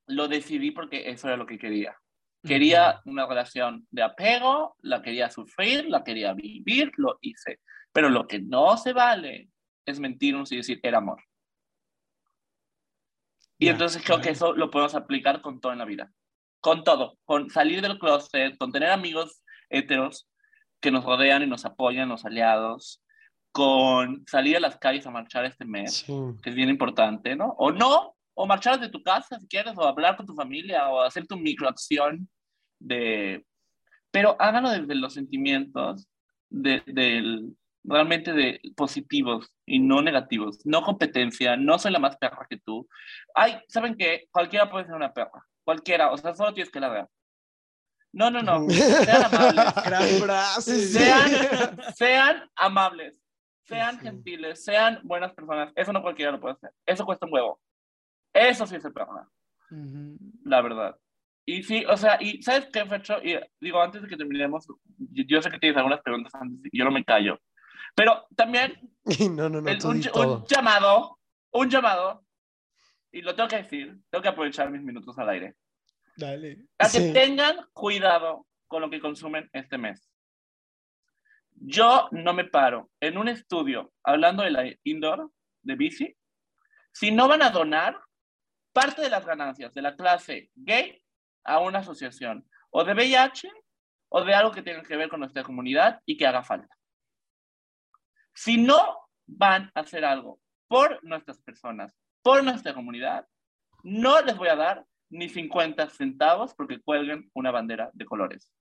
lo 0.07 0.29
decidí 0.29 0.73
porque 0.73 1.11
eso 1.11 1.29
era 1.29 1.37
lo 1.37 1.47
que 1.47 1.59
quería. 1.59 1.97
Quería 2.45 3.01
una 3.05 3.27
relación 3.27 3.87
de 3.91 4.03
apego, 4.03 4.77
la 4.81 5.03
quería 5.03 5.31
sufrir, 5.31 5.87
la 5.89 6.05
quería 6.05 6.33
vivir, 6.33 6.93
lo 6.97 7.19
hice. 7.21 7.61
Pero 7.93 8.09
lo 8.09 8.27
que 8.27 8.41
no 8.41 8.77
se 8.77 8.93
vale 8.93 9.51
es 9.85 9.99
mentirnos 9.99 10.53
y 10.53 10.57
decir, 10.57 10.81
era 10.83 10.99
amor. 10.99 11.23
Y 13.59 13.69
entonces 13.69 14.03
creo 14.05 14.21
que 14.21 14.31
eso 14.31 14.53
lo 14.53 14.71
podemos 14.71 14.95
aplicar 14.95 15.43
con 15.43 15.61
todo 15.61 15.73
en 15.73 15.79
la 15.79 15.85
vida. 15.85 16.13
Con 16.61 16.85
todo. 16.85 17.19
Con 17.25 17.51
salir 17.51 17.83
del 17.83 17.99
closet, 17.99 18.57
con 18.57 18.71
tener 18.71 18.91
amigos 18.91 19.43
heteros 19.69 20.29
que 20.81 20.91
nos 20.91 21.05
rodean 21.05 21.43
y 21.43 21.47
nos 21.47 21.65
apoyan, 21.65 22.09
los 22.09 22.25
aliados, 22.25 23.03
con 23.51 24.25
salir 24.29 24.57
a 24.57 24.61
las 24.61 24.79
calles 24.79 25.07
a 25.07 25.11
marchar 25.11 25.45
este 25.45 25.65
mes, 25.65 26.05
que 26.43 26.51
es 26.51 26.55
bien 26.55 26.69
importante, 26.69 27.35
¿no? 27.35 27.55
O 27.59 27.73
no, 27.73 28.15
o 28.41 28.47
marchar 28.47 28.79
de 28.79 28.89
tu 28.89 29.03
casa 29.03 29.41
si 29.41 29.49
quieres, 29.49 29.75
o 29.77 29.85
hablar 29.85 30.17
con 30.17 30.25
tu 30.25 30.33
familia, 30.33 30.89
o 30.91 31.01
hacer 31.01 31.27
tu 31.27 31.37
microacción 31.37 32.29
de... 32.79 33.45
Pero 34.13 34.37
háganlo 34.39 34.71
desde 34.71 34.95
los 34.95 35.13
sentimientos, 35.13 36.07
de, 36.49 36.81
del, 36.87 37.57
realmente 37.83 38.33
de 38.33 38.61
positivos 38.77 39.53
y 39.67 39.81
no 39.81 40.03
negativos, 40.03 40.65
no 40.65 40.83
competencia, 40.83 41.57
no 41.57 41.81
soy 41.81 41.91
la 41.91 41.99
más 41.99 42.17
perra 42.17 42.47
que 42.49 42.59
tú. 42.59 42.89
Ay, 43.35 43.59
¿saben 43.67 43.97
qué? 43.97 44.29
Cualquiera 44.31 44.71
puede 44.71 44.87
ser 44.87 44.95
una 44.95 45.13
perra, 45.13 45.45
cualquiera, 45.65 46.13
o 46.13 46.17
sea, 46.17 46.33
solo 46.33 46.55
tienes 46.55 46.71
que 46.71 46.79
la 46.79 46.91
ver. 46.91 47.07
No, 48.13 48.31
no, 48.31 48.41
no, 48.41 48.71
sean 48.71 49.25
amables. 49.25 49.75
Sean, 50.63 51.95
sean 51.97 52.51
amables 52.55 53.15
sean 53.69 53.99
gentiles, 53.99 54.65
sean 54.65 55.01
buenas 55.03 55.33
personas. 55.35 55.71
Eso 55.77 55.93
no 55.93 56.01
cualquiera 56.01 56.33
lo 56.33 56.41
puede 56.41 56.55
hacer. 56.55 56.71
Eso 56.87 57.05
cuesta 57.05 57.27
un 57.27 57.35
huevo. 57.35 57.61
Eso 58.39 58.67
sí 58.67 58.77
es 58.77 58.85
el 58.85 58.93
problema. 58.93 59.29
La 60.45 60.61
verdad. 60.63 60.97
Y 61.45 61.63
sí, 61.63 61.85
o 61.89 61.97
sea, 61.97 62.19
y 62.21 62.43
¿sabes 62.43 62.69
qué, 62.73 62.85
Fecho? 62.85 63.23
Y 63.23 63.39
digo, 63.61 63.81
antes 63.81 64.03
de 64.03 64.09
que 64.09 64.17
terminemos, 64.17 64.67
yo, 64.99 65.41
sé 65.43 65.51
que 65.51 65.59
tienes 65.59 65.77
algunas 65.79 66.03
preguntas 66.03 66.35
antes 66.35 66.61
y 66.71 66.79
yo 66.79 66.85
no 66.85 66.91
me 66.91 67.05
callo. 67.05 67.41
Pero 67.95 68.27
también 68.37 68.79
no, 69.33 69.49
no, 69.49 69.61
no, 69.63 69.69
el- 69.71 69.85
un, 69.85 69.97
un 70.15 70.45
llamado, 70.47 71.19
un 71.53 71.71
llamado, 71.71 72.25
y 73.11 73.23
lo 73.23 73.35
tengo 73.35 73.49
que 73.49 73.57
decir, 73.63 73.99
tengo 74.11 74.23
que 74.23 74.29
aprovechar 74.29 74.71
mis 74.71 74.83
minutos 74.83 75.19
al 75.19 75.31
aire, 75.31 75.55
Dale. 76.17 76.67
a 76.79 76.85
que 76.85 76.99
Sí. 77.01 77.13
tengan 77.15 77.57
cuidado 77.73 78.47
con 78.67 78.83
lo 78.83 78.91
que 78.91 79.01
consumen 79.01 79.49
este 79.55 79.79
mes. 79.79 80.11
Yo 81.55 82.09
no 82.13 82.35
me 82.35 82.45
paro 82.45 82.91
en 83.01 83.17
un 83.19 83.29
estudio 83.29 83.93
hablando 84.05 84.43
de 84.43 84.51
la 84.51 84.65
indoor, 84.85 85.31
de 85.63 85.75
bici, 85.75 86.15
si 86.93 87.11
no 87.11 87.27
van 87.27 87.43
a 87.43 87.51
donar 87.51 87.99
parte 88.79 89.03
de 89.03 89.11
las 89.11 89.27
ganancias 89.27 89.75
de 89.75 89.83
la 89.83 89.97
clase 89.97 90.53
gay 90.55 91.03
a 91.43 91.59
una 91.59 91.81
asociación 91.81 92.49
o 92.71 92.85
de 92.85 92.95
VIH 92.95 93.51
o 94.09 94.23
de 94.23 94.33
algo 94.33 94.53
que 94.53 94.63
tenga 94.63 94.85
que 94.85 94.97
ver 94.97 95.09
con 95.09 95.19
nuestra 95.19 95.43
comunidad 95.43 96.01
y 96.07 96.17
que 96.17 96.29
haga 96.29 96.45
falta. 96.45 96.73
Si 98.33 98.57
no 98.57 99.01
van 99.27 99.73
a 99.75 99.81
hacer 99.81 100.05
algo 100.05 100.39
por 100.69 101.03
nuestras 101.03 101.41
personas, 101.41 101.93
por 102.23 102.45
nuestra 102.45 102.73
comunidad, 102.73 103.27
no 103.83 104.23
les 104.23 104.37
voy 104.37 104.47
a 104.47 104.55
dar 104.55 104.85
ni 105.11 105.29
50 105.29 105.91
centavos 105.91 106.55
porque 106.55 106.81
cuelguen 106.81 107.29
una 107.35 107.51
bandera 107.51 107.91
de 107.95 108.05
colores. 108.05 108.53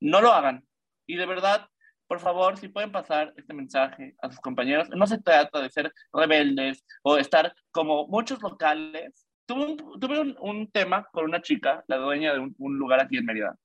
No 0.00 0.20
lo 0.20 0.34
hagan. 0.34 0.66
Y 1.06 1.16
de 1.16 1.24
verdad, 1.24 1.66
por 2.06 2.20
favor, 2.20 2.58
si 2.58 2.68
pueden 2.68 2.92
pasar 2.92 3.32
este 3.38 3.54
mensaje 3.54 4.14
a 4.20 4.28
sus 4.28 4.40
compañeros, 4.40 4.90
no 4.90 5.06
se 5.06 5.16
trata 5.16 5.62
de 5.62 5.70
ser 5.70 5.90
rebeldes 6.12 6.84
o 7.02 7.16
estar 7.16 7.54
como 7.70 8.06
muchos 8.06 8.42
locales. 8.42 9.29
Tuve 9.50 9.64
un, 9.64 9.76
tuve 9.98 10.20
un, 10.20 10.36
un 10.38 10.70
tema 10.70 11.08
con 11.10 11.24
una 11.24 11.42
chica, 11.42 11.82
la 11.88 11.96
dueña 11.96 12.32
de 12.32 12.38
un, 12.38 12.54
un 12.58 12.78
lugar 12.78 13.00
aquí 13.00 13.16
en 13.16 13.24
Mérida, 13.24 13.58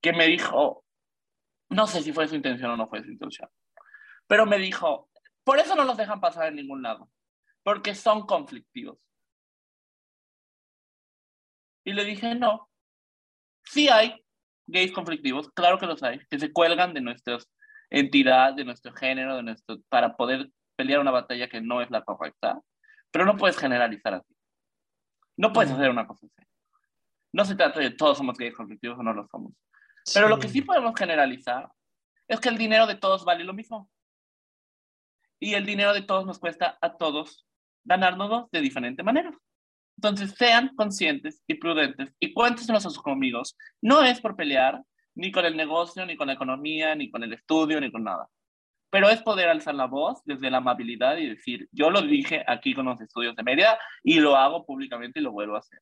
que 0.00 0.12
me 0.12 0.28
dijo, 0.28 0.84
no 1.68 1.88
sé 1.88 2.00
si 2.00 2.12
fue 2.12 2.28
su 2.28 2.36
intención 2.36 2.70
o 2.70 2.76
no 2.76 2.88
fue 2.88 3.02
su 3.02 3.10
intención, 3.10 3.48
pero 4.28 4.46
me 4.46 4.56
dijo, 4.56 5.10
por 5.42 5.58
eso 5.58 5.74
no 5.74 5.82
los 5.82 5.96
dejan 5.96 6.20
pasar 6.20 6.46
en 6.46 6.54
ningún 6.54 6.82
lado, 6.82 7.10
porque 7.64 7.96
son 7.96 8.24
conflictivos. 8.24 9.00
Y 11.82 11.92
le 11.92 12.04
dije, 12.04 12.36
no, 12.36 12.70
sí 13.64 13.88
hay 13.88 14.24
gays 14.68 14.92
conflictivos, 14.92 15.50
claro 15.50 15.80
que 15.80 15.86
los 15.86 16.00
hay, 16.04 16.20
que 16.30 16.38
se 16.38 16.52
cuelgan 16.52 16.94
de 16.94 17.00
nuestra 17.00 17.36
entidad, 17.90 18.54
de 18.54 18.64
nuestro 18.64 18.92
género, 18.92 19.34
de 19.34 19.42
nuestro, 19.42 19.80
para 19.88 20.16
poder 20.16 20.52
pelear 20.76 21.00
una 21.00 21.10
batalla 21.10 21.48
que 21.48 21.60
no 21.60 21.82
es 21.82 21.90
la 21.90 22.04
correcta, 22.04 22.60
pero 23.10 23.24
no 23.24 23.36
puedes 23.36 23.58
generalizar 23.58 24.14
así. 24.14 24.29
No 25.40 25.54
puedes 25.54 25.72
hacer 25.72 25.88
una 25.88 26.06
cosa 26.06 26.26
así. 26.26 26.46
No 27.32 27.46
se 27.46 27.54
trata 27.54 27.80
de 27.80 27.92
todos 27.92 28.18
somos 28.18 28.36
gays 28.36 28.54
conflictivos 28.54 28.98
o 28.98 29.02
no 29.02 29.14
lo 29.14 29.26
somos. 29.26 29.54
Pero 30.12 30.28
lo 30.28 30.38
que 30.38 30.50
sí 30.50 30.60
podemos 30.60 30.94
generalizar 30.94 31.66
es 32.28 32.40
que 32.40 32.50
el 32.50 32.58
dinero 32.58 32.86
de 32.86 32.96
todos 32.96 33.24
vale 33.24 33.42
lo 33.42 33.54
mismo. 33.54 33.90
Y 35.38 35.54
el 35.54 35.64
dinero 35.64 35.94
de 35.94 36.02
todos 36.02 36.26
nos 36.26 36.38
cuesta 36.38 36.76
a 36.82 36.94
todos 36.94 37.46
ganárnoslo 37.84 38.50
de 38.52 38.60
diferente 38.60 39.02
manera. 39.02 39.32
Entonces, 39.96 40.34
sean 40.36 40.74
conscientes 40.76 41.42
y 41.46 41.54
prudentes 41.54 42.14
y 42.20 42.34
cuénteselos 42.34 42.84
a 42.84 42.90
sus 42.90 43.06
amigos. 43.06 43.56
No 43.80 44.02
es 44.02 44.20
por 44.20 44.36
pelear, 44.36 44.82
ni 45.14 45.32
con 45.32 45.46
el 45.46 45.56
negocio, 45.56 46.04
ni 46.04 46.16
con 46.16 46.26
la 46.26 46.34
economía, 46.34 46.94
ni 46.94 47.10
con 47.10 47.22
el 47.22 47.32
estudio, 47.32 47.80
ni 47.80 47.90
con 47.90 48.04
nada. 48.04 48.28
Pero 48.90 49.08
es 49.08 49.22
poder 49.22 49.48
alzar 49.48 49.74
la 49.74 49.86
voz 49.86 50.20
desde 50.24 50.50
la 50.50 50.58
amabilidad 50.58 51.16
y 51.16 51.28
decir, 51.28 51.68
yo 51.72 51.90
lo 51.90 52.02
dije 52.02 52.44
aquí 52.46 52.74
con 52.74 52.86
los 52.86 53.00
estudios 53.00 53.36
de 53.36 53.42
Mérida 53.44 53.78
y 54.02 54.18
lo 54.18 54.36
hago 54.36 54.66
públicamente 54.66 55.20
y 55.20 55.22
lo 55.22 55.30
vuelvo 55.32 55.54
a 55.54 55.60
hacer. 55.60 55.80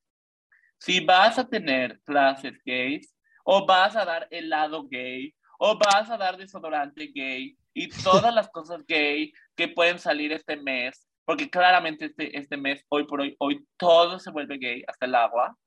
Si 0.77 1.03
vas 1.03 1.37
a 1.39 1.47
tener 1.47 1.99
clases 2.05 2.61
gays, 2.63 3.15
o 3.43 3.65
vas 3.65 3.95
a 3.95 4.05
dar 4.05 4.27
helado 4.29 4.87
gay, 4.87 5.33
o 5.57 5.77
vas 5.77 6.09
a 6.09 6.17
dar 6.17 6.37
desodorante 6.37 7.07
gay, 7.07 7.57
y 7.73 7.89
todas 7.89 8.33
las 8.33 8.47
cosas 8.49 8.85
gay 8.87 9.33
que 9.55 9.67
pueden 9.69 9.97
salir 9.99 10.31
este 10.31 10.55
mes, 10.55 11.07
porque 11.25 11.49
claramente 11.49 12.05
este, 12.05 12.37
este 12.37 12.57
mes, 12.57 12.85
hoy 12.89 13.05
por 13.05 13.21
hoy, 13.21 13.35
hoy 13.39 13.65
todo 13.77 14.19
se 14.19 14.31
vuelve 14.31 14.57
gay, 14.57 14.83
hasta 14.87 15.05
el 15.07 15.15
agua. 15.15 15.57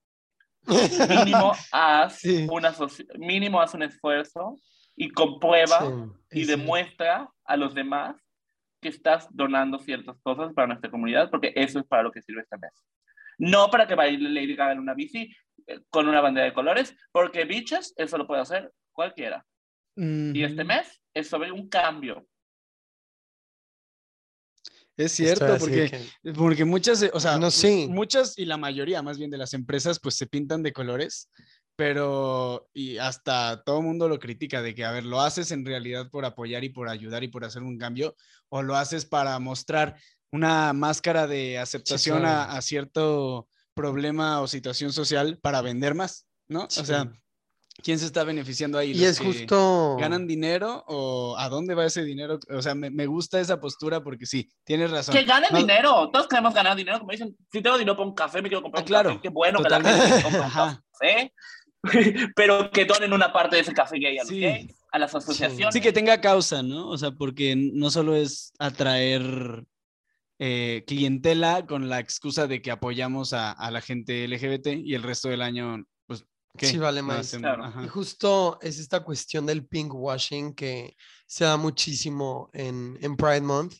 Mínimo 0.66 1.52
haz, 1.72 2.20
Sí. 2.20 2.46
una 2.50 2.72
mínimo 3.18 3.60
haz 3.60 3.74
un 3.74 3.82
esfuerzo 3.82 4.56
y 4.96 5.10
comprueba 5.10 5.80
Sí, 6.30 6.40
y 6.40 6.44
sí. 6.44 6.50
demuestra 6.50 7.28
a 7.44 7.56
los 7.56 7.74
demás 7.74 8.16
que 8.80 8.88
estás 8.88 9.28
donando 9.30 9.78
ciertas 9.78 10.16
cosas 10.22 10.52
para 10.54 10.66
nuestra 10.68 10.90
comunidad, 10.90 11.30
porque 11.30 11.52
eso 11.54 11.78
es 11.78 11.86
para 11.86 12.02
lo 12.02 12.10
que 12.10 12.22
sirve 12.22 12.42
este 12.42 12.58
mes. 12.58 12.72
No 13.38 13.70
para 13.70 13.86
que 13.86 13.94
baile 13.94 14.28
Lady 14.28 14.54
Gaga 14.56 14.72
en 14.72 14.80
una 14.80 14.94
bici 14.94 15.34
eh, 15.66 15.80
con 15.88 16.08
una 16.08 16.20
bandera 16.20 16.46
de 16.46 16.52
colores, 16.52 16.94
porque 17.12 17.44
bichos, 17.44 17.92
eso 17.96 18.18
lo 18.18 18.26
puede 18.26 18.42
hacer 18.42 18.72
cualquiera. 18.92 19.46
Y 19.96 20.42
este 20.42 20.64
mes 20.64 21.00
es 21.14 21.28
sobre 21.28 21.52
un 21.52 21.68
cambio. 21.68 22.26
Es 24.96 25.12
cierto, 25.12 25.56
porque, 25.58 25.90
que- 26.22 26.32
porque 26.32 26.64
muchas, 26.64 27.02
o 27.12 27.20
sea, 27.20 27.38
No, 27.38 27.50
sí. 27.50 27.86
muchas 27.88 28.38
y 28.38 28.44
la 28.44 28.56
mayoría 28.58 29.02
más 29.02 29.18
bien 29.18 29.30
de 29.30 29.38
las 29.38 29.54
empresas 29.54 29.98
pues 30.00 30.14
se 30.16 30.26
pintan 30.26 30.62
de 30.62 30.72
colores, 30.72 31.30
pero 31.82 32.68
y 32.74 32.98
hasta 32.98 33.64
todo 33.64 33.78
el 33.78 33.84
mundo 33.84 34.08
lo 34.08 34.20
critica 34.20 34.62
de 34.62 34.72
que, 34.72 34.84
a 34.84 34.92
ver, 34.92 35.04
lo 35.04 35.20
haces 35.20 35.50
en 35.50 35.66
realidad 35.66 36.08
por 36.12 36.24
apoyar 36.24 36.62
y 36.62 36.68
por 36.68 36.88
ayudar 36.88 37.24
y 37.24 37.28
por 37.28 37.44
hacer 37.44 37.64
un 37.64 37.76
cambio, 37.76 38.14
o 38.50 38.62
lo 38.62 38.76
haces 38.76 39.04
para 39.04 39.36
mostrar 39.40 39.96
una 40.30 40.72
máscara 40.74 41.26
de 41.26 41.58
aceptación 41.58 42.20
claro. 42.20 42.52
a, 42.52 42.56
a 42.56 42.62
cierto 42.62 43.48
problema 43.74 44.40
o 44.42 44.46
situación 44.46 44.92
social 44.92 45.40
para 45.42 45.60
vender 45.60 45.96
más, 45.96 46.28
¿no? 46.46 46.68
Sí. 46.70 46.82
O 46.82 46.84
sea, 46.84 47.10
¿quién 47.82 47.98
se 47.98 48.06
está 48.06 48.22
beneficiando 48.22 48.78
ahí? 48.78 48.92
Y 48.92 48.94
¿Los 48.94 49.02
es 49.08 49.18
que 49.18 49.24
justo... 49.26 49.96
¿Ganan 49.98 50.28
dinero 50.28 50.84
o 50.86 51.36
a 51.36 51.48
dónde 51.48 51.74
va 51.74 51.84
ese 51.84 52.04
dinero? 52.04 52.38
O 52.48 52.62
sea, 52.62 52.76
me, 52.76 52.90
me 52.90 53.06
gusta 53.06 53.40
esa 53.40 53.58
postura 53.58 54.04
porque 54.04 54.24
sí, 54.24 54.48
tienes 54.62 54.92
razón. 54.92 55.16
Que 55.16 55.24
ganen 55.24 55.50
No- 55.50 55.58
dinero. 55.58 56.10
Todos 56.12 56.28
queremos 56.28 56.54
ganar 56.54 56.76
dinero. 56.76 57.00
Como 57.00 57.10
dicen, 57.10 57.36
si 57.50 57.60
tengo 57.60 57.76
dinero 57.76 57.96
para 57.96 58.08
un 58.08 58.14
café, 58.14 58.40
me 58.40 58.48
quiero 58.48 58.62
comprar 58.62 58.82
Ah, 58.82 58.84
un 58.84 58.86
claro, 58.88 59.08
café. 59.10 59.20
Qué 59.22 59.28
bueno 59.30 59.58
que 59.58 59.64
totalmente. 59.64 59.98
la 59.98 60.06
gente 60.06 60.22
compre 60.22 60.40
un 60.42 60.48
café. 60.50 61.32
Pero 62.36 62.70
que 62.70 62.84
donen 62.84 63.12
una 63.12 63.32
parte 63.32 63.56
de 63.56 63.62
ese 63.62 63.72
café 63.72 63.98
gay 63.98 64.18
a 64.18 64.22
los 64.22 64.28
Sí. 64.28 64.40
gays, 64.40 64.84
a 64.92 64.98
las 64.98 65.14
asociaciones. 65.14 65.74
Sí, 65.74 65.80
que 65.80 65.92
tenga 65.92 66.20
causa, 66.20 66.62
¿no? 66.62 66.88
O 66.88 66.96
sea, 66.98 67.10
porque 67.12 67.54
no 67.56 67.90
solo 67.90 68.14
es 68.14 68.52
atraer 68.58 69.64
eh, 70.38 70.84
clientela 70.86 71.66
con 71.66 71.88
la 71.88 72.00
excusa 72.00 72.46
de 72.46 72.60
que 72.62 72.70
apoyamos 72.70 73.32
a, 73.32 73.52
a 73.52 73.70
la 73.70 73.80
gente 73.80 74.26
LGBT 74.26 74.68
y 74.84 74.94
el 74.94 75.02
resto 75.02 75.28
del 75.28 75.42
año, 75.42 75.84
pues, 76.06 76.24
¿qué? 76.56 76.66
Sí, 76.66 76.78
vale 76.78 77.02
más. 77.02 77.30
Claro. 77.36 77.72
Y 77.84 77.88
justo 77.88 78.58
es 78.60 78.78
esta 78.78 79.00
cuestión 79.04 79.46
del 79.46 79.66
pink 79.66 79.92
washing 79.94 80.54
que 80.54 80.96
se 81.26 81.44
da 81.44 81.56
muchísimo 81.56 82.50
en, 82.52 82.98
en 83.00 83.16
Pride 83.16 83.40
Month. 83.42 83.74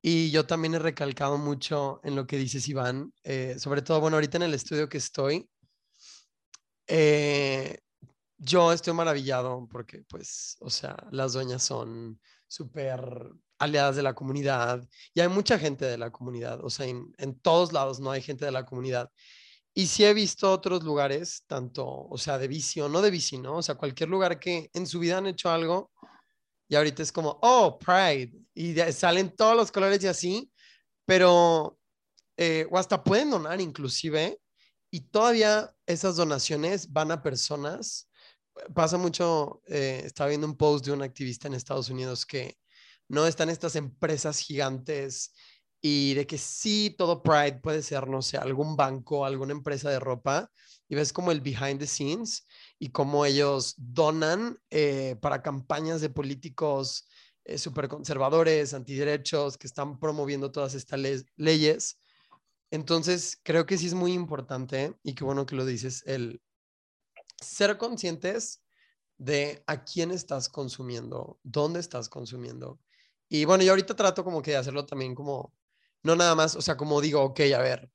Y 0.00 0.30
yo 0.30 0.46
también 0.46 0.74
he 0.74 0.78
recalcado 0.78 1.38
mucho 1.38 2.00
en 2.04 2.14
lo 2.14 2.26
que 2.26 2.36
dices, 2.38 2.68
Iván. 2.68 3.12
eh, 3.24 3.56
sobre 3.58 3.82
todo, 3.82 4.00
bueno, 4.00 4.16
ahorita 4.16 4.36
en 4.36 4.44
el 4.44 4.54
estudio 4.54 4.88
que 4.88 4.98
estoy, 4.98 5.48
eh, 6.88 7.78
yo 8.38 8.72
estoy 8.72 8.94
maravillado 8.94 9.68
porque, 9.70 10.02
pues, 10.08 10.56
o 10.60 10.70
sea, 10.70 10.96
las 11.10 11.32
dueñas 11.34 11.62
son 11.62 12.20
súper 12.46 13.00
aliadas 13.58 13.96
de 13.96 14.02
la 14.02 14.14
comunidad 14.14 14.88
y 15.12 15.20
hay 15.20 15.28
mucha 15.28 15.58
gente 15.58 15.84
de 15.84 15.98
la 15.98 16.10
comunidad. 16.10 16.64
O 16.64 16.70
sea, 16.70 16.86
en, 16.86 17.40
todos 17.42 17.72
lados 17.72 18.00
no 18.00 18.10
hay 18.10 18.22
gente 18.22 18.44
de 18.44 18.52
la 18.52 18.64
comunidad. 18.64 19.10
Y 19.74 19.86
sí 19.86 20.04
he 20.04 20.14
visto 20.14 20.50
otros 20.52 20.82
lugares, 20.82 21.44
tanto, 21.46 21.86
o 21.86 22.18
sea, 22.18 22.38
de 22.38 22.48
bici 22.48 22.80
o 22.80 22.88
no 22.88 23.02
de 23.02 23.10
bici, 23.10 23.38
¿no? 23.38 23.56
O 23.58 23.62
sea, 23.62 23.76
cualquier 23.76 24.08
lugar 24.08 24.40
que 24.40 24.70
en 24.72 24.86
su 24.86 24.98
vida 24.98 25.18
han 25.18 25.26
hecho 25.26 25.50
algo 25.50 25.92
y 26.68 26.76
ahorita 26.76 27.02
es 27.02 27.12
como, 27.12 27.38
oh, 27.42 27.78
Pride, 27.78 28.32
y 28.54 28.74
salen 28.92 29.34
todos 29.34 29.56
los 29.56 29.72
colores 29.72 30.02
y 30.04 30.06
así, 30.06 30.52
pero, 31.06 31.78
eh, 32.36 32.66
o 32.70 32.78
hasta 32.78 33.02
pueden 33.02 33.30
donar 33.30 33.60
inclusive, 33.60 34.38
y 34.90 35.00
todavía 35.10 35.74
esas 35.86 36.16
donaciones 36.16 36.92
van 36.92 37.10
a 37.10 37.22
personas. 37.22 38.10
Pasa 38.74 38.96
mucho, 38.98 39.62
eh, 39.66 40.02
estaba 40.04 40.28
viendo 40.28 40.46
un 40.46 40.56
post 40.56 40.84
de 40.84 40.92
un 40.92 41.02
activista 41.02 41.48
en 41.48 41.54
Estados 41.54 41.90
Unidos 41.90 42.26
que 42.26 42.58
no 43.08 43.26
están 43.26 43.50
estas 43.50 43.76
empresas 43.76 44.38
gigantes 44.40 45.32
y 45.80 46.14
de 46.14 46.26
que 46.26 46.38
sí, 46.38 46.94
todo 46.98 47.22
Pride 47.22 47.60
puede 47.62 47.82
ser, 47.82 48.08
no 48.08 48.20
sé, 48.20 48.36
algún 48.36 48.76
banco, 48.76 49.24
alguna 49.24 49.52
empresa 49.52 49.90
de 49.90 50.00
ropa, 50.00 50.50
y 50.88 50.94
ves 50.96 51.12
como 51.12 51.30
el 51.30 51.40
behind 51.40 51.78
the 51.78 51.86
scenes 51.86 52.46
y 52.78 52.88
cómo 52.90 53.24
ellos 53.24 53.74
donan 53.76 54.58
eh, 54.70 55.16
para 55.20 55.42
campañas 55.42 56.00
de 56.00 56.10
políticos 56.10 57.08
eh, 57.44 57.58
súper 57.58 57.88
conservadores, 57.88 58.74
antiderechos, 58.74 59.56
que 59.56 59.66
están 59.68 59.98
promoviendo 60.00 60.50
todas 60.50 60.74
estas 60.74 60.98
le- 60.98 61.24
leyes. 61.36 62.00
Entonces, 62.70 63.40
creo 63.42 63.66
que 63.66 63.78
sí 63.78 63.86
es 63.86 63.94
muy 63.94 64.12
importante, 64.12 64.94
y 65.02 65.14
qué 65.14 65.24
bueno 65.24 65.46
que 65.46 65.56
lo 65.56 65.64
dices, 65.64 66.02
el 66.06 66.42
ser 67.40 67.78
conscientes 67.78 68.62
de 69.16 69.62
a 69.66 69.84
quién 69.84 70.10
estás 70.10 70.48
consumiendo, 70.48 71.38
dónde 71.42 71.80
estás 71.80 72.08
consumiendo. 72.08 72.80
Y 73.28 73.44
bueno, 73.44 73.64
yo 73.64 73.72
ahorita 73.72 73.96
trato 73.96 74.24
como 74.24 74.42
que 74.42 74.52
de 74.52 74.56
hacerlo 74.58 74.86
también 74.86 75.14
como, 75.14 75.52
no 76.02 76.14
nada 76.14 76.34
más, 76.34 76.54
o 76.56 76.62
sea, 76.62 76.76
como 76.76 77.00
digo, 77.00 77.22
ok, 77.22 77.40
a 77.56 77.60
ver, 77.60 77.90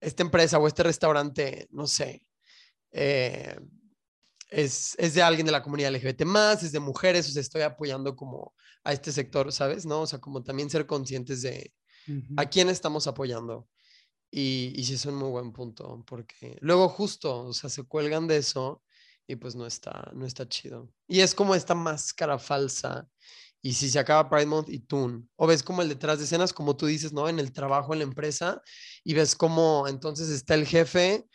esta 0.00 0.22
empresa 0.22 0.58
o 0.58 0.66
este 0.66 0.82
restaurante, 0.82 1.66
no 1.70 1.86
sé, 1.86 2.26
eh, 2.92 3.58
es, 4.50 4.94
es 4.98 5.14
de 5.14 5.22
alguien 5.22 5.46
de 5.46 5.52
la 5.52 5.62
comunidad 5.62 5.94
LGBT 5.94 6.24
más, 6.24 6.62
es 6.62 6.72
de 6.72 6.80
mujeres, 6.80 7.28
o 7.28 7.32
sea, 7.32 7.42
estoy 7.42 7.62
apoyando 7.62 8.16
como 8.16 8.54
a 8.84 8.92
este 8.92 9.12
sector, 9.12 9.52
¿sabes? 9.52 9.84
¿No? 9.84 10.02
O 10.02 10.06
sea, 10.06 10.20
como 10.20 10.42
también 10.42 10.70
ser 10.70 10.86
conscientes 10.86 11.42
de 11.42 11.74
a 12.38 12.46
quién 12.46 12.70
estamos 12.70 13.06
apoyando. 13.06 13.68
Y, 14.30 14.72
y 14.76 14.84
sí 14.84 14.94
es 14.94 15.06
un 15.06 15.14
muy 15.14 15.30
buen 15.30 15.52
punto, 15.52 16.04
porque 16.06 16.58
luego 16.60 16.88
justo, 16.88 17.46
o 17.46 17.52
sea, 17.52 17.70
se 17.70 17.82
cuelgan 17.84 18.26
de 18.26 18.36
eso 18.38 18.82
y 19.26 19.36
pues 19.36 19.54
no 19.54 19.66
está, 19.66 20.10
no 20.14 20.26
está 20.26 20.48
chido. 20.48 20.90
Y 21.06 21.20
es 21.20 21.34
como 21.34 21.54
esta 21.54 21.74
máscara 21.74 22.38
falsa. 22.38 23.06
Y 23.60 23.72
si 23.72 23.90
se 23.90 23.98
acaba 23.98 24.28
Pride 24.30 24.46
Month 24.46 24.68
y 24.70 24.78
tú, 24.78 25.26
o 25.36 25.46
ves 25.46 25.62
como 25.62 25.82
el 25.82 25.88
detrás 25.88 26.18
de 26.18 26.24
escenas, 26.24 26.52
como 26.52 26.76
tú 26.76 26.86
dices, 26.86 27.12
¿no? 27.12 27.28
En 27.28 27.38
el 27.38 27.52
trabajo, 27.52 27.92
en 27.92 27.98
la 27.98 28.04
empresa, 28.04 28.62
y 29.02 29.14
ves 29.14 29.34
como 29.34 29.86
entonces 29.88 30.28
está 30.30 30.54
el 30.54 30.66
jefe 30.66 31.26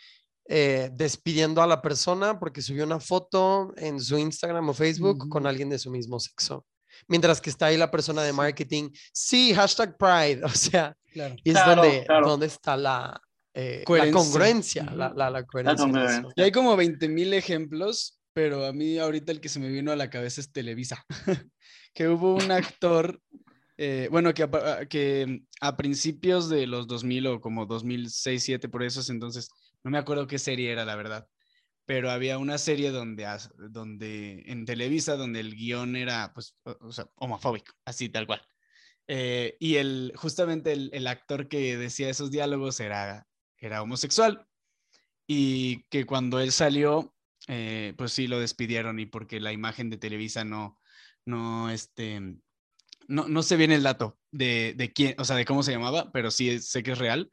eh, 0.45 0.89
despidiendo 0.93 1.61
a 1.61 1.67
la 1.67 1.81
persona 1.81 2.37
porque 2.37 2.61
subió 2.61 2.83
una 2.83 2.99
foto 2.99 3.73
en 3.77 3.99
su 3.99 4.17
Instagram 4.17 4.69
o 4.69 4.73
Facebook 4.73 5.29
con 5.29 5.45
alguien 5.45 5.69
de 5.69 5.79
su 5.79 5.91
mismo 5.91 6.19
sexo. 6.19 6.65
Mientras 7.07 7.41
que 7.41 7.49
está 7.49 7.67
ahí 7.67 7.77
la 7.77 7.91
persona 7.91 8.23
de 8.23 8.33
marketing, 8.33 8.89
sí, 9.11 9.53
hashtag 9.53 9.97
Pride, 9.97 10.41
o 10.45 10.49
sea, 10.49 10.95
Claro. 11.13 11.35
y 11.43 11.49
es 11.49 11.55
Claro, 11.55 11.81
donde, 11.83 12.05
claro. 12.05 12.27
donde 12.27 12.45
está 12.47 12.75
la, 12.75 13.21
eh, 13.53 13.83
la 13.87 14.11
congruencia, 14.11 14.83
la, 14.85 15.13
la, 15.15 15.29
la 15.29 15.45
coherencia. 15.45 16.25
Y 16.35 16.41
hay 16.41 16.51
como 16.51 16.75
20 16.75 17.07
mil 17.07 17.33
ejemplos, 17.33 18.19
pero 18.33 18.65
a 18.65 18.73
mí 18.73 18.97
ahorita 18.97 19.31
el 19.31 19.39
que 19.39 19.49
se 19.49 19.59
me 19.59 19.69
vino 19.69 19.91
a 19.91 19.95
la 19.95 20.09
cabeza 20.09 20.41
es 20.41 20.51
Televisa, 20.51 21.05
que 21.93 22.07
hubo 22.07 22.33
un 22.35 22.51
actor, 22.51 23.21
eh, 23.77 24.07
bueno, 24.11 24.33
que 24.33 24.43
a, 24.43 24.49
pa- 24.51 24.85
que 24.87 25.43
a 25.61 25.77
principios 25.77 26.49
de 26.49 26.65
los 26.67 26.87
2000 26.87 27.27
o 27.27 27.39
como 27.41 27.65
2006, 27.67 28.41
2007, 28.41 28.69
por 28.69 28.83
esos 28.83 29.09
entonces, 29.09 29.49
no 29.83 29.91
me 29.91 29.97
acuerdo 29.99 30.25
qué 30.27 30.39
serie 30.39 30.71
era, 30.71 30.83
la 30.85 30.95
verdad, 30.95 31.27
pero 31.85 32.09
había 32.09 32.37
una 32.39 32.57
serie 32.57 32.89
donde, 32.91 33.25
as- 33.27 33.51
donde 33.69 34.43
en 34.47 34.65
Televisa, 34.65 35.15
donde 35.15 35.41
el 35.41 35.53
guion 35.55 35.95
era, 35.95 36.31
pues, 36.33 36.55
o, 36.63 36.75
o 36.87 36.91
sea, 36.91 37.07
homofóbico, 37.15 37.73
así 37.85 38.09
tal 38.09 38.25
cual. 38.25 38.41
Eh, 39.07 39.57
y 39.59 39.75
el, 39.75 40.13
justamente 40.15 40.71
el, 40.71 41.07
actor 41.07 41.49
que 41.49 41.77
decía 41.77 42.09
esos 42.09 42.31
diálogos 42.31 42.79
era, 42.79 43.27
era 43.57 43.81
homosexual 43.81 44.47
y 45.27 45.83
que 45.89 46.05
cuando 46.05 46.39
él 46.39 46.51
salió, 46.51 47.13
eh, 47.47 47.93
pues 47.97 48.13
sí 48.13 48.27
lo 48.27 48.39
despidieron 48.39 48.99
y 48.99 49.05
porque 49.05 49.41
la 49.41 49.51
imagen 49.51 49.89
de 49.89 49.97
Televisa 49.97 50.45
no, 50.45 50.79
no, 51.25 51.69
este, 51.69 52.21
no, 53.07 53.27
no 53.27 53.43
sé 53.43 53.57
bien 53.57 53.71
el 53.71 53.83
dato 53.83 54.17
de, 54.31 54.73
de 54.77 54.93
quién, 54.93 55.15
o 55.17 55.25
sea, 55.25 55.35
de 55.35 55.45
cómo 55.45 55.63
se 55.63 55.73
llamaba, 55.73 56.11
pero 56.11 56.31
sí 56.31 56.59
sé 56.59 56.81
que 56.83 56.91
es 56.91 56.97
real, 56.97 57.29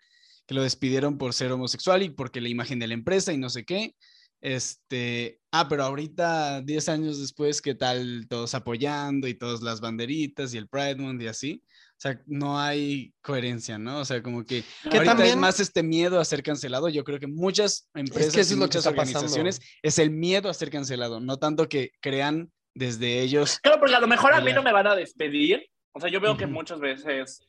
que 0.47 0.55
lo 0.55 0.63
despidieron 0.63 1.19
por 1.19 1.35
ser 1.35 1.53
homosexual 1.53 2.03
y 2.03 2.11
porque 2.11 2.41
la 2.41 2.49
imagen 2.49 2.81
de 2.81 2.89
la 2.89 2.95
empresa 2.95 3.33
y 3.33 3.39
no 3.39 3.51
sé 3.51 3.65
qué. 3.65 3.95
Este, 4.41 5.39
ah, 5.53 5.69
pero 5.69 5.85
ahorita, 5.85 6.63
10 6.63 6.89
años 6.89 7.21
después, 7.21 7.61
¿qué 7.61 7.75
tal? 7.75 8.27
Todos 8.29 8.55
apoyando 8.55 9.29
y 9.29 9.35
todas 9.35 9.61
las 9.63 9.81
banderitas 9.81 10.55
y 10.55 10.59
el 10.59 10.69
Pride 10.69 10.97
Month 10.97 11.23
y 11.23 11.27
así. 11.27 11.63
O 11.67 12.01
sea, 12.01 12.19
no 12.27 12.59
hay 12.59 13.13
coherencia, 13.21 13.77
¿no? 13.79 13.99
O 13.99 14.05
sea, 14.07 14.23
como 14.23 14.43
que, 14.45 14.63
Que 14.85 14.89
ahorita 14.97 15.05
también- 15.05 15.29
es 15.31 15.37
más 15.37 15.61
este 15.61 15.83
miedo 15.83 16.19
a 16.19 16.25
ser 16.25 16.43
cancelado. 16.43 16.89
Yo 16.89 17.05
creo 17.05 17.19
que 17.21 17.27
muchas 17.27 17.91
empresas 17.95 18.29
eso 18.35 18.39
y 18.39 18.41
es 18.41 18.51
lo 18.53 18.57
que 18.57 18.61
muchas 18.61 18.85
pasando. 18.85 19.01
organizaciones 19.03 19.61
es 19.83 19.99
el 19.99 20.11
miedo 20.11 20.49
a 20.49 20.55
ser 20.55 20.71
cancelado, 20.71 21.21
no 21.21 21.37
tanto 21.39 21.69
que 21.69 21.91
crean 22.01 22.51
desde 22.75 23.21
ellos. 23.21 23.59
Claro, 23.61 23.79
porque 23.81 23.95
a 23.95 24.01
lo 24.01 24.07
mejor 24.07 24.33
a 24.33 24.41
mí 24.41 24.53
no 24.55 24.63
me 24.63 24.73
van 24.73 24.87
a 24.87 24.95
despedir. 24.97 25.67
O 25.93 26.01
sea, 26.01 26.09
yo 26.09 26.21
veo 26.21 26.37
que 26.39 26.47
muchas 26.47 26.81
veces, 26.81 27.47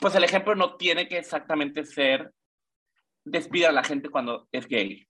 pues 0.00 0.14
el 0.16 0.24
ejemplo 0.24 0.56
no 0.56 0.76
tiene 0.76 1.06
que 1.06 1.18
exactamente 1.18 1.84
ser 1.84 2.32
despedir 3.24 3.66
a 3.66 3.72
la 3.72 3.84
gente 3.84 4.08
cuando 4.08 4.48
es 4.50 4.66
gay. 4.66 5.06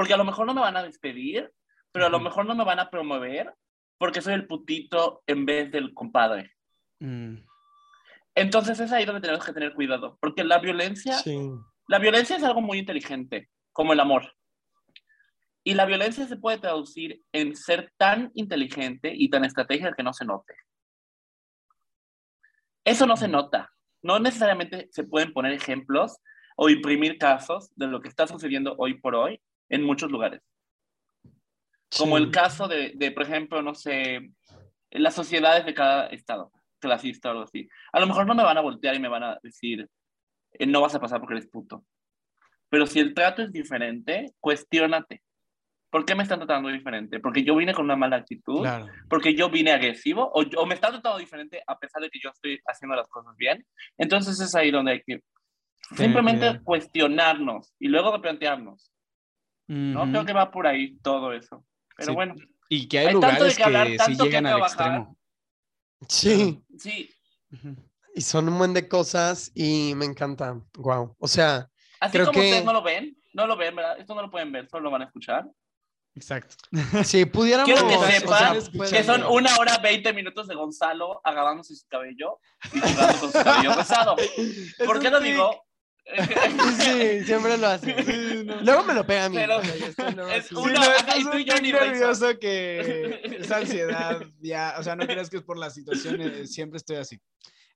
Porque 0.00 0.14
a 0.14 0.16
lo 0.16 0.24
mejor 0.24 0.46
no 0.46 0.54
me 0.54 0.62
van 0.62 0.78
a 0.78 0.82
despedir, 0.82 1.52
pero 1.92 2.06
a 2.06 2.08
lo 2.08 2.20
mejor 2.20 2.46
no 2.46 2.54
me 2.54 2.64
van 2.64 2.80
a 2.80 2.88
promover 2.88 3.52
porque 3.98 4.22
soy 4.22 4.32
el 4.32 4.46
putito 4.46 5.22
en 5.26 5.44
vez 5.44 5.70
del 5.70 5.92
compadre. 5.92 6.54
Mm, 7.00 7.36
Entonces 8.34 8.80
es 8.80 8.90
ahí 8.92 9.04
donde 9.04 9.20
tenemos 9.20 9.44
que 9.44 9.52
tener 9.52 9.74
cuidado, 9.74 10.16
porque 10.22 10.42
la 10.42 10.58
violencia, 10.58 11.18
Sí. 11.18 11.38
la 11.86 11.98
violencia 11.98 12.34
es 12.38 12.42
algo 12.44 12.62
muy 12.62 12.78
inteligente, 12.78 13.50
como 13.74 13.92
el 13.92 14.00
amor. 14.00 14.34
Y 15.64 15.74
la 15.74 15.84
violencia 15.84 16.26
se 16.26 16.38
puede 16.38 16.56
traducir 16.56 17.22
en 17.32 17.54
ser 17.54 17.92
tan 17.98 18.30
inteligente 18.32 19.12
y 19.14 19.28
tan 19.28 19.44
estratégica 19.44 19.92
que 19.94 20.02
no 20.02 20.14
se 20.14 20.24
note. 20.24 20.54
Eso 22.86 23.04
no 23.04 23.18
se 23.18 23.28
Mm. 23.28 23.32
nota. 23.32 23.70
No 24.02 24.18
necesariamente 24.18 24.88
se 24.92 25.04
pueden 25.04 25.34
poner 25.34 25.52
ejemplos 25.52 26.16
o 26.56 26.70
imprimir 26.70 27.18
casos 27.18 27.70
de 27.76 27.86
lo 27.86 28.00
que 28.00 28.08
está 28.08 28.26
sucediendo 28.26 28.74
hoy 28.78 28.94
por 28.94 29.14
hoy 29.14 29.42
en 29.70 29.82
muchos 29.84 30.10
lugares. 30.10 30.42
Como 31.96 32.16
sí. 32.18 32.22
el 32.24 32.30
caso 32.30 32.68
de, 32.68 32.92
de, 32.94 33.10
por 33.10 33.22
ejemplo, 33.24 33.62
no 33.62 33.74
sé, 33.74 34.30
las 34.90 35.14
sociedades 35.14 35.64
de 35.64 35.74
cada 35.74 36.06
estado, 36.08 36.52
clasista 36.78 37.28
o 37.28 37.32
algo 37.32 37.44
así. 37.44 37.68
A 37.92 38.00
lo 38.00 38.06
mejor 38.06 38.26
no 38.26 38.34
me 38.34 38.44
van 38.44 38.58
a 38.58 38.62
voltear 38.62 38.94
y 38.94 39.00
me 39.00 39.08
van 39.08 39.22
a 39.24 39.38
decir, 39.42 39.88
eh, 40.52 40.66
no 40.66 40.80
vas 40.80 40.94
a 40.94 41.00
pasar 41.00 41.18
porque 41.20 41.34
eres 41.34 41.48
puto. 41.48 41.84
Pero 42.68 42.86
si 42.86 43.00
el 43.00 43.14
trato 43.14 43.42
es 43.42 43.50
diferente, 43.50 44.32
cuestiónate. 44.38 45.22
¿Por 45.90 46.04
qué 46.04 46.14
me 46.14 46.22
están 46.22 46.38
tratando 46.38 46.68
diferente? 46.68 47.18
¿Porque 47.18 47.42
yo 47.42 47.56
vine 47.56 47.74
con 47.74 47.84
una 47.86 47.96
mala 47.96 48.14
actitud? 48.16 48.60
claro. 48.60 48.86
¿Porque 49.08 49.34
yo 49.34 49.50
vine 49.50 49.72
agresivo? 49.72 50.30
¿O, 50.32 50.44
yo- 50.44 50.60
o 50.60 50.66
me 50.66 50.74
están 50.74 50.92
tratando 50.92 51.18
diferente 51.18 51.60
a 51.66 51.76
pesar 51.76 52.00
de 52.00 52.10
que 52.10 52.20
yo 52.22 52.30
estoy 52.30 52.60
haciendo 52.64 52.94
las 52.94 53.08
cosas 53.08 53.34
bien? 53.36 53.66
Entonces 53.98 54.38
es 54.38 54.54
ahí 54.54 54.70
donde 54.70 54.92
hay 54.92 55.02
que 55.02 55.20
simplemente 55.96 56.60
cuestionarnos 56.62 57.74
y 57.80 57.88
luego 57.88 58.12
replantearnos. 58.12 58.92
¿No? 59.70 60.04
Creo 60.10 60.24
que 60.24 60.32
va 60.32 60.50
por 60.50 60.66
ahí 60.66 60.96
todo 60.98 61.32
eso. 61.32 61.64
Pero 61.96 62.08
Sí. 62.12 62.14
bueno, 62.14 62.34
Y 62.68 62.86
que 62.88 62.98
hay, 63.00 63.06
Hay 63.08 63.12
lugares 63.14 63.56
qué 63.56 63.62
hablar, 63.64 63.86
que 63.86 63.92
sí 63.92 63.98
tanto 63.98 64.24
que 64.24 64.30
llegan 64.30 64.46
al 64.46 64.52
trabajar. 64.54 64.86
extremo. 64.86 65.18
Sí. 66.08 66.62
sí. 66.78 67.10
Y 68.14 68.20
son 68.22 68.48
un 68.48 68.58
buen 68.58 68.74
de 68.74 68.88
cosas 68.88 69.50
y 69.54 69.92
me 69.96 70.04
encanta. 70.04 70.60
Wow. 70.74 71.16
O 71.18 71.28
sea, 71.28 71.68
Así 72.00 72.12
Creo 72.12 72.26
como 72.26 72.40
que- 72.40 72.46
ustedes 72.46 72.64
no 72.64 72.72
lo 72.72 72.82
ven, 72.82 73.16
no 73.34 73.46
lo 73.46 73.56
ven, 73.56 73.76
¿verdad? 73.76 73.98
Esto 73.98 74.14
no 74.14 74.22
lo 74.22 74.30
pueden 74.30 74.50
ver, 74.52 74.66
solo 74.70 74.84
lo 74.84 74.90
van 74.90 75.02
a 75.02 75.04
escuchar. 75.06 75.46
Exacto. 76.14 76.54
si 77.04 77.24
pudiéramos. 77.26 77.66
Quiero 77.70 77.86
que 77.88 77.96
o 77.96 78.04
sea, 78.04 78.20
sepan 78.60 78.88
Que 78.90 79.04
son 79.04 79.22
una 79.24 79.54
hora 79.58 79.78
20 79.78 80.12
minutos 80.12 80.48
de 80.48 80.54
Gonzalo 80.54 81.20
agarrándose 81.24 81.74
su 81.76 81.86
cabello 81.88 82.38
y 82.72 82.80
jugando 82.80 83.18
con 83.20 83.32
su 83.32 83.38
cabello 83.44 83.72
rosado. 83.76 84.16
¿Por 84.86 84.98
qué 85.00 85.10
lo 85.10 85.18
tic. 85.20 85.26
digo? 85.32 85.64
Sí, 86.78 87.24
siempre 87.24 87.56
lo 87.58 87.66
hace. 87.66 88.02
Sí, 88.02 88.44
no. 88.44 88.60
Luego 88.62 88.84
me 88.84 88.94
lo 88.94 89.06
pega 89.06 89.26
a 89.26 89.28
mí. 89.28 89.36
Pero 89.36 89.58
o 89.58 89.62
sea, 89.62 89.74
estoy 89.74 90.06
es 90.34 90.46
Sí, 90.46 90.54
no, 90.54 90.80
ajá, 90.80 91.16
y 91.16 91.20
es 91.20 91.30
tú 91.30 91.36
y 91.36 91.42
un 91.42 91.44
yo 91.44 91.54
ni 91.60 91.72
nervioso 91.72 92.38
que 92.38 93.20
es 93.40 93.50
ansiedad, 93.50 94.20
ya, 94.40 94.74
o 94.78 94.82
sea, 94.82 94.96
no 94.96 95.06
creas 95.06 95.30
que 95.30 95.38
es 95.38 95.42
por 95.42 95.58
la 95.58 95.70
situación, 95.70 96.20
eh, 96.20 96.46
siempre 96.46 96.78
estoy 96.78 96.96
así. 96.96 97.20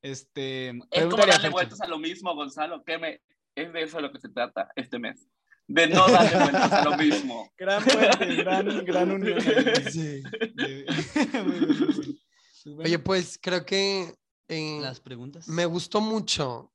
Este, 0.03 0.69
Es 0.91 1.07
como 1.07 1.25
darle 1.25 1.49
vueltas 1.49 1.81
a 1.81 1.87
lo 1.87 1.99
mismo, 1.99 2.35
Gonzalo. 2.35 2.85
Que 2.85 2.99
me... 2.99 3.23
Es 3.55 3.73
de 3.73 3.83
eso 3.83 3.97
de 3.97 4.03
lo 4.03 4.13
que 4.13 4.21
se 4.21 4.29
trata 4.29 4.69
este 4.77 4.99
mes. 4.99 5.27
De 5.67 5.87
no 5.87 6.07
darle 6.09 6.39
vueltas 6.39 6.73
a 6.73 6.85
lo 6.85 6.97
mismo. 6.99 7.51
Gran 7.57 7.83
puente, 7.83 8.35
gran, 8.35 8.85
gran 8.85 9.11
unión. 9.13 9.41
Sí. 9.91 10.23
Oye, 12.79 12.99
pues 12.99 13.39
creo 13.41 13.65
que 13.65 14.15
eh, 14.49 14.79
las 14.83 15.01
preguntas. 15.01 15.49
me 15.49 15.65
gustó 15.65 16.03
mucho 16.03 16.74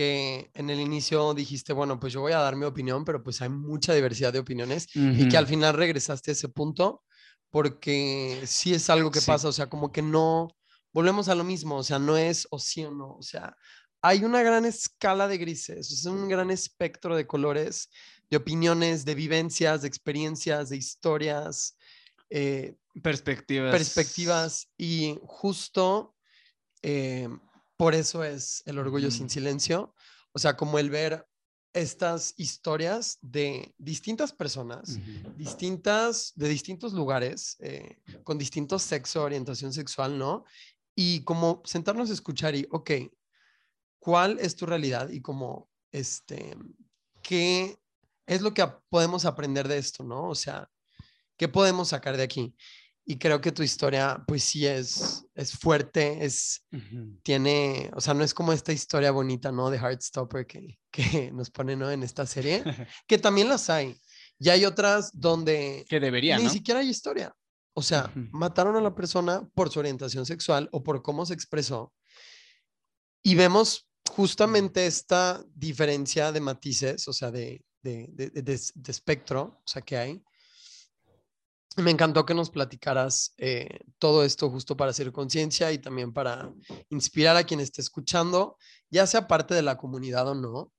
que 0.00 0.50
en 0.54 0.70
el 0.70 0.80
inicio 0.80 1.34
dijiste, 1.34 1.74
bueno, 1.74 2.00
pues 2.00 2.14
yo 2.14 2.22
voy 2.22 2.32
a 2.32 2.38
dar 2.38 2.56
mi 2.56 2.64
opinión, 2.64 3.04
pero 3.04 3.22
pues 3.22 3.42
hay 3.42 3.50
mucha 3.50 3.92
diversidad 3.92 4.32
de 4.32 4.38
opiniones 4.38 4.88
y 4.94 5.28
que 5.28 5.36
al 5.36 5.46
final 5.46 5.74
regresaste 5.74 6.30
a 6.30 6.32
ese 6.32 6.48
punto 6.48 7.02
porque 7.50 8.40
sí 8.46 8.72
es 8.72 8.88
algo 8.88 9.10
que 9.10 9.20
Sí. 9.20 9.26
pasa, 9.26 9.48
o 9.48 9.52
sea, 9.52 9.68
como 9.68 9.92
que 9.92 10.00
no, 10.00 10.56
volvemos 10.94 11.28
a 11.28 11.34
lo 11.34 11.44
mismo, 11.44 11.76
o 11.76 11.82
sea, 11.82 11.98
no 11.98 12.16
es 12.16 12.48
o 12.50 12.58
sí 12.58 12.82
o 12.82 12.90
no, 12.90 13.10
o 13.12 13.22
sea, 13.22 13.54
hay 14.00 14.24
una 14.24 14.42
gran 14.42 14.64
escala 14.64 15.28
de 15.28 15.36
grises, 15.36 15.90
es 15.90 16.06
un 16.06 16.26
gran 16.30 16.50
espectro 16.50 17.14
de 17.14 17.26
colores, 17.26 17.90
de 18.30 18.38
opiniones, 18.38 19.04
de 19.04 19.14
vivencias, 19.14 19.82
de 19.82 19.88
experiencias, 19.88 20.70
de 20.70 20.78
historias, 20.78 21.76
eh, 22.30 22.74
Perspectivas. 23.02 23.70
perspectivas 23.70 24.66
y 24.78 25.18
justo 25.24 26.16
eh, 26.82 27.28
por 27.80 27.94
eso 27.94 28.22
es 28.22 28.62
el 28.66 28.78
orgullo 28.78 29.10
sin 29.10 29.24
Ujú. 29.24 29.32
silencio, 29.32 29.94
o 30.34 30.38
sea, 30.38 30.54
como 30.54 30.78
el 30.78 30.90
ver 30.90 31.26
estas 31.72 32.34
historias 32.36 33.16
de 33.22 33.74
distintas 33.78 34.34
personas, 34.34 34.98
distintas, 35.34 36.34
de 36.36 36.50
distintos 36.50 36.92
lugares, 36.92 37.56
eh, 37.60 37.96
con 38.22 38.36
distintos 38.36 38.82
sexo, 38.82 39.22
orientación 39.22 39.72
sexual, 39.72 40.18
¿no? 40.18 40.44
Y 40.94 41.24
como 41.24 41.62
sentarnos 41.64 42.10
a 42.10 42.12
escuchar 42.12 42.54
y, 42.54 42.68
ok, 42.70 42.90
¿cuál 43.98 44.38
es 44.40 44.56
tu 44.56 44.66
realidad? 44.66 45.08
Y 45.08 45.22
como, 45.22 45.70
este, 45.90 46.54
¿qué 47.22 47.78
es 48.26 48.42
lo 48.42 48.52
que 48.52 48.66
podemos 48.90 49.24
aprender 49.24 49.68
de 49.68 49.78
esto, 49.78 50.04
¿no? 50.04 50.28
O 50.28 50.34
sea, 50.34 50.70
¿qué 51.38 51.48
podemos 51.48 51.88
sacar 51.88 52.18
de 52.18 52.24
aquí? 52.24 52.54
Y 53.10 53.18
creo 53.18 53.40
que 53.40 53.50
tu 53.50 53.64
historia, 53.64 54.22
pues 54.24 54.44
sí 54.44 54.64
es, 54.68 55.26
es 55.34 55.58
fuerte, 55.58 56.24
es, 56.24 56.64
Ujú. 56.70 57.18
tiene, 57.24 57.90
o 57.96 58.00
sea, 58.00 58.14
no 58.14 58.22
es 58.22 58.32
como 58.32 58.52
esta 58.52 58.72
historia 58.72 59.10
bonita, 59.10 59.50
¿no? 59.50 59.68
De 59.68 59.78
Heartstopper 59.78 60.46
que, 60.46 60.78
que 60.92 61.32
nos 61.32 61.50
pone, 61.50 61.74
¿no? 61.74 61.90
En 61.90 62.04
esta 62.04 62.24
serie, 62.24 62.62
que 63.08 63.18
también 63.18 63.48
las 63.48 63.68
hay. 63.68 63.96
Y 64.38 64.48
hay 64.48 64.64
otras 64.64 65.10
donde 65.12 65.84
Que 65.88 65.98
debería, 65.98 66.38
ni 66.38 66.44
¿no? 66.44 66.50
siquiera 66.50 66.78
hay 66.80 66.88
historia. 66.88 67.34
O 67.74 67.82
sea, 67.82 68.12
Ujú. 68.14 68.28
mataron 68.30 68.76
a 68.76 68.80
la 68.80 68.94
persona 68.94 69.44
por 69.54 69.70
su 69.70 69.80
orientación 69.80 70.24
sexual 70.24 70.68
o 70.70 70.84
por 70.84 71.02
cómo 71.02 71.26
se 71.26 71.34
expresó. 71.34 71.92
Y 73.24 73.34
vemos 73.34 73.88
justamente 74.08 74.86
esta 74.86 75.44
diferencia 75.52 76.30
de 76.30 76.40
matices, 76.40 77.08
o 77.08 77.12
sea, 77.12 77.32
de- 77.32 77.64
de- 77.82 78.06
de- 78.08 78.30
de 78.42 78.90
espectro, 78.92 79.58
o 79.64 79.66
sea, 79.66 79.82
que 79.82 79.96
hay. 79.96 80.22
Me 81.76 81.90
encantó 81.92 82.26
que 82.26 82.34
nos 82.34 82.50
platicaras 82.50 83.32
eh, 83.38 83.80
todo 83.98 84.24
esto 84.24 84.50
justo 84.50 84.76
para 84.76 84.90
hacer 84.90 85.12
conciencia 85.12 85.70
y 85.72 85.78
también 85.78 86.12
para 86.12 86.52
inspirar 86.88 87.36
a 87.36 87.44
quien 87.44 87.60
esté 87.60 87.80
escuchando, 87.80 88.56
ya 88.90 89.06
sea 89.06 89.28
parte 89.28 89.54
de 89.54 89.62
la 89.62 89.76
comunidad 89.76 90.28
o 90.28 90.34
no, 90.34 90.72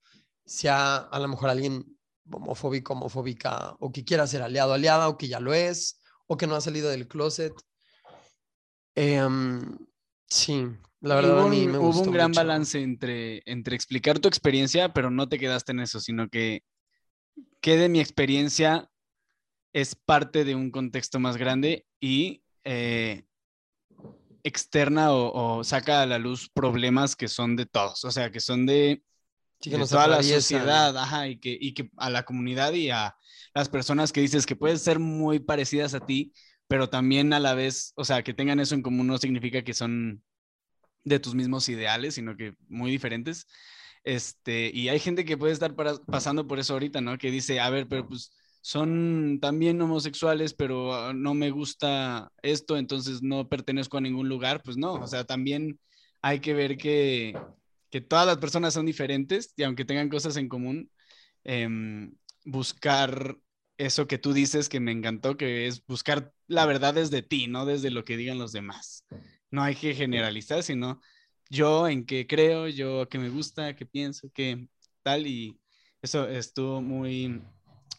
sea 0.45 0.97
a 0.97 1.19
lo 1.19 1.29
mejor 1.29 1.49
alguien 1.49 1.97
homofóbico, 2.29 2.93
homofóbica, 2.93 3.75
o 3.79 3.91
que 3.91 4.03
quiera 4.03 4.27
ser 4.27 4.41
aliado, 4.41 4.73
aliada, 4.73 5.07
o 5.07 5.17
que 5.17 5.27
ya 5.27 5.39
lo 5.39 5.53
es, 5.53 6.01
o 6.27 6.37
que 6.37 6.45
no 6.45 6.55
ha 6.55 6.61
salido 6.61 6.89
del 6.89 7.07
closet. 7.07 7.53
Em, 8.95 9.77
sí, 10.27 10.67
la 10.99 11.15
verdad 11.15 11.37
hubo 11.37 11.47
a 11.47 11.49
mí 11.49 11.65
un, 11.65 11.71
me 11.71 11.77
hubo 11.79 11.87
gustó 11.87 12.09
un 12.09 12.11
gran 12.11 12.31
mucho. 12.31 12.41
balance 12.41 12.81
entre, 12.81 13.41
entre 13.45 13.75
explicar 13.75 14.19
tu 14.19 14.27
experiencia, 14.27 14.93
pero 14.93 15.09
no 15.09 15.29
te 15.29 15.39
quedaste 15.39 15.71
en 15.71 15.79
eso, 15.79 15.99
sino 16.01 16.29
que, 16.29 16.63
que 17.61 17.77
de 17.77 17.89
mi 17.89 18.01
experiencia 18.01 18.90
es 19.73 19.95
parte 19.95 20.45
de 20.45 20.55
un 20.55 20.71
contexto 20.71 21.19
más 21.19 21.37
grande 21.37 21.85
y 21.99 22.43
eh, 22.63 23.25
externa 24.43 25.11
o, 25.13 25.59
o 25.59 25.63
saca 25.63 26.01
a 26.01 26.05
la 26.05 26.17
luz 26.19 26.49
problemas 26.49 27.15
que 27.15 27.27
son 27.27 27.55
de 27.55 27.65
todos, 27.65 28.03
o 28.05 28.11
sea, 28.11 28.31
que 28.31 28.39
son 28.39 28.65
de, 28.65 29.03
Sí, 29.59 29.69
que 29.69 29.77
de 29.77 29.79
nos 29.79 29.89
toda 29.89 30.07
la 30.07 30.23
sociedad, 30.23 30.97
ajá, 30.97 31.27
y 31.29 31.39
que, 31.39 31.57
y 31.59 31.73
que 31.73 31.91
a 31.97 32.09
la 32.09 32.23
comunidad 32.23 32.73
y 32.73 32.89
a 32.89 33.15
las 33.55 33.69
personas 33.69 34.11
que 34.13 34.21
dices 34.21 34.45
que 34.45 34.55
pueden 34.55 34.79
ser 34.79 34.99
muy 34.99 35.39
parecidas 35.39 35.93
a 35.93 36.05
ti, 36.05 36.33
pero 36.67 36.89
también 36.89 37.33
a 37.33 37.39
la 37.39 37.53
vez, 37.55 37.93
o 37.95 38.05
sea, 38.05 38.23
que 38.23 38.33
tengan 38.33 38.59
eso 38.59 38.75
en 38.75 38.81
común 38.83 39.07
no 39.07 39.17
significa 39.19 39.63
que 39.63 39.73
son 39.73 40.23
de 41.03 41.19
tus 41.19 41.35
mismos 41.35 41.67
ideales, 41.69 42.15
sino 42.15 42.35
que 42.37 42.55
muy 42.67 42.91
diferentes. 42.91 43.47
Este, 44.03 44.71
y 44.73 44.89
hay 44.89 44.99
gente 44.99 45.25
que 45.25 45.37
puede 45.37 45.53
estar 45.53 45.75
para- 45.75 45.97
pasando 46.05 46.47
por 46.47 46.59
eso 46.59 46.73
ahorita, 46.73 47.01
¿no? 47.01 47.17
Que 47.17 47.31
dice, 47.31 47.59
a 47.59 47.69
ver, 47.69 47.87
pero 47.87 48.07
pues 48.07 48.31
son 48.61 49.39
también 49.41 49.81
homosexuales, 49.81 50.53
pero 50.53 50.93
ah, 50.93 51.13
no 51.13 51.33
me 51.33 51.49
gusta 51.49 52.31
esto, 52.43 52.77
entonces 52.77 53.21
no 53.23 53.49
pertenezco 53.49 53.97
a 53.97 54.01
ningún 54.01 54.29
lugar. 54.29 54.61
Pues 54.63 54.77
no, 54.77 54.93
o 54.93 55.07
sea, 55.07 55.25
también 55.25 55.79
hay 56.21 56.39
que 56.39 56.53
ver 56.53 56.77
que, 56.77 57.35
que 57.89 58.01
todas 58.01 58.27
las 58.27 58.37
personas 58.37 58.73
son 58.73 58.85
diferentes 58.85 59.53
y 59.57 59.63
aunque 59.63 59.85
tengan 59.85 60.09
cosas 60.09 60.37
en 60.37 60.47
común, 60.47 60.91
em, 61.43 62.13
buscar 62.45 63.37
eso 63.77 64.07
que 64.07 64.19
tú 64.19 64.33
dices 64.33 64.69
que 64.69 64.79
me 64.79 64.91
encantó, 64.91 65.37
que 65.37 65.65
es 65.65 65.83
buscar 65.85 66.31
la 66.47 66.65
verdad 66.67 66.93
desde 66.93 67.23
ti, 67.23 67.47
no 67.47 67.65
desde 67.65 67.89
lo 67.89 68.03
que 68.05 68.17
digan 68.17 68.37
los 68.37 68.51
demás. 68.51 69.05
No 69.49 69.63
hay 69.63 69.75
que 69.75 69.95
generalizar, 69.95 70.61
sino 70.61 71.01
yo 71.49 71.87
en 71.87 72.05
qué 72.05 72.27
creo, 72.27 72.67
yo 72.67 73.09
qué 73.09 73.17
me 73.17 73.29
gusta, 73.29 73.75
qué 73.75 73.85
pienso, 73.85 74.29
qué 74.33 74.67
tal, 75.01 75.25
y 75.25 75.59
eso 76.01 76.27
estuvo 76.29 76.81
muy, 76.81 77.41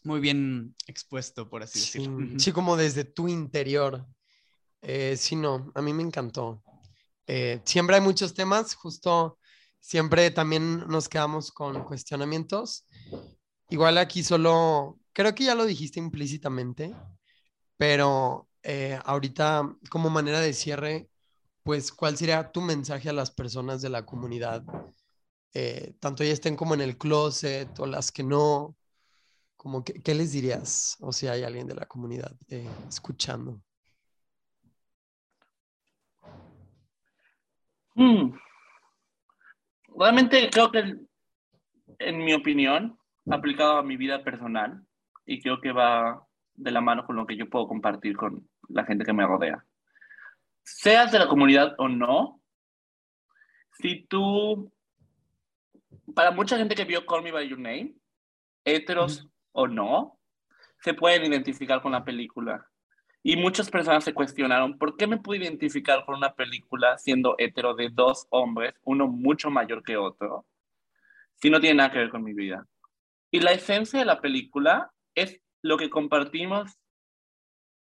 muy 0.05 0.21
bien 0.21 0.75
expuesto, 0.87 1.49
por 1.49 1.63
así 1.63 1.79
Sí, 1.79 1.99
decirlo. 1.99 2.39
Sí, 2.39 2.53
como 2.53 2.77
desde 2.77 3.05
tu 3.05 3.29
interior. 3.29 4.07
Eh, 4.83 5.17
sí, 5.17 5.37
no, 5.37 5.71
a 5.75 5.83
mí 5.83 5.93
me 5.93 6.03
encantó. 6.03 6.63
Eh, 7.27 7.61
siempre 7.65 7.97
hay 7.97 8.03
muchos 8.03 8.35
temas, 8.35 8.75
justo 8.75 9.39
siempre 9.79 10.31
también 10.31 10.87
nos 10.89 11.09
quedamos 11.09 11.53
con 11.53 11.85
cuestionamientos. 11.85 12.87
Igual 13.69 13.99
aquí 13.99 14.23
solo, 14.23 14.99
creo 15.13 15.35
que 15.35 15.45
ya 15.45 15.55
lo 15.55 15.65
dijiste 15.65 15.99
implícitamente, 15.99 16.95
pero 17.77 18.49
eh, 18.63 18.99
ahorita 19.05 19.77
como 19.89 20.11
manera 20.11 20.41
de 20.41 20.53
cierre, 20.53 21.09
pues, 21.63 21.93
¿cuál 21.93 22.17
sería 22.17 22.51
tu 22.51 22.61
mensaje 22.61 23.09
a 23.09 23.13
las 23.13 23.31
personas 23.31 23.83
de 23.83 23.89
la 23.89 24.05
comunidad? 24.05 24.65
Eh, 25.55 25.95
tanto 26.01 26.25
ya 26.25 26.33
estén 26.33 26.57
como 26.57 26.75
en 26.75 26.81
el 26.81 26.99
closet 26.99 27.79
o 27.79 27.87
las 27.87 28.11
que 28.11 28.23
no, 28.23 28.77
como 29.63 29.85
que, 29.85 30.03
¿qué 30.03 30.13
les 30.13 30.33
dirías? 30.33 30.97
O 31.01 31.13
si 31.13 31.29
hay 31.29 31.45
alguien 31.45 31.69
de 31.69 31.77
la 31.77 31.87
comunidad 31.87 32.33
eh, 32.49 32.69
escuchando. 32.89 33.63
Mm. 37.95 38.33
Realmente 39.97 40.51
creo 40.51 40.73
que, 40.73 40.97
en 42.01 42.25
mi 42.25 42.35
opinión, 42.35 42.99
aplicado 43.31 43.77
a 43.77 43.85
mi 43.85 43.97
vida 43.97 44.25
personal, 44.25 44.85
y 45.27 45.41
creo 45.41 45.61
que 45.61 45.71
va 45.71 46.27
de 46.55 46.73
la 46.73 46.81
mano 46.81 47.07
con 47.07 47.15
lo 47.15 47.25
que 47.25 47.37
yo 47.37 47.49
puedo 47.49 47.69
compartir 47.69 48.17
con 48.17 48.49
la 48.69 48.85
gente 48.85 49.05
que 49.05 49.13
me 49.13 49.25
rodea. 49.25 49.65
Seas 50.65 51.13
de 51.13 51.21
la 51.21 51.29
comunidad 51.29 51.77
o 51.79 51.87
no, 51.87 52.41
si 53.79 54.07
tú, 54.07 54.73
para 56.17 56.33
mucha 56.33 56.59
gente 56.59 56.75
que 56.75 56.85
vio 56.85 57.07
Call 57.07 57.23
Me 57.23 57.31
By 57.31 57.49
Your 57.49 57.61
Name, 57.61 57.95
heteros 58.65 59.29
o 59.53 59.67
no, 59.69 60.19
se 60.81 60.95
pueden 60.95 61.25
identificar 61.25 61.81
con 61.81 61.93
la 61.93 62.05
película. 62.05 62.67
Y 63.23 63.37
muchas 63.37 63.71
personas 63.71 64.03
se 64.03 64.15
cuestionaron, 64.15 64.79
¿por 64.79 64.97
qué 64.97 65.07
me 65.07 65.19
puedo 65.19 65.41
identificar 65.41 66.05
con 66.05 66.17
una 66.17 66.35
película 66.35 66.99
siendo 66.99 67.37
hetero 67.39 67.75
de 67.75 67.89
dos 67.91 68.27
hombres, 68.31 68.75
uno 68.83 69.07
mucho 69.07 69.49
mayor 69.51 69.83
que 69.85 69.97
otro, 69.97 70.45
si 71.37 71.49
no 71.49 71.61
tiene 71.61 71.77
nada 71.77 71.93
que 71.93 71.99
ver 71.99 72.11
con 72.11 72.25
mi 72.25 72.35
vida? 72.35 72.67
Y 73.31 73.41
la 73.41 73.53
esencia 73.53 74.01
de 74.01 74.05
la 74.05 74.21
película 74.21 74.91
es 75.15 75.41
lo 75.63 75.77
que 75.77 75.89
compartimos 75.89 76.79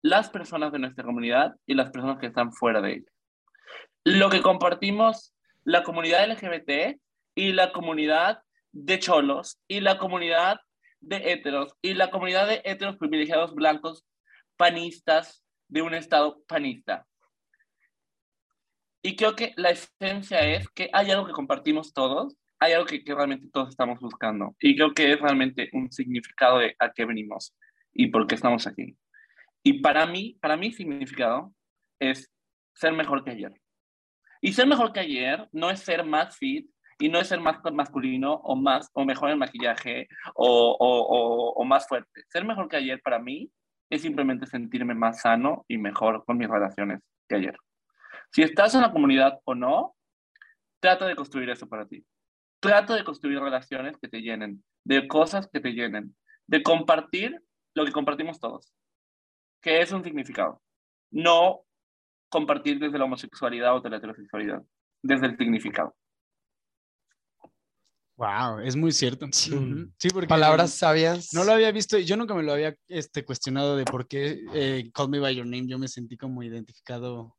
las 0.01 0.29
personas 0.29 0.71
de 0.71 0.79
nuestra 0.79 1.03
comunidad 1.03 1.55
y 1.65 1.73
las 1.73 1.89
personas 1.89 2.19
que 2.19 2.27
están 2.27 2.53
fuera 2.53 2.81
de 2.81 2.93
ella. 2.93 3.11
Lo 4.05 4.29
que 4.29 4.41
compartimos 4.41 5.33
la 5.65 5.83
comunidad 5.83 6.29
LGBT 6.29 6.99
y 7.33 7.51
la 7.51 7.73
comunidad 7.73 8.41
de 8.71 8.99
cholos 8.99 9.59
y 9.67 9.81
la 9.81 9.97
comunidad 9.97 10.59
de 11.05 11.31
heteros 11.31 11.75
y 11.81 11.93
la 11.93 12.09
comunidad 12.09 12.47
de 12.47 12.61
heteros 12.65 12.97
privilegiados 12.97 13.53
blancos 13.53 14.05
panistas 14.57 15.43
de 15.67 15.81
un 15.81 15.93
estado 15.93 16.43
panista. 16.47 17.05
Y 19.01 19.15
creo 19.15 19.35
que 19.35 19.53
la 19.55 19.69
esencia 19.69 20.39
es 20.39 20.67
que 20.69 20.89
hay 20.91 21.11
algo 21.11 21.27
que 21.27 21.33
compartimos 21.33 21.93
todos, 21.93 22.35
hay 22.59 22.73
algo 22.73 22.87
que, 22.87 23.03
que 23.03 23.13
realmente 23.13 23.47
todos 23.51 23.69
estamos 23.69 23.99
buscando. 23.99 24.55
Y 24.59 24.75
creo 24.75 24.93
que 24.93 25.11
es 25.11 25.19
realmente 25.19 25.69
un 25.73 25.91
significado 25.91 26.57
de 26.57 26.75
a 26.79 26.91
qué 26.91 27.05
venimos 27.05 27.55
y 27.93 28.07
por 28.07 28.25
qué 28.25 28.35
estamos 28.35 28.65
aquí. 28.65 28.97
Y 29.61 29.81
para 29.81 30.07
mí, 30.07 30.37
para 30.41 30.57
mí 30.57 30.71
significado 30.71 31.53
es 31.99 32.31
ser 32.73 32.93
mejor 32.93 33.23
que 33.23 33.31
ayer. 33.31 33.53
Y 34.41 34.53
ser 34.53 34.67
mejor 34.67 34.91
que 34.91 35.01
ayer 35.01 35.47
no 35.51 35.69
es 35.69 35.79
ser 35.81 36.03
más 36.03 36.37
fit 36.37 36.69
y 36.97 37.09
no 37.09 37.19
es 37.19 37.27
ser 37.27 37.39
más 37.41 37.57
masculino 37.73 38.33
o 38.33 38.55
más 38.55 38.89
o 38.93 39.05
mejor 39.05 39.29
en 39.29 39.39
maquillaje 39.39 40.07
o, 40.33 41.53
o, 41.57 41.65
más 41.65 41.87
fuerte. 41.87 42.23
Ser 42.29 42.45
mejor 42.45 42.69
que 42.69 42.77
ayer 42.77 43.01
para 43.01 43.19
mí 43.19 43.51
es 43.89 44.01
simplemente 44.01 44.45
sentirme 44.45 44.95
más 44.95 45.21
sano 45.21 45.65
y 45.67 45.77
mejor 45.77 46.23
con 46.25 46.37
mis 46.37 46.49
relaciones 46.49 47.01
que 47.27 47.35
ayer. 47.35 47.57
Si 48.31 48.41
estás 48.41 48.75
en 48.75 48.81
la 48.81 48.91
comunidad 48.91 49.39
o 49.43 49.55
no, 49.55 49.95
trata 50.79 51.05
de 51.05 51.15
construir 51.15 51.49
eso 51.49 51.67
para 51.67 51.85
ti. 51.87 52.05
Trata 52.59 52.95
de 52.95 53.03
construir 53.03 53.39
relaciones 53.39 53.97
que 53.97 54.07
te 54.07 54.21
llenen, 54.21 54.63
de 54.83 55.07
cosas 55.07 55.47
que 55.51 55.59
te 55.59 55.71
llenen, 55.71 56.15
de 56.47 56.63
compartir 56.63 57.41
lo 57.75 57.85
que 57.85 57.91
compartimos 57.91 58.39
todos, 58.39 58.73
que 59.61 59.81
es 59.81 59.91
un 59.91 60.03
significado. 60.03 60.61
No 61.11 61.61
compartir 62.29 62.79
desde 62.79 62.97
la 62.97 63.05
homosexualidad 63.05 63.75
o 63.75 63.81
de 63.81 63.89
la 63.89 63.97
heterosexualidad, 63.97 64.63
desde 65.03 65.27
el 65.27 65.37
significado. 65.37 65.95
Wow, 68.17 68.59
es 68.59 68.75
muy 68.75 68.91
cierto. 68.93 69.27
Sí. 69.31 69.51
Sí, 69.99 70.09
porque 70.09 70.27
Palabras 70.27 70.71
sabias. 70.73 71.33
No 71.33 71.43
lo 71.43 71.51
había 71.51 71.71
visto, 71.71 71.97
y 71.97 72.05
yo 72.05 72.15
nunca 72.15 72.33
me 72.33 72.43
lo 72.43 72.53
había 72.53 72.75
este, 72.87 73.25
cuestionado 73.25 73.75
de 73.75 73.83
por 73.85 74.07
qué 74.07 74.39
eh, 74.53 74.89
Call 74.93 75.09
Me 75.09 75.19
By 75.19 75.35
Your 75.35 75.45
Name, 75.45 75.67
yo 75.67 75.77
me 75.77 75.87
sentí 75.87 76.15
como 76.17 76.41
identificado 76.43 77.35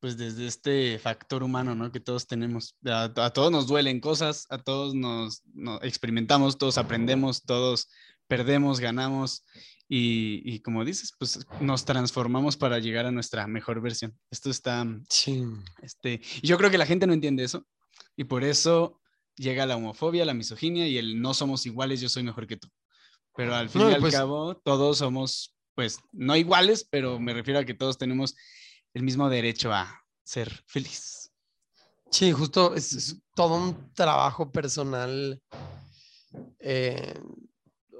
pues 0.00 0.16
desde 0.16 0.46
este 0.46 0.98
factor 1.00 1.42
humano, 1.42 1.74
¿no? 1.74 1.90
Que 1.90 1.98
todos 2.00 2.26
tenemos. 2.26 2.76
A, 2.86 3.04
a 3.16 3.30
todos 3.30 3.50
nos 3.50 3.66
duelen 3.66 4.00
cosas, 4.00 4.46
a 4.48 4.58
todos 4.58 4.94
nos, 4.94 5.42
nos 5.52 5.82
experimentamos, 5.82 6.56
todos 6.56 6.78
aprendemos, 6.78 7.42
todos 7.42 7.88
perdemos, 8.28 8.78
ganamos 8.78 9.44
y, 9.88 10.40
y, 10.44 10.60
como 10.60 10.84
dices, 10.84 11.12
pues 11.18 11.44
nos 11.60 11.84
transformamos 11.84 12.56
para 12.56 12.78
llegar 12.78 13.06
a 13.06 13.10
nuestra 13.10 13.46
mejor 13.46 13.80
versión. 13.80 14.16
Esto 14.30 14.50
está, 14.50 14.86
Sí. 15.08 15.42
este, 15.82 16.20
y 16.42 16.46
yo 16.46 16.56
creo 16.58 16.70
que 16.70 16.78
la 16.78 16.86
gente 16.86 17.06
no 17.06 17.12
entiende 17.14 17.42
eso 17.42 17.66
y 18.16 18.24
por 18.24 18.44
eso 18.44 19.00
llega 19.38 19.66
la 19.66 19.76
homofobia, 19.76 20.24
la 20.24 20.34
misoginia 20.34 20.86
y 20.86 20.98
el 20.98 21.20
no 21.20 21.32
somos 21.34 21.64
iguales, 21.66 22.00
yo 22.00 22.08
soy 22.08 22.22
mejor 22.22 22.46
que 22.46 22.56
tú. 22.56 22.68
Pero 23.34 23.54
al 23.54 23.68
fin 23.68 23.82
No, 23.82 23.90
y 23.90 23.94
al 23.94 24.00
pues- 24.00 24.14
cabo, 24.14 24.56
todos 24.56 24.98
somos, 24.98 25.54
pues, 25.74 25.98
no 26.12 26.36
iguales, 26.36 26.86
pero 26.90 27.18
me 27.20 27.32
refiero 27.32 27.60
a 27.60 27.64
que 27.64 27.74
todos 27.74 27.96
tenemos 27.98 28.34
el 28.94 29.02
mismo 29.02 29.28
derecho 29.28 29.72
a 29.72 30.02
ser 30.24 30.50
feliz. 30.66 31.30
Sí, 32.10 32.32
justo 32.32 32.74
es, 32.74 32.92
es 32.94 33.16
todo 33.34 33.54
un 33.56 33.92
trabajo 33.94 34.50
personal. 34.50 35.40
eh, 36.58 37.14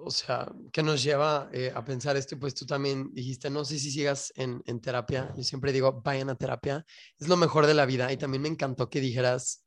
o 0.00 0.10
sea, 0.10 0.50
que 0.72 0.82
nos 0.82 1.02
lleva 1.02 1.50
eh, 1.52 1.72
a 1.74 1.84
pensar 1.84 2.16
esto 2.16 2.34
y 2.34 2.38
pues 2.38 2.54
tú 2.54 2.64
también 2.66 3.10
dijiste, 3.12 3.50
no 3.50 3.64
sé 3.64 3.78
si 3.78 3.90
sigas 3.90 4.32
en, 4.36 4.62
en 4.66 4.80
terapia, 4.80 5.32
yo 5.36 5.42
siempre 5.42 5.72
digo, 5.72 6.00
vayan 6.02 6.30
a 6.30 6.36
terapia, 6.36 6.84
es 7.18 7.26
lo 7.28 7.36
mejor 7.36 7.66
de 7.66 7.74
la 7.74 7.84
vida 7.84 8.12
y 8.12 8.16
también 8.16 8.42
me 8.42 8.48
encantó 8.48 8.88
que 8.88 9.00
dijeras, 9.00 9.64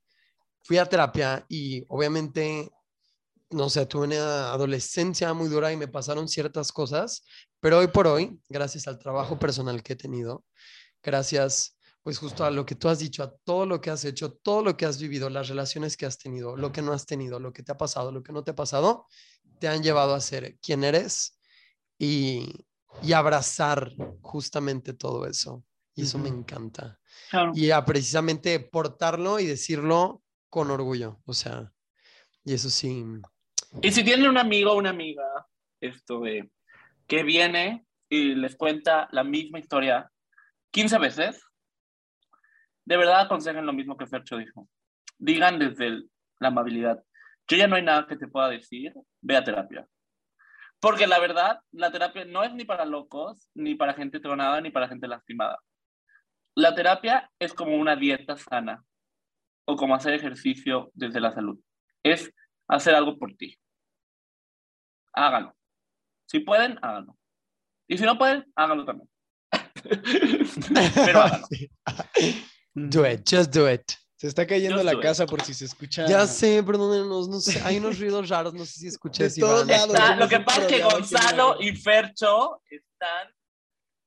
fui 0.63 0.77
a 0.77 0.85
terapia 0.85 1.45
y 1.49 1.83
obviamente, 1.87 2.69
no 3.49 3.69
sé, 3.69 3.85
tuve 3.85 4.05
una 4.07 4.51
adolescencia 4.51 5.33
muy 5.33 5.49
dura 5.49 5.71
y 5.71 5.77
me 5.77 5.87
pasaron 5.87 6.27
ciertas 6.27 6.71
cosas, 6.71 7.23
pero 7.59 7.79
hoy 7.79 7.87
por 7.87 8.07
hoy, 8.07 8.39
gracias 8.49 8.87
al 8.87 8.99
trabajo 8.99 9.37
personal 9.39 9.83
que 9.83 9.93
he 9.93 9.95
tenido, 9.95 10.45
gracias 11.03 11.77
pues 12.03 12.17
justo 12.17 12.43
a 12.43 12.51
lo 12.51 12.65
que 12.65 12.75
tú 12.75 12.89
has 12.89 12.99
dicho, 12.99 13.23
a 13.23 13.31
todo 13.43 13.65
lo 13.65 13.79
que 13.79 13.91
has 13.91 14.05
hecho, 14.05 14.33
todo 14.33 14.63
lo 14.63 14.75
que 14.75 14.85
has 14.85 14.99
vivido, 14.99 15.29
las 15.29 15.49
relaciones 15.49 15.97
que 15.97 16.05
has 16.05 16.17
tenido, 16.17 16.57
lo 16.57 16.71
que 16.71 16.81
no 16.81 16.93
has 16.93 17.05
tenido, 17.05 17.39
lo 17.39 17.53
que 17.53 17.63
te 17.63 17.71
ha 17.71 17.77
pasado, 17.77 18.11
lo 18.11 18.23
que 18.23 18.33
no 18.33 18.43
te 18.43 18.51
ha 18.51 18.55
pasado, 18.55 19.05
te 19.59 19.67
han 19.67 19.83
llevado 19.83 20.15
a 20.15 20.21
ser 20.21 20.57
quien 20.59 20.83
eres 20.83 21.39
y, 21.99 22.65
y 23.01 23.13
abrazar 23.13 23.91
justamente 24.21 24.93
todo 24.93 25.27
eso. 25.27 25.63
Y 25.93 26.03
eso 26.03 26.17
me 26.17 26.29
Ujú. 26.29 26.39
encanta. 26.39 26.99
Claro. 27.29 27.51
Y 27.53 27.69
a 27.69 27.85
precisamente 27.85 28.59
portarlo 28.59 29.39
y 29.39 29.45
decirlo 29.45 30.23
con 30.51 30.69
orgullo. 30.69 31.19
O 31.25 31.33
sea, 31.33 31.71
y 32.43 32.53
eso 32.53 32.69
sí. 32.69 33.03
Y 33.81 33.91
si 33.91 34.03
tienen 34.03 34.29
un 34.29 34.37
amigo 34.37 34.73
o 34.73 34.77
una 34.77 34.91
amiga 34.91 35.23
esto 35.79 36.19
de, 36.19 36.51
que 37.07 37.23
viene 37.23 37.87
y 38.09 38.35
les 38.35 38.55
cuenta 38.55 39.07
la 39.11 39.23
misma 39.23 39.57
historia 39.57 40.11
15 40.71 40.99
veces, 40.99 41.43
de 42.85 42.97
verdad 42.97 43.21
aconsejen 43.21 43.65
lo 43.65 43.73
mismo 43.73 43.97
que 43.97 44.05
Fercho 44.05 44.37
dijo. 44.37 44.67
Digan 45.17 45.57
desde 45.57 46.03
la 46.39 46.49
amabilidad, 46.49 47.01
yo 47.47 47.57
ya 47.57 47.67
no 47.67 47.75
hay 47.77 47.83
nada 47.83 48.05
que 48.05 48.17
te 48.17 48.27
pueda 48.27 48.49
decir, 48.49 48.93
ve 49.21 49.37
a 49.37 49.43
terapia. 49.43 49.87
Porque 50.79 51.07
la 51.07 51.19
verdad, 51.19 51.59
la 51.71 51.91
terapia 51.91 52.25
no 52.25 52.43
es 52.43 52.53
ni 52.53 52.65
para 52.65 52.85
locos, 52.85 53.49
ni 53.53 53.75
para 53.75 53.93
gente 53.93 54.19
tronada, 54.19 54.59
ni 54.59 54.71
para 54.71 54.89
gente 54.89 55.07
lastimada. 55.07 55.59
La 56.55 56.75
terapia 56.75 57.31
es 57.39 57.53
como 57.53 57.77
una 57.77 57.95
dieta 57.95 58.35
sana 58.35 58.83
o 59.65 59.75
como 59.75 59.95
hacer 59.95 60.13
ejercicio 60.13 60.91
desde 60.93 61.19
la 61.19 61.31
salud. 61.31 61.59
Es 62.03 62.31
hacer 62.67 62.95
algo 62.95 63.17
por 63.17 63.35
ti. 63.35 63.57
Háganlo. 65.13 65.55
Si 66.25 66.39
pueden, 66.39 66.77
háganlo. 66.81 67.17
Y 67.87 67.97
si 67.97 68.05
no 68.05 68.17
pueden, 68.17 68.45
háganlo 68.55 68.85
también. 68.85 69.09
Pero 71.05 71.21
háganlo. 71.21 71.47
Sí. 71.51 71.69
Do 72.73 73.05
it, 73.05 73.27
just 73.29 73.53
do 73.53 73.69
it. 73.69 73.81
Se 74.15 74.27
está 74.27 74.47
cayendo 74.47 74.77
Just 74.77 74.93
la 74.93 74.99
casa 75.01 75.25
por 75.25 75.41
si 75.41 75.53
se 75.53 75.65
escucha. 75.65 76.05
Ya 76.07 76.25
sé, 76.25 76.63
perdónenos, 76.63 77.27
no 77.27 77.39
sé, 77.39 77.59
hay 77.65 77.77
unos 77.79 77.99
ruidos 77.99 78.29
raros, 78.29 78.53
no 78.53 78.65
sé 78.65 78.79
si. 78.79 78.87
Está- 78.87 80.07
somos 80.07 80.17
lo 80.19 80.29
que 80.29 80.39
pasa 80.39 80.61
es 80.61 80.67
que 80.67 80.83
Gonzalo 80.83 81.57
y 81.59 81.75
Fercho 81.75 82.61
están 82.69 83.33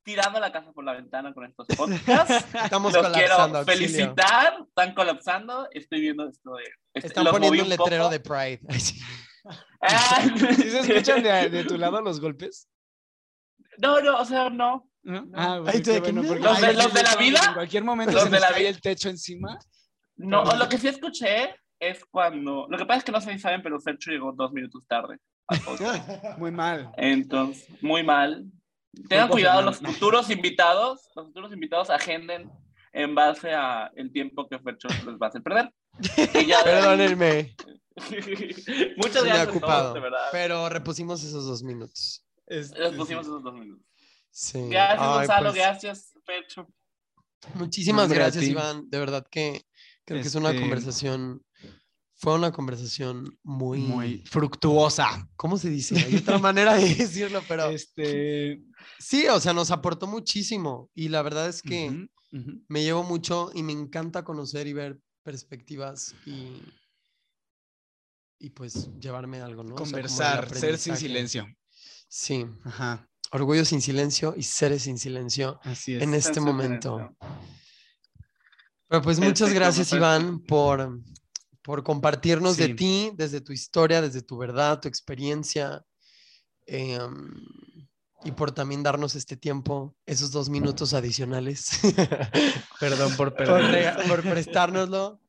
tirando 0.05 0.39
la 0.39 0.53
casa 0.53 0.71
por 0.73 0.85
la 0.85 0.93
ventana 0.93 1.33
con 1.35 1.45
estos 1.47 1.67
podcasts. 1.77 2.47
Estamos 2.63 2.93
Los 2.93 3.03
colapsando. 3.03 3.13
quiero 3.19 3.35
auxilio. 3.35 3.65
felicitar. 3.65 4.55
Están 4.69 4.95
colapsando. 4.95 5.69
Estoy 5.73 6.01
viendo 6.03 6.29
esto 6.29 6.55
de. 6.55 6.65
este- 6.95 7.09
Están 7.09 7.25
poniendo 7.27 7.63
un 7.63 7.69
letrero 7.69 8.05
poco. 8.05 8.13
de 8.13 8.21
Pride. 8.21 8.61
Ay, 8.69 8.81
sí. 8.81 9.01
Ah, 9.83 10.23
¿Sí 10.57 10.71
se 10.71 10.79
escuchan 10.81 11.23
de, 11.23 11.51
de 11.51 11.65
tu 11.65 11.77
lado 11.77 12.01
los 12.01 12.21
golpes? 12.21 12.69
No, 13.79 14.01
no, 14.01 14.19
o 14.19 14.25
sea, 14.25 14.49
no. 14.51 14.89
¿No? 15.03 15.27
Ah, 15.35 15.55
Ay, 15.57 15.61
bueno, 15.61 15.83
¿tú 15.83 15.91
de 15.91 16.01
qué 16.01 16.07
qué 16.07 16.13
bueno, 16.13 16.35
¿Los 16.37 16.61
de- 16.61 16.67
ay, 16.67 16.77
los 16.77 16.95
de 16.95 17.03
la 17.03 17.17
vida? 17.17 17.41
En 17.49 17.55
cualquier 17.55 17.85
momento 17.85 18.13
¿Los 18.13 18.23
se 18.23 18.29
de 18.31 18.33
nos 18.37 18.41
la 18.41 18.49
cae 18.51 18.59
vida? 18.61 18.69
el 18.71 18.81
techo 18.81 19.09
encima. 19.11 19.59
No, 20.17 20.45
lo 20.45 20.69
que 20.69 20.79
sí 20.79 20.89
escuché 20.89 21.55
es 21.79 22.05
cuando. 22.07 22.67
Lo 22.71 22.79
que 22.79 22.87
pasa 22.87 22.99
es 22.99 23.05
que 23.05 23.13
no 23.13 23.21
sé 23.21 23.33
si 23.33 23.39
saben, 23.41 23.63
pero 23.63 23.79
Fercho 23.81 24.11
llegó 24.13 24.33
dos 24.33 24.53
minutos 24.53 24.83
tarde. 24.89 25.19
Muy 26.39 26.51
mal. 26.53 26.91
Entonces, 26.97 27.69
muy 27.83 28.03
mal. 28.03 28.47
Tengan 29.09 29.29
cuidado, 29.29 29.63
los 29.63 29.79
futuros 29.79 30.31
invitados, 30.31 31.09
los 31.15 31.27
futuros 31.27 31.53
invitados 31.53 31.91
agenden 31.91 32.51
en 32.93 33.15
base 33.15 33.53
a 33.53 33.91
el 33.97 34.13
tiempo 34.13 34.49
que 34.49 34.59
Fercho 34.59 34.89
les 34.89 35.17
va 35.17 35.27
a 35.27 35.29
hacer 35.29 35.43
perder. 35.43 35.73
Y 36.43 36.47
ya 36.47 36.63
Perdónenme, 36.65 37.55
Muchas 38.97 39.25
gracias 39.25 39.47
a 39.47 39.51
ocupado, 39.51 39.83
todos, 39.83 39.95
de 39.95 40.01
verdad. 40.01 40.29
pero 40.33 40.69
repusimos 40.69 41.23
esos 41.23 41.45
dos 41.47 41.63
minutos. 41.63 42.25
Este, 42.47 42.79
Les 42.79 42.93
pusimos 42.95 43.25
esos 43.27 43.43
dos 43.43 43.55
minutos. 43.55 43.85
Sí. 44.31 44.69
Gracias, 44.69 45.01
Ay, 45.01 45.15
Gonzalo, 45.19 45.51
pues, 45.51 45.63
gracias, 45.63 46.13
Fercho. 46.27 46.69
Muchísimas 47.55 48.09
No, 48.09 48.15
gracias. 48.15 48.45
Iván. 48.45 48.89
De 48.91 48.99
verdad 48.99 49.25
que 49.31 49.63
creo 50.05 50.21
que 50.21 50.27
es 50.29 50.35
una 50.35 50.49
Este- 50.51 50.61
conversación, 50.61 51.45
fue 52.17 52.35
una 52.35 52.51
conversación 52.53 53.39
muy, 53.45 53.79
Muy 53.81 54.19
fructuosa. 54.27 55.29
¿cómo 55.37 55.57
se 55.57 55.71
dice? 55.71 55.97
Hay 55.97 56.17
otra 56.17 56.39
manera 56.39 56.75
de 56.75 56.95
decirlo, 56.95 57.43
pero 57.47 57.67
Este. 57.67 58.61
Sí, 58.99 59.27
o 59.29 59.41
sea, 59.41 59.53
nos 59.53 59.71
aportó 59.71 60.07
muchísimo 60.07 60.91
y 60.95 61.09
la 61.09 61.23
verdad 61.23 61.49
es 61.49 61.63
que 61.63 61.91
ujú, 61.91 62.09
ujú. 62.33 62.65
me 62.69 62.83
llevo 62.83 63.03
mucho 63.03 63.51
y 63.55 63.63
me 63.63 63.73
encanta 63.73 64.25
conocer 64.25 64.67
y 64.67 64.73
ver 64.73 65.01
perspectivas 65.23 66.15
y, 66.25 66.63
y 68.39 68.51
pues 68.51 68.91
llevarme 69.01 69.41
algo, 69.41 69.63
¿no? 69.63 69.75
O 69.75 69.79
sea, 69.79 69.85
Conversar, 69.85 70.55
ser 70.55 70.79
sin 70.79 70.97
silencio. 70.97 71.47
Sí, 72.09 72.47
Ajá. 72.65 73.09
orgullo 73.33 73.65
sin 73.65 73.81
silencio 73.81 74.35
y 74.37 74.43
seres 74.43 74.83
sin 74.83 74.99
silencio 74.99 75.59
Así 75.63 75.95
es. 75.95 76.03
en 76.03 76.15
este 76.15 76.35
de 76.35 76.41
momento. 76.41 77.17
Pero 78.89 79.03
pues 79.03 79.19
muchas 79.19 79.49
Perfecto, 79.49 79.55
gracias, 79.55 79.91
perfecto. 79.91 79.97
Iván, 79.97 80.41
por, 80.45 81.01
por 81.63 81.83
compartirnos 81.83 82.57
de 82.59 82.69
Sí. 82.69 82.75
ti, 82.75 83.11
desde 83.17 83.41
tu 83.41 83.53
historia, 83.53 84.03
desde 84.03 84.23
tu 84.23 84.37
verdad, 84.37 84.81
tu 84.81 84.89
experiencia, 84.89 85.85
em, 86.67 87.35
y 88.25 88.33
por 88.33 88.53
también 88.53 88.83
darnos 88.83 89.15
este 89.17 89.37
tiempo, 89.37 89.95
esos 90.07 90.31
dos 90.33 90.49
minutos 90.49 90.95
adicionales, 90.95 91.81
Perdón 92.81 93.15
por 93.17 93.35
por, 93.35 93.47
por 94.09 94.23
prestárnoslo. 94.23 95.21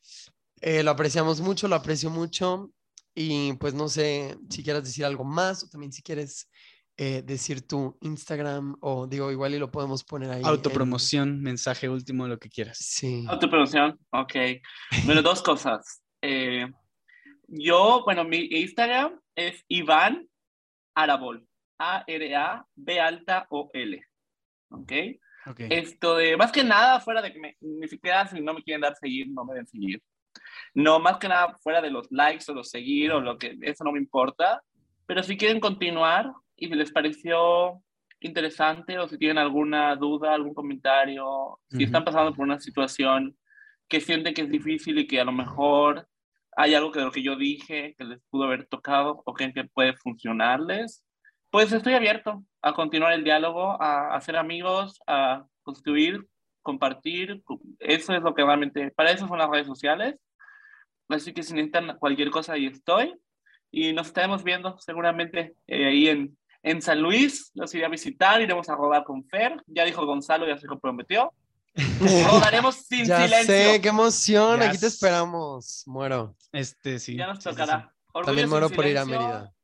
Eh, 0.62 0.84
lo 0.84 0.92
apreciamos 0.92 1.42
mucho, 1.42 1.68
lo 1.68 1.76
aprecio 1.76 2.10
mucho. 2.10 2.72
Y 3.14 3.54
pues 3.54 3.74
no 3.74 3.88
sé 3.88 4.38
si 4.50 4.64
quieras 4.64 4.84
decir 4.84 5.06
algo 5.06 5.24
más 5.24 5.64
o 5.64 5.70
también 5.70 5.94
si 5.94 6.02
quieres 6.02 6.50
eh, 6.98 7.22
decir 7.26 7.66
tu 7.66 7.98
Instagram 8.02 8.76
o 8.82 9.08
digo, 9.08 9.32
igual 9.32 9.54
y 9.54 9.60
lo 9.60 9.72
podemos 9.72 10.04
poner 10.04 10.32
ahí. 10.32 10.42
en- 10.42 10.46
Autopromoción, 10.48 11.42
mensaje 11.42 11.88
último, 11.88 12.28
lo 12.28 12.38
que 12.40 12.50
quieras. 12.50 12.78
Sí. 12.80 13.26
Autoproducción, 13.28 13.98
ok. 14.12 14.34
Bueno, 15.06 15.22
dos 15.22 15.42
cosas. 15.44 16.02
Eh, 16.22 16.66
yo, 17.48 18.02
bueno, 18.06 18.24
mi 18.26 18.40
Instagram 18.52 19.20
es 19.36 19.64
Iván 19.70 20.28
Arabol. 20.96 21.48
A-R-A-B 21.78 23.00
alta 23.00 23.48
O-L. 23.50 24.04
Ok. 24.70 24.92
Ok. 25.48 25.60
Esto 25.70 26.16
de, 26.16 26.38
más 26.38 26.52
que 26.52 26.64
nada, 26.64 27.00
fuera 27.00 27.22
de 27.22 27.32
que 27.32 27.40
me, 27.40 27.56
ni 27.62 27.88
siquiera 27.88 28.28
si 28.28 28.42
no 28.42 28.54
me 28.54 28.64
quieren 28.64 28.82
dar 28.82 28.96
seguir, 28.96 29.28
no 29.30 29.46
me 29.46 29.56
den 29.56 29.68
seguir. 29.68 30.02
No, 30.74 31.00
más 31.00 31.18
que 31.18 31.28
nada, 31.28 31.56
fuera 31.62 31.82
de 31.82 31.92
los 31.92 32.12
likes 32.12 32.46
o 32.50 32.54
los 32.54 32.70
seguir 32.70 33.12
o 33.12 33.22
lo 33.22 33.38
que, 33.38 33.58
eso 33.62 33.84
no 33.84 33.92
me 33.92 34.00
importa. 34.00 34.62
Pero 35.06 35.22
si 35.24 35.38
quieren 35.38 35.60
continuar 35.60 36.34
y 36.56 36.68
si 36.68 36.74
les 36.74 36.92
pareció 36.92 37.82
interesante 38.20 38.98
o 38.98 39.08
si 39.08 39.18
tienen 39.18 39.38
alguna 39.38 39.96
duda, 39.96 40.34
algún 40.34 40.54
comentario, 40.54 41.60
si 41.70 41.84
están 41.84 42.04
pasando 42.04 42.34
por 42.34 42.44
una 42.44 42.60
situación 42.60 43.38
que 43.88 44.02
sienten 44.02 44.34
que 44.34 44.42
es 44.42 44.50
difícil 44.50 44.98
y 44.98 45.08
que 45.08 45.20
a 45.22 45.26
lo 45.26 45.32
mejor 45.32 46.08
hay 46.56 46.74
algo 46.74 46.92
que 46.92 47.00
de 47.00 47.06
lo 47.06 47.12
que 47.12 47.22
yo 47.22 47.36
dije 47.36 47.94
que 47.98 48.04
les 48.04 48.20
pudo 48.30 48.46
haber 48.46 48.66
tocado 48.66 49.22
o 49.26 49.34
que 49.34 49.52
puede 49.74 49.96
funcionarles, 49.98 51.05
pues 51.56 51.72
estoy 51.72 51.94
abierto 51.94 52.44
a 52.62 52.74
continuar 52.74 53.14
el 53.14 53.24
diálogo, 53.24 53.82
a 53.82 54.14
hacer 54.14 54.36
amigos, 54.36 55.00
a 55.08 55.46
construir, 55.64 56.28
compartir. 56.62 57.42
Eso 57.80 58.14
es 58.14 58.22
lo 58.22 58.36
que 58.36 58.44
realmente, 58.44 58.92
para 58.92 59.12
eso 59.12 59.26
son 59.26 59.38
las 59.38 59.50
redes 59.50 59.66
sociales. 59.66 60.20
Así 61.08 61.34
que 61.34 61.44
si 61.44 61.54
necesitan 61.54 61.98
cualquier 61.98 62.30
cosa, 62.30 62.52
ahí 62.52 62.66
estoy. 62.66 63.16
Y 63.72 63.94
nos 63.94 64.08
estaremos 64.08 64.44
viendo 64.44 64.78
seguramente 64.80 65.56
eh, 65.66 65.86
ahí 65.86 66.10
en, 66.10 66.38
en 66.62 66.82
San 66.82 67.00
Luis. 67.00 67.52
Los 67.54 67.74
iré 67.74 67.86
a 67.86 67.90
visitar, 67.90 68.42
iremos 68.42 68.68
a 68.68 68.76
rodar 68.76 69.06
con 69.06 69.24
Fer. 69.24 69.64
Ya 69.66 69.86
dijo 69.86 70.06
Gonzalo, 70.06 70.46
ya 70.46 70.58
se 70.58 70.68
comprometió. 70.68 71.32
Rodaremos 72.30 72.76
sin 72.76 73.06
ya 73.06 73.24
silencio. 73.24 73.56
sé, 73.56 73.80
qué 73.80 73.88
emoción. 73.88 74.62
Aquí 74.62 74.78
te 74.78 74.88
esperamos. 74.88 75.84
Muero. 75.86 76.36
Este, 76.52 77.00
sí. 77.00 77.16
Ya 77.16 77.28
nos 77.28 77.38
sí, 77.38 77.44
sí, 77.44 77.50
tocará. 77.52 77.94
Orgullo 78.12 78.26
También 78.26 78.50
muero 78.50 78.70
por 78.70 78.86
ir 78.86 78.98
a. 78.98 79.06
Mérida. 79.06 79.55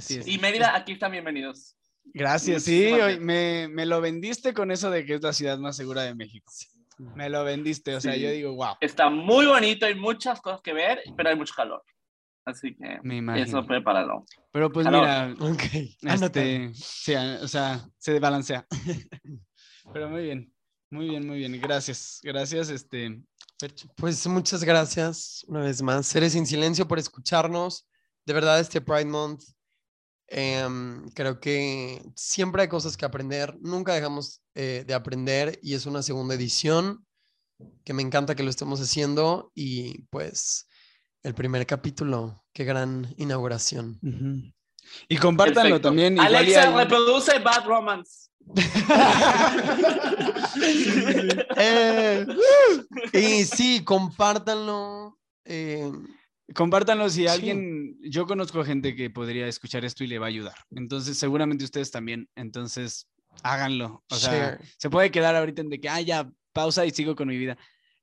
Sí. 0.00 0.18
Así 0.18 0.18
es. 0.20 0.26
Y 0.28 0.38
Mérida, 0.38 0.74
aquí 0.76 0.92
están 0.92 1.12
bienvenidos. 1.12 1.76
Gracias, 2.12 2.64
sí, 2.64 2.72
Muchísimas 2.72 3.00
hoy 3.00 3.00
gracias. 3.16 3.20
me, 3.24 3.68
me 3.68 3.86
lo 3.86 4.00
vendiste 4.00 4.52
con 4.52 4.70
eso 4.70 4.90
de 4.90 5.04
que 5.06 5.14
es 5.14 5.22
la 5.22 5.32
ciudad 5.32 5.58
más 5.58 5.76
segura 5.76 6.02
de 6.02 6.14
México. 6.14 6.52
Me 6.98 7.28
lo 7.30 7.42
vendiste, 7.44 7.94
o 7.96 8.00
sea, 8.00 8.14
Sí. 8.14 8.20
yo 8.20 8.30
digo, 8.30 8.54
wow, 8.54 8.74
Está 8.80 9.08
muy 9.10 9.46
bonito, 9.46 9.86
hay 9.86 9.94
muchas 9.94 10.40
cosas 10.40 10.60
que 10.60 10.72
ver, 10.72 11.00
pero 11.16 11.30
hay 11.30 11.36
mucho 11.36 11.54
calor. 11.56 11.82
Así 12.44 12.74
que 12.76 12.98
me 13.02 13.40
eso 13.40 13.66
prepáralo. 13.66 14.26
Pero 14.52 14.70
pues 14.70 14.84
Calor. 14.84 15.00
mira, 15.00 15.34
Ok. 15.50 15.62
anota. 16.06 16.26
este, 16.44 16.70
sí, 16.74 17.14
a- 17.14 17.38
o 17.42 17.48
sea, 17.48 17.88
se 17.98 18.18
balancea. 18.20 18.66
Pero 19.92 20.08
muy 20.10 20.22
bien, 20.24 20.52
muy 20.90 21.08
bien, 21.08 21.26
muy 21.26 21.38
bien. 21.38 21.58
Gracias, 21.60 22.20
gracias, 22.22 22.68
este. 22.68 23.20
Pues 23.96 24.26
muchas 24.26 24.62
gracias 24.62 25.44
una 25.48 25.60
vez 25.60 25.80
más. 25.82 26.06
Seres 26.06 26.32
sin 26.32 26.46
silencio 26.46 26.86
por 26.86 26.98
escucharnos. 26.98 27.86
de 28.26 28.32
verdad 28.34 28.58
este 28.60 28.80
Pride 28.80 29.04
Month 29.06 29.42
em, 30.28 31.08
creo 31.10 31.40
que 31.40 32.02
siempre 32.16 32.62
hay 32.62 32.68
cosas 32.68 32.96
que 32.96 33.04
aprender, 33.04 33.56
nunca 33.60 33.94
dejamos 33.94 34.42
eh, 34.54 34.84
de 34.86 34.94
aprender 34.94 35.58
y 35.62 35.74
es 35.74 35.86
una 35.86 36.02
segunda 36.02 36.34
edición 36.34 37.04
que 37.84 37.94
me 37.94 38.02
encanta 38.02 38.34
que 38.34 38.42
lo 38.42 38.50
estemos 38.50 38.80
haciendo 38.80 39.50
y 39.54 40.02
pues 40.10 40.66
el 41.22 41.34
primer 41.34 41.66
capítulo, 41.66 42.44
qué 42.52 42.64
gran 42.64 43.14
inauguración. 43.16 43.98
Y 45.08 45.16
compártanlo 45.16 45.70
Perfecto. 45.76 45.88
también. 45.88 46.20
Alexa, 46.20 46.68
hay- 46.68 46.74
reproduce 46.84 47.38
Bad 47.38 47.64
Romance. 47.66 48.28
Eh, 51.56 52.26
y 53.12 53.44
sí, 53.44 53.84
compártanlo. 53.84 55.18
Compártanlo 56.52 57.08
si 57.08 57.22
Sí. 57.22 57.26
alguien, 57.28 57.98
yo 58.02 58.26
conozco 58.26 58.64
gente 58.64 58.94
que 58.94 59.08
podría 59.08 59.46
escuchar 59.46 59.84
esto 59.84 60.04
y 60.04 60.08
le 60.08 60.18
va 60.18 60.26
a 60.26 60.28
ayudar. 60.28 60.56
Entonces, 60.72 61.16
seguramente 61.16 61.64
ustedes 61.64 61.90
también. 61.90 62.28
Entonces, 62.34 63.08
háganlo. 63.42 64.04
O 64.10 64.14
sea, 64.16 64.58
se 64.76 64.90
puede 64.90 65.10
quedar 65.10 65.34
ahorita 65.36 65.62
en 65.62 65.70
de 65.70 65.80
que, 65.80 65.88
ah, 65.88 66.00
ya, 66.00 66.30
pausa 66.52 66.84
y 66.84 66.90
sigo 66.90 67.16
con 67.16 67.28
mi 67.28 67.38
vida. 67.38 67.56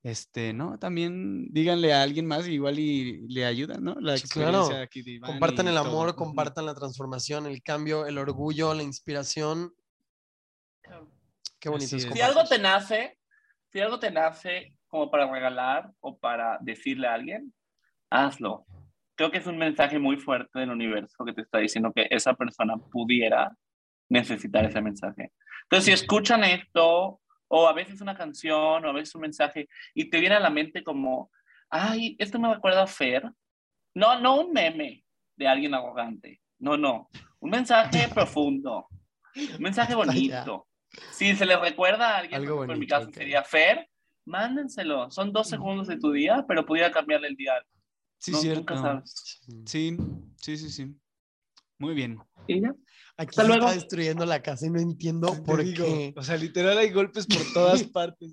Este, 0.04 0.52
¿no? 0.54 0.80
También 0.80 1.54
díganle 1.54 1.94
a 1.94 2.02
alguien 2.02 2.26
más, 2.26 2.48
igual 2.48 2.80
y 2.80 3.28
le 3.28 3.46
ayuda, 3.46 3.78
¿no? 3.78 3.94
La 3.94 4.16
claro. 4.16 4.18
experiencia 4.18 4.82
aquí 4.82 5.04
de 5.04 5.12
Iván 5.12 5.30
Compartan 5.30 5.68
el 5.68 5.76
todo. 5.76 5.86
amor, 5.86 6.16
compartan 6.16 6.66
la 6.66 6.74
transformación, 6.74 7.46
el 7.46 7.62
cambio, 7.62 8.08
el 8.08 8.18
orgullo, 8.18 8.74
la 8.74 8.82
inspiración. 8.82 9.76
Qué 11.60 11.70
bonito 11.70 11.96
es 11.96 12.06
es. 12.06 12.12
Si 12.12 12.22
algo 12.22 12.44
te 12.46 12.58
nace, 12.58 13.20
si 13.72 13.80
algo 13.80 14.00
te 14.00 14.10
nace 14.10 14.76
como 14.88 15.12
para 15.12 15.32
regalar 15.32 15.92
o 16.00 16.18
para 16.18 16.58
decirle 16.62 17.06
a 17.08 17.14
alguien, 17.14 17.54
hazlo. 18.12 18.66
Creo 19.16 19.32
que 19.32 19.40
es 19.40 19.48
un 19.48 19.58
mensaje 19.58 19.98
muy 19.98 20.18
fuerte 20.18 20.60
del 20.60 20.70
universo 20.70 21.24
que 21.26 21.34
te 21.34 21.42
está 21.42 21.58
diciendo 21.58 21.92
que 21.94 22.08
esa 22.12 22.34
persona 22.36 22.78
pudiera 22.78 23.56
necesitar 24.10 24.66
ese 24.66 24.82
mensaje. 24.82 25.32
Entonces, 25.64 25.86
si 25.86 25.92
escuchan 25.92 26.44
esto, 26.44 27.20
o 27.48 27.68
a 27.68 27.74
veces 27.74 28.02
una 28.02 28.16
canción, 28.16 28.86
o 28.86 28.90
a 28.90 28.94
veces 28.94 29.16
un 29.16 29.22
mensaje, 29.22 29.68
y 29.94 30.10
te 30.10 30.20
viene 30.20 30.36
a 30.36 30.40
la 30.40 30.50
mente 30.50 30.84
como, 30.84 31.32
ay, 31.70 32.16
esto 32.20 32.40
me 32.40 32.54
recuerda 32.54 32.84
a 32.84 32.88
Fer. 32.88 33.32
No, 33.94 34.20
no 34.20 34.42
un 34.42 34.54
meme 34.54 35.04
de 35.36 35.48
alguien 35.48 35.74
arrogante. 35.74 36.42
No, 36.60 36.78
no. 36.78 37.10
Un 37.40 37.50
mensaje 37.50 38.08
profundo. 38.14 38.88
Un 39.36 39.62
mensaje 39.64 39.92
ya. 39.92 39.96
bonito. 39.98 40.68
Si 41.12 41.36
se 41.36 41.46
le 41.46 41.58
recuerda 41.58 42.16
a 42.16 42.18
alguien, 42.20 42.42
Algo 42.42 42.56
ejemplo, 42.56 42.74
en 42.74 42.80
mi 42.80 42.86
bonito, 42.86 42.96
caso 42.96 43.08
ok. 43.10 43.14
sería 43.16 43.44
Fer, 43.44 43.88
mándenselo. 44.26 45.10
Son 45.10 45.32
dos 45.32 45.48
segundos 45.48 45.88
de 45.88 45.98
tu 45.98 46.12
día, 46.12 46.44
pero 46.48 46.66
pudiera 46.66 46.92
cambiarle 46.92 47.30
el 47.30 47.36
día. 47.36 47.54
Sí, 48.22 48.32
No, 48.32 48.38
cierto. 48.40 49.04
Sí, 49.66 49.98
sí, 50.38 50.58
sí, 50.58 50.70
sí. 50.70 50.96
Muy 51.80 51.96
bien. 51.96 52.20
Y 52.48 52.62
ya. 52.62 52.70
Aquí 53.18 53.30
Hasta 53.32 53.42
se 53.42 53.48
luego. 53.48 53.66
está 53.66 53.76
destruyendo 53.80 54.26
la 54.26 54.42
casa 54.42 54.66
y 54.68 54.70
no 54.70 54.80
entiendo 54.80 55.32
Te 55.32 55.42
por 55.42 55.64
digo, 55.64 55.84
qué. 55.86 56.14
O 56.16 56.24
sea, 56.24 56.38
literal 56.38 56.78
hay 56.78 56.92
golpes 56.92 57.26
por 57.28 57.42
todas 57.54 57.84
partes. 57.92 58.32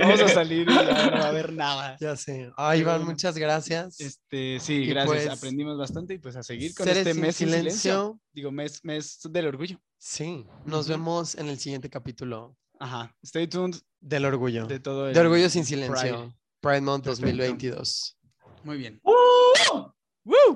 Vamos 0.00 0.20
a 0.22 0.28
salir 0.28 0.68
y 0.68 0.74
ya 0.74 0.82
no 0.82 1.12
va 1.12 1.24
a 1.26 1.28
haber 1.28 1.52
nada. 1.52 1.96
Ya 2.00 2.16
sé. 2.16 2.50
Ay, 2.56 2.80
Iván, 2.80 3.04
muchas 3.04 3.36
gracias. 3.38 4.00
Este, 4.00 4.58
sí, 4.60 4.74
Y 4.74 4.86
gracias. 4.86 5.24
pues, 5.26 5.28
Aprendimos 5.38 5.78
bastante 5.78 6.14
y 6.14 6.18
pues 6.18 6.36
a 6.36 6.42
seguir 6.42 6.74
con 6.74 6.88
este 6.88 7.14
mes 7.14 7.36
silencio. 7.36 7.58
silencio. 7.58 8.20
Digo, 8.32 8.50
mes, 8.50 8.80
mes 8.84 9.20
del 9.30 9.46
orgullo. 9.46 9.78
Sí, 9.98 10.46
nos 10.66 10.88
vemos 10.88 11.34
en 11.36 11.48
el 11.48 11.58
siguiente 11.58 11.88
capítulo 11.88 12.56
Ajá. 12.80 13.14
Stay 13.22 13.46
tuned 13.46 13.76
del 14.00 14.24
orgullo. 14.24 14.66
de 14.66 14.80
todo 14.80 15.08
el 15.08 15.14
De 15.14 15.20
Orgullo 15.20 15.48
sin 15.48 15.62
Pride. 15.64 15.86
Silencio. 15.86 16.34
Pride 16.60 16.80
Month 16.80 17.04
Perfecto. 17.04 17.26
2022. 17.28 18.18
Muy 18.64 18.78
bien. 18.78 19.00
¡Uh! 19.04 19.12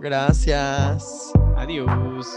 Gracias. 0.00 1.32
Adiós. 1.56 2.36